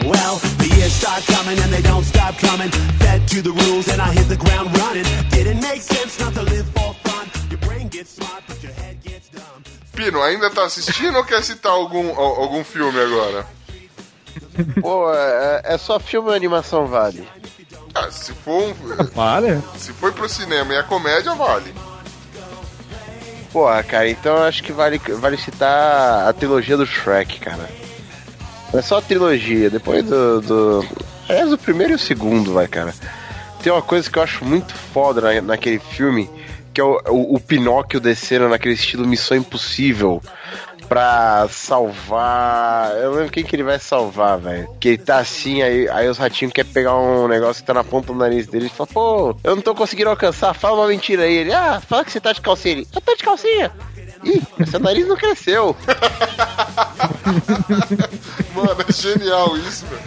Well, 0.05 0.37
the 0.61 0.69
years 0.77 0.93
start 0.93 1.23
coming 1.35 1.59
and 1.59 1.71
they 1.71 1.81
don't 1.81 2.05
stop 2.05 2.37
coming. 2.37 2.69
Fed 3.01 3.27
to 3.27 3.41
the 3.41 3.51
rules 3.51 3.87
and 3.89 4.01
I 4.01 4.13
hit 4.13 4.27
the 4.29 4.37
ground 4.37 4.75
running. 4.77 5.03
Didn't 5.29 5.61
make 5.61 5.81
sense 5.81 6.17
not 6.19 6.33
to 6.35 6.43
live 6.43 6.65
for 6.75 6.93
fun. 7.05 7.25
Your 7.49 7.59
brain 7.59 7.87
gets 7.89 8.11
smart, 8.11 8.43
but 8.47 8.61
your 8.63 8.71
head 8.73 9.03
gets 9.03 9.27
dumb. 9.29 9.63
Pino, 9.95 10.21
ainda 10.23 10.49
tá 10.49 10.63
assistindo 10.63 11.17
ou 11.17 11.25
quer 11.25 11.43
citar 11.43 11.73
algum, 11.73 12.09
al- 12.17 12.41
algum 12.41 12.63
filme 12.63 12.99
agora? 12.99 13.45
Pô, 14.81 15.13
é, 15.13 15.61
é 15.65 15.77
só 15.77 15.99
filme 15.99 16.29
ou 16.29 16.33
animação 16.33 16.85
vale? 16.87 17.27
Ah, 17.99 18.11
se 18.11 18.31
for 18.33 18.63
um, 18.63 18.73
Vale? 19.13 19.61
se 19.77 19.91
for 19.93 20.13
pro 20.13 20.29
cinema 20.29 20.73
e 20.73 20.77
a 20.77 20.83
comédia, 20.83 21.33
vale. 21.35 21.73
Porra, 23.51 23.81
cara, 23.83 24.09
então 24.09 24.37
eu 24.37 24.43
acho 24.43 24.63
que 24.63 24.71
vale, 24.71 24.99
vale 24.99 25.37
citar 25.37 26.27
a 26.27 26.33
trilogia 26.33 26.77
do 26.77 26.85
Shrek, 26.85 27.39
cara. 27.39 27.69
Não 28.71 28.79
é 28.79 28.83
só 28.83 28.99
a 28.99 29.01
trilogia, 29.01 29.69
depois 29.69 30.05
do. 30.05 30.41
do... 30.41 30.85
Aliás, 31.27 31.51
o 31.51 31.57
primeiro 31.57 31.93
e 31.93 31.95
o 31.95 31.99
segundo, 31.99 32.53
vai, 32.53 32.67
cara. 32.67 32.93
Tem 33.61 33.71
uma 33.73 33.81
coisa 33.81 34.09
que 34.09 34.17
eu 34.17 34.23
acho 34.23 34.45
muito 34.45 34.73
foda 34.73 35.19
na, 35.19 35.41
naquele 35.41 35.79
filme, 35.79 36.29
que 36.73 36.79
é 36.79 36.83
o, 36.83 37.01
o, 37.07 37.35
o 37.35 37.39
Pinóquio 37.39 37.99
descendo 37.99 38.47
naquele 38.47 38.75
estilo 38.75 39.07
Missão 39.07 39.35
Impossível 39.35 40.21
pra 40.89 41.47
salvar. 41.51 42.91
Eu 42.97 43.11
lembro 43.13 43.31
quem 43.31 43.43
que 43.43 43.55
ele 43.55 43.63
vai 43.63 43.77
salvar, 43.79 44.39
velho. 44.39 44.67
Que 44.79 44.89
ele 44.89 44.97
tá 44.97 45.19
assim, 45.19 45.61
aí, 45.61 45.87
aí 45.87 46.09
os 46.09 46.17
ratinhos 46.17 46.51
querem 46.51 46.71
pegar 46.71 46.95
um 46.97 47.27
negócio 47.27 47.61
que 47.61 47.67
tá 47.67 47.73
na 47.75 47.83
ponta 47.83 48.07
do 48.07 48.17
nariz 48.17 48.47
dele 48.47 48.65
e 48.65 48.69
fala, 48.69 48.87
pô, 48.87 49.37
eu 49.43 49.55
não 49.55 49.61
tô 49.61 49.75
conseguindo 49.75 50.09
alcançar, 50.09 50.53
fala 50.55 50.81
uma 50.81 50.87
mentira 50.87 51.23
aí. 51.23 51.33
Ele, 51.35 51.53
ah, 51.53 51.79
fala 51.87 52.03
que 52.03 52.11
você 52.11 52.19
tá 52.19 52.33
de 52.33 52.41
calcinha. 52.41 52.73
Ele, 52.73 52.87
eu 52.93 52.99
tô 53.01 53.15
de 53.15 53.23
calcinha. 53.23 53.71
Ih, 54.23 54.41
seu 54.69 54.79
nariz 54.81 55.07
não 55.07 55.15
cresceu. 55.15 55.75
Mano, 58.53 58.75
é 58.87 58.91
genial 58.91 59.55
isso, 59.57 59.85
velho. 59.85 60.01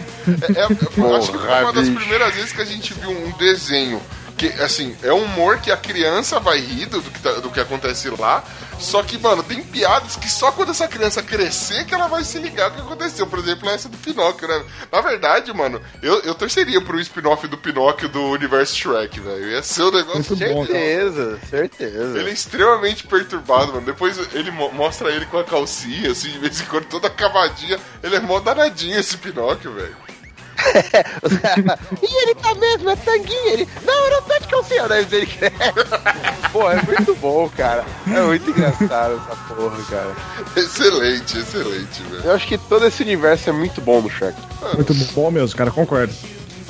É, 0.55 0.61
é- 0.61 0.67
eu 1.01 1.15
acho 1.15 1.31
que 1.31 1.37
foi 1.37 1.61
uma 1.63 1.73
das 1.73 1.89
primeiras 1.89 2.35
vezes 2.35 2.51
que 2.51 2.61
a 2.61 2.65
gente 2.65 2.93
viu 2.93 3.09
um 3.11 3.31
desenho 3.37 4.01
Que, 4.37 4.47
assim, 4.61 4.95
é 5.03 5.13
um 5.13 5.23
humor 5.23 5.59
que 5.59 5.71
a 5.71 5.77
criança 5.77 6.39
vai 6.39 6.59
rir 6.59 6.87
do, 6.87 6.99
do 7.01 7.11
que, 7.11 7.19
tá- 7.19 7.33
do 7.33 7.49
que 7.51 7.59
acontece 7.59 8.09
lá. 8.09 8.43
Só 8.83 9.01
que, 9.01 9.17
mano, 9.17 9.41
tem 9.41 9.63
piadas 9.63 10.15
que 10.17 10.29
só 10.29 10.51
quando 10.51 10.71
essa 10.71 10.87
criança 10.87 11.23
crescer 11.23 11.85
que 11.85 11.93
ela 11.95 12.07
vai 12.07 12.23
se 12.23 12.37
ligar 12.37 12.69
o 12.69 12.73
que 12.73 12.81
aconteceu. 12.81 13.25
Por 13.25 13.39
exemplo, 13.39 13.69
essa 13.69 13.87
do 13.87 13.97
Pinóquio, 13.97 14.47
né? 14.47 14.63
Na 14.91 14.99
verdade, 15.01 15.53
mano, 15.53 15.81
eu, 16.01 16.19
eu 16.21 16.35
torceria 16.35 16.81
pro 16.81 16.99
spin-off 16.99 17.47
do 17.47 17.57
Pinóquio 17.57 18.09
do 18.09 18.21
universo 18.29 18.75
Shrek, 18.75 19.19
velho. 19.19 19.49
Ia 19.51 19.63
ser 19.63 19.83
um 19.83 19.91
negócio 19.91 20.35
Muito 20.35 20.53
bom. 20.53 20.65
Certeza, 20.65 21.39
certeza. 21.49 22.19
Ele 22.19 22.29
é 22.29 22.33
extremamente 22.33 23.07
perturbado, 23.07 23.73
mano. 23.73 23.85
Depois 23.85 24.19
ele 24.33 24.51
mo- 24.51 24.71
mostra 24.71 25.09
ele 25.11 25.25
com 25.27 25.37
a 25.37 25.43
calcinha, 25.43 26.11
assim, 26.11 26.29
de 26.31 26.39
vez 26.39 26.59
em 26.61 26.65
quando, 26.65 26.85
toda 26.85 27.09
cavadinha. 27.09 27.79
Ele 28.03 28.15
é 28.15 28.19
mó 28.19 28.39
danadinho 28.39 28.99
esse 28.99 29.17
Pinóquio, 29.17 29.71
velho. 29.73 29.95
e 32.01 32.23
ele 32.23 32.35
tá 32.35 32.55
mesmo, 32.55 32.89
é 32.89 32.95
tanguinho. 32.95 33.47
Ele, 33.47 33.69
não, 33.83 34.05
eu 34.05 34.11
não 34.11 34.21
tô 34.21 34.39
de 34.39 34.47
calcinha. 34.47 34.87
Daí 34.87 35.05
ele. 35.11 35.27
Pô, 36.51 36.69
é 36.69 36.81
muito 36.83 37.15
bom, 37.15 37.49
cara. 37.49 37.85
É 38.07 38.21
muito 38.21 38.49
engraçado 38.49 39.21
essa 39.21 39.53
porra, 39.53 39.83
cara. 39.89 40.15
Excelente, 40.55 41.37
excelente, 41.37 42.03
velho. 42.03 42.23
Eu 42.23 42.33
acho 42.33 42.47
que 42.47 42.57
todo 42.57 42.85
esse 42.85 43.01
universo 43.03 43.49
é 43.49 43.53
muito 43.53 43.81
bom 43.81 44.01
no 44.01 44.09
Shrek. 44.09 44.37
Muito 44.75 44.93
bom 45.13 45.31
mesmo, 45.31 45.57
cara, 45.57 45.71
concordo. 45.71 46.13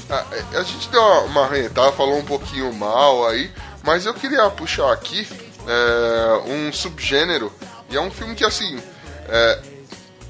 Ah, 0.10 0.26
é, 0.32 0.58
a 0.58 0.64
gente 0.64 0.90
deu 0.90 1.02
uma, 1.02 1.48
uma 1.48 1.92
falou 1.92 2.18
um 2.18 2.26
pouquinho 2.26 2.74
mal 2.74 3.28
aí, 3.28 3.50
mas 3.84 4.06
eu 4.06 4.14
queria 4.14 4.50
puxar 4.50 4.92
aqui 4.92 5.28
é, 5.68 6.52
um 6.52 6.72
subgênero, 6.72 7.52
e 7.90 7.96
é 7.96 8.02
um 8.02 8.12
filme 8.12 8.36
que, 8.36 8.44
assim, 8.44 8.80
é, 9.28 9.60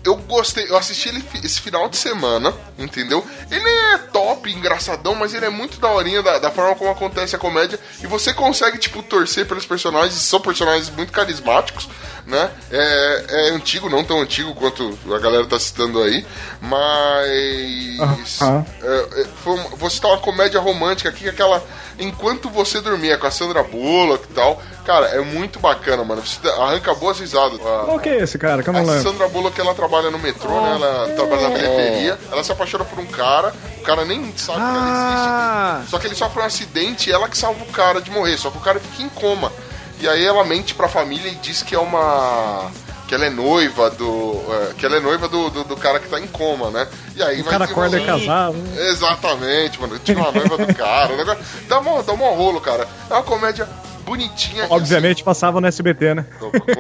eu 0.04 0.16
gostei, 0.18 0.70
eu 0.70 0.76
assisti 0.78 1.10
ele 1.10 1.24
esse 1.44 1.62
final 1.62 1.88
de 1.90 1.98
semana, 1.98 2.54
entendeu? 2.78 3.26
Ele 3.50 3.68
é 3.68 3.98
top, 4.12 4.52
engraçadão, 4.52 5.16
mas 5.16 5.34
ele 5.34 5.46
é 5.46 5.50
muito 5.50 5.80
daorinha 5.80 6.22
da, 6.22 6.40
da 6.40 6.52
forma 6.52 6.76
como 6.76 6.90
acontece 6.92 7.36
a 7.36 7.40
comédia, 7.40 7.80
e 8.04 8.08
você 8.08 8.34
consegue, 8.34 8.78
tipo, 8.78 9.02
torcer 9.04 9.46
pelos 9.48 9.66
personagens, 9.66 10.14
são 10.16 10.40
personagens 10.42 10.90
muito 10.90 11.12
carismáticos, 11.12 11.88
né? 12.26 12.50
É, 12.72 13.26
é 13.30 13.50
antigo, 13.52 13.90
não 13.90 14.04
tão 14.04 14.22
antigo 14.22 14.54
quanto 14.56 14.98
a 15.14 15.20
galera 15.20 15.46
tá 15.46 15.60
citando 15.60 16.02
aí, 16.02 16.26
mas... 16.62 18.42
Aham. 18.42 18.66
É, 18.82 19.22
é, 19.22 19.26
foi 19.44 19.54
uma- 19.54 19.70
vou 19.76 19.90
citar 19.90 20.12
uma 20.12 20.18
comédia 20.20 20.60
romântica 20.60 21.10
aqui, 21.10 21.28
aquela 21.30 21.64
Enquanto 22.00 22.50
Você 22.50 22.82
Dormia, 22.82 23.20
com 23.20 23.28
a 23.28 23.32
Sandra 23.32 23.62
Bullock 23.62 24.26
e 24.28 24.34
tal. 24.34 24.60
Cara, 24.84 25.10
é 25.10 25.22
muito 25.22 25.60
bacana, 25.60 26.04
mano. 26.04 26.24
Você 26.26 26.46
arranca 26.50 26.92
boas 26.96 27.20
risadas. 27.20 27.60
Qual 27.60 28.00
que 28.00 28.10
é 28.10 28.18
esse, 28.24 28.38
cara? 28.40 28.64
Não 28.66 28.80
a. 28.80 29.02
Sandra 29.04 29.28
Bullock, 29.28 29.60
ela 29.62 29.76
trabalha 29.76 29.93
no 30.10 30.20
metrô, 30.20 30.62
né? 30.62 30.72
Ela 30.76 31.10
trabalha 31.16 31.42
na 31.44 31.50
bilheteria. 31.56 32.18
Ela 32.32 32.44
se 32.44 32.52
apaixona 32.52 32.84
por 32.86 33.00
um 33.00 33.06
cara. 33.06 33.54
O 33.80 33.82
cara 33.84 34.04
nem 34.06 34.22
sabe 34.38 34.58
que 34.60 34.64
ela 34.66 34.80
Ah. 34.80 35.74
existe. 35.78 35.92
Só 35.92 36.00
que 36.00 36.08
ele 36.08 36.16
sofre 36.16 36.42
um 36.42 36.46
acidente 36.46 37.10
e 37.10 37.14
ela 37.14 37.28
que 37.30 37.38
salva 37.38 37.64
o 37.64 37.68
cara 37.68 38.02
de 38.02 38.10
morrer. 38.12 38.38
Só 38.38 38.50
que 38.50 38.58
o 38.58 38.62
cara 38.62 38.80
fica 38.80 39.04
em 39.04 39.10
coma. 39.10 39.52
E 40.00 40.08
aí 40.08 40.26
ela 40.26 40.44
mente 40.44 40.74
pra 40.76 40.88
família 40.88 41.30
e 41.32 41.36
diz 41.36 41.62
que 41.62 41.76
é 41.76 41.80
uma... 41.80 42.70
Que 43.08 43.16
ela 43.16 43.26
é 43.26 43.30
noiva 43.30 43.90
do... 43.92 44.42
é, 44.50 44.74
que 44.76 44.86
ela 44.86 44.96
é 44.98 45.00
noiva 45.00 45.28
do, 45.28 45.50
do, 45.50 45.64
do 45.66 45.78
cara 45.78 46.00
que 46.00 46.08
tá 46.10 46.20
em 46.20 46.26
coma, 46.28 46.72
né? 46.72 46.88
E 47.16 47.22
aí 47.22 47.42
O 47.42 47.44
vai 47.44 47.52
cara 47.54 47.66
acorda 47.66 47.98
e 47.98 48.00
desenvolvendo- 48.00 48.28
casar. 48.74 48.90
Exatamente, 48.90 49.80
mano. 49.82 50.00
Tinha 50.00 50.18
uma 50.18 50.32
noiva 50.32 50.58
do 50.58 50.74
cara. 50.74 51.14
o 51.14 51.18
negócio- 51.18 51.44
Dá 51.68 51.82
mó, 51.82 52.02
dá 52.02 52.14
mó 52.16 52.34
rolo, 52.34 52.60
cara. 52.62 52.88
É 53.10 53.14
uma 53.14 53.24
comédia 53.24 53.68
bonitinha. 54.04 54.68
Obviamente 54.70 55.24
passava 55.24 55.60
no 55.60 55.68
SBT, 55.68 56.14
né? 56.16 56.26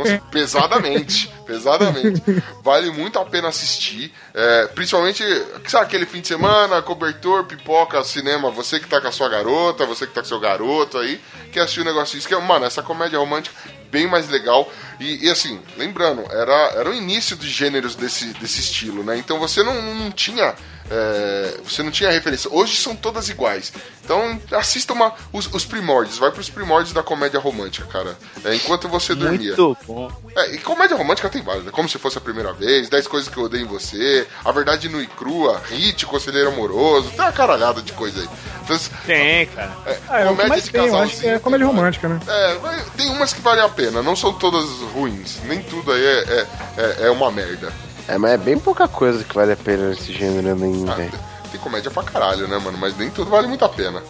assim, 0.01 0.19
pesadamente. 0.31 1.27
Pesadamente. 1.45 2.21
Vale 2.63 2.91
muito 2.91 3.19
a 3.19 3.25
pena 3.25 3.47
assistir. 3.47 4.13
É, 4.33 4.67
principalmente, 4.67 5.23
sabe, 5.67 5.85
aquele 5.85 6.05
fim 6.05 6.21
de 6.21 6.27
semana, 6.27 6.81
cobertor, 6.81 7.45
pipoca, 7.45 8.03
cinema. 8.03 8.51
Você 8.51 8.79
que 8.79 8.87
tá 8.87 9.01
com 9.01 9.07
a 9.07 9.11
sua 9.11 9.29
garota, 9.29 9.85
você 9.85 10.05
que 10.05 10.13
tá 10.13 10.21
com 10.21 10.27
seu 10.27 10.39
garoto 10.39 10.97
aí, 10.97 11.19
quer 11.51 11.61
assistir 11.61 11.81
um 11.81 11.85
negócio 11.85 12.17
isso. 12.17 12.27
Que, 12.27 12.33
é- 12.33 12.39
mano, 12.39 12.65
essa 12.65 12.81
comédia 12.83 13.19
romântica 13.19 13.55
bem 13.93 14.07
mais 14.07 14.27
legal. 14.27 14.69
E, 14.99 15.27
e, 15.27 15.29
assim, 15.29 15.59
lembrando, 15.77 16.23
era, 16.31 16.53
era 16.75 16.89
o 16.89 16.93
início 16.93 17.35
de 17.35 17.47
gêneros 17.47 17.95
desse, 17.95 18.25
desse 18.33 18.59
estilo, 18.59 19.03
né? 19.03 19.17
Então 19.17 19.39
você 19.39 19.61
não, 19.61 19.79
não 19.93 20.11
tinha. 20.11 20.55
É, 20.89 21.57
você 21.63 21.81
não 21.83 21.91
tinha 21.91 22.11
referência. 22.11 22.49
Hoje 22.51 22.75
são 22.77 22.95
todas 22.95 23.29
iguais. 23.29 23.71
Então 24.03 24.39
assista 24.51 24.91
uma, 24.93 25.13
os, 25.31 25.47
os 25.53 25.65
primórdios, 25.65 26.17
vai 26.17 26.29
pros 26.31 26.49
primórdios 26.49 26.93
da 26.93 27.01
comédia 27.01 27.39
romântica, 27.39 27.87
cara. 27.87 28.17
É, 28.43 28.53
enquanto 28.55 28.87
você 28.89 29.15
dormia. 29.15 29.55
Muito 29.55 29.77
bom. 29.87 30.11
É, 30.35 30.55
e 30.55 30.57
comédia 30.57 30.97
romântica 30.97 31.29
tem 31.29 31.41
várias, 31.41 31.65
né? 31.65 31.71
Como 31.71 31.87
se 31.87 31.97
fosse 31.97 32.17
a 32.17 32.21
primeira 32.21 32.51
vez, 32.53 32.89
10 32.89 33.07
coisas 33.07 33.29
que 33.29 33.37
eu 33.37 33.43
odeio 33.43 33.63
em 33.63 33.67
você, 33.67 34.27
A 34.43 34.51
Verdade 34.51 34.89
Nua 34.89 35.01
e 35.01 35.07
Crua, 35.07 35.61
Hit, 35.69 36.05
Conselheiro 36.05 36.49
Amoroso, 36.49 37.09
tem 37.11 37.19
uma 37.21 37.31
caralhada 37.31 37.81
de 37.81 37.93
coisa 37.93 38.19
aí. 38.21 38.29
Então, 38.63 38.77
Tem, 39.05 39.45
cara. 39.47 39.71
é, 39.85 39.99
Ah, 40.09 40.19
é 40.21 40.25
comédia 40.25 40.61
de 40.61 40.71
tem, 40.71 40.95
acho 40.95 41.17
que 41.17 41.27
é 41.27 41.39
comédia 41.39 41.67
romântica, 41.67 42.07
né? 42.07 42.19
é, 42.27 42.57
tem 42.97 43.09
umas 43.09 43.33
que 43.33 43.41
valem 43.41 43.63
a 43.63 43.69
pena, 43.69 44.01
não 44.01 44.15
são 44.15 44.33
todas 44.33 44.65
ruins. 44.93 45.39
Nem 45.45 45.61
tudo 45.61 45.91
aí 45.91 46.05
é, 46.05 46.19
é, 46.19 46.47
é, 46.77 47.07
é 47.07 47.11
uma 47.11 47.31
merda. 47.31 47.71
É, 48.07 48.17
mas 48.17 48.31
é 48.31 48.37
bem 48.37 48.59
pouca 48.59 48.87
coisa 48.87 49.23
que 49.23 49.33
vale 49.33 49.53
a 49.53 49.55
pena 49.57 49.89
nesse 49.89 50.11
gênero 50.11 50.55
nem, 50.55 50.87
Ah, 50.89 50.93
velho. 50.95 51.11
tem, 51.11 51.51
tem 51.51 51.61
comédia 51.61 51.89
pra 51.91 52.03
caralho, 52.03 52.47
né, 52.47 52.57
mano? 52.57 52.77
Mas 52.77 52.97
nem 52.97 53.09
tudo 53.09 53.29
vale 53.29 53.47
muito 53.47 53.63
a 53.63 53.69
pena. 53.69 54.03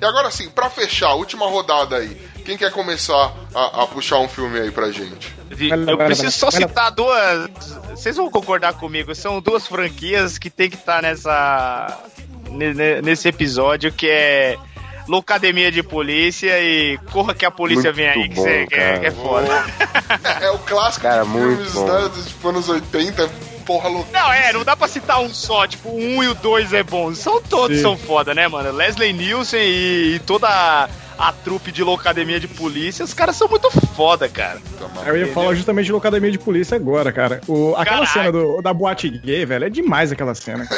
E 0.00 0.04
agora 0.04 0.30
sim, 0.32 0.48
pra 0.48 0.68
fechar, 0.68 1.14
última 1.14 1.46
rodada 1.46 1.96
aí. 1.96 2.16
Quem 2.44 2.56
quer 2.56 2.72
começar 2.72 3.32
a, 3.54 3.82
a 3.82 3.86
puxar 3.86 4.18
um 4.18 4.28
filme 4.28 4.58
aí 4.58 4.70
pra 4.70 4.90
gente? 4.90 5.32
Eu 5.86 5.96
preciso 5.96 6.32
só 6.32 6.50
citar 6.50 6.90
duas. 6.90 7.48
Vocês 7.90 8.16
vão 8.16 8.30
concordar 8.30 8.74
comigo? 8.74 9.14
São 9.14 9.40
duas 9.40 9.66
franquias 9.66 10.38
que 10.38 10.50
tem 10.50 10.68
que 10.68 10.76
estar 10.76 11.02
nessa. 11.02 11.98
ne- 12.50 12.74
ne- 12.74 13.02
nesse 13.02 13.28
episódio 13.28 13.92
que 13.92 14.08
é. 14.08 14.56
Loucademia 15.08 15.70
de 15.70 15.82
Polícia 15.82 16.60
e 16.60 16.98
Corra 17.12 17.34
que 17.34 17.44
a 17.44 17.50
Polícia 17.50 17.92
Muito 17.92 17.96
vem 17.96 18.08
aí, 18.08 18.28
que, 18.28 18.34
bom, 18.34 18.42
cê- 18.42 18.66
que 18.66 18.74
é, 18.74 18.98
que 18.98 19.06
é 19.06 19.10
foda. 19.10 19.64
É, 20.40 20.44
é 20.46 20.50
o 20.50 20.58
clássico 20.58 21.02
Cara, 21.02 21.22
de 21.22 21.28
muito 21.28 21.56
filmes, 21.56 21.72
bom. 21.72 21.86
né, 21.86 22.08
dos 22.08 22.26
tipo, 22.26 22.48
anos 22.48 22.68
80, 22.68 23.30
porra 23.64 23.88
louca. 23.88 24.10
Não, 24.12 24.32
é, 24.32 24.52
não 24.52 24.64
dá 24.64 24.76
pra 24.76 24.88
citar 24.88 25.20
um 25.20 25.28
só, 25.32 25.66
tipo, 25.66 25.88
o 25.88 25.96
um 25.96 26.22
e 26.22 26.28
o 26.28 26.34
dois 26.34 26.72
é 26.72 26.82
bom. 26.82 27.14
São 27.14 27.40
todos 27.40 27.76
Sim. 27.76 27.82
são 27.82 27.96
foda, 27.96 28.34
né, 28.34 28.48
mano? 28.48 28.72
Leslie 28.72 29.12
Nielsen 29.12 29.60
e, 29.60 30.14
e 30.16 30.18
toda 30.20 30.88
a, 31.18 31.32
trupe 31.32 31.70
de 31.72 31.82
Loucademia 31.82 32.38
de 32.40 32.48
Polícia, 32.48 33.04
os 33.04 33.14
caras 33.14 33.36
são 33.36 33.48
muito 33.48 33.70
foda, 33.94 34.28
cara. 34.28 34.60
Eu 35.06 35.16
ia 35.16 35.32
falar 35.32 35.54
justamente 35.54 35.86
de 35.86 35.92
locademia 35.92 36.30
de 36.30 36.38
polícia 36.38 36.76
agora, 36.76 37.12
cara. 37.12 37.40
O, 37.46 37.74
aquela 37.76 38.06
Caralho. 38.06 38.12
cena 38.12 38.32
do, 38.32 38.60
da 38.62 38.72
boate 38.72 39.08
gay, 39.08 39.44
velho, 39.46 39.64
é 39.64 39.70
demais 39.70 40.12
aquela 40.12 40.34
cena. 40.34 40.66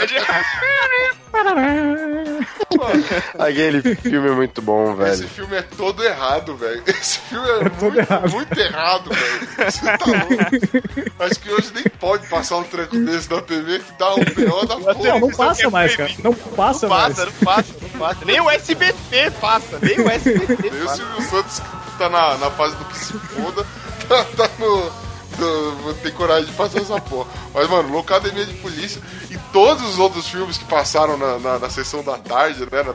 Aquele 3.39 3.83
filme 3.97 4.29
é 4.29 4.33
muito 4.33 4.63
bom, 4.63 4.93
Esse 5.05 5.23
velho. 5.23 5.29
filme 5.29 5.57
é 5.57 5.63
todo 5.63 6.03
errado, 6.05 6.57
velho. 6.57 6.83
Esse 6.87 7.19
filme 7.21 7.49
é, 7.49 7.69
todo 7.69 7.83
muito, 7.83 7.99
errado. 7.99 8.31
muito 8.31 8.59
errado, 8.61 9.11
velho. 9.11 9.71
Você 9.71 9.81
tá 9.85 10.05
louco. 10.07 11.13
Acho 11.21 11.41
que 11.41 11.51
hoje 11.53 11.71
nem 11.75 11.85
pode 12.01 12.27
passar 12.29 12.59
um 12.59 12.65
tranco 12.65 12.97
desse 12.99 13.31
na 13.31 13.43
TV 13.43 13.79
que 13.81 13.93
dá 13.99 14.15
um 14.15 14.25
B.O. 14.25 14.67
da 14.67 14.77
Não, 14.77 14.95
porra. 14.95 15.19
não 15.21 15.31
passa 15.31 15.71
mais, 15.71 15.97
cara. 15.97 16.11
Não 16.23 16.35
passa 16.35 16.89
Não 16.89 16.97
mais. 16.97 17.15
passa, 17.15 17.27
não 17.27 17.33
passa, 17.45 17.75
não 17.83 17.89
passa. 17.99 18.25
Nem 18.25 18.41
o 18.41 18.51
SBT 18.51 19.31
passa, 19.41 19.79
nem 19.83 20.01
o 20.01 20.09
SBT 20.11 20.28
Nem 20.35 20.83
o. 20.83 20.89
Silvio 20.89 21.31
Santos 21.31 21.59
que 21.61 21.99
tá 21.99 22.09
na, 22.09 22.37
na 22.39 22.51
fase 22.51 22.77
do 22.77 22.85
que 22.87 22.99
se 22.99 23.13
foda, 23.13 23.67
tá, 24.09 24.25
tá 24.37 24.51
no. 24.59 25.95
ter 26.03 26.13
coragem 26.13 26.47
de 26.47 26.53
passar 26.57 26.81
essa 26.81 27.01
porra. 27.01 27.31
Mas, 27.55 27.69
mano, 27.69 27.93
Locademia 27.93 28.45
de 28.45 28.55
Polícia 28.55 29.01
e 29.31 29.39
todos 29.53 29.83
os 29.89 29.99
outros 29.99 30.29
filmes 30.29 30.59
que 30.59 30.65
passaram 30.65 31.17
na, 31.17 31.39
na, 31.39 31.59
na 31.59 31.71
sessão 31.71 32.03
da 32.03 32.19
tarde, 32.19 32.61
né? 32.61 32.83
Na, 32.83 32.95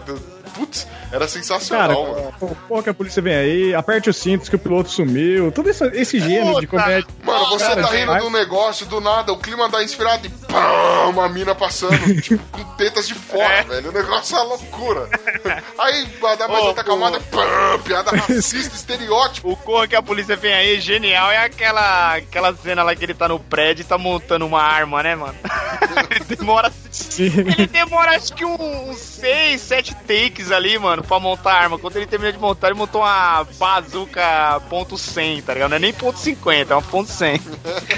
putz, 0.54 0.88
era 1.10 1.20
Cara, 1.20 1.28
sensacional, 1.28 2.04
mano. 2.08 2.34
pô, 2.40 2.48
pô, 2.68 2.84
que 2.84 2.90
a 2.90 2.94
polícia 2.94 3.22
vem 3.22 3.36
aí, 3.36 3.76
aperte 3.76 4.10
os 4.10 4.18
cintos 4.18 4.50
que 4.50 4.56
o 4.56 4.60
piloto 4.60 4.90
sumiu. 4.90 5.52
Todo 5.52 5.70
esse, 5.70 5.86
esse 5.94 6.20
gênero 6.20 6.60
de 6.60 6.68
comédia. 6.68 7.06
Mano, 7.24 7.46
você 7.50 7.66
Cara, 7.66 7.82
tá 7.84 7.90
rindo 7.90 8.16
de 8.18 8.24
um 8.24 8.30
negócio, 8.30 8.86
do 8.86 9.00
nada, 9.02 9.32
o 9.32 9.38
clima 9.38 9.68
dá 9.70 9.84
inspirado 9.84 10.26
e 10.26 10.30
pá, 10.30 11.08
uma 11.08 11.28
mina 11.30 11.54
passando, 11.56 11.98
tipo, 12.22 12.44
com 12.52 12.64
tetas 12.76 13.08
de 13.08 13.14
fora, 13.14 13.44
É. 13.44 13.64
velho. 13.64 13.90
O 13.90 13.94
negócio 13.94 14.36
é 14.36 14.40
uma 14.42 14.50
loucura. 14.50 15.10
Aí 15.78 16.08
dá 16.38 16.48
mais 16.48 16.64
outra 16.66 16.84
camada, 16.84 17.20
pá, 17.20 17.80
piada 17.84 18.12
racista, 18.16 18.76
estereótipo. 18.76 19.52
O 19.52 19.56
Corra 19.58 19.88
que 19.88 19.96
a 19.96 20.02
polícia 20.02 20.36
vem 20.36 20.54
aí, 20.54 20.80
genial, 20.80 21.32
é 21.32 21.38
aquela, 21.46 22.16
aquela 22.16 22.56
cena 22.56 22.84
lá 22.84 22.96
que 22.96 23.04
ele 23.04 23.14
tá 23.14 23.28
no 23.28 23.40
prédio 23.40 23.82
e 23.82 23.86
tá 23.86 23.98
montando 23.98 24.46
uma 24.46 24.62
arma, 24.62 25.02
né, 25.04 25.16
mano? 25.16 25.36
ele 26.12 26.36
demora. 26.36 26.72
Sim. 26.92 27.32
Ele 27.40 27.68
demora 27.68 28.16
acho 28.16 28.34
que 28.34 28.46
uns 28.46 28.98
6, 28.98 29.62
7 29.62 29.96
takes 30.08 30.43
ali, 30.52 30.78
mano, 30.78 31.04
pra 31.04 31.20
montar 31.20 31.54
a 31.54 31.60
arma. 31.64 31.80
Quando 31.80 31.98
ele 31.98 32.06
termina 32.06 32.32
de 32.32 32.40
montar, 32.40 32.68
ele 32.68 32.78
montou 32.78 33.02
uma 33.02 33.46
bazuca 33.58 34.62
ponto 34.70 34.96
.100, 34.96 35.44
tá 35.44 35.54
ligado? 35.54 35.70
Não 35.70 35.78
é 35.78 35.80
nem 35.80 35.94
ponto 35.94 36.18
.50, 36.20 36.70
é 36.70 36.74
uma 36.74 36.82
ponto 36.82 37.10
.100. 37.10 37.42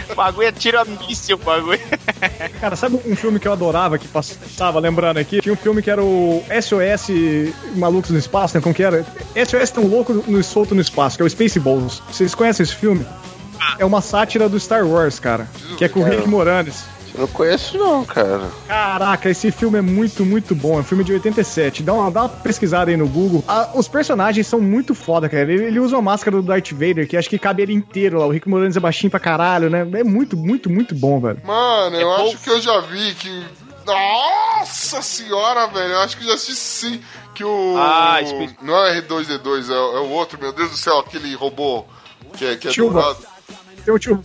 O 0.10 0.16
bagulho 0.16 0.48
é 0.48 0.52
tira 0.52 0.86
míssil, 0.86 1.36
o 1.36 1.40
bagulho. 1.40 1.80
Cara, 2.62 2.76
sabe 2.76 3.00
um 3.06 3.16
filme 3.16 3.40
que 3.40 3.48
eu 3.48 3.52
adorava, 3.52 3.98
que 3.98 4.08
passava, 4.08 4.80
lembrando 4.80 5.18
aqui? 5.18 5.42
Tinha 5.42 5.54
um 5.54 5.58
filme 5.58 5.82
que 5.82 5.90
era 5.90 6.02
o 6.02 6.44
SOS 6.62 7.08
Malucos 7.76 8.12
no 8.12 8.18
Espaço, 8.18 8.56
né? 8.56 8.62
Como 8.62 8.74
que 8.74 8.84
era? 8.84 9.06
SOS 9.36 9.72
Tão 9.72 9.86
Louco 9.86 10.14
no 10.14 10.44
Solto 10.44 10.74
no 10.74 10.82
Espaço, 10.82 11.18
que 11.18 11.24
é 11.24 11.26
o 11.26 11.30
Spaceballs. 11.30 12.02
Vocês 12.10 12.34
conhecem 12.34 12.64
esse 12.64 12.76
filme? 12.76 13.06
É 13.78 13.86
uma 13.86 14.02
sátira 14.02 14.48
do 14.48 14.60
Star 14.60 14.86
Wars, 14.86 15.20
cara. 15.20 15.48
Que 15.78 15.86
é 15.86 15.90
com 15.90 16.00
o 16.00 16.04
Rick 16.04 16.28
Moranis. 16.28 16.86
Eu 17.16 17.22
não 17.22 17.28
conheço 17.28 17.78
não, 17.78 18.04
cara. 18.04 18.50
Caraca, 18.68 19.30
esse 19.30 19.50
filme 19.50 19.78
é 19.80 19.82
muito, 19.82 20.26
muito 20.26 20.54
bom. 20.54 20.78
É 20.78 20.82
um 20.82 20.84
filme 20.84 21.04
de 21.04 21.14
87. 21.14 21.82
Dá 21.82 21.94
uma, 21.94 22.12
dá 22.12 22.24
uma 22.24 22.30
pesquisada 22.30 22.92
aí 22.92 22.98
no 22.98 23.08
Google. 23.08 23.42
Ah, 23.48 23.70
os 23.74 23.88
personagens 23.88 24.46
são 24.46 24.60
muito 24.60 24.94
foda, 24.94 25.30
cara. 25.30 25.44
Ele, 25.44 25.64
ele 25.66 25.80
usa 25.80 25.96
uma 25.96 26.02
máscara 26.02 26.36
do 26.36 26.44
Darth 26.44 26.72
Vader, 26.74 27.08
que 27.08 27.16
acho 27.16 27.30
que 27.30 27.40
cabe 27.40 27.64
ele 27.64 27.74
inteiro 27.74 28.20
lá. 28.20 28.26
O 28.26 28.32
Rick 28.32 28.50
Moranis 28.50 28.76
é 28.76 28.80
baixinho 28.82 29.10
pra 29.10 29.20
caralho, 29.20 29.70
né? 29.70 29.88
É 29.94 30.04
muito, 30.04 30.36
muito, 30.36 30.70
muito 30.70 30.94
bom, 30.94 31.20
velho. 31.22 31.40
Mano, 31.46 31.96
eu 31.96 32.10
É 32.12 32.16
acho 32.16 32.34
bom. 32.34 32.38
que 32.44 32.50
eu 32.50 32.62
já 32.62 32.80
vi 32.82 33.14
que. 33.16 33.46
Nossa 33.86 35.02
senhora, 35.02 35.68
velho. 35.68 35.94
Eu 35.94 36.00
acho 36.00 36.18
que 36.18 36.26
já 36.26 36.34
assisti 36.34 36.56
sim. 36.56 37.02
Que 37.34 37.44
o. 37.44 37.76
Ah, 37.78 38.18
Não 38.62 38.76
é 38.86 39.00
R2D2, 39.02 39.70
é, 39.70 39.74
é 39.74 40.00
o 40.00 40.10
outro, 40.10 40.38
meu 40.40 40.52
Deus 40.52 40.72
do 40.72 40.78
céu, 40.78 41.00
aquele 41.00 41.34
robô 41.36 41.86
que 42.34 42.46
é, 42.46 42.56
que 42.56 42.68
é. 42.68 42.72
Tem 42.72 43.94
o 43.94 44.00
tio 44.00 44.24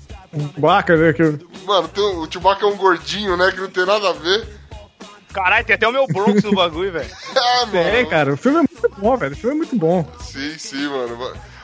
Baca, 0.56 0.96
né? 0.96 1.12
Que... 1.12 1.22
Mano, 1.64 1.88
tem 1.88 2.02
o, 2.02 2.30
Chewbacca 2.30 2.64
é 2.64 2.68
um 2.68 2.76
gordinho, 2.76 3.36
né? 3.36 3.50
Que 3.50 3.60
não 3.60 3.70
tem 3.70 3.84
nada 3.84 4.10
a 4.10 4.12
ver. 4.12 4.46
Caralho, 5.32 5.64
tem 5.64 5.76
até 5.76 5.86
o 5.86 5.92
meu 5.92 6.06
Bronx 6.06 6.42
no 6.42 6.52
bagulho, 6.52 6.92
velho. 6.92 7.10
Ah, 7.36 7.66
mano. 7.66 7.78
É, 7.78 8.04
cara, 8.04 8.32
o 8.32 8.36
filme 8.36 8.58
é 8.58 8.60
muito 8.60 9.00
bom, 9.00 9.16
velho. 9.16 9.32
O 9.32 9.36
filme 9.36 9.54
é 9.54 9.58
muito 9.58 9.76
bom. 9.76 10.08
Sim, 10.20 10.58
sim, 10.58 10.88
mano. 10.88 11.18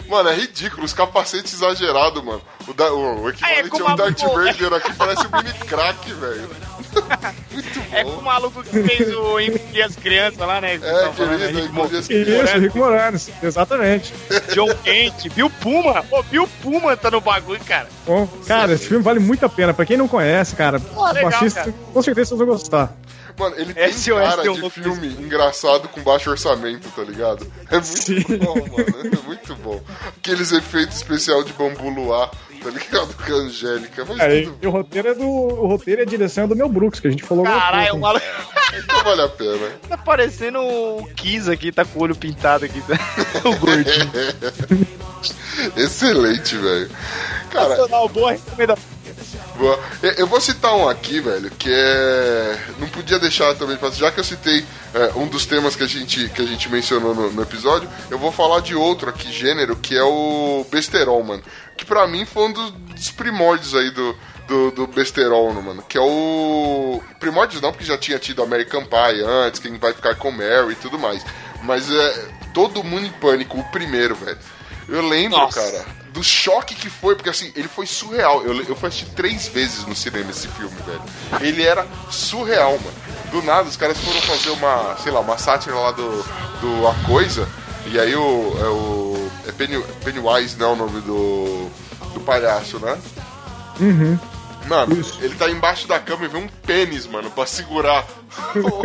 Mano, 0.08 0.28
é 0.28 0.34
ridículo, 0.34 0.84
os 0.84 0.92
capacetes 0.92 1.52
exagerados, 1.52 2.22
mano. 2.22 2.42
O, 2.66 2.72
da, 2.72 2.92
o, 2.92 3.22
o 3.22 3.30
equivalente 3.30 3.80
ao 3.80 3.88
uma 3.88 3.96
Darth. 3.96 4.20
Vader 4.20 4.72
aqui 4.74 4.92
parece 4.94 5.26
um 5.26 5.36
mini 5.36 5.52
crack, 5.66 6.12
velho. 6.12 6.50
Muito 7.52 7.82
É 7.92 8.02
com 8.04 8.10
o 8.10 8.14
bom. 8.16 8.22
maluco 8.22 8.62
que 8.62 8.82
fez 8.82 9.14
o 9.14 9.40
Engolir 9.40 9.84
as 9.84 9.96
crianças 9.96 10.38
lá, 10.38 10.60
né? 10.60 10.74
É, 10.74 10.78
querido, 10.78 11.44
aí, 11.44 11.56
aí, 11.56 11.68
bom 11.68 11.86
dia, 11.86 12.00
Isso, 12.00 12.56
o 12.56 12.60
Rick 12.60 12.76
Moranis. 12.76 13.30
Exatamente. 13.42 14.12
John 14.54 14.74
Kent, 14.84 15.28
Bill 15.34 15.50
Puma. 15.50 16.04
Ô, 16.10 16.22
Bill 16.24 16.48
Puma 16.62 16.96
tá 16.96 17.10
no 17.10 17.20
bagulho, 17.20 17.60
cara. 17.64 17.88
Bom, 18.06 18.26
cara, 18.46 18.72
esse 18.74 18.86
filme 18.88 19.02
vale 19.02 19.20
muito 19.20 19.44
a 19.44 19.48
pena. 19.48 19.72
Pra 19.72 19.86
quem 19.86 19.96
não 19.96 20.08
conhece, 20.08 20.54
cara, 20.54 20.80
legal, 21.12 21.28
assista, 21.28 21.60
cara. 21.60 21.74
com 21.92 22.02
certeza 22.02 22.28
vocês 22.30 22.38
vão 22.38 22.48
gostar. 22.48 22.92
Mano, 23.38 23.54
ele 23.58 23.74
tem 23.74 23.92
SOS 23.92 24.22
cara 24.22 24.40
tem 24.42 24.50
um 24.50 24.54
de 24.54 24.60
louco 24.62 24.80
filme 24.80 25.08
engraçado 25.08 25.88
com 25.88 26.00
baixo 26.00 26.30
orçamento, 26.30 26.88
tá 26.88 27.02
ligado? 27.02 27.46
É 27.70 27.74
muito 27.74 27.86
Sim. 27.86 28.20
bom, 28.38 28.54
mano. 28.54 29.12
É 29.20 29.26
muito 29.26 29.54
bom. 29.56 29.78
Aqueles 30.16 30.52
efeitos 30.52 30.96
especial 30.96 31.44
de 31.44 31.52
bambu 31.52 31.90
luar, 31.90 32.30
tá 32.66 32.70
ligado? 32.70 33.14
Com 33.14 33.32
a 33.32 33.36
Angélica. 33.36 34.04
Mas 34.04 34.16
Cara, 34.18 34.42
tudo 34.42 34.58
e 34.60 34.66
o 34.66 34.70
roteiro 34.70 35.08
é 35.08 35.14
do. 35.14 35.26
O 35.26 35.66
roteiro 35.66 36.00
e 36.00 36.02
a 36.02 36.06
direção 36.06 36.44
é 36.44 36.46
do 36.48 36.56
Mel 36.56 36.68
Brooks, 36.68 37.00
que 37.00 37.08
a 37.08 37.10
gente 37.10 37.22
falou 37.22 37.44
Caralho, 37.44 37.96
o 37.96 38.00
pouco. 38.00 38.00
maluco 38.00 38.26
não 38.88 39.04
vale 39.04 39.22
a 39.22 39.28
pena. 39.28 39.70
tá 39.88 39.98
parecendo 39.98 40.60
o 40.60 41.06
Kiss 41.14 41.50
aqui, 41.50 41.70
tá 41.70 41.84
com 41.84 42.00
o 42.00 42.02
olho 42.02 42.16
pintado 42.16 42.64
aqui. 42.64 42.82
o 43.44 43.56
gordinho. 43.56 44.10
Excelente, 45.76 46.56
velho. 46.56 46.90
Cara, 47.50 47.68
Nacional, 47.70 48.08
boa 48.08 48.32
recomendação. 48.32 48.84
Boa. 49.58 49.78
Eu- 50.16 50.26
vou 50.26 50.40
citar 50.40 50.74
um 50.76 50.88
aqui, 50.88 51.20
velho, 51.20 51.50
que 51.50 51.68
é. 51.72 52.58
Não 52.78 52.88
podia 52.88 53.18
deixar 53.18 53.54
também, 53.54 53.76
pra- 53.76 53.90
já 53.90 54.10
que 54.10 54.20
eu 54.20 54.24
citei 54.24 54.64
é, 54.94 55.12
um 55.16 55.26
dos 55.26 55.46
temas 55.46 55.74
que 55.74 55.82
a 55.84 55.86
gente, 55.86 56.28
que 56.28 56.42
a 56.42 56.44
gente 56.44 56.68
mencionou 56.68 57.14
no, 57.14 57.30
no 57.32 57.42
episódio, 57.42 57.88
eu 58.10 58.18
vou 58.18 58.30
falar 58.32 58.60
de 58.60 58.74
outro 58.74 59.08
aqui, 59.08 59.32
gênero, 59.32 59.74
que 59.76 59.96
é 59.96 60.02
o 60.02 60.66
besterol, 60.70 61.22
mano. 61.22 61.42
Que 61.76 61.84
pra 61.84 62.06
mim 62.06 62.24
foi 62.24 62.44
um 62.48 62.52
dos, 62.52 62.70
dos 62.70 63.10
primórdios 63.10 63.74
aí 63.74 63.90
do, 63.90 64.16
do, 64.46 64.70
do 64.72 64.86
besterol, 64.86 65.52
mano. 65.54 65.82
Que 65.88 65.96
é 65.96 66.00
o. 66.02 67.02
Primórdios 67.18 67.60
não, 67.62 67.72
porque 67.72 67.84
já 67.84 67.96
tinha 67.96 68.18
tido 68.18 68.42
American 68.42 68.84
Pie 68.84 69.22
antes, 69.24 69.60
quem 69.60 69.78
vai 69.78 69.92
ficar 69.92 70.14
com 70.16 70.30
Mary 70.30 70.72
e 70.72 70.76
tudo 70.76 70.98
mais. 70.98 71.24
Mas 71.62 71.90
é. 71.90 72.28
Todo 72.54 72.82
mundo 72.82 73.04
em 73.04 73.10
pânico, 73.12 73.58
o 73.58 73.64
primeiro, 73.70 74.14
velho. 74.14 74.38
Eu 74.88 75.06
lembro, 75.06 75.36
Nossa. 75.36 75.60
cara, 75.60 75.84
do 76.16 76.24
choque 76.24 76.74
que 76.74 76.88
foi, 76.88 77.14
porque 77.14 77.28
assim, 77.28 77.52
ele 77.54 77.68
foi 77.68 77.86
surreal. 77.86 78.42
Eu, 78.42 78.62
eu 78.62 78.74
fui 78.74 78.88
assistir 78.88 79.10
três 79.10 79.46
vezes 79.48 79.84
no 79.84 79.94
cinema 79.94 80.30
esse 80.30 80.48
filme, 80.48 80.74
velho. 80.86 81.02
Ele 81.42 81.62
era 81.62 81.86
surreal, 82.10 82.72
mano. 82.72 82.96
Do 83.30 83.42
nada, 83.42 83.68
os 83.68 83.76
caras 83.76 83.98
foram 83.98 84.18
fazer 84.22 84.48
uma, 84.50 84.96
sei 84.96 85.12
lá, 85.12 85.20
uma 85.20 85.36
sátira 85.36 85.74
lá 85.74 85.90
do, 85.90 86.24
do 86.62 86.88
A 86.88 86.94
Coisa. 87.06 87.46
E 87.84 88.00
aí 88.00 88.16
o. 88.16 88.56
É, 88.58 88.68
o, 88.68 89.30
é 89.46 89.52
Penny, 89.52 89.78
Pennywise, 90.02 90.56
não 90.56 90.70
é 90.70 90.72
o 90.72 90.76
nome 90.76 91.02
do. 91.02 91.68
do 92.14 92.20
palhaço, 92.20 92.78
né? 92.78 92.98
Uhum. 93.78 94.18
Mano, 94.66 94.98
Isso. 94.98 95.18
ele 95.20 95.34
tá 95.34 95.50
embaixo 95.50 95.86
da 95.86 96.00
cama 96.00 96.24
e 96.24 96.28
vê 96.28 96.38
um 96.38 96.48
pênis, 96.48 97.06
mano, 97.06 97.30
pra 97.30 97.44
segurar. 97.44 98.06
O 98.56 98.82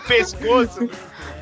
pescoço. 0.06 0.90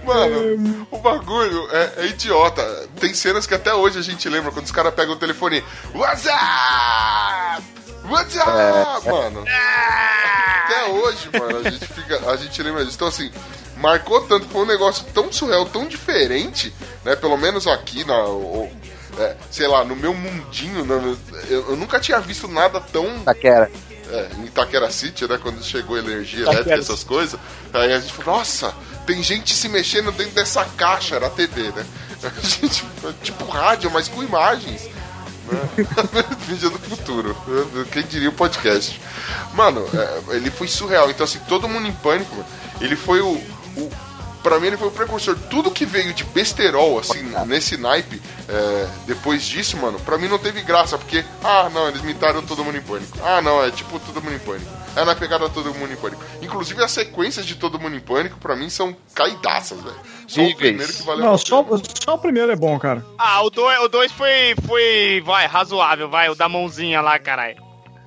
Mano, 0.05 0.87
o 0.91 0.99
bagulho 0.99 1.69
é, 1.71 1.93
é 1.99 2.07
idiota. 2.07 2.89
Tem 2.99 3.15
cenas 3.15 3.47
que 3.47 3.55
até 3.55 3.73
hoje 3.75 3.99
a 3.99 4.03
gente 4.03 4.29
lembra 4.29 4.51
quando 4.51 4.67
os 4.67 4.73
caras 4.73 4.93
pegam 4.95 5.15
o 5.15 5.19
telefone. 5.19 5.63
WhatsApp! 5.95 7.63
WhatsApp! 8.09 9.09
Mano. 9.09 9.45
Até 10.65 10.85
hoje, 10.91 11.29
mano, 11.39 11.59
a 11.59 11.71
gente, 11.71 11.87
fica, 11.87 12.31
a 12.31 12.37
gente 12.37 12.63
lembra 12.63 12.85
disso. 12.85 12.97
Então, 12.97 13.09
assim, 13.09 13.31
marcou 13.77 14.21
tanto, 14.27 14.47
foi 14.49 14.63
um 14.63 14.67
negócio 14.67 15.05
tão 15.15 15.31
surreal, 15.33 15.67
tão 15.67 15.87
diferente, 15.87 16.73
né? 17.05 17.15
Pelo 17.17 17.37
menos 17.37 17.67
aqui 17.67 18.05
na. 18.05 18.25
o- 18.25 18.71
é, 19.19 19.37
sei 19.51 19.67
lá, 19.69 19.85
no 19.85 19.95
meu 19.95 20.15
mundinho, 20.15 20.85
no- 20.87 21.19
eu, 21.51 21.71
eu 21.71 21.77
nunca 21.77 22.01
tinha 22.01 22.19
visto 22.19 22.49
nada 22.49 22.81
tão 22.81 23.21
Taquera. 23.21 23.71
É, 24.13 24.29
em 24.39 24.45
Itaquera 24.45 24.91
City, 24.91 25.27
né? 25.27 25.39
Quando 25.43 25.63
chegou 25.65 25.99
energia 25.99 26.43
Itaquera 26.43 26.63
elétrica, 26.63 26.81
essas 26.81 27.03
coisas. 27.03 27.41
Aí 27.73 27.93
a 27.93 27.99
gente 27.99 28.13
falou, 28.13 28.39
nossa, 28.39 28.75
tem 29.07 29.23
gente 29.23 29.55
se 29.55 29.69
mexendo 29.69 30.13
dentro 30.13 30.35
dessa 30.35 30.65
caixa, 30.65 31.17
era 31.17 31.27
a 31.27 31.31
TV, 31.31 31.71
né? 31.71 31.85
A 32.23 32.41
gente, 32.41 32.85
tipo 33.21 33.45
rádio, 33.47 33.91
mas 33.91 34.07
com 34.07 34.23
imagens. 34.23 34.89
Né? 35.51 35.61
Mídia 36.47 36.71
do 36.71 36.79
futuro. 36.79 37.37
Quem 37.91 38.05
diria 38.05 38.29
o 38.29 38.33
podcast. 38.33 39.01
Mano, 39.55 39.85
é, 39.93 40.37
ele 40.37 40.49
foi 40.49 40.69
surreal. 40.69 41.11
Então, 41.11 41.25
assim, 41.25 41.41
todo 41.49 41.69
mundo 41.69 41.89
em 41.89 41.93
pânico, 41.93 42.37
mano. 42.37 42.49
Ele 42.81 42.95
foi 42.95 43.21
o. 43.21 43.33
o 43.77 43.91
Pra 44.43 44.59
mim, 44.59 44.67
ele 44.69 44.77
foi 44.77 44.89
o 44.89 44.93
precursor. 44.93 45.37
Tudo 45.49 45.71
que 45.71 45.87
veio 45.87 46.13
de 46.13 46.25
besterol, 46.25 46.99
assim, 46.99 47.23
nesse 47.47 47.77
naipe, 47.77 48.21
é, 48.49 48.89
depois 49.07 49.45
disso, 49.45 49.77
mano, 49.77 50.01
pra 50.01 50.19
mim 50.19 50.27
não 50.29 50.39
teve 50.39 50.63
graça, 50.63 50.99
porque, 50.99 51.25
ah, 51.45 51.71
não, 51.73 51.89
eles 51.89 52.03
imitaram 52.03 52.43
todo 52.43 52.65
mundo 52.65 52.77
em 52.77 52.83
pânico. 52.83 53.19
Ah, 53.23 53.41
não, 53.41 53.63
é 53.65 53.71
tipo 53.71 54.01
todo 54.01 54.21
mundo 54.21 54.35
em 54.35 54.39
pânico. 54.41 54.71
É 54.95 55.05
na 55.05 55.15
pegada 55.15 55.49
todo 55.49 55.73
mundo 55.75 55.93
em 55.93 55.97
pânico. 55.97 56.23
Inclusive, 56.43 56.83
as 56.83 56.91
sequências 56.91 57.47
de 57.47 57.55
todo 57.55 57.79
mundo 57.79 57.97
em 57.97 58.01
pânico, 58.01 58.39
pra 58.39 58.57
mim, 58.57 58.69
são 58.69 58.95
caidaças, 59.15 59.81
velho. 59.81 59.97
Só 60.27 60.43
o 60.43 60.57
primeiro 60.57 60.93
que 60.93 61.03
valeu 61.03 61.25
Não, 61.25 61.39
só, 61.39 61.65
só 62.05 62.15
o 62.15 62.19
primeiro 62.19 62.51
é 62.51 62.57
bom, 62.57 62.79
cara. 62.79 63.05
Ah, 63.17 63.43
o 63.43 63.51
2 63.51 63.79
o 63.81 63.89
dois 63.89 64.11
foi, 64.13 64.55
foi, 64.67 65.23
vai, 65.25 65.47
razoável, 65.47 66.09
vai, 66.09 66.29
o 66.29 66.35
da 66.35 66.49
mãozinha 66.49 67.01
lá, 67.01 67.19
caralho. 67.19 67.62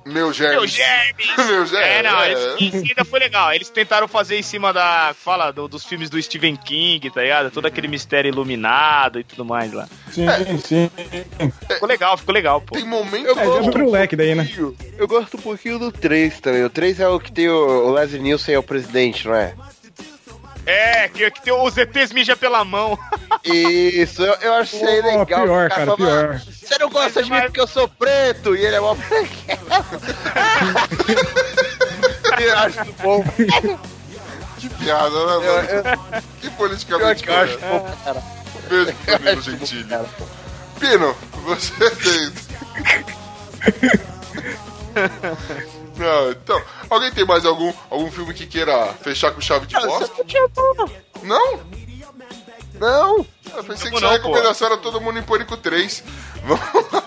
Meu 0.06 0.32
germes. 0.32 0.56
Meu 0.56 0.66
germes! 0.66 1.26
Meu 1.36 1.66
germes, 1.66 1.88
É, 1.88 2.02
não, 2.02 2.20
é. 2.22 2.32
esse, 2.32 2.64
esse 2.68 2.76
ainda 2.88 3.04
foi 3.04 3.18
legal. 3.18 3.52
Eles 3.52 3.68
tentaram 3.68 4.06
fazer 4.06 4.38
em 4.38 4.42
cima 4.42 4.72
da. 4.72 5.14
Fala, 5.18 5.50
do- 5.50 5.66
dos 5.68 5.84
filmes 5.84 6.08
do 6.08 6.20
Stephen 6.22 6.54
King, 6.56 7.10
tá 7.10 7.22
ligado? 7.22 7.50
Todo 7.50 7.66
aquele 7.66 7.88
mistério 7.88 8.28
iluminado 8.28 9.18
e 9.18 9.24
tudo 9.24 9.44
mais 9.44 9.72
lá. 9.72 9.88
Sim, 10.12 10.26
sim. 10.64 10.90
Ficou 11.68 11.88
legal, 11.88 12.16
ficou 12.16 12.32
legal, 12.34 12.60
pô. 12.60 12.74
Tem 12.74 12.84
momento. 12.84 13.30
É, 13.38 13.44
já 13.44 13.68
abriu 13.68 13.86
o 13.86 13.90
leque 13.90 14.14
daí, 14.16 14.34
né? 14.34 14.48
Eu 14.96 15.08
gosto 15.08 15.36
um 15.36 15.40
pouquinho 15.40 15.78
do 15.78 15.90
3 15.90 16.40
também. 16.40 16.64
O 16.64 16.70
3 16.70 17.00
é 17.00 17.08
o 17.08 17.18
que 17.18 17.32
tem 17.32 17.48
o, 17.48 17.88
o 17.88 17.92
Leslie 17.92 18.22
Nielsen 18.22 18.54
é 18.54 18.58
o 18.58 18.62
presidente, 18.62 19.26
não 19.26 19.34
é? 19.34 19.54
É, 20.66 21.08
que, 21.08 21.30
que 21.30 21.42
tem 21.42 21.52
os 21.52 21.76
ETs 21.78 22.12
mija 22.12 22.36
pela 22.36 22.64
mão. 22.64 22.98
Isso, 23.44 24.20
eu, 24.22 24.34
eu 24.40 24.54
achei 24.54 24.80
Pô, 25.00 25.08
legal. 25.08 25.44
pior, 25.44 25.68
cara, 25.70 25.84
fala, 25.86 25.96
pior. 25.96 26.40
Você 26.40 26.78
não 26.78 26.90
gosta 26.90 27.22
de 27.22 27.30
mim 27.30 27.40
porque 27.42 27.60
eu 27.60 27.68
sou 27.68 27.86
preto 27.88 28.56
e 28.56 28.64
ele 28.66 28.74
é 28.74 28.80
mó 28.80 28.96
Eu 32.40 32.58
acho 32.58 32.84
bom. 33.00 33.24
Que 34.58 34.68
piada, 34.70 35.10
né, 35.10 35.36
mano? 35.46 35.68
eu, 35.68 36.22
Que 36.40 36.46
eu, 36.48 36.52
politicamente 36.52 37.28
eu 37.28 37.36
acho 37.36 37.58
bom 37.58 37.96
caralho. 38.04 38.26
Beijo 38.68 38.92
pro 39.04 39.18
bom 39.18 39.40
Gentili. 39.40 39.86
Pino, 40.80 41.16
você 41.44 41.90
tem. 41.90 42.32
Não, 45.96 46.30
então, 46.30 46.62
alguém 46.90 47.10
tem 47.10 47.24
mais 47.24 47.44
algum, 47.46 47.72
algum 47.90 48.10
filme 48.10 48.34
que 48.34 48.46
queira 48.46 48.92
fechar 49.02 49.32
com 49.32 49.40
chave 49.40 49.66
de 49.66 49.74
você 49.74 49.86
bosta? 49.86 50.12
não. 51.22 51.56
Não? 51.58 51.66
Não, 52.78 53.26
Eu 53.54 53.64
pensei 53.64 53.86
que 53.86 53.92
Não, 53.92 53.98
sua 54.00 54.08
não, 54.08 54.16
recomendação 54.16 54.66
era 54.68 54.76
Todo 54.76 55.00
Mundo 55.00 55.18
em 55.18 55.22
Pânico 55.22 55.56
3. 55.56 56.02
Vamos 56.44 56.92
lá. 56.92 57.02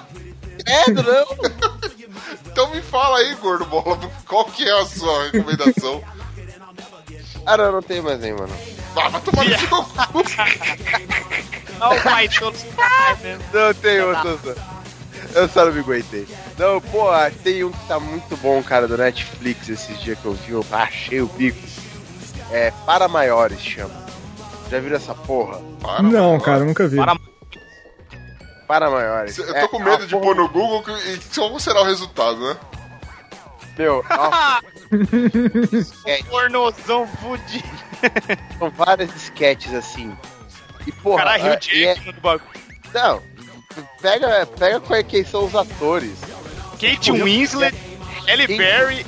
credo, 0.66 1.04
não. 1.04 1.80
Então 2.52 2.72
me 2.72 2.82
fala 2.82 3.20
aí, 3.20 3.36
gordo 3.36 3.64
bola, 3.66 3.98
qual 4.28 4.44
que 4.46 4.68
é 4.68 4.82
a 4.82 4.86
sua 4.86 5.26
recomendação? 5.26 6.04
Ah, 7.46 7.56
não, 7.56 7.72
não 7.74 7.82
tem 7.82 8.02
mais 8.02 8.20
nem, 8.20 8.34
mano. 8.34 8.54
Ah, 8.98 9.08
vai 9.08 9.22
tomar 9.22 9.46
no 9.46 9.58
seu 9.58 9.68
cu. 9.68 9.86
Olha 11.80 12.00
o 12.00 12.04
pai 12.04 12.28
todo 12.28 12.58
mesmo. 13.22 13.44
Não 13.54 13.74
tem 13.76 14.02
outro. 14.02 14.56
Eu 15.36 15.48
só 15.50 15.66
não 15.66 15.74
me 15.74 15.80
aguentei. 15.80 16.28
Não, 16.58 16.80
pô, 16.82 17.08
tem 17.44 17.64
um 17.64 17.72
que 17.72 17.88
tá 17.88 18.00
muito 18.00 18.36
bom, 18.38 18.62
cara, 18.64 18.88
do 18.88 18.98
Netflix 18.98 19.68
esses 19.70 20.00
dias 20.02 20.18
que 20.20 20.26
eu 20.26 20.34
vi, 20.34 20.52
eu 20.52 20.66
achei 20.72 21.22
o 21.22 21.28
bico. 21.28 21.60
É 22.52 22.72
Para 22.86 23.08
Maiores, 23.08 23.60
chama. 23.62 23.94
Já 24.72 24.80
viram 24.80 24.96
essa 24.98 25.14
porra? 25.16 25.60
Para, 25.82 26.02
Não, 26.04 26.32
mano. 26.32 26.42
cara, 26.42 26.64
nunca 26.66 26.88
vi. 26.88 26.98
Para- 26.98 27.16
Para 28.68 28.90
Maiores. 28.90 29.38
Eu 29.38 29.56
É 29.56 29.62
tô 29.62 29.70
com 29.70 29.78
uma 29.78 29.90
medo 29.92 30.06
de 30.06 30.12
porra- 30.12 30.24
pôr 30.26 30.36
no 30.36 30.48
Google 30.50 30.84
que- 30.84 30.92
e 31.14 31.20
qual 31.36 31.60
será 31.60 31.82
o 31.82 31.86
resultado, 31.86 32.40
né? 32.40 32.58
Meu, 33.78 34.04
sketch. 35.72 36.26
Pornozão 36.30 37.08
fudido. 37.08 37.68
São 38.58 38.70
várias 38.72 39.16
sketches 39.16 39.74
assim. 39.74 40.16
E 40.86 40.92
porra, 40.92 41.24
Caralho, 41.24 41.44
Rio 41.44 41.54
é- 41.54 41.60
e 41.74 41.86
é- 41.86 41.96
do 42.12 42.22
bagulho. 42.22 42.50
não, 42.94 43.22
pega, 44.02 44.46
pega 44.58 44.80
qual 44.80 45.00
é- 45.00 45.04
quem 45.04 45.24
são 45.24 45.46
os 45.46 45.56
atores. 45.56 46.14
Kate 46.80 47.12
Winslet, 47.12 47.76
Halle 48.28 48.48
Quem- 48.48 48.58
Berry. 48.58 49.06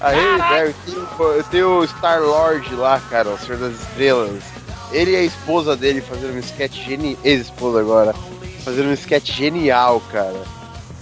Aí, 0.00 0.38
Barry, 0.38 0.74
tem, 0.84 0.96
o- 0.98 1.44
tem 1.44 1.62
o 1.62 1.86
Star 1.86 2.20
Lord 2.20 2.74
lá, 2.74 3.00
cara, 3.08 3.28
o 3.30 3.38
Senhor 3.38 3.58
das 3.58 3.74
Estrelas. 3.80 4.42
Ele 4.90 5.12
e 5.12 5.16
a 5.16 5.22
esposa 5.22 5.76
dele 5.76 6.00
fazendo 6.00 6.34
um 6.34 6.38
sketch 6.40 6.84
genial. 6.84 7.16
Ex-esposa 7.24 7.80
agora. 7.80 8.14
Fazendo 8.64 8.88
um 8.90 8.92
sketch 8.92 9.30
genial, 9.32 10.02
cara. 10.12 10.42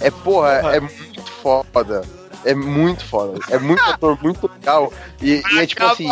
É 0.01 0.11
porra, 0.11 0.61
é 0.75 0.81
muito 0.81 1.23
foda. 1.43 2.03
É 2.45 2.55
muito 2.55 3.05
foda. 3.05 3.39
É 3.51 3.59
muito 3.59 3.83
ator, 3.83 4.19
muito 4.23 4.49
legal. 4.55 4.93
E, 5.21 5.43
e 5.53 5.59
é 5.59 5.67
tipo 5.67 5.85
assim. 5.85 6.09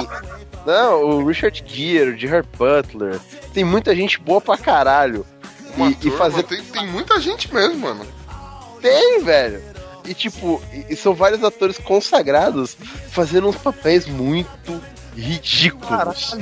Não, 0.67 1.03
o 1.05 1.27
Richard 1.27 1.63
Gere, 1.67 2.11
o 2.11 2.19
Gerard 2.19 2.49
Butler. 2.59 3.19
Tem 3.55 3.65
muita 3.65 3.95
gente 3.95 4.19
boa 4.21 4.41
pra 4.41 4.59
caralho. 4.59 5.25
Uma 5.79 5.89
E, 5.91 5.93
e 5.93 5.97
turma, 5.97 6.19
fazer. 6.19 6.43
tem, 6.45 6.63
tem 6.63 6.87
muita 6.87 7.21
gente 7.21 7.53
mesmo, 7.53 7.79
mano. 7.79 8.07
Tem, 8.83 9.23
velho. 9.23 9.63
E 10.05 10.15
tipo, 10.15 10.63
e, 10.73 10.87
e 10.95 10.97
são 10.97 11.15
vários 11.15 11.43
atores 11.45 11.77
consagrados 11.79 12.77
fazendo 13.11 13.49
uns 13.49 13.57
papéis 13.57 14.07
muito 14.07 14.81
ridículos. 15.17 16.35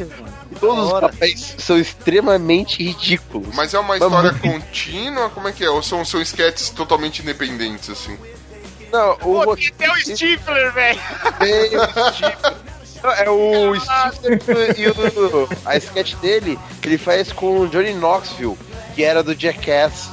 Todos 0.60 0.92
os 0.92 1.00
papéis 1.00 1.54
são 1.58 1.78
extremamente 1.78 2.82
ridículos. 2.82 3.54
Mas 3.54 3.74
é 3.74 3.78
uma 3.78 3.96
história 3.96 4.32
muito- 4.32 4.40
contínua? 4.48 5.30
Como 5.30 5.48
é 5.48 5.52
que 5.52 5.64
é? 5.64 5.70
Ou 5.70 5.82
são, 5.82 6.04
são 6.04 6.20
sketches 6.20 6.70
totalmente 6.70 7.22
independentes, 7.22 7.90
assim? 7.90 8.16
Não, 8.92 9.12
o 9.14 9.42
Pô, 9.42 9.56
tem 9.56 9.90
o 9.90 9.96
Stifler, 9.96 10.72
velho. 10.72 11.00
tem 11.40 11.76
o 11.76 12.66
Não, 13.02 13.12
É 13.12 13.30
o 13.30 13.80
Steve 13.80 14.82
e 14.82 14.88
o, 14.88 15.48
a 15.64 15.76
sketch 15.76 16.14
dele 16.16 16.58
que 16.80 16.88
ele 16.88 16.98
faz 16.98 17.32
com 17.32 17.60
o 17.60 17.68
Johnny 17.68 17.92
Knoxville, 17.94 18.56
que 18.96 19.04
era 19.04 19.22
do 19.22 19.34
Jackass. 19.38 20.10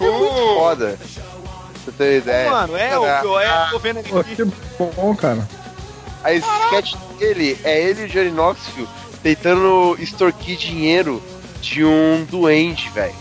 É 0.00 0.04
muito 0.10 0.24
Pô, 0.34 0.54
foda. 0.58 0.98
Você 1.84 1.92
tem 1.92 2.16
ideia? 2.16 2.50
Mano, 2.50 2.76
é 2.76 2.98
o 2.98 3.02
que 3.20 3.26
eu 3.26 3.38
é, 3.38 3.68
tô 3.70 3.78
vendo 3.78 3.98
aqui. 4.00 4.10
que 4.36 4.44
bom, 4.78 5.14
cara. 5.14 5.46
A 6.24 6.32
sketch 6.32 6.94
dele 7.18 7.58
é 7.62 7.78
ele 7.82 8.02
e 8.02 8.04
o 8.06 8.08
Johnny 8.08 8.30
Knoxville 8.30 8.88
tentando 9.22 9.94
extorquir 10.00 10.56
dinheiro 10.56 11.22
de 11.60 11.84
um 11.84 12.24
duende, 12.24 12.88
velho. 12.90 13.14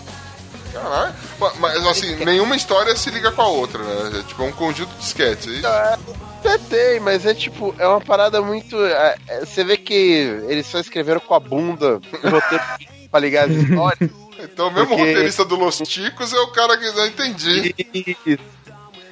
caralho. 0.72 1.14
Ma- 1.38 1.54
Mas 1.60 1.86
assim, 1.86 2.16
nenhuma 2.24 2.56
história 2.56 2.96
se 2.96 3.10
liga 3.10 3.30
com 3.32 3.42
a 3.42 3.48
outra, 3.48 3.84
né? 3.84 4.20
É 4.20 4.24
tipo 4.24 4.42
um 4.44 4.52
conjunto 4.54 4.96
de 4.96 5.04
sketches, 5.04 5.48
é 5.48 5.58
isso? 5.58 5.68
Até 5.68 6.58
tem, 6.58 7.00
mas 7.02 7.26
é 7.26 7.34
tipo, 7.34 7.76
é 7.78 7.86
uma 7.88 8.02
parada 8.02 8.42
muito. 8.42 8.82
é, 8.86 9.16
é, 9.28 9.40
você 9.42 9.64
vê 9.66 9.76
que 9.78 9.94
eles 10.48 10.66
só 10.66 10.80
escreveram 10.80 11.20
com 11.20 11.34
a 11.34 11.40
bunda 11.40 12.00
o 12.24 12.30
roteiro 12.30 12.64
pra 13.12 13.20
ligar 13.20 13.50
as 13.50 13.52
histórias. 13.56 14.10
Então, 14.44 14.70
mesmo 14.72 14.90
Porque- 14.90 15.04
roteirista 15.04 15.46
do 15.46 15.56
Los 15.56 15.78
Ticos 15.80 16.34
é 16.34 16.40
o 16.40 16.48
cara 16.52 16.78
que 16.78 16.90
não 16.92 17.08
entendi. 17.08 17.74
E, 17.78 18.18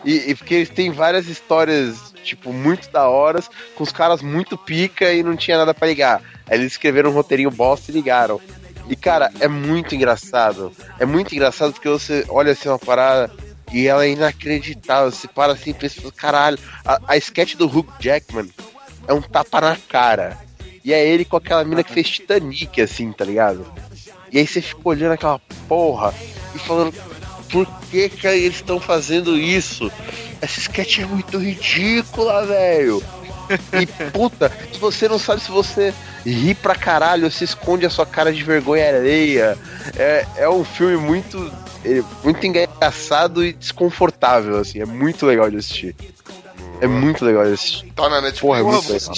e, 0.03 0.32
e 0.32 0.36
porque 0.36 0.56
eles 0.56 0.70
têm 0.70 0.91
várias 0.91 1.28
histórias, 1.28 2.14
tipo, 2.24 2.52
muito 2.52 2.90
da 2.91 3.08
horas, 3.08 3.49
com 3.76 3.84
os 3.84 3.91
caras 3.91 4.22
muito 4.22 4.58
pica 4.58 5.12
e 5.14 5.24
não 5.24 5.36
tinha 5.36 5.58
nada 5.58 5.74
pra 5.74 5.88
ligar. 5.88 6.22
Aí 6.49 6.58
eles 6.58 6.74
escreveram 6.74 7.12
um 7.12 7.14
roteirinho 7.14 7.52
bosta 7.52 7.91
e 7.91 7.94
ligaram. 7.94 8.40
E, 8.90 8.95
cara, 8.95 9.32
é 9.40 9.48
muito 9.48 9.95
engraçado. 9.95 10.72
É 10.99 11.06
muito 11.06 11.34
engraçado 11.34 11.72
porque 11.72 11.88
você 11.88 12.26
olha 12.28 12.52
assim 12.52 12.68
uma 12.68 12.80
parada 12.80 13.32
e 13.72 13.88
ela 13.88 14.06
é 14.06 14.10
inacreditável. 14.10 15.12
Você 15.12 15.28
para 15.28 15.53
assim 15.53 15.70
e 15.70 15.74
pensa, 15.74 16.02
caralho, 16.12 16.58
a, 16.84 16.99
a 17.08 17.18
sketch 17.18 17.56
do 17.56 17.68
Hugh 17.68 17.88
Jackman 17.99 18.49
é 19.08 19.14
um 19.14 19.22
tapa 19.22 19.62
na 19.62 19.78
cara. 19.88 20.38
E 20.84 20.91
é 20.91 21.08
ele 21.08 21.24
com 21.24 21.38
aquela 21.38 21.64
mina 21.64 21.84
que 21.84 21.94
fez 21.94 22.10
Titanic, 22.10 22.82
assim, 22.82 23.12
tá 23.14 23.24
ligado? 23.24 23.66
E 24.32 24.40
aí 24.40 24.48
você 24.48 24.62
fica 24.62 24.82
olhando 24.84 25.12
aquela 25.12 25.40
porra 25.68 26.14
e 26.56 26.60
falando, 26.60 26.94
por 27.52 27.68
que 27.90 28.10
que 28.10 28.28
eles 28.28 28.56
estão 28.56 28.80
fazendo 28.80 29.38
isso? 29.38 29.91
Essa 30.41 30.60
sketch 30.60 30.99
é 30.99 31.06
muito 31.06 31.38
ridícula, 31.38 32.45
velho. 32.45 33.03
E 33.74 33.86
puta, 34.12 34.52
se 34.72 34.80
você 34.80 35.08
não 35.10 35.20
sabe 35.20 35.41
se 35.41 35.52
você 35.52 35.94
ri 36.26 36.56
pra 36.56 36.76
caralho, 36.76 37.30
você 37.30 37.44
esconde 37.44 37.86
a 37.86 37.90
sua 37.90 38.06
cara 38.06 38.32
de 38.32 38.44
vergonha 38.44 38.88
alheia. 38.88 39.58
É, 39.98 40.26
é 40.38 40.49
um 40.49 40.64
filme 40.64 40.95
muito, 40.95 41.52
muito 42.24 42.45
engraçado 42.45 43.44
e 43.44 43.52
desconfortável, 43.52 44.58
assim. 44.58 44.80
É 44.80 44.86
muito 44.86 45.26
legal 45.26 45.49
de 45.49 45.58
assistir. 45.58 45.95
É 46.80 46.88
muito 46.88 47.26
legal 47.26 47.45
de 47.45 47.53
assistir. 47.53 47.91
Tá 47.94 48.10
na 48.10 48.22
Netflix. 48.22 48.41
Porra, 48.41 48.60
é 48.60 48.64
muito 48.64 48.94
legal. 48.94 49.14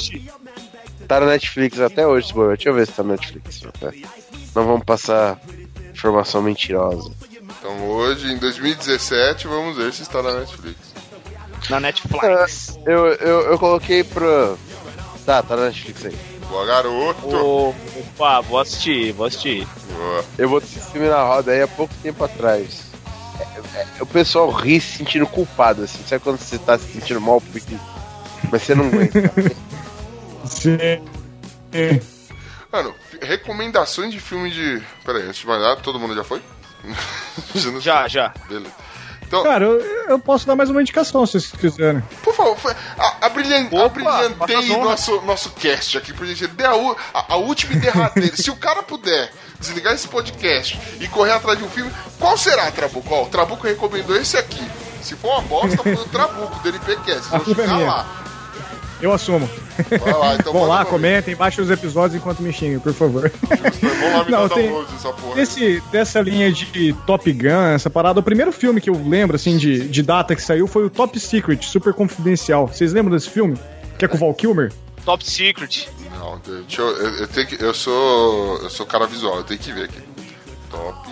Tá 1.07 1.19
na 1.19 1.25
Netflix 1.27 1.79
até 1.79 2.07
hoje, 2.07 2.27
se. 2.33 2.55
Deixa 2.55 2.69
eu 2.69 2.73
ver 2.73 2.87
se 2.87 2.93
tá 2.93 3.03
na 3.03 3.13
Netflix. 3.13 3.61
Não 4.55 4.65
vamos 4.65 4.83
passar 4.83 5.39
informação 5.91 6.41
mentirosa. 6.41 7.11
Então 7.59 7.87
hoje, 7.89 8.31
em 8.31 8.37
2017, 8.37 9.47
vamos 9.47 9.77
ver 9.77 9.93
se 9.93 10.01
está 10.01 10.21
na 10.21 10.33
Netflix. 10.33 10.77
Na 11.69 11.79
Netflix. 11.79 12.77
Eu, 12.85 13.07
eu, 13.07 13.41
eu 13.51 13.59
coloquei 13.59 14.03
pro. 14.03 14.57
Tá, 15.25 15.41
tá 15.41 15.55
na 15.55 15.65
Netflix 15.67 16.05
aí. 16.05 16.17
Boa, 16.49 16.65
garoto. 16.65 17.27
Ô, 17.27 17.69
Opa, 17.69 18.41
vou 18.41 18.59
assistir, 18.59 19.13
vou 19.13 19.25
assistir. 19.25 19.67
Boa. 19.95 20.25
Eu 20.37 20.49
vou 20.49 20.59
filme 20.61 21.07
na 21.07 21.23
roda 21.23 21.51
aí 21.51 21.61
há 21.61 21.67
pouco 21.67 21.93
tempo 22.03 22.23
atrás. 22.23 22.81
É- 23.39 23.79
é- 23.79 23.87
o 24.01 24.05
pessoal 24.05 24.51
ri 24.51 24.79
se 24.79 24.97
sentindo 24.97 25.25
culpado, 25.25 25.83
assim. 25.83 25.99
Sabe 26.05 26.23
quando 26.23 26.37
você 26.37 26.57
tá 26.59 26.77
se 26.77 26.91
sentindo 26.91 27.21
mal 27.21 27.39
porque. 27.41 27.75
Mas 28.51 28.61
você 28.61 28.75
não 28.75 28.85
aguenta. 28.85 29.31
Sim. 30.45 30.77
Mano, 32.73 32.95
recomendações 33.21 34.11
de 34.11 34.19
filme 34.19 34.49
de. 34.49 34.81
Pera 35.05 35.19
aí, 35.19 35.27
antes 35.27 35.39
de 35.41 35.47
mais 35.47 35.61
nada, 35.61 35.75
todo 35.81 35.99
mundo 35.99 36.15
já 36.15 36.23
foi? 36.23 36.41
Já, 37.79 38.07
já. 38.07 38.33
Beleza. 38.49 38.73
Então, 39.25 39.41
Cara, 39.43 39.63
eu, 39.65 39.79
eu 40.09 40.19
posso 40.19 40.45
dar 40.45 40.55
mais 40.55 40.69
uma 40.69 40.81
indicação 40.81 41.25
se 41.25 41.33
vocês 41.39 41.51
quiserem. 41.51 42.03
por 42.23 42.35
favor, 42.35 42.57
abrilhantei 43.21 44.77
nosso, 44.83 45.21
nosso 45.21 45.49
cast 45.51 45.97
aqui, 45.97 46.13
por 46.13 46.25
gente. 46.27 46.45
Dê 46.47 46.65
a, 46.65 46.75
u- 46.75 46.95
a, 47.13 47.33
a 47.33 47.37
última 47.37 47.73
e 47.73 47.77
derradeira. 47.77 48.35
Se 48.35 48.51
o 48.51 48.55
cara 48.55 48.83
puder 48.83 49.31
desligar 49.59 49.93
esse 49.93 50.07
podcast 50.07 50.79
e 50.99 51.07
correr 51.07 51.31
atrás 51.31 51.57
de 51.57 51.63
um 51.63 51.69
filme, 51.69 51.91
qual 52.19 52.37
será, 52.37 52.69
Trabuco? 52.71 53.11
Ó, 53.13 53.23
o 53.23 53.29
Trabuco 53.29 53.65
recomendou 53.65 54.15
esse 54.15 54.35
aqui. 54.37 54.63
Se 55.01 55.15
for 55.15 55.29
uma 55.39 55.41
bosta, 55.41 55.77
foi 55.81 55.93
o 55.93 56.05
Trabuco 56.05 56.59
do 56.61 56.69
culpa 57.43 57.61
é 57.61 57.65
chegar 57.65 57.75
minha. 57.75 57.87
lá. 57.87 58.07
Eu 59.03 59.11
assumo. 59.11 59.49
Vai 59.89 60.13
lá, 60.13 60.35
então 60.35 60.53
Vão 60.53 60.65
lá, 60.65 60.85
comentem, 60.85 61.35
baixem 61.35 61.61
os 61.61 61.69
episódios 61.69 62.15
enquanto 62.19 62.39
me 62.41 62.53
xingam, 62.53 62.79
por 62.79 62.93
favor. 62.93 63.29
Vamos 63.81 64.13
lá 64.13 64.23
me 64.23 64.31
Não, 64.31 64.47
dar 64.47 64.55
tem- 64.55 64.71
dessa 64.85 65.11
porra. 65.11 65.41
Esse, 65.41 65.83
dessa 65.91 66.21
linha 66.21 66.49
de 66.51 66.93
Top 67.05 67.29
Gun, 67.31 67.65
essa 67.75 67.89
parada, 67.89 68.21
o 68.21 68.23
primeiro 68.23 68.53
filme 68.53 68.79
que 68.79 68.89
eu 68.89 68.93
lembro, 69.05 69.35
assim, 69.35 69.57
de, 69.57 69.89
de 69.89 70.01
data 70.01 70.33
que 70.35 70.41
saiu 70.41 70.67
foi 70.67 70.85
o 70.85 70.89
Top 70.89 71.19
Secret, 71.19 71.61
super 71.65 71.93
confidencial. 71.93 72.67
Vocês 72.67 72.93
lembram 72.93 73.13
desse 73.13 73.29
filme? 73.29 73.57
Que 73.99 74.05
é 74.05 74.07
com 74.07 74.15
o 74.15 74.19
Val 74.19 74.33
Kilmer? 74.33 74.71
Top 75.03 75.29
Secret. 75.29 75.89
Não, 76.17 76.39
deixa 76.45 76.81
eu, 76.81 76.87
eu, 76.97 77.09
eu 77.19 77.27
tenho 77.27 77.45
que, 77.47 77.61
eu 77.61 77.73
sou 77.73 78.57
eu 78.63 78.69
sou 78.69 78.85
cara 78.85 79.05
visual, 79.05 79.35
eu 79.37 79.43
tenho 79.43 79.59
que 79.59 79.73
ver 79.73 79.83
aqui. 79.83 79.99
Top. 80.71 81.09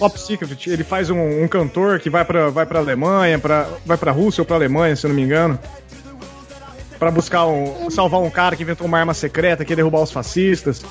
Top 0.00 0.20
Secret, 0.20 0.66
ele 0.68 0.82
faz 0.84 1.10
um, 1.10 1.42
um 1.44 1.46
cantor 1.48 1.98
que 2.00 2.10
vai 2.10 2.24
pra, 2.24 2.50
vai 2.50 2.66
pra 2.66 2.78
Alemanha, 2.80 3.38
pra, 3.38 3.68
vai 3.86 3.96
pra 3.96 4.10
Rússia 4.12 4.42
ou 4.42 4.44
pra 4.44 4.56
Alemanha, 4.56 4.94
se 4.96 5.06
eu 5.06 5.08
não 5.10 5.14
me 5.16 5.22
engano. 5.22 5.58
Pra 6.98 7.10
buscar 7.10 7.46
um. 7.46 7.90
salvar 7.90 8.20
um 8.20 8.30
cara 8.30 8.56
que 8.56 8.62
inventou 8.62 8.86
uma 8.86 8.98
arma 8.98 9.14
secreta, 9.14 9.64
que 9.64 9.72
ia 9.72 9.76
derrubar 9.76 10.02
os 10.02 10.10
fascistas. 10.10 10.84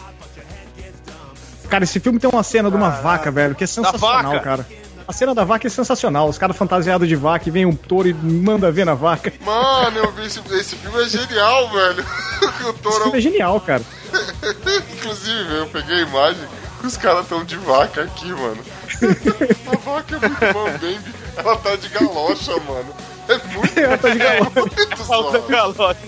Cara, 1.70 1.84
esse 1.84 2.00
filme 2.00 2.18
tem 2.18 2.30
uma 2.30 2.44
cena 2.44 2.70
de 2.70 2.78
uma 2.78 2.90
vaca, 2.90 3.30
velho, 3.30 3.54
que 3.54 3.64
é 3.64 3.68
sensacional, 3.68 4.40
cara. 4.42 4.66
A 5.08 5.14
cena 5.14 5.34
da 5.34 5.46
vaca 5.46 5.66
é 5.68 5.70
sensacional. 5.70 6.28
Os 6.28 6.38
caras 6.38 6.58
fantasiados 6.58 7.08
de 7.08 7.16
vaca 7.16 7.48
e 7.48 7.52
vem 7.52 7.66
um 7.66 7.74
touro 7.74 8.10
e 8.10 8.14
manda 8.14 8.70
ver 8.72 8.86
na 8.86 8.94
vaca. 8.94 9.32
Mano, 9.42 10.00
eu 10.00 10.12
vi 10.12 10.26
esse, 10.26 10.42
esse 10.54 10.76
filme 10.76 11.02
é 11.02 11.08
genial, 11.08 11.70
velho. 11.72 12.06
O 12.38 12.70
Esse 12.70 12.80
Toro, 12.80 13.04
filme 13.04 13.18
é 13.18 13.22
genial, 13.22 13.60
cara. 13.62 13.82
inclusive, 14.94 15.56
eu 15.56 15.68
peguei 15.68 15.96
a 15.98 16.02
imagem, 16.02 16.48
os 16.84 16.98
caras 16.98 17.28
tão 17.28 17.44
de 17.44 17.58
vaca 17.58 18.04
aqui, 18.04 18.28
mano. 18.32 18.58
A 19.72 19.78
vaca 19.78 20.16
é 20.16 20.20
muito 20.20 20.58
mambembe, 20.58 21.14
ela 21.36 21.58
tá 21.58 21.76
de 21.76 21.90
galocha, 21.90 22.52
mano. 22.68 22.94
É 23.30 23.38
muito, 23.58 23.78
Ela 23.80 23.98
tá 24.00 24.10
de 24.10 24.20
galocha. 24.20 24.52
muito 25.32 25.48
galote. 25.50 26.00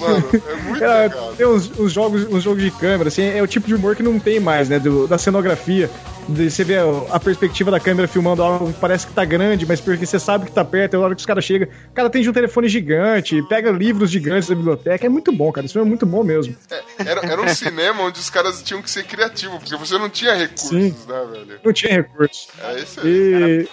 Mano, 0.00 0.28
é 0.48 0.54
muito 0.56 0.80
legal. 0.80 1.34
tem 1.36 1.46
uns, 1.46 1.70
uns 1.78 1.92
jogos, 1.92 2.24
uns 2.24 2.42
jogos 2.42 2.62
de 2.62 2.70
câmera, 2.72 3.08
assim, 3.08 3.22
é 3.22 3.40
o 3.40 3.46
tipo 3.46 3.66
de 3.68 3.76
humor 3.76 3.94
que 3.94 4.02
não 4.02 4.18
tem 4.18 4.40
mais, 4.40 4.68
né? 4.68 4.78
do- 4.80 5.06
da 5.06 5.16
cenografia. 5.18 5.88
De, 6.28 6.50
você 6.50 6.64
vê 6.64 6.78
a, 6.78 6.84
a 7.12 7.20
perspectiva 7.20 7.70
da 7.70 7.78
câmera 7.78 8.08
filmando 8.08 8.42
algo 8.42 8.72
que 8.72 8.80
parece 8.80 9.06
que 9.06 9.12
tá 9.12 9.24
grande, 9.24 9.64
mas 9.66 9.80
porque 9.80 10.04
você 10.04 10.18
sabe 10.18 10.46
que 10.46 10.52
tá 10.52 10.64
perto, 10.64 10.94
é 10.94 10.96
a 10.96 11.00
hora 11.00 11.14
que 11.14 11.20
os 11.20 11.26
caras 11.26 11.44
chegam. 11.44 11.68
O 11.90 11.94
cara 11.94 12.10
tem 12.10 12.26
um 12.28 12.32
telefone 12.32 12.66
gigante, 12.68 13.40
pega 13.42 13.70
livros 13.70 14.10
gigantes 14.10 14.48
da 14.48 14.54
biblioteca. 14.56 15.06
É 15.06 15.08
muito 15.08 15.30
bom, 15.30 15.52
cara. 15.52 15.66
Isso 15.66 15.78
é 15.78 15.84
muito 15.84 16.04
bom 16.06 16.24
mesmo. 16.24 16.56
Era, 16.98 17.20
era 17.24 17.40
um 17.40 17.48
cinema 17.54 18.02
onde 18.02 18.18
os 18.18 18.30
caras 18.30 18.62
tinham 18.62 18.82
que 18.82 18.90
ser 18.90 19.04
criativos, 19.04 19.58
porque 19.58 19.76
você 19.76 19.96
não 19.96 20.08
tinha 20.10 20.34
recursos, 20.34 20.70
Sim. 20.70 20.94
né, 21.06 21.26
velho? 21.30 21.60
Não 21.62 21.72
tinha 21.72 21.92
recurso. 21.92 22.48
É 22.64 22.80
isso 22.80 23.00
aí. 23.00 23.06
E. 23.06 23.68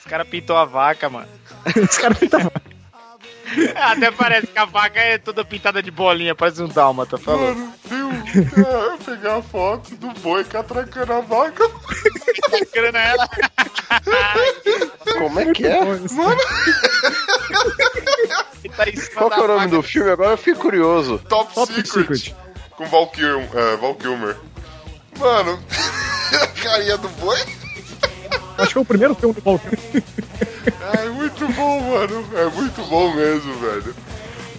Os 0.00 0.06
caras 0.10 0.26
pintou 0.26 0.56
a 0.56 0.64
vaca, 0.64 1.08
mano. 1.08 1.28
Os 1.82 1.98
caras 1.98 2.18
pintavam. 2.18 2.52
Até 3.74 4.10
parece 4.12 4.46
que 4.46 4.58
a 4.58 4.64
vaca 4.64 5.00
é 5.00 5.18
toda 5.18 5.44
pintada 5.44 5.82
de 5.82 5.90
bolinha, 5.90 6.34
parece 6.34 6.62
um 6.62 6.68
dálmata, 6.68 7.18
falou. 7.18 7.54
Mano? 7.54 7.74
É, 8.56 8.92
eu 8.92 8.98
peguei 8.98 9.30
a 9.30 9.42
foto 9.42 9.96
do 9.96 10.08
boi 10.20 10.44
catracando 10.44 11.12
a 11.12 11.20
vaca. 11.20 11.68
Bacana 12.50 12.98
ela. 12.98 13.28
Como 15.18 15.40
é 15.40 15.52
que 15.52 15.66
é? 15.66 15.80
Ele 18.62 18.70
tá 18.70 18.84
Qual 19.14 19.30
que 19.30 19.40
é 19.40 19.42
o 19.42 19.48
nome 19.48 19.66
do 19.66 19.82
filme? 19.82 20.10
Agora 20.10 20.30
eu 20.32 20.38
fiquei 20.38 20.54
curioso. 20.54 21.18
Top, 21.28 21.52
Top 21.52 21.72
Secret. 21.72 21.86
Secret. 21.88 22.36
Com 22.76 22.86
Val, 22.86 23.08
Kilmer, 23.08 23.48
é, 23.52 23.76
Val 23.76 23.94
Kilmer. 23.96 24.36
Mano, 25.18 25.58
a 26.40 26.46
carinha 26.46 26.96
do 26.98 27.08
boi. 27.10 27.38
Acho 28.60 28.72
que 28.72 28.78
é 28.78 28.80
o 28.80 28.84
primeiro 28.84 29.14
filme 29.14 29.34
do 29.34 29.42
Paul 29.42 29.60
É 30.94 31.08
muito 31.08 31.48
bom, 31.52 31.80
mano. 31.80 32.26
É 32.36 32.44
muito 32.46 32.82
bom 32.84 33.14
mesmo, 33.14 33.54
velho. 33.58 33.94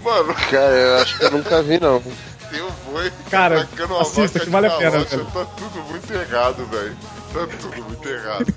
Mano, 0.03 0.33
Cara, 0.49 0.73
eu 0.75 0.97
acho 0.97 1.17
que 1.17 1.25
eu 1.25 1.31
nunca 1.31 1.61
vi, 1.61 1.79
não. 1.79 2.01
tem 2.49 2.61
um 2.63 2.71
boi 2.91 3.11
Cara, 3.29 3.65
tacando 3.67 3.93
uma 3.93 4.01
assista, 4.01 4.39
que 4.39 4.49
vale 4.49 4.67
a 4.67 4.71
pena, 4.71 4.91
galocha. 4.91 5.17
velho. 5.17 5.25
Tá 5.31 5.45
tudo 5.45 5.83
muito 5.83 6.13
errado, 6.13 6.65
velho. 6.65 6.97
Tá 7.33 7.47
tudo 7.59 7.83
muito 7.83 8.09
errado. 8.09 8.53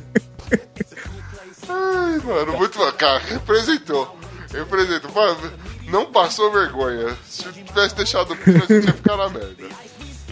Ai, 1.69 2.19
mano, 2.25 2.57
muito 2.57 2.79
bom. 2.79 2.93
Cara, 2.93 3.19
representou. 3.19 4.17
Representou. 4.53 5.11
Mano, 5.13 5.53
não 5.89 6.07
passou 6.11 6.51
vergonha. 6.53 7.17
Se 7.29 7.43
tivesse 7.53 7.95
deixado 7.95 8.31
o 8.31 8.33
a 8.35 8.51
gente 8.53 8.87
ia 8.87 8.93
ficar 8.93 9.17
na 9.17 9.29
merda. 9.29 9.65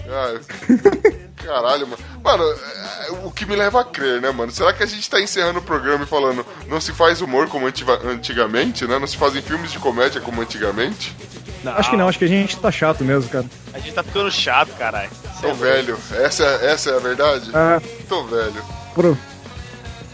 Caralho, 1.45 1.87
mano. 1.89 1.99
Mano, 2.23 2.45
é, 2.45 3.11
o 3.25 3.31
que 3.31 3.45
me 3.47 3.57
leva 3.57 3.81
a 3.81 3.85
crer, 3.85 4.21
né, 4.21 4.31
mano? 4.31 4.53
Será 4.53 4.73
que 4.73 4.83
a 4.83 4.87
gente 4.87 5.09
tá 5.11 5.21
encerrando 5.21 5.59
o 5.59 5.63
programa 5.63 6.05
e 6.05 6.07
falando 6.07 6.47
não 6.69 6.81
se 6.81 6.93
faz 6.93 7.21
humor 7.21 7.49
como 7.49 7.67
antiva- 7.67 8.01
antigamente, 8.05 8.87
né? 8.87 8.99
Não 8.99 9.07
se 9.07 9.17
fazem 9.17 9.43
filmes 9.43 9.73
de 9.73 9.79
comédia 9.79 10.21
como 10.21 10.41
antigamente? 10.41 11.15
Acho 11.65 11.91
que 11.91 11.97
não, 11.97 12.09
acho 12.09 12.19
que 12.19 12.25
a 12.25 12.29
gente 12.29 12.57
tá 12.57 12.71
chato 12.73 13.05
mesmo, 13.05 13.29
cara. 13.31 13.45
A 13.73 13.79
gente 13.79 13.93
tá 13.93 14.03
ficando 14.03 14.31
chato, 14.31 14.71
caralho. 14.77 15.11
Tô 15.41 15.53
velho. 15.55 15.97
Essa, 16.13 16.45
é- 16.45 16.73
essa 16.73 16.91
é 16.91 16.97
a 16.97 17.01
verdade? 17.01 17.51
Ah, 17.55 17.81
Tô 18.09 18.25
velho. 18.25 18.63
pro, 18.95 19.17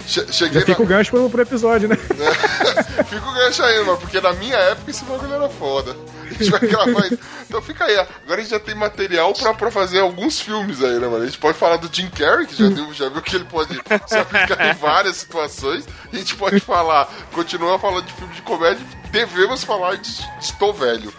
Che- 0.07 0.27
cheguei 0.33 0.61
já 0.61 0.67
fica 0.67 0.79
na... 0.79 0.85
o 0.85 0.89
gancho 0.89 1.11
pro, 1.11 1.29
pro 1.31 1.43
episódio, 1.43 1.89
né? 1.89 1.97
Fica 3.05 3.29
o 3.29 3.33
gancho 3.33 3.63
aí, 3.63 3.85
mano, 3.85 3.99
porque 3.99 4.21
na 4.21 4.33
minha 4.33 4.57
época 4.57 4.91
esse 4.91 5.05
bagulho 5.05 5.33
era 5.33 5.49
foda. 5.49 5.97
A 6.25 6.33
gente 6.33 6.51
vai 6.51 6.61
gravar 6.61 7.07
isso. 7.07 7.19
Então 7.49 7.63
fica 7.63 7.85
aí, 7.85 7.99
agora 7.99 8.41
a 8.41 8.41
gente 8.41 8.51
já 8.51 8.61
tem 8.61 8.75
material 8.75 9.33
pra, 9.33 9.55
pra 9.55 9.71
fazer 9.71 10.01
alguns 10.01 10.41
filmes 10.41 10.83
aí, 10.83 10.99
né, 10.99 11.07
mano? 11.07 11.23
A 11.23 11.27
gente 11.27 11.39
pode 11.39 11.57
falar 11.57 11.77
do 11.77 11.89
Jim 11.95 12.09
Carrey, 12.11 12.47
que 12.47 12.57
já, 12.57 12.69
deu, 12.69 12.93
já 12.93 13.09
viu 13.09 13.23
que 13.23 13.37
ele 13.37 13.45
pode 13.45 13.75
se 14.07 14.17
aplicar 14.17 14.71
em 14.71 14.75
várias 14.75 15.17
situações. 15.17 15.87
A 16.13 16.17
gente 16.17 16.37
pode 16.37 16.61
falar, 16.61 17.09
continuar 17.33 17.79
falando 17.79 18.05
de 18.05 18.13
filme 18.13 18.35
de 18.35 18.43
comédia, 18.43 18.85
devemos 19.11 19.65
falar 19.65 19.97
de 19.97 20.11
Estou 20.41 20.73
Velho. 20.73 21.13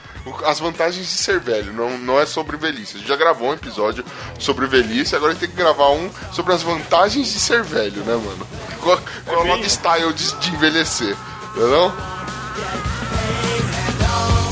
As 0.45 0.59
vantagens 0.59 1.07
de 1.07 1.13
ser 1.13 1.39
velho, 1.39 1.73
não, 1.73 1.97
não 1.97 2.19
é 2.19 2.25
sobre 2.25 2.57
velhice. 2.57 2.97
A 2.97 2.99
gente 2.99 3.07
já 3.07 3.15
gravou 3.15 3.49
um 3.49 3.53
episódio 3.53 4.05
sobre 4.37 4.67
velhice, 4.67 5.15
agora 5.15 5.31
a 5.31 5.33
gente 5.33 5.41
tem 5.41 5.49
que 5.49 5.55
gravar 5.55 5.89
um 5.91 6.11
sobre 6.31 6.53
as 6.53 6.61
vantagens 6.61 7.31
de 7.31 7.39
ser 7.39 7.63
velho, 7.63 8.03
né, 8.03 8.13
mano? 8.13 8.47
Qual, 8.81 8.99
qual 9.25 9.39
é 9.39 9.43
o 9.43 9.47
modo 9.47 9.67
style 9.67 10.13
de, 10.13 10.35
de 10.35 10.51
envelhecer, 10.51 11.15
entendeu? 11.59 11.91
Only 14.11 14.48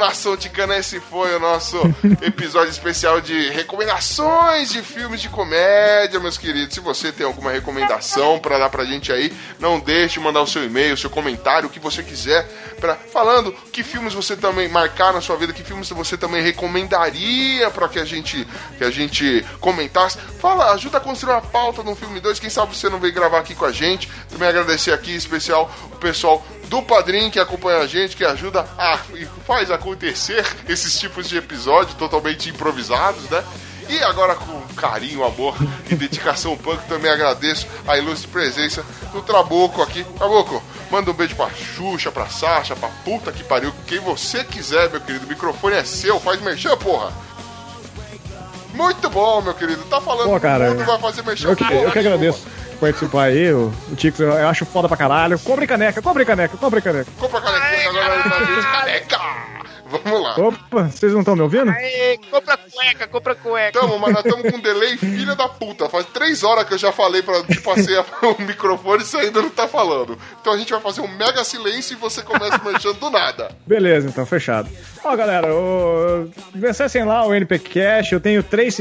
Nação 0.00 0.34
ticana, 0.34 0.78
esse 0.78 0.98
foi 0.98 1.36
o 1.36 1.38
nosso 1.38 1.76
episódio 2.24 2.70
especial 2.70 3.20
de 3.20 3.50
recomendações 3.50 4.70
de 4.70 4.82
filmes 4.82 5.20
de 5.20 5.28
comédia, 5.28 6.18
meus 6.18 6.38
queridos. 6.38 6.72
Se 6.72 6.80
você 6.80 7.12
tem 7.12 7.26
alguma 7.26 7.52
recomendação 7.52 8.38
pra 8.38 8.58
dar 8.58 8.70
pra 8.70 8.86
gente 8.86 9.12
aí, 9.12 9.30
não 9.58 9.78
deixe 9.78 10.14
de 10.14 10.20
mandar 10.20 10.40
o 10.40 10.46
seu 10.46 10.64
e-mail, 10.64 10.94
o 10.94 10.96
seu 10.96 11.10
comentário, 11.10 11.68
o 11.68 11.70
que 11.70 11.78
você 11.78 12.02
quiser, 12.02 12.48
pra, 12.80 12.96
falando 12.96 13.52
que 13.70 13.82
filmes 13.82 14.14
você 14.14 14.34
também 14.34 14.70
marcar 14.70 15.12
na 15.12 15.20
sua 15.20 15.36
vida, 15.36 15.52
que 15.52 15.62
filmes 15.62 15.90
você 15.90 16.16
também 16.16 16.42
recomendaria 16.42 17.70
pra 17.70 17.86
que 17.86 17.98
a 17.98 18.04
gente 18.06 18.48
que 18.78 18.84
a 18.84 18.90
gente 18.90 19.44
comentasse. 19.60 20.16
Fala, 20.40 20.72
ajuda 20.72 20.96
a 20.96 21.00
construir 21.00 21.34
uma 21.34 21.42
pauta 21.42 21.82
no 21.82 21.94
filme 21.94 22.20
2. 22.20 22.40
Quem 22.40 22.48
sabe 22.48 22.74
você 22.74 22.88
não 22.88 22.98
veio 22.98 23.12
gravar 23.12 23.40
aqui 23.40 23.54
com 23.54 23.66
a 23.66 23.72
gente. 23.72 24.10
Também 24.30 24.48
agradecer 24.48 24.94
aqui 24.94 25.12
em 25.12 25.16
especial 25.16 25.70
o 25.92 25.96
pessoal 25.96 26.42
do 26.70 26.80
Padrim 26.80 27.30
que 27.30 27.40
acompanha 27.40 27.80
a 27.80 27.86
gente, 27.86 28.16
que 28.16 28.24
ajuda 28.24 28.64
a 28.78 28.96
e 29.14 29.26
faz 29.44 29.72
acontecer 29.72 30.46
esses 30.68 30.98
tipos 30.98 31.28
de 31.28 31.36
episódios 31.36 31.94
totalmente 31.94 32.48
improvisados, 32.48 33.28
né? 33.28 33.42
E 33.88 33.98
agora 34.04 34.36
com 34.36 34.60
carinho, 34.76 35.24
amor 35.24 35.56
e 35.90 35.96
dedicação 35.96 36.56
punk, 36.56 36.86
também 36.86 37.10
agradeço 37.10 37.66
a 37.88 37.98
ilustre 37.98 38.28
presença 38.28 38.84
do 39.12 39.20
Trabuco 39.20 39.82
aqui. 39.82 40.04
Trabuco, 40.16 40.62
manda 40.92 41.10
um 41.10 41.14
beijo 41.14 41.34
pra 41.34 41.50
Xuxa, 41.50 42.12
pra 42.12 42.28
Sasha, 42.28 42.76
pra 42.76 42.88
puta 43.04 43.32
que 43.32 43.42
pariu, 43.42 43.74
quem 43.88 43.98
você 43.98 44.44
quiser, 44.44 44.88
meu 44.90 45.00
querido. 45.00 45.26
O 45.26 45.28
microfone 45.28 45.74
é 45.74 45.82
seu, 45.82 46.20
faz 46.20 46.40
merchan, 46.40 46.76
porra. 46.76 47.12
Muito 48.72 49.10
bom, 49.10 49.42
meu 49.42 49.54
querido. 49.54 49.82
Tá 49.86 50.00
falando 50.00 50.28
Pô, 50.28 50.38
cara, 50.38 50.68
todo 50.68 50.78
mundo 50.78 50.86
vai 50.86 50.98
fazer 51.00 51.24
merchan. 51.24 51.48
Eu 51.48 51.56
que, 51.56 51.64
porra 51.64 51.80
eu 51.80 51.90
que 51.90 51.98
agradeço 51.98 52.59
participar 52.80 53.24
aí, 53.24 53.52
o, 53.52 53.72
o 53.90 53.96
Tix, 53.96 54.18
eu, 54.18 54.28
eu 54.28 54.48
acho 54.48 54.64
foda 54.64 54.88
pra 54.88 54.96
caralho. 54.96 55.38
Compre 55.38 55.66
caneca, 55.66 56.00
compre 56.00 56.24
caneca, 56.24 56.56
compre 56.56 56.80
caneca. 56.80 57.10
Compra 57.18 57.38
a 57.38 57.42
canequinha 57.42 57.90
agora 57.90 58.46
gente, 58.46 58.66
caneca! 58.72 59.60
Vamos 59.90 60.22
lá. 60.22 60.36
Opa, 60.38 60.84
vocês 60.84 61.12
não 61.12 61.20
estão 61.20 61.34
me 61.34 61.42
ouvindo? 61.42 61.68
Aê, 61.68 62.16
compra 62.30 62.56
cueca, 62.56 63.08
compra 63.08 63.34
cueca. 63.34 63.80
Tamo, 63.80 63.98
mas 63.98 64.14
nós 64.14 64.24
estamos 64.24 64.48
com 64.48 64.56
um 64.56 64.60
delay, 64.60 64.96
filha 64.96 65.34
da 65.34 65.48
puta. 65.48 65.88
Faz 65.88 66.06
três 66.06 66.44
horas 66.44 66.64
que 66.64 66.74
eu 66.74 66.78
já 66.78 66.92
falei 66.92 67.22
pra 67.22 67.42
te 67.42 67.60
passei 67.60 67.96
o 68.22 68.42
microfone 68.42 69.02
e 69.02 69.06
você 69.06 69.16
ainda 69.18 69.42
não 69.42 69.50
tá 69.50 69.66
falando. 69.66 70.16
Então 70.40 70.52
a 70.52 70.56
gente 70.56 70.70
vai 70.70 70.80
fazer 70.80 71.00
um 71.00 71.08
mega 71.08 71.42
silêncio 71.42 71.94
e 71.94 71.96
você 71.96 72.22
começa 72.22 72.58
manchando 72.58 73.00
do 73.00 73.10
nada. 73.10 73.50
Beleza, 73.66 74.08
então, 74.08 74.24
fechado. 74.24 74.68
Ó, 75.02 75.16
galera, 75.16 75.52
o... 75.52 76.30
acessem 76.68 77.04
lá 77.04 77.26
o 77.26 77.34
NPcast, 77.34 78.12
eu 78.12 78.20
tenho 78.20 78.44
três, 78.44 78.78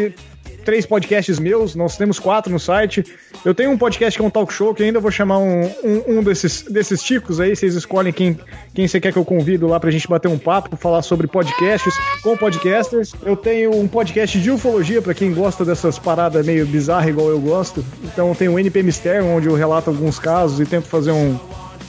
três 0.50 0.86
podcasts 0.86 1.40
meus, 1.40 1.76
nós 1.76 1.98
temos 1.98 2.20
quatro 2.20 2.52
no 2.52 2.60
site. 2.60 3.04
Eu 3.44 3.54
tenho 3.54 3.72
um 3.72 3.78
podcast 3.78 4.18
que 4.18 4.24
é 4.24 4.28
um 4.28 4.30
talk 4.30 4.54
show, 4.54 4.74
que 4.74 4.84
ainda 4.84 5.00
vou 5.00 5.12
chamar 5.12 5.40
um, 5.40 5.64
um, 5.84 6.04
um 6.08 6.24
desses, 6.24 6.64
desses 6.64 7.02
ticos 7.02 7.40
aí, 7.40 7.56
vocês 7.56 7.76
escolhem 7.76 8.12
quem, 8.12 8.38
quem 8.74 8.88
você 8.88 9.00
quer 9.00 9.12
que 9.12 9.18
eu 9.18 9.26
convido 9.26 9.68
lá 9.68 9.80
pra 9.80 9.92
gente 9.92 10.08
bater 10.08 10.28
um 10.28 10.38
papo, 10.38 10.76
falar 10.76 11.02
sobre 11.02 11.28
podcasts 11.28 11.94
com 12.22 12.36
podcasters. 12.38 13.14
Eu 13.24 13.36
tenho 13.36 13.76
um 13.76 13.88
podcast 13.88 14.40
de 14.40 14.52
ufologia, 14.52 15.02
pra 15.02 15.14
quem 15.14 15.34
gosta 15.34 15.64
dessas 15.64 15.98
paradas 15.98 16.46
meio 16.46 16.66
bizarras, 16.66 17.10
igual 17.10 17.30
eu 17.30 17.40
gosto. 17.40 17.84
Então 18.04 18.34
tenho 18.36 18.54
o 18.54 18.60
NP 18.60 18.84
Mistério, 18.84 19.26
onde 19.26 19.48
eu 19.48 19.56
relato 19.56 19.90
alguns 19.90 20.20
casos 20.20 20.60
e 20.60 20.66
tento 20.66 20.88
fazer 20.88 21.12
um, 21.12 21.40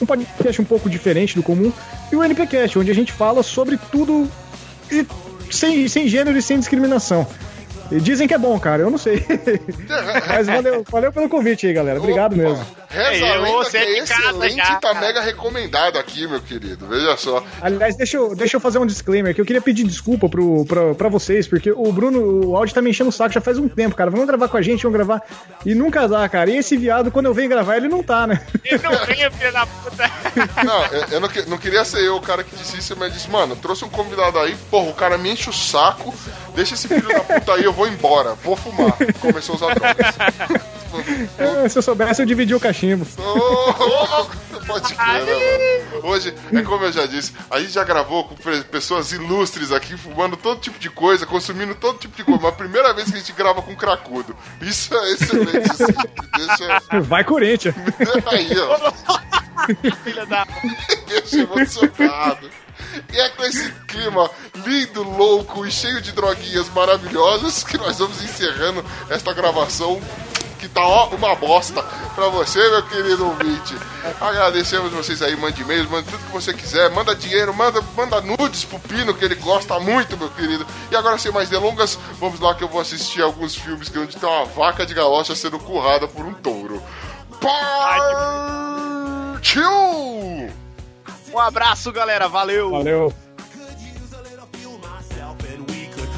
um 0.00 0.06
podcast 0.06 0.60
um 0.60 0.64
pouco 0.64 0.88
diferente 0.88 1.34
do 1.34 1.42
comum, 1.42 1.72
e 2.12 2.16
o 2.16 2.24
NPcast, 2.24 2.78
onde 2.78 2.90
a 2.90 2.94
gente 2.94 3.12
fala 3.12 3.42
sobre 3.42 3.78
tudo 3.90 4.28
e 4.90 5.06
sem, 5.50 5.86
sem 5.88 6.08
gênero 6.08 6.38
e 6.38 6.42
sem 6.42 6.58
discriminação. 6.58 7.26
E 7.90 8.00
dizem 8.00 8.28
que 8.28 8.34
é 8.34 8.38
bom, 8.38 8.58
cara, 8.58 8.82
eu 8.82 8.90
não 8.90 8.98
sei. 8.98 9.24
Mas 10.28 10.46
valeu, 10.46 10.84
valeu 10.88 11.12
pelo 11.12 11.28
convite 11.28 11.66
aí, 11.66 11.72
galera. 11.72 11.98
Obrigado 11.98 12.34
Opa, 12.34 12.42
mesmo. 12.42 12.66
Reza 12.88 13.08
Aí, 13.08 13.24
a 13.24 13.36
lenda 13.36 13.56
você 13.56 13.78
que 13.78 13.84
é 13.84 13.98
é 13.98 14.02
de 14.02 14.08
casa 14.08 14.22
excelente 14.28 14.56
já, 14.56 14.72
e 14.72 14.80
tá 14.80 14.94
mega 14.94 15.20
recomendado 15.20 15.98
aqui, 15.98 16.26
meu 16.26 16.40
querido. 16.40 16.86
Veja 16.86 17.16
só. 17.16 17.42
Aliás, 17.60 17.96
deixa 17.96 18.16
eu, 18.16 18.34
deixa 18.34 18.56
eu 18.56 18.60
fazer 18.60 18.78
um 18.78 18.86
disclaimer 18.86 19.34
que 19.34 19.40
eu 19.40 19.44
queria 19.44 19.60
pedir 19.60 19.84
desculpa 19.84 20.28
pro, 20.28 20.64
pra, 20.64 20.94
pra 20.94 21.08
vocês, 21.08 21.46
porque 21.46 21.70
o 21.70 21.92
Bruno, 21.92 22.48
o 22.48 22.56
áudio 22.56 22.74
tá 22.74 22.82
me 22.82 22.90
enchendo 22.90 23.10
o 23.10 23.12
saco 23.12 23.32
já 23.32 23.40
faz 23.40 23.58
um 23.58 23.68
tempo, 23.68 23.94
cara. 23.96 24.10
Vamos 24.10 24.26
gravar 24.26 24.48
com 24.48 24.56
a 24.56 24.62
gente, 24.62 24.82
vamos 24.82 24.96
gravar. 24.96 25.22
E 25.64 25.74
nunca 25.74 26.06
dá, 26.08 26.28
cara. 26.28 26.50
E 26.50 26.56
esse 26.56 26.76
viado, 26.76 27.10
quando 27.10 27.26
eu 27.26 27.34
venho 27.34 27.48
gravar, 27.48 27.76
ele 27.76 27.88
não 27.88 28.02
tá, 28.02 28.26
né? 28.26 28.40
Ele 28.64 28.82
não 28.82 28.90
vem, 29.06 29.30
filho 29.30 29.52
da 29.52 29.66
puta. 29.66 30.10
Não, 30.64 30.84
eu, 30.86 31.04
eu 31.12 31.20
não, 31.20 31.28
que- 31.28 31.42
não 31.48 31.58
queria 31.58 31.84
ser 31.84 32.04
eu 32.04 32.16
o 32.16 32.20
cara 32.20 32.44
que 32.44 32.54
disse 32.54 32.78
isso, 32.78 32.94
mas 32.96 33.12
disse, 33.12 33.28
mano, 33.30 33.56
trouxe 33.56 33.84
um 33.84 33.88
convidado 33.88 34.38
aí, 34.38 34.54
porra, 34.70 34.90
o 34.90 34.94
cara 34.94 35.18
me 35.18 35.30
enche 35.30 35.50
o 35.50 35.52
saco, 35.52 36.14
deixa 36.54 36.74
esse 36.74 36.86
filho 36.86 37.08
da 37.08 37.20
puta 37.20 37.54
aí, 37.54 37.64
eu 37.64 37.72
vou 37.72 37.79
embora, 37.86 38.34
vou 38.34 38.56
fumar. 38.56 38.96
Começou 39.20 39.54
a 39.54 39.56
usar 39.56 39.74
drogas. 39.74 40.06
É, 41.38 41.68
Se 41.68 41.78
eu 41.78 41.82
soubesse, 41.82 42.20
eu 42.20 42.26
dividi 42.26 42.52
o 42.52 42.58
cachimbo. 42.58 43.06
Oh, 43.16 44.26
pode 44.66 44.92
crer, 44.92 45.24
né? 45.24 46.00
Hoje, 46.02 46.34
é 46.52 46.62
como 46.62 46.84
eu 46.84 46.90
já 46.92 47.06
disse, 47.06 47.32
a 47.48 47.60
gente 47.60 47.70
já 47.72 47.84
gravou 47.84 48.24
com 48.24 48.34
pe- 48.34 48.64
pessoas 48.64 49.12
ilustres 49.12 49.70
aqui, 49.70 49.96
fumando 49.96 50.36
todo 50.36 50.60
tipo 50.60 50.80
de 50.80 50.90
coisa, 50.90 51.24
consumindo 51.26 51.76
todo 51.76 51.98
tipo 51.98 52.16
de 52.16 52.24
coisa, 52.24 52.40
mas 52.42 52.52
a 52.52 52.56
primeira 52.56 52.92
vez 52.92 53.08
que 53.08 53.16
a 53.16 53.20
gente 53.20 53.32
grava 53.32 53.62
com 53.62 53.74
cracudo. 53.76 54.34
Isso 54.60 54.92
é 54.92 55.12
excelente. 55.12 55.68
Deixa 56.36 56.82
Vai, 57.02 57.22
Corinthians. 57.22 57.74
aí, 58.26 58.50
ó. 58.58 58.92
Filha 60.02 60.26
da. 60.26 60.44
deixa 61.06 61.36
emocionado. 61.42 62.50
E 63.12 63.20
é 63.20 63.28
com 63.30 63.44
esse 63.44 63.70
clima 63.86 64.30
lindo, 64.64 65.02
louco 65.02 65.66
e 65.66 65.70
cheio 65.70 66.00
de 66.00 66.12
droguinhas 66.12 66.68
maravilhosas 66.70 67.62
que 67.64 67.78
nós 67.78 67.98
vamos 67.98 68.22
encerrando 68.22 68.84
esta 69.08 69.32
gravação 69.32 70.00
que 70.60 70.68
tá 70.68 70.86
ó, 70.86 71.08
uma 71.08 71.34
bosta 71.34 71.82
pra 72.14 72.28
você, 72.28 72.60
meu 72.68 72.82
querido 72.82 73.26
ouvinte. 73.26 73.74
Agradecemos 74.20 74.92
vocês 74.92 75.22
aí, 75.22 75.34
mande 75.34 75.62
e-mails, 75.62 75.88
manda 75.88 76.04
tudo 76.10 76.22
que 76.26 76.32
você 76.32 76.52
quiser, 76.52 76.90
manda 76.90 77.16
dinheiro, 77.16 77.54
manda, 77.54 77.80
manda 77.96 78.20
nudes 78.20 78.64
pro 78.64 78.78
Pino, 78.78 79.14
que 79.14 79.24
ele 79.24 79.36
gosta 79.36 79.80
muito, 79.80 80.18
meu 80.18 80.28
querido. 80.28 80.66
E 80.90 80.96
agora, 80.96 81.16
sem 81.16 81.32
mais 81.32 81.48
delongas, 81.48 81.98
vamos 82.20 82.38
lá 82.40 82.54
que 82.54 82.62
eu 82.62 82.68
vou 82.68 82.82
assistir 82.82 83.22
alguns 83.22 83.56
filmes 83.56 83.88
que 83.88 83.98
onde 83.98 84.14
tem 84.14 84.28
uma 84.28 84.44
vaca 84.44 84.84
de 84.84 84.92
galocha 84.92 85.34
sendo 85.34 85.58
currada 85.58 86.06
por 86.06 86.26
um 86.26 86.34
touro. 86.34 86.82
Partiu! 87.40 87.80
Um 91.32 91.38
abraço, 91.38 91.92
galera. 91.92 92.28
Valeu. 92.28 92.70
Valeu. 92.70 93.14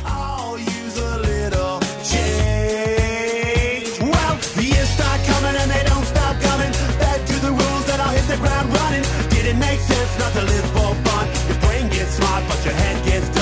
all 0.05 0.59
use 0.59 0.99
a 0.99 1.19
little 1.19 1.81
change. 2.13 3.89
Well, 4.01 4.35
the 4.57 4.65
years 4.65 4.89
start 4.89 5.21
coming 5.31 5.57
and 5.61 5.71
they 5.71 5.85
don't 5.85 6.05
stop 6.05 6.35
coming. 6.41 6.73
Back 6.99 7.21
to 7.31 7.37
the 7.47 7.53
rules 7.53 7.85
that 7.87 8.01
I'll 8.01 8.15
hit 8.19 8.27
the 8.29 8.37
ground 8.39 8.69
running. 8.73 9.05
Didn't 9.31 9.59
make 9.59 9.81
sense 9.81 10.19
not 10.19 10.33
to 10.33 10.43
live 10.43 10.67
for 10.77 10.95
fun. 11.07 11.27
Your 11.49 11.59
brain 11.65 11.89
gets 11.89 12.13
smart, 12.17 12.43
but 12.49 12.65
your 12.65 12.75
head 12.75 13.05
gets 13.05 13.29
dumb. 13.31 13.42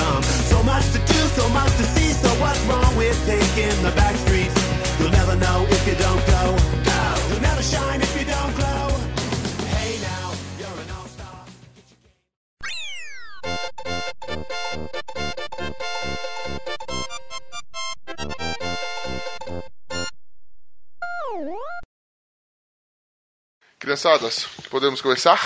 Criançadas, 23.79 24.45
podemos 24.69 25.01
começar? 25.01 25.41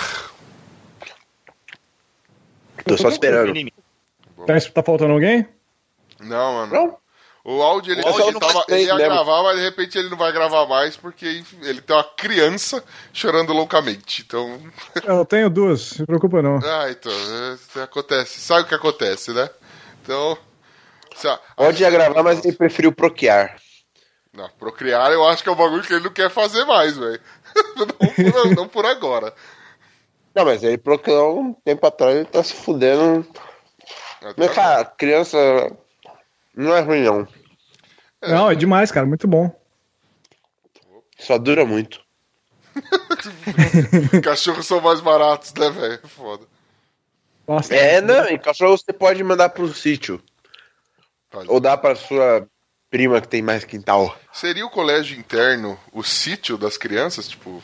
Tô 2.85 2.97
só 2.97 3.09
esperando. 3.09 3.53
Tá, 4.45 4.59
tá 4.73 4.83
faltando 4.83 5.13
alguém? 5.13 5.47
Não, 6.19 6.53
mano. 6.53 6.73
Não? 6.73 6.97
O 7.47 7.61
áudio, 7.61 7.93
ele, 7.93 8.01
O 8.01 8.07
áudio 8.07 8.27
ele 8.29 8.39
tava- 8.39 8.65
ele 8.69 8.85
ia 8.85 8.95
mesmo. 8.95 9.09
gravar, 9.13 9.43
mas 9.43 9.57
de 9.57 9.63
repente 9.63 9.97
ele 9.97 10.09
não 10.09 10.17
vai 10.17 10.31
gravar 10.31 10.65
mais 10.65 10.97
porque 10.97 11.43
ele 11.61 11.79
tem 11.79 11.95
uma 11.95 12.03
criança 12.03 12.83
chorando 13.13 13.53
loucamente. 13.53 14.23
Então. 14.25 14.59
Eu 15.05 15.23
tenho 15.25 15.49
duas, 15.49 15.91
não 15.91 15.97
se 15.97 16.05
preocupa 16.05 16.41
não. 16.41 16.57
Ah, 16.57 16.89
então. 16.89 17.11
é, 17.75 17.81
acontece. 17.83 18.39
Sabe 18.39 18.61
o 18.63 18.65
que 18.67 18.73
acontece, 18.75 19.31
né? 19.31 19.47
Então. 20.01 20.37
Pode 21.55 21.81
ia 21.81 21.89
gravar, 21.89 22.21
mas 22.23 22.43
ele 22.43 22.57
preferiu 22.57 22.91
procriar. 22.91 23.55
Não, 24.35 24.49
procriar 24.59 25.11
eu 25.11 25.25
acho 25.27 25.41
que 25.41 25.49
é 25.49 25.51
um 25.51 25.55
bagulho 25.55 25.83
que 25.83 25.93
ele 25.93 26.03
não 26.03 26.11
quer 26.11 26.29
fazer 26.29 26.65
mais, 26.65 26.97
velho. 26.97 27.21
Não, 27.77 27.87
por- 27.87 28.55
não 28.55 28.67
por 28.67 28.85
agora. 28.85 29.33
Não, 30.35 30.43
mas 30.43 30.61
ele 30.61 30.77
procriou 30.77 31.39
um 31.39 31.53
tempo 31.53 31.87
atrás, 31.87 32.13
ele 32.17 32.25
tá 32.25 32.43
se 32.43 32.53
fudendo. 32.53 33.25
Mas, 34.35 34.53
cara, 34.53 34.83
criança 34.83 35.37
não 36.53 36.75
é 36.75 36.81
ruim, 36.81 37.03
não. 37.03 37.25
Não, 38.21 38.51
é 38.51 38.55
demais, 38.55 38.91
cara, 38.91 39.05
muito 39.05 39.25
bom. 39.25 39.49
Só 41.17 41.37
dura 41.37 41.65
muito. 41.65 42.03
Cachorros 44.21 44.65
são 44.67 44.81
mais 44.81 44.99
baratos, 44.99 45.53
né, 45.53 45.69
velho? 45.69 46.07
Foda. 46.09 46.45
Nossa, 47.47 47.73
É, 47.73 48.01
não, 48.01 48.27
e 48.27 48.37
cachorro 48.37 48.77
você 48.77 48.91
pode 48.91 49.23
mandar 49.23 49.49
pro 49.49 49.73
sítio. 49.73 50.21
Ou 51.47 51.59
dar 51.61 51.77
pra 51.77 51.95
sua 51.95 52.45
prima 52.95 53.19
que 53.19 53.27
tem 53.27 53.41
mais 53.41 53.65
quintal. 53.65 54.17
Seria 54.31 54.65
o 54.65 54.69
colégio 54.69 55.19
interno 55.19 55.77
o 55.91 56.01
sítio 56.01 56.57
das 56.57 56.77
crianças? 56.77 57.27
Tipo. 57.27 57.61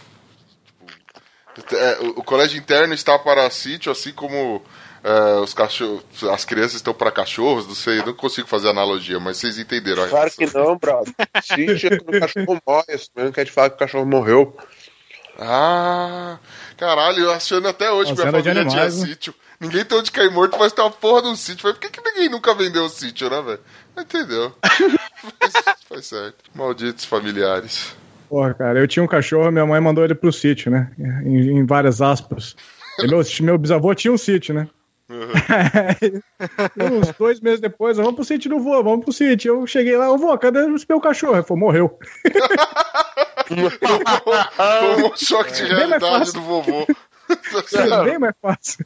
tipo, 1.56 1.74
é, 1.74 2.00
o, 2.02 2.08
o 2.20 2.24
colégio 2.24 2.60
interno 2.60 2.94
está 2.94 3.18
para 3.18 3.50
sítio, 3.50 3.94
assim 3.94 4.12
como 4.12 4.62
é, 5.02 5.40
os 5.40 5.54
cachorros, 5.54 6.04
as 6.30 6.44
crianças 6.44 6.76
estão 6.76 6.94
para 6.94 7.10
cachorros. 7.12 7.66
Não 7.66 7.76
sei, 7.76 8.04
não 8.04 8.14
consigo 8.14 8.46
fazer 8.46 8.68
analogia, 8.68 9.22
mas 9.22 9.38
vocês 9.38 9.58
entenderam. 9.58 10.04
a 10.04 10.10
Claro 10.10 10.32
que 10.32 10.54
não, 10.54 10.78
brother. 10.78 11.14
Sítio 11.42 11.94
é 11.94 11.98
quando 11.98 12.18
o 12.18 12.20
cachorro 12.20 12.62
morre. 12.68 12.98
Você 12.98 13.10
não 13.16 13.32
quer 13.32 13.46
te 13.46 13.52
falar 13.54 13.70
que 13.70 13.76
o 13.78 13.80
cachorro 13.80 14.06
morreu. 14.06 14.58
Ah, 15.40 16.38
caralho, 16.76 17.20
eu 17.20 17.32
achando 17.32 17.70
até 17.70 17.90
hoje 17.90 18.14
que 18.14 18.20
minha 18.20 18.32
família 18.32 18.66
tinha 18.66 18.84
né? 18.84 18.92
sítio. 18.92 19.34
Ninguém 19.62 19.86
tem 19.86 19.96
onde 19.96 20.12
cair 20.12 20.32
morto, 20.32 20.58
mas 20.58 20.74
tem 20.74 20.84
uma 20.84 20.90
porra 20.90 21.22
de 21.22 21.28
um 21.28 21.36
sítio. 21.36 21.62
Mas 21.66 21.74
por 21.74 21.82
que, 21.82 21.90
que 21.90 22.02
ninguém 22.02 22.30
nunca 22.30 22.52
vendeu 22.56 22.84
o 22.84 22.90
sítio, 22.90 23.30
né, 23.30 23.40
velho? 23.44 23.60
Entendeu? 23.96 24.52
faz, 25.40 25.54
faz 25.88 26.06
certo. 26.08 26.38
Malditos 26.56 27.06
familiares. 27.06 27.96
Porra, 28.28 28.56
cara, 28.56 28.80
eu 28.80 28.88
tinha 28.88 29.04
um 29.04 29.08
cachorro, 29.08 29.52
minha 29.52 29.66
mãe 29.66 29.80
mandou 29.80 30.04
ele 30.04 30.16
pro 30.16 30.34
sítio, 30.34 30.72
né? 30.72 30.92
Em, 31.24 31.60
em 31.60 31.66
várias 31.66 32.02
aspas. 32.02 32.56
Meu, 33.08 33.22
meu 33.42 33.58
bisavô 33.60 33.94
tinha 33.94 34.12
um 34.12 34.18
sítio, 34.18 34.56
né? 34.56 34.68
Aí, 35.12 36.22
uns 36.92 37.12
dois 37.20 37.40
meses 37.40 37.60
depois, 37.60 37.98
vamos 37.98 38.16
pro 38.16 38.24
sítio 38.24 38.50
do 38.50 38.60
vô, 38.60 38.82
vamos 38.82 39.06
pro 39.06 39.14
sítio. 39.14 39.54
Eu 39.54 39.68
cheguei 39.68 39.96
lá, 39.96 40.10
ô 40.10 40.18
vô, 40.18 40.36
cadê 40.40 40.64
o 40.64 40.76
meu 40.90 41.00
cachorro? 41.00 41.36
Ele 41.36 41.44
falou, 41.44 41.60
morreu. 41.60 42.00
Tomou 43.48 45.14
um 45.14 45.18
choque 45.18 45.52
de 45.52 45.66
realidade 45.66 46.34
do 46.34 46.42
vovô. 46.42 46.88
É 47.74 48.04
bem 48.06 48.18
mais 48.18 48.34
fácil. 48.42 48.86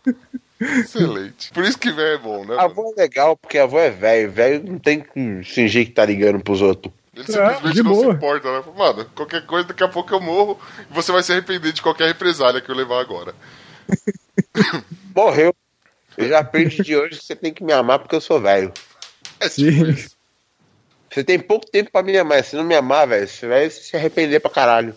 Excelente. 0.59 1.51
Por 1.51 1.63
isso 1.63 1.77
que 1.77 1.91
velho 1.91 2.15
é 2.15 2.17
bom, 2.17 2.45
né? 2.45 2.53
A 2.53 2.57
mano? 2.57 2.61
avó 2.61 2.93
é 2.97 3.01
legal 3.01 3.35
porque 3.35 3.57
a 3.57 3.63
avó 3.63 3.79
é 3.79 3.89
velho. 3.89 4.31
Velho 4.31 4.63
não 4.63 4.79
tem 4.79 5.01
que 5.01 5.43
fingir 5.43 5.85
que 5.85 5.91
tá 5.91 6.05
ligando 6.05 6.41
pros 6.43 6.61
outros. 6.61 6.93
Ele 7.13 7.25
simplesmente 7.25 7.73
de 7.73 7.83
não 7.83 7.95
se 7.95 8.01
boa. 8.01 8.13
importa, 8.13 8.51
né? 8.51 8.63
Mano, 8.75 9.05
qualquer 9.15 9.45
coisa, 9.45 9.67
daqui 9.67 9.83
a 9.83 9.87
pouco 9.87 10.13
eu 10.13 10.19
morro 10.21 10.59
e 10.89 10.93
você 10.93 11.11
vai 11.11 11.23
se 11.23 11.31
arrepender 11.31 11.71
de 11.71 11.81
qualquer 11.81 12.07
represália 12.07 12.59
que 12.61 12.69
eu 12.69 12.75
levar 12.75 12.99
agora. 12.99 13.33
Morreu. 15.15 15.53
Eu 16.17 16.29
já 16.29 16.39
aprendi 16.39 16.81
de 16.81 16.95
hoje 16.95 17.19
que 17.19 17.25
você 17.25 17.35
tem 17.35 17.53
que 17.53 17.63
me 17.63 17.73
amar 17.73 17.99
porque 17.99 18.15
eu 18.15 18.21
sou 18.21 18.39
velho. 18.41 18.71
É 19.39 19.49
tipo 19.49 19.85
isso. 19.85 20.15
Você 21.09 21.23
tem 21.23 21.39
pouco 21.39 21.65
tempo 21.69 21.91
pra 21.91 22.03
me 22.03 22.17
amar. 22.17 22.43
Se 22.43 22.55
não 22.55 22.63
me 22.63 22.75
amar, 22.75 23.07
velho, 23.07 23.27
você 23.27 23.47
vai 23.47 23.69
se 23.69 23.95
arrepender 23.95 24.39
pra 24.41 24.51
caralho. 24.51 24.93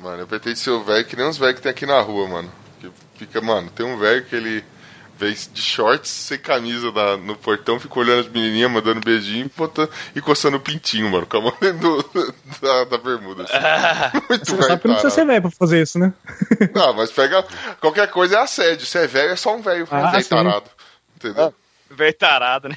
Mano, 0.00 0.22
eu 0.22 0.26
pretendo 0.26 0.56
ser 0.56 0.70
o 0.70 0.82
velho 0.82 1.04
que 1.04 1.16
nem 1.16 1.28
os 1.28 1.38
velhos 1.38 1.56
que 1.56 1.62
tem 1.62 1.70
aqui 1.70 1.86
na 1.86 2.00
rua, 2.00 2.28
mano. 2.28 2.52
Fica, 3.18 3.40
mano, 3.40 3.68
tem 3.70 3.84
um 3.84 3.98
velho 3.98 4.24
que 4.24 4.34
ele 4.36 4.64
vem 5.18 5.34
de 5.52 5.60
shorts, 5.60 6.08
sem 6.08 6.38
camisa 6.38 6.92
na- 6.92 7.16
no 7.16 7.34
portão, 7.34 7.80
fica 7.80 7.98
olhando 7.98 8.20
as 8.20 8.28
menininhas, 8.28 8.70
mandando 8.70 9.00
beijinho 9.00 9.46
e, 9.46 9.50
botando, 9.58 9.90
e 10.14 10.20
coçando 10.20 10.56
o 10.58 10.60
pintinho, 10.60 11.10
mano, 11.10 11.26
com 11.26 11.38
a 11.38 11.40
mão 11.40 11.52
dentro 11.60 11.80
do- 12.14 12.34
da, 12.62 12.84
da 12.84 12.98
bermuda. 12.98 13.42
Assim. 13.42 14.18
Muito 14.30 14.46
Você 14.46 14.52
velho. 14.54 14.66
sabe 14.68 14.80
que 14.82 14.86
não 14.88 14.94
precisa 14.94 15.14
ser 15.14 15.26
velho 15.26 15.42
pra 15.42 15.50
fazer 15.50 15.82
isso, 15.82 15.98
né? 15.98 16.12
Não, 16.72 16.94
mas 16.94 17.10
pega. 17.10 17.44
Qualquer 17.80 18.08
coisa 18.10 18.36
é 18.36 18.38
assédio. 18.42 18.86
Se 18.86 18.96
é 18.98 19.06
velho, 19.08 19.32
é 19.32 19.36
só 19.36 19.56
um 19.56 19.60
velho. 19.60 19.88
Ah, 19.90 20.10
velho 20.12 20.24
tarado. 20.24 20.70
Entendeu? 21.16 21.54
Velho 21.90 22.14
tarado, 22.14 22.68
né? 22.68 22.76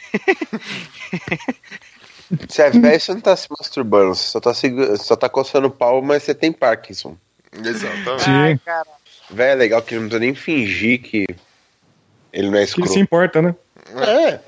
Se 2.49 2.61
é 2.61 2.69
velho, 2.69 2.99
você 2.99 3.13
não 3.13 3.21
tá 3.21 3.35
se 3.35 3.47
masturbando. 3.51 4.15
Você 4.15 4.23
só 4.31 4.39
tá, 4.39 4.51
só 4.97 5.15
tá 5.15 5.29
coçando 5.29 5.67
o 5.67 5.71
pau, 5.71 6.01
mas 6.01 6.23
você 6.23 6.33
tem 6.33 6.51
Parkinson. 6.51 7.15
Exatamente. 7.53 8.23
Sim. 8.23 8.59
Velho 9.31 9.51
é 9.51 9.55
legal 9.55 9.81
que 9.81 9.95
não 9.95 10.01
precisa 10.01 10.19
nem 10.19 10.35
fingir 10.35 11.01
que 11.01 11.25
ele 12.33 12.49
não 12.49 12.57
é 12.57 12.61
Que 12.61 12.65
escroto. 12.65 12.91
se 12.93 12.99
importa, 12.99 13.41
né? 13.41 13.55
É. 13.95 14.39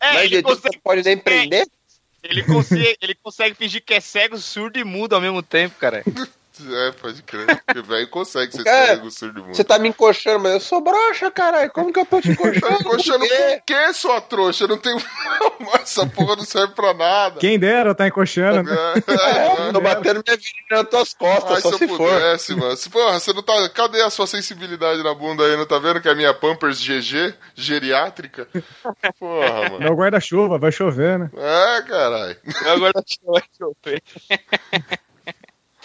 É, 0.00 0.12
Mas 0.14 0.24
ele 0.24 0.34
ele 0.36 0.42
consegue, 0.42 0.78
pode 0.82 1.02
nem 1.02 1.16
prender. 1.16 1.66
ele, 2.22 2.42
consegue, 2.42 2.96
ele 3.00 3.14
consegue 3.22 3.54
fingir 3.54 3.82
que 3.84 3.94
é 3.94 4.00
cego, 4.00 4.36
surdo 4.38 4.78
e 4.78 4.84
mudo 4.84 5.14
ao 5.14 5.20
mesmo 5.20 5.42
tempo, 5.42 5.76
cara. 5.78 6.02
É, 6.62 6.92
pode 6.92 7.22
crer. 7.22 7.46
Porque 7.66 7.82
velho 7.82 8.08
consegue 8.10 8.52
ser 8.52 8.64
Cara, 8.64 8.86
cego, 8.86 9.10
surdo 9.10 9.42
mundo. 9.42 9.54
Você 9.56 9.64
tá 9.64 9.78
me 9.78 9.88
encoxando, 9.88 10.40
mas 10.40 10.52
eu 10.54 10.60
sou 10.60 10.80
broxa, 10.80 11.30
caralho. 11.30 11.70
Como 11.72 11.92
que 11.92 11.98
eu 12.00 12.06
tô 12.06 12.20
te 12.20 12.30
encoxando? 12.32 12.60
Tá 12.60 12.74
encoxando 12.80 13.18
Por 13.20 13.28
quê? 13.28 13.36
com 13.36 13.56
o 13.56 13.62
quê, 13.66 13.92
sua 13.94 14.20
trouxa? 14.20 14.64
Eu 14.64 14.68
não 14.68 14.78
tenho. 14.78 14.96
Essa 15.82 16.06
porra 16.06 16.36
não 16.36 16.44
serve 16.44 16.74
pra 16.74 16.94
nada. 16.94 17.40
Quem 17.40 17.58
dera 17.58 17.94
tá 17.94 18.06
encoxando. 18.06 18.62
né? 18.70 18.76
É, 19.06 19.68
Eu 19.68 19.72
tô 19.72 19.80
batendo 19.80 20.22
minha 20.26 20.36
virilha 20.36 20.82
nas 20.82 20.88
tuas 20.88 21.14
costas, 21.14 21.56
Ai, 21.56 21.60
só 21.60 21.72
se 21.72 21.78
se 21.78 21.84
eu 21.84 21.88
for. 21.88 22.10
pudesse, 22.10 22.54
mano. 22.54 22.76
Se, 22.76 22.88
porra, 22.90 23.18
você 23.18 23.32
não 23.32 23.42
tá. 23.42 23.68
Cadê 23.70 24.02
a 24.02 24.10
sua 24.10 24.26
sensibilidade 24.26 25.02
na 25.02 25.14
bunda 25.14 25.44
aí? 25.44 25.56
Não 25.56 25.66
tá 25.66 25.78
vendo 25.78 26.00
que 26.00 26.08
é 26.08 26.12
a 26.12 26.14
minha 26.14 26.32
Pampers 26.34 26.80
GG, 26.80 27.34
geriátrica? 27.54 28.46
Porra, 29.18 29.62
mano. 29.70 29.78
Meu 29.80 29.94
guarda-chuva, 29.94 30.58
vai 30.58 30.70
chover, 30.72 31.18
né? 31.18 31.30
É, 31.36 31.82
caralho. 31.82 32.36
Agora 32.66 32.92
vai 33.24 33.42
chover. 33.58 34.02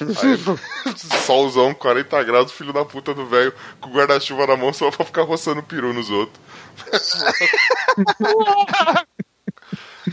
Aí, 0.01 0.95
solzão, 1.25 1.73
40 1.73 2.23
graus, 2.23 2.51
filho 2.51 2.73
da 2.73 2.85
puta 2.85 3.13
do 3.13 3.25
velho, 3.25 3.53
com 3.79 3.89
o 3.89 3.93
guarda-chuva 3.93 4.47
na 4.47 4.57
mão 4.57 4.73
só 4.73 4.91
pra 4.91 5.05
ficar 5.05 5.23
roçando 5.23 5.63
peru 5.63 5.93
nos 5.93 6.09
outros. 6.09 6.39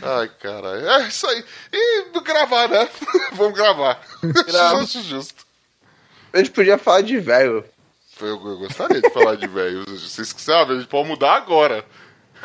Ai, 0.03 0.29
caralho. 0.41 0.89
É 0.89 1.09
isso 1.09 1.27
aí. 1.27 1.45
E 1.73 2.21
gravar, 2.21 2.69
né? 2.69 2.89
Vamos 3.33 3.55
gravar. 3.55 4.01
Grava. 4.47 4.83
Acho 4.83 5.03
justo. 5.03 5.47
A 6.33 6.39
gente 6.39 6.51
podia 6.51 6.77
falar 6.77 7.03
de 7.03 7.19
velho. 7.19 7.65
Eu, 8.21 8.29
eu 8.29 8.59
gostaria 8.59 9.01
de 9.01 9.11
falar 9.11 9.37
de 9.37 9.47
velho. 9.47 9.85
Vocês 9.87 10.33
que 10.33 10.41
sabem, 10.41 10.77
a 10.77 10.81
gente 10.81 10.89
pode 10.89 11.09
mudar 11.09 11.35
agora. 11.35 11.85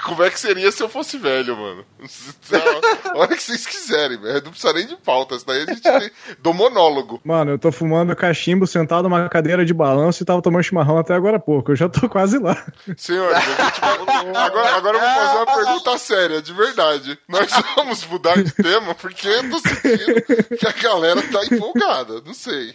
Como 0.03 0.23
é 0.23 0.29
que 0.29 0.39
seria 0.39 0.71
se 0.71 0.81
eu 0.81 0.89
fosse 0.89 1.17
velho, 1.17 1.55
mano? 1.55 1.85
A 3.13 3.17
hora 3.17 3.35
que 3.35 3.43
vocês 3.43 3.65
quiserem, 3.65 4.17
velho. 4.17 4.41
Não 4.43 4.51
precisa 4.51 4.73
nem 4.73 4.87
de 4.87 4.95
pauta. 4.95 5.35
Isso 5.35 5.45
daí 5.45 5.63
a 5.63 5.65
gente 5.65 5.81
tem 5.81 6.11
do 6.39 6.53
monólogo. 6.53 7.21
Mano, 7.23 7.51
eu 7.51 7.59
tô 7.59 7.71
fumando 7.71 8.15
cachimbo 8.15 8.65
sentado 8.65 9.03
numa 9.03 9.29
cadeira 9.29 9.65
de 9.65 9.73
balanço 9.73 10.23
e 10.23 10.25
tava 10.25 10.41
tomando 10.41 10.63
chimarrão 10.63 10.97
até 10.97 11.13
agora 11.13 11.37
há 11.37 11.39
pouco. 11.39 11.71
Eu 11.71 11.75
já 11.75 11.87
tô 11.87 12.09
quase 12.09 12.39
lá. 12.39 12.57
Senhores, 12.97 13.37
a 13.37 13.41
gente 13.41 13.81
vai... 13.81 14.45
agora, 14.45 14.75
agora 14.75 14.97
eu 14.97 15.01
vou 15.01 15.09
fazer 15.09 15.37
uma 15.37 15.45
pergunta 15.45 15.97
séria, 15.97 16.41
de 16.41 16.53
verdade. 16.53 17.19
Nós 17.27 17.49
vamos 17.75 18.05
mudar 18.05 18.41
de 18.41 18.51
tema 18.51 18.95
porque 18.95 19.27
eu 19.27 19.49
tô 19.49 19.59
sentindo 19.59 20.21
que 20.57 20.67
a 20.67 20.71
galera 20.71 21.21
tá 21.21 21.45
empolgada. 21.45 22.21
Não 22.25 22.33
sei. 22.33 22.73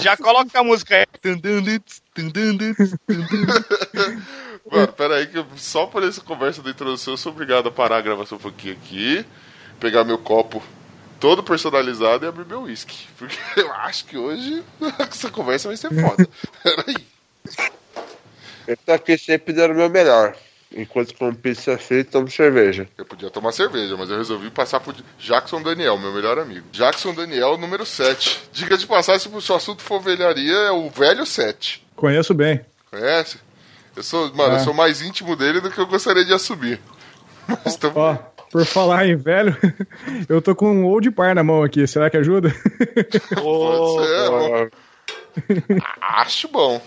Já 0.00 0.16
coloca 0.16 0.58
a 0.58 0.64
música 0.64 0.96
aí. 0.96 1.04
Mano, 4.70 4.92
peraí, 4.92 5.26
que 5.26 5.38
eu- 5.38 5.46
só 5.56 5.86
por 5.86 6.02
essa 6.02 6.20
conversa 6.20 6.62
da 6.62 6.70
introdução 6.70 7.14
eu 7.14 7.18
sou 7.18 7.32
obrigado 7.32 7.68
a 7.68 7.72
parar 7.72 7.98
a 7.98 8.00
gravação 8.02 8.38
um 8.38 8.40
pouquinho 8.40 8.74
aqui, 8.74 9.24
pegar 9.78 10.04
meu 10.04 10.18
copo 10.18 10.62
todo 11.20 11.42
personalizado 11.42 12.24
e 12.24 12.28
abrir 12.28 12.46
meu 12.46 12.62
uísque. 12.62 13.06
Porque 13.18 13.36
eu 13.60 13.72
acho 13.74 14.04
que 14.06 14.16
hoje 14.16 14.62
essa 14.98 15.30
conversa 15.30 15.68
vai 15.68 15.76
ser 15.76 15.90
foda. 15.90 16.28
Peraí. 16.62 17.06
Eu 18.66 18.76
tô 18.78 18.92
aqui 18.92 19.18
sempre 19.18 19.52
dando 19.52 19.72
o 19.72 19.76
meu 19.76 19.90
melhor. 19.90 20.34
Enquanto 20.76 21.14
como 21.14 21.32
pizza 21.36 21.78
feito, 21.78 22.10
tomo 22.10 22.28
cerveja. 22.28 22.88
Eu 22.98 23.04
podia 23.04 23.30
tomar 23.30 23.52
cerveja, 23.52 23.96
mas 23.96 24.10
eu 24.10 24.16
resolvi 24.16 24.50
passar 24.50 24.80
por 24.80 24.92
Jackson 25.20 25.62
Daniel, 25.62 25.96
meu 25.98 26.12
melhor 26.12 26.36
amigo. 26.38 26.66
Jackson 26.72 27.14
Daniel, 27.14 27.56
número 27.56 27.86
7. 27.86 28.42
Diga 28.52 28.76
de 28.76 28.84
passar, 28.84 29.20
se 29.20 29.28
o 29.28 29.40
seu 29.40 29.54
assunto 29.54 29.82
for 29.82 30.00
velharia, 30.00 30.52
é 30.52 30.70
o 30.72 30.90
velho 30.90 31.24
7. 31.24 31.86
Conheço 31.94 32.34
bem. 32.34 32.60
Conhece? 32.90 33.38
Eu 33.96 34.02
sou, 34.02 34.34
mano, 34.34 34.54
eu 34.54 34.58
É. 34.58 34.60
sou 34.60 34.74
mais 34.74 35.00
íntimo 35.02 35.36
dele 35.36 35.60
do 35.60 35.70
que 35.70 35.78
eu 35.78 35.86
gostaria 35.86 36.24
de 36.24 36.32
assumir. 36.32 36.80
Mas 37.64 37.76
tamo- 37.76 37.98
Ó, 37.98 38.14
por 38.50 38.64
falar 38.64 39.06
em 39.06 39.16
velho, 39.16 39.56
eu 40.28 40.40
tô 40.42 40.54
com 40.54 40.70
um 40.72 40.84
old 40.84 41.10
par 41.10 41.34
na 41.34 41.44
mão 41.44 41.62
aqui. 41.62 41.86
Será 41.86 42.08
que 42.10 42.16
ajuda? 42.16 42.48
Pode 43.34 44.06
ser, 44.06 44.30
bom. 44.30 44.68
Acho 46.00 46.48
bom. 46.48 46.80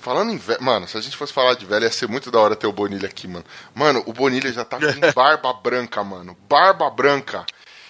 Falando 0.00 0.30
em 0.32 0.36
velho. 0.36 0.62
Mano, 0.62 0.86
se 0.86 0.96
a 0.96 1.00
gente 1.00 1.16
fosse 1.16 1.32
falar 1.32 1.54
de 1.54 1.64
velho, 1.66 1.84
ia 1.84 1.90
ser 1.90 2.06
muito 2.08 2.30
da 2.30 2.38
hora 2.38 2.54
ter 2.54 2.66
o 2.66 2.72
Bonilha 2.72 3.06
aqui, 3.08 3.26
mano. 3.26 3.44
Mano, 3.74 4.02
o 4.06 4.12
Bonilha 4.12 4.52
já 4.52 4.64
tá 4.64 4.78
com 4.78 5.12
barba 5.14 5.52
branca, 5.54 6.04
mano. 6.04 6.36
Barba 6.48 6.88
branca. 6.90 7.44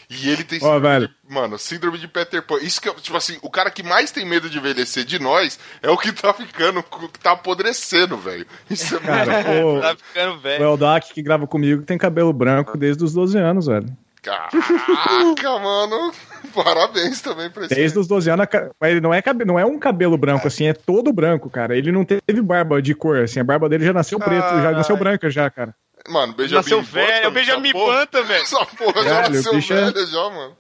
E 0.09 0.31
ele 0.31 0.45
tem. 0.45 0.59
Ó, 0.63 0.79
velho. 0.79 1.09
de- 1.09 1.15
Mano, 1.29 1.59
síndrome 1.59 1.99
de 1.99 2.07
Peter 2.07 2.41
Pan. 2.43 2.59
Isso 2.63 2.81
que, 2.81 2.89
eu- 2.89 2.95
tipo 2.95 3.17
assim, 3.17 3.39
o 3.43 3.51
cara 3.51 3.71
que 3.71 3.83
mais 3.83 4.11
tem 4.13 4.25
medo 4.25 4.49
de 4.49 4.59
envelhecer 4.59 5.05
de 5.05 5.19
nós 5.19 5.59
é 5.83 5.91
o 5.91 5.97
que 5.99 6.13
tá 6.13 6.33
ficando, 6.33 6.83
que 6.83 7.19
tá 7.19 7.33
apodrecendo, 7.33 8.17
velho. 8.17 8.47
Isso 8.71 8.95
é 8.97 9.01
muito. 9.01 9.07
Cara, 9.27 9.65
o, 9.67 9.81
Tá 9.81 9.97
ficando 9.97 10.35
o 10.35 10.39
velho. 10.39 10.65
Eldak 10.65 11.13
que 11.13 11.23
grava 11.23 11.47
comigo 11.47 11.83
tem 11.83 11.99
cabelo 11.99 12.33
branco 12.33 12.79
desde 12.79 13.03
os 13.05 13.13
12 13.13 13.37
anos, 13.39 13.67
velho. 13.67 13.87
Caraca, 14.23 14.51
mano. 15.61 16.13
Parabéns 16.55 17.21
também 17.21 17.51
pra 17.51 17.65
esse. 17.67 17.75
Desde 17.75 17.99
os 17.99 18.07
12 18.07 18.31
anos, 18.31 18.47
mas 18.81 18.91
ele 18.91 19.01
não 19.01 19.13
é, 19.13 19.21
cabe- 19.23 19.45
não 19.45 19.59
é 19.59 19.65
um 19.65 19.79
cabelo 19.79 20.17
branco, 20.17 20.47
assim, 20.49 20.67
é 20.67 20.73
todo 20.73 21.13
branco, 21.13 21.51
cara. 21.51 21.77
Ele 21.77 21.93
não 21.93 22.05
teve 22.05 22.41
barba 22.43 22.81
de 22.81 22.95
cor, 22.95 23.19
assim, 23.19 23.41
a 23.41 23.45
barba 23.45 23.69
dele 23.69 23.85
já 23.85 23.93
nasceu 23.93 24.19
preto, 24.19 24.49
já 24.63 24.73
nasceu 24.73 24.97
branca 24.97 25.29
já, 25.31 25.49
cara. 25.51 25.75
Mano, 26.09 26.33
Benjamin 26.35 26.57
Nasceu 26.57 26.83
velho, 26.83 27.29
o 27.29 27.31
Benjamin 27.33 27.73
Button, 27.73 28.23
velho. 28.25 28.43
Essa 28.43 28.65
porra 28.67 29.03
já 29.03 29.29
nasceu 29.29 29.53
bicho 29.55 29.73
é- 29.73 29.91
velha 29.91 30.07
já, 30.07 30.31
mano. 30.31 30.57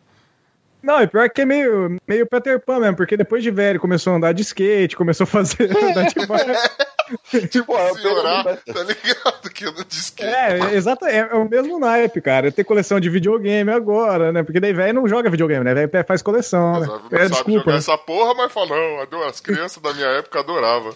Não, 0.82 1.02
e 1.02 1.06
pior 1.08 1.28
que 1.30 1.40
é 1.40 1.44
meio, 1.44 1.96
meio 2.06 2.26
Peter 2.26 2.60
Pan 2.60 2.78
mesmo, 2.78 2.96
porque 2.96 3.16
depois 3.16 3.42
de 3.42 3.50
velho 3.50 3.80
começou 3.80 4.12
a 4.12 4.16
andar 4.16 4.32
de 4.32 4.42
skate, 4.42 4.94
começou 4.96 5.24
a 5.24 5.26
fazer. 5.26 5.68
andar 5.76 6.04
de. 6.04 6.14
Tipo, 7.50 7.66
Pô, 7.66 7.78
eu 7.78 7.94
senhorar, 7.94 8.42
pego- 8.44 8.60
tá 8.66 8.82
ligado? 8.82 9.50
Que 9.50 9.64
anda 9.64 9.84
de 9.84 9.94
skate. 9.94 10.28
É, 10.34 10.74
exato, 10.74 11.06
é, 11.06 11.18
é 11.30 11.34
o 11.36 11.48
mesmo 11.48 11.78
naipe, 11.78 12.20
cara. 12.20 12.50
Ter 12.50 12.64
coleção 12.64 12.98
de 12.98 13.08
videogame 13.08 13.70
agora, 13.70 14.32
né? 14.32 14.42
Porque 14.42 14.58
daí 14.58 14.72
velho 14.72 14.94
não 14.94 15.06
joga 15.08 15.30
videogame, 15.30 15.64
né? 15.64 15.86
Velho 15.86 16.04
faz 16.04 16.20
coleção, 16.20 16.80
né? 16.80 16.86
não 16.88 16.96
É, 16.96 17.22
sabe 17.22 17.28
desculpa. 17.30 17.60
jogar 17.60 17.72
né? 17.72 17.78
essa 17.78 17.96
porra, 17.96 18.34
mas 18.34 18.52
fala, 18.52 18.74
não, 19.08 19.22
as 19.22 19.38
crianças 19.40 19.80
da 19.80 19.92
minha 19.94 20.06
época 20.18 20.40
adoravam. 20.40 20.92